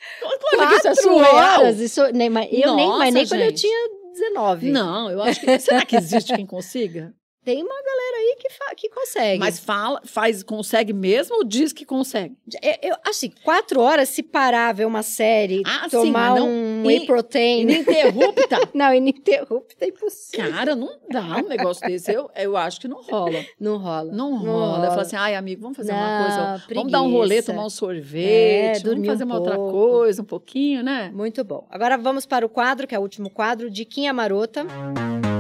claro 0.49 0.69
que 0.69 0.75
isso 0.75 0.87
é 0.87 0.95
surreal. 0.95 1.67
Isso, 1.69 2.07
nem, 2.11 2.29
mas 2.29 2.49
eu 2.51 2.75
nem, 2.75 2.87
mas 2.89 3.13
nem 3.13 3.27
quando 3.27 3.41
eu 3.41 3.49
gente. 3.49 3.61
tinha 3.61 3.89
19. 4.13 4.71
Não, 4.71 5.09
eu 5.09 5.21
acho 5.21 5.41
que. 5.41 5.59
Será 5.59 5.85
que 5.85 5.95
existe 5.95 6.33
quem 6.35 6.45
consiga? 6.45 7.13
Tem 7.43 7.61
uma 7.61 7.75
galera 7.75 8.17
aí 8.17 8.37
que, 8.39 8.75
que 8.75 8.89
consegue. 8.89 9.39
Mas 9.39 9.59
fala, 9.59 10.01
faz, 10.05 10.41
consegue 10.43 10.93
mesmo 10.93 11.35
ou 11.37 11.43
diz 11.43 11.73
que 11.73 11.85
consegue? 11.85 12.35
Eu, 12.61 12.91
eu- 12.91 12.95
assim, 13.07 13.31
quatro 13.43 13.81
horas 13.81 14.09
se 14.09 14.23
parar, 14.23 14.73
ver 14.73 14.85
uma 14.85 15.03
série, 15.03 15.61
Ah, 15.65 15.83
sim, 15.89 15.97
tomar 15.97 16.31
mas 16.31 16.39
não 16.39 16.47
um 16.49 16.81
in- 16.83 16.87
whey 16.87 17.05
protein. 17.05 17.61
Ininterrupta. 17.63 18.59
Não, 18.73 18.93
ininterrupta 18.93 19.85
é 19.85 19.89
impossível. 19.89 20.51
Cara, 20.51 20.75
não 20.75 20.97
dá 21.09 21.21
um 21.37 21.47
negócio 21.47 21.85
desse. 21.85 22.11
Eu, 22.11 22.29
eu 22.35 22.55
acho 22.57 22.79
que 22.81 22.87
não 22.87 23.01
rola. 23.03 23.45
Não 23.59 23.77
rola. 23.77 24.11
Não 24.11 24.35
rola. 24.37 24.85
Eu 24.85 24.89
falo 24.91 25.01
assim, 25.01 25.15
ai, 25.15 25.35
amigo, 25.35 25.61
vamos 25.61 25.77
fazer 25.77 25.91
uma 25.91 25.99
Não, 26.09 26.23
coisa. 26.59 26.73
Vamos 26.75 26.91
dar 26.91 27.01
um 27.01 27.11
rolê, 27.11 27.41
tomar 27.41 27.63
um 27.63 27.67
É, 27.67 27.69
sorvete, 27.69 28.83
dormir 28.83 29.07
vamos 29.07 29.19
fazer 29.19 29.23
um 29.23 29.27
uma 29.27 29.35
outra 29.39 29.57
coisa, 29.57 30.21
um 30.21 30.25
pouquinho, 30.25 30.81
né? 30.83 31.11
Muito 31.13 31.43
bom. 31.43 31.67
Agora 31.69 31.97
vamos 31.97 32.25
para 32.25 32.45
o 32.45 32.49
quadro, 32.49 32.87
que 32.87 32.95
é 32.95 32.99
o 32.99 33.01
último 33.01 33.29
quadro, 33.29 33.69
Diquinha 33.69 34.11
Marota. 34.13 34.61
A 34.61 35.32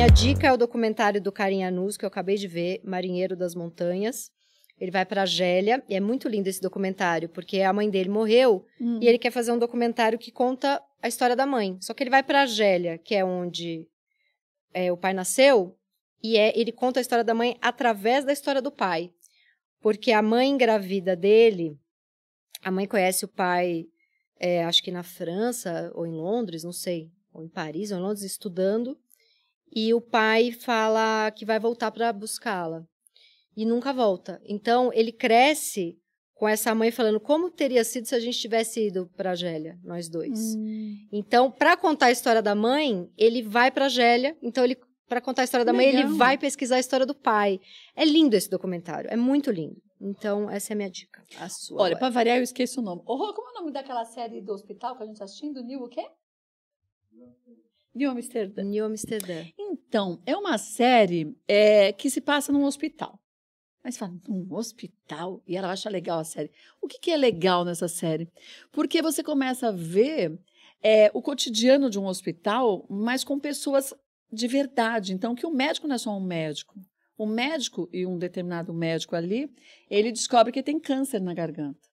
minha 0.00 0.10
dica 0.10 0.46
é 0.46 0.52
o 0.52 0.56
documentário 0.56 1.20
do 1.20 1.30
Carinha 1.30 1.70
Nus, 1.70 1.98
que 1.98 2.06
eu 2.06 2.08
acabei 2.08 2.36
de 2.36 2.48
ver, 2.48 2.80
Marinheiro 2.82 3.36
das 3.36 3.54
Montanhas. 3.54 4.30
Ele 4.78 4.90
vai 4.90 5.04
para 5.04 5.20
Argélia, 5.20 5.84
e 5.86 5.94
é 5.94 6.00
muito 6.00 6.26
lindo 6.26 6.48
esse 6.48 6.58
documentário, 6.58 7.28
porque 7.28 7.60
a 7.60 7.70
mãe 7.70 7.90
dele 7.90 8.08
morreu, 8.08 8.64
Hum. 8.80 8.98
e 9.02 9.06
ele 9.06 9.18
quer 9.18 9.30
fazer 9.30 9.52
um 9.52 9.58
documentário 9.58 10.18
que 10.18 10.32
conta 10.32 10.82
a 11.02 11.06
história 11.06 11.36
da 11.36 11.44
mãe. 11.44 11.76
Só 11.82 11.92
que 11.92 12.02
ele 12.02 12.08
vai 12.08 12.22
para 12.22 12.40
Argélia, 12.40 12.96
que 12.96 13.14
é 13.14 13.22
onde 13.22 13.86
é, 14.72 14.90
o 14.90 14.96
pai 14.96 15.12
nasceu, 15.12 15.76
e 16.22 16.38
é, 16.38 16.58
ele 16.58 16.72
conta 16.72 16.98
a 16.98 17.02
história 17.02 17.22
da 17.22 17.34
mãe 17.34 17.58
através 17.60 18.24
da 18.24 18.32
história 18.32 18.62
do 18.62 18.72
pai. 18.72 19.12
Porque 19.82 20.12
a 20.12 20.22
mãe 20.22 20.48
engravida 20.48 21.14
dele, 21.14 21.78
a 22.64 22.70
mãe 22.70 22.86
conhece 22.86 23.26
o 23.26 23.28
pai, 23.28 23.84
é, 24.38 24.64
acho 24.64 24.82
que 24.82 24.90
na 24.90 25.02
França, 25.02 25.92
ou 25.94 26.06
em 26.06 26.14
Londres, 26.14 26.64
não 26.64 26.72
sei, 26.72 27.10
ou 27.34 27.42
em 27.42 27.48
Paris, 27.50 27.92
ou 27.92 27.98
em 27.98 28.00
Londres, 28.00 28.22
estudando, 28.22 28.98
e 29.74 29.92
o 29.94 30.00
pai 30.00 30.52
fala 30.52 31.30
que 31.30 31.44
vai 31.44 31.58
voltar 31.58 31.90
para 31.90 32.12
buscá-la. 32.12 32.84
E 33.56 33.64
nunca 33.64 33.92
volta. 33.92 34.40
Então, 34.44 34.92
ele 34.92 35.12
cresce 35.12 35.98
com 36.34 36.48
essa 36.48 36.74
mãe 36.74 36.90
falando 36.90 37.20
como 37.20 37.50
teria 37.50 37.84
sido 37.84 38.06
se 38.06 38.14
a 38.14 38.20
gente 38.20 38.38
tivesse 38.38 38.86
ido 38.86 39.10
para 39.14 39.34
Gélia, 39.34 39.78
nós 39.84 40.08
dois. 40.08 40.54
Hum. 40.56 40.96
Então, 41.12 41.50
para 41.50 41.76
contar 41.76 42.06
a 42.06 42.10
história 42.10 42.40
da 42.40 42.54
mãe, 42.54 43.10
ele 43.18 43.42
vai 43.42 43.70
para 43.70 43.88
Gélia, 43.88 44.36
então 44.42 44.64
ele 44.64 44.76
para 45.06 45.20
contar 45.20 45.42
a 45.42 45.44
história 45.44 45.64
da 45.64 45.72
mãe, 45.72 45.86
ele 45.86 46.04
Legal. 46.04 46.14
vai 46.14 46.38
pesquisar 46.38 46.76
a 46.76 46.80
história 46.80 47.04
do 47.04 47.16
pai. 47.16 47.60
É 47.96 48.04
lindo 48.04 48.36
esse 48.36 48.48
documentário, 48.48 49.10
é 49.10 49.16
muito 49.16 49.50
lindo. 49.50 49.82
Então, 50.00 50.48
essa 50.48 50.72
é 50.72 50.74
a 50.74 50.76
minha 50.76 50.88
dica. 50.88 51.22
A 51.38 51.48
sua. 51.48 51.82
Olha, 51.82 51.98
pra 51.98 52.08
variar, 52.08 52.38
eu 52.38 52.44
esqueço 52.44 52.80
o 52.80 52.82
nome. 52.82 53.02
Rô, 53.04 53.34
como 53.34 53.48
é 53.48 53.50
o 53.50 53.54
nome 53.60 53.72
daquela 53.72 54.04
série 54.04 54.40
do 54.40 54.52
hospital 54.52 54.96
que 54.96 55.02
a 55.02 55.06
gente 55.06 55.18
tá 55.18 55.24
assistindo? 55.24 55.64
New 55.64 55.82
o 55.82 55.88
quê? 55.88 56.06
New 57.94 58.10
Amsterdã. 58.10 58.62
New 58.62 58.84
Amsterdã. 58.84 59.44
Então, 59.58 60.20
é 60.24 60.36
uma 60.36 60.58
série 60.58 61.36
é, 61.46 61.92
que 61.92 62.08
se 62.08 62.20
passa 62.20 62.52
num 62.52 62.64
hospital. 62.64 63.18
Mas 63.82 63.96
fala, 63.96 64.14
num 64.28 64.52
hospital? 64.54 65.42
E 65.46 65.56
ela 65.56 65.70
acha 65.70 65.88
legal 65.88 66.18
a 66.18 66.24
série. 66.24 66.50
O 66.80 66.86
que, 66.86 66.98
que 66.98 67.10
é 67.10 67.16
legal 67.16 67.64
nessa 67.64 67.88
série? 67.88 68.30
Porque 68.70 69.00
você 69.00 69.22
começa 69.22 69.68
a 69.68 69.72
ver 69.72 70.38
é, 70.82 71.10
o 71.14 71.22
cotidiano 71.22 71.90
de 71.90 71.98
um 71.98 72.06
hospital, 72.06 72.86
mas 72.88 73.24
com 73.24 73.38
pessoas 73.38 73.94
de 74.32 74.46
verdade. 74.46 75.12
Então, 75.12 75.34
que 75.34 75.46
o 75.46 75.50
médico 75.50 75.88
não 75.88 75.94
é 75.94 75.98
só 75.98 76.16
um 76.16 76.24
médico. 76.24 76.74
O 77.16 77.26
médico, 77.26 77.88
e 77.92 78.06
um 78.06 78.18
determinado 78.18 78.72
médico 78.72 79.16
ali, 79.16 79.52
ele 79.90 80.12
descobre 80.12 80.52
que 80.52 80.62
tem 80.62 80.78
câncer 80.78 81.20
na 81.20 81.34
garganta. 81.34 81.89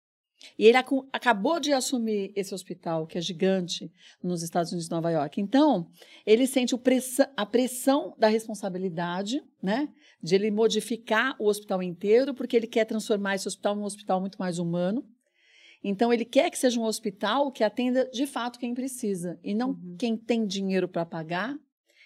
E 0.57 0.65
ele 0.65 0.77
acu- 0.77 1.07
acabou 1.11 1.59
de 1.59 1.73
assumir 1.73 2.31
esse 2.35 2.53
hospital, 2.53 3.07
que 3.07 3.17
é 3.17 3.21
gigante, 3.21 3.91
nos 4.21 4.43
Estados 4.43 4.71
Unidos 4.71 4.87
de 4.87 4.91
Nova 4.95 5.09
York. 5.09 5.41
Então, 5.41 5.89
ele 6.25 6.45
sente 6.45 6.75
o 6.75 6.77
pressa- 6.77 7.31
a 7.35 7.45
pressão 7.45 8.15
da 8.17 8.27
responsabilidade, 8.27 9.43
né? 9.61 9.89
De 10.21 10.35
ele 10.35 10.51
modificar 10.51 11.35
o 11.39 11.47
hospital 11.47 11.81
inteiro, 11.81 12.33
porque 12.33 12.55
ele 12.55 12.67
quer 12.67 12.85
transformar 12.85 13.35
esse 13.35 13.47
hospital 13.47 13.75
num 13.75 13.83
hospital 13.83 14.19
muito 14.21 14.37
mais 14.37 14.59
humano. 14.59 15.03
Então, 15.83 16.11
ele 16.11 16.25
quer 16.25 16.49
que 16.49 16.57
seja 16.57 16.79
um 16.79 16.83
hospital 16.83 17.51
que 17.51 17.63
atenda 17.63 18.09
de 18.11 18.25
fato 18.27 18.59
quem 18.59 18.73
precisa, 18.73 19.39
e 19.43 19.53
não 19.53 19.69
Uhum. 19.69 19.95
quem 19.97 20.17
tem 20.17 20.45
dinheiro 20.45 20.87
para 20.87 21.05
pagar 21.05 21.57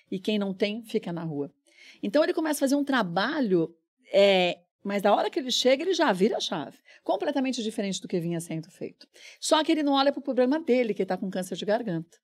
e 0.09 0.19
quem 0.19 0.37
não 0.37 0.53
tem 0.53 0.83
fica 0.83 1.11
na 1.11 1.23
rua. 1.23 1.51
Então, 2.03 2.23
ele 2.23 2.33
começa 2.33 2.59
a 2.59 2.65
fazer 2.67 2.75
um 2.75 2.83
trabalho, 2.83 3.73
é, 4.13 4.59
mas 4.83 5.01
da 5.01 5.13
hora 5.13 5.29
que 5.29 5.39
ele 5.39 5.51
chega, 5.51 5.83
ele 5.83 5.93
já 5.93 6.11
vira 6.11 6.37
a 6.37 6.39
chave. 6.39 6.77
Completamente 7.03 7.61
diferente 7.61 8.01
do 8.01 8.07
que 8.07 8.19
vinha 8.19 8.39
sendo 8.39 8.69
feito. 8.69 9.07
Só 9.39 9.63
que 9.63 9.71
ele 9.71 9.83
não 9.83 9.93
olha 9.93 10.11
para 10.11 10.19
o 10.19 10.23
problema 10.23 10.59
dele, 10.59 10.93
que 10.93 11.03
está 11.03 11.17
com 11.17 11.29
câncer 11.29 11.55
de 11.55 11.65
garganta. 11.65 12.17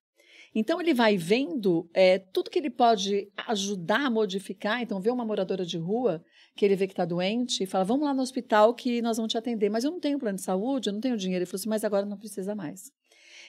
Então, 0.54 0.80
ele 0.80 0.94
vai 0.94 1.16
vendo 1.16 1.88
é, 1.92 2.18
tudo 2.18 2.50
que 2.50 2.58
ele 2.58 2.70
pode 2.70 3.30
ajudar 3.46 4.06
a 4.06 4.10
modificar. 4.10 4.82
Então, 4.82 5.00
vê 5.00 5.10
uma 5.10 5.24
moradora 5.24 5.64
de 5.64 5.76
rua 5.76 6.24
que 6.56 6.64
ele 6.64 6.74
vê 6.74 6.86
que 6.86 6.92
está 6.92 7.04
doente 7.04 7.62
e 7.62 7.66
fala: 7.66 7.84
Vamos 7.84 8.06
lá 8.06 8.14
no 8.14 8.22
hospital 8.22 8.74
que 8.74 9.02
nós 9.02 9.18
vamos 9.18 9.30
te 9.30 9.38
atender. 9.38 9.68
Mas 9.68 9.84
eu 9.84 9.90
não 9.90 10.00
tenho 10.00 10.18
plano 10.18 10.36
de 10.36 10.42
saúde, 10.42 10.88
eu 10.88 10.94
não 10.94 11.00
tenho 11.00 11.16
dinheiro. 11.16 11.42
Ele 11.42 11.46
falou 11.46 11.60
assim: 11.60 11.68
Mas 11.68 11.84
agora 11.84 12.06
não 12.06 12.16
precisa 12.16 12.54
mais. 12.54 12.90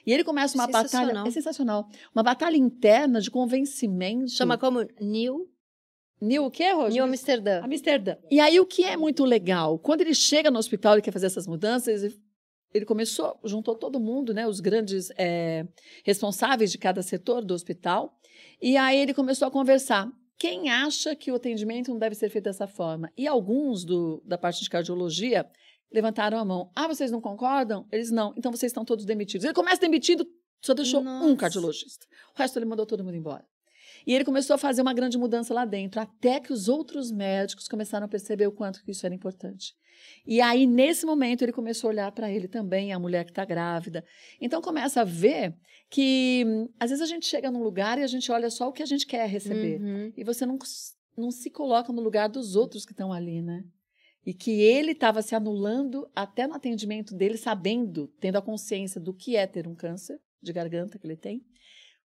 E 0.06 0.14
ele 0.14 0.24
começa 0.24 0.56
uma 0.58 0.68
batalha. 0.68 0.88
Sensacional. 0.88 1.28
É 1.28 1.32
sensacional. 1.32 1.90
Uma 2.14 2.24
batalha 2.24 2.58
interna 2.58 3.22
de 3.22 3.32
convencimento. 3.32 4.32
Chama 4.32 4.58
como 4.58 4.86
New, 5.00 5.50
New 6.22 6.46
o 6.46 6.52
quê, 6.52 6.72
Roger? 6.72 6.94
New 6.94 7.04
Amsterdã. 7.06 7.62
Amsterdã. 7.64 8.16
E 8.30 8.40
aí, 8.40 8.60
o 8.60 8.66
que 8.66 8.84
é 8.84 8.98
muito 8.98 9.24
legal? 9.24 9.80
Quando 9.80 10.02
ele 10.02 10.14
chega 10.14 10.52
no 10.52 10.60
hospital 10.60 10.98
e 10.98 11.02
quer 11.02 11.12
fazer 11.12 11.28
essas 11.28 11.48
mudanças, 11.48 12.04
ele- 12.04 12.20
ele 12.74 12.86
começou, 12.86 13.40
juntou 13.46 13.76
todo 13.76 14.00
mundo, 14.00 14.34
né, 14.34 14.48
os 14.48 14.60
grandes 14.60 15.10
é, 15.18 15.66
responsáveis 16.04 16.72
de 16.72 16.78
cada 16.78 17.02
setor 17.02 17.44
do 17.44 17.54
hospital, 17.54 18.14
e 18.62 18.76
aí 18.78 18.98
ele 18.98 19.14
começou 19.14 19.48
a 19.48 19.52
conversar. 19.52 20.10
Quem 20.38 20.70
acha 20.70 21.16
que 21.16 21.32
o 21.32 21.36
atendimento 21.36 21.90
não 21.92 21.98
deve 22.00 22.16
ser 22.16 22.30
feito 22.30 22.46
dessa 22.46 22.68
forma? 22.68 23.12
E 23.18 23.28
alguns 23.28 23.84
do, 23.84 24.22
da 24.26 24.38
parte 24.38 24.64
de 24.64 24.70
cardiologia 24.70 25.46
levantaram 25.92 26.38
a 26.38 26.46
mão. 26.46 26.70
Ah, 26.76 26.88
vocês 26.88 27.12
não 27.12 27.20
concordam? 27.20 27.86
Eles 27.92 28.10
não. 28.12 28.34
Então 28.38 28.52
vocês 28.52 28.70
estão 28.70 28.86
todos 28.86 29.04
demitidos. 29.06 29.44
Ele 29.44 29.54
começa 29.54 29.82
demitido, 29.82 30.26
só 30.64 30.74
deixou 30.74 31.02
um 31.02 31.04
Nossa. 31.04 31.36
cardiologista. 31.36 32.06
O 32.36 32.38
resto 32.38 32.58
ele 32.58 32.66
mandou 32.66 32.86
todo 32.86 33.04
mundo 33.04 33.16
embora. 33.18 33.44
E 34.06 34.14
ele 34.14 34.26
começou 34.26 34.54
a 34.54 34.58
fazer 34.58 34.82
uma 34.82 34.94
grande 34.94 35.18
mudança 35.18 35.54
lá 35.54 35.66
dentro, 35.66 36.00
até 36.00 36.40
que 36.40 36.54
os 36.54 36.68
outros 36.68 37.12
médicos 37.12 37.68
começaram 37.68 38.06
a 38.06 38.10
perceber 38.10 38.48
o 38.48 38.52
quanto 38.52 38.84
que 38.84 38.92
isso 38.92 39.06
era 39.06 39.16
importante. 39.16 39.76
E 40.26 40.42
aí, 40.42 40.66
nesse 40.66 41.06
momento, 41.06 41.44
ele 41.44 41.52
começou 41.52 41.90
a 41.90 41.92
olhar 41.92 42.12
para 42.12 42.32
ele 42.32 42.48
também, 42.48 42.94
a 42.94 43.00
mulher 43.00 43.26
que 43.26 43.32
está 43.32 43.46
grávida. 43.46 44.04
Então, 44.40 44.62
começa 44.62 45.02
a 45.02 45.04
ver 45.04 45.56
que, 45.90 46.46
às 46.80 46.90
vezes, 46.90 47.04
a 47.04 47.08
gente 47.08 47.26
chega 47.26 47.52
num 47.52 47.64
lugar 47.64 47.98
e 47.98 48.04
a 48.04 48.08
gente 48.08 48.32
olha 48.32 48.50
só 48.50 48.70
o 48.70 48.72
que 48.72 48.84
a 48.84 48.86
gente 48.86 49.06
quer 49.06 49.28
receber. 49.28 49.82
Uhum. 49.82 50.14
E 50.16 50.24
você 50.24 50.46
não, 50.46 50.58
não 51.18 51.32
se 51.32 51.50
coloca 51.50 51.92
no 51.92 52.02
lugar 52.02 52.30
dos 52.30 52.56
outros 52.56 52.86
que 52.86 52.92
estão 52.92 53.12
ali, 53.12 53.42
né? 53.42 53.64
E 54.26 54.34
que 54.34 54.62
ele 54.62 54.92
estava 54.92 55.22
se 55.22 55.34
anulando 55.34 56.10
até 56.16 56.46
no 56.46 56.54
atendimento 56.54 57.16
dele, 57.16 57.38
sabendo, 57.38 58.08
tendo 58.20 58.38
a 58.38 58.42
consciência 58.42 59.00
do 59.00 59.14
que 59.14 59.36
é 59.36 59.48
ter 59.48 59.68
um 59.68 59.74
câncer 59.74 60.20
de 60.42 60.54
garganta 60.54 60.98
que 61.00 61.08
ele 61.08 61.16
tem, 61.16 61.44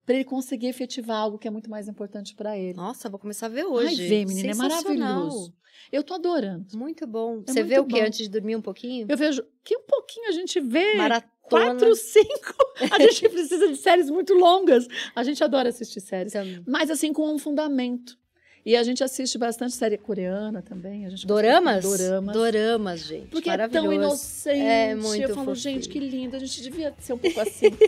para 0.05 0.15
ele 0.17 0.25
conseguir 0.25 0.67
efetivar 0.67 1.17
algo 1.17 1.39
que 1.39 1.49
é 1.49 1.51
muito 1.51 1.71
mais 1.71 1.89
importante 1.89 2.35
para 2.35 2.59
ele. 2.59 2.75
Nossa, 2.75 3.09
vou 3.09 3.19
começar 3.19 3.47
a 3.47 3.49
ver 3.49 3.65
hoje. 3.65 4.03
Ai, 4.03 4.09
vê, 4.09 4.25
menina, 4.25 4.51
é 4.51 4.55
maravilhoso. 4.55 5.55
Eu 5.91 6.03
tô 6.03 6.15
adorando. 6.15 6.67
Muito 6.77 7.07
bom. 7.07 7.43
É 7.47 7.53
Você 7.53 7.63
vê 7.63 7.79
o 7.79 7.83
muito 7.83 7.95
que 7.95 8.01
antes 8.01 8.19
de 8.19 8.29
dormir 8.29 8.57
um 8.57 8.63
pouquinho? 8.63 9.07
Eu 9.09 9.17
vejo 9.17 9.45
que 9.63 9.77
um 9.77 9.83
pouquinho 9.83 10.29
a 10.29 10.33
gente 10.33 10.61
vê. 10.61 10.95
Maratona. 10.97 11.35
Quatro, 11.43 11.95
cinco. 11.95 12.57
A 12.91 12.99
gente 13.03 13.29
precisa 13.29 13.69
de 13.69 13.77
séries 13.77 14.09
muito 14.09 14.33
longas. 14.33 14.89
A 15.15 15.23
gente 15.23 15.45
adora 15.45 15.69
assistir 15.69 16.01
séries. 16.01 16.33
Também. 16.33 16.63
Mas 16.67 16.91
assim, 16.91 17.13
com 17.13 17.33
um 17.33 17.39
fundamento. 17.39 18.19
E 18.67 18.75
a 18.77 18.83
gente 18.83 19.05
assiste 19.05 19.37
bastante 19.37 19.75
série 19.75 19.99
coreana 19.99 20.63
também. 20.63 21.05
A 21.05 21.11
gente 21.11 21.27
Doramas? 21.27 21.85
muito 21.85 21.99
Doramas. 21.99 22.35
Doramas, 22.35 23.01
gente. 23.01 23.27
Porque 23.27 23.51
é 23.51 23.69
tão 23.69 23.93
inocente. 23.93 24.59
É 24.59 24.95
muito 24.95 25.23
Eu 25.23 25.29
falo, 25.35 25.55
fofinho. 25.55 25.57
gente, 25.75 25.89
que 25.89 25.99
lindo. 25.99 26.35
A 26.35 26.39
gente 26.39 26.63
devia 26.63 26.95
ser 26.99 27.13
um 27.13 27.19
pouco 27.19 27.41
assim. 27.41 27.67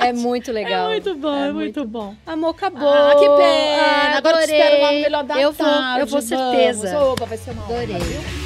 É 0.00 0.12
muito 0.12 0.50
legal. 0.50 0.86
É 0.90 0.94
muito 0.94 1.14
bom, 1.14 1.34
É 1.34 1.48
é, 1.48 1.52
muito, 1.52 1.84
bom. 1.84 2.16
Amor, 2.26 2.50
acabou. 2.50 2.88
Ah, 2.88 3.14
que 3.14 3.24
pena. 3.26 3.82
Ah, 3.82 4.16
Agora 4.16 4.40
eu 4.40 4.46
te 4.48 4.52
espero 4.52 4.72
lá 4.74 4.78
no 4.80 4.84
adorei. 4.86 5.02
melhor 5.02 5.24
da 5.24 5.40
eu 5.40 5.52
vou, 5.52 5.66
tarde. 5.66 6.00
Eu 6.00 6.06
vou, 6.06 6.20
vamos. 6.20 6.24
certeza. 6.24 7.04
Opa, 7.04 7.24
vai 7.26 7.38
ser 7.38 7.50
uma 7.52 7.62
honra, 7.64 7.82
Adorei. 7.82 7.98
viu? 7.98 8.41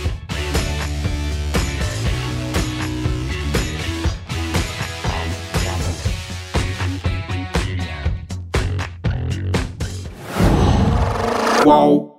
Qual? 11.67 12.16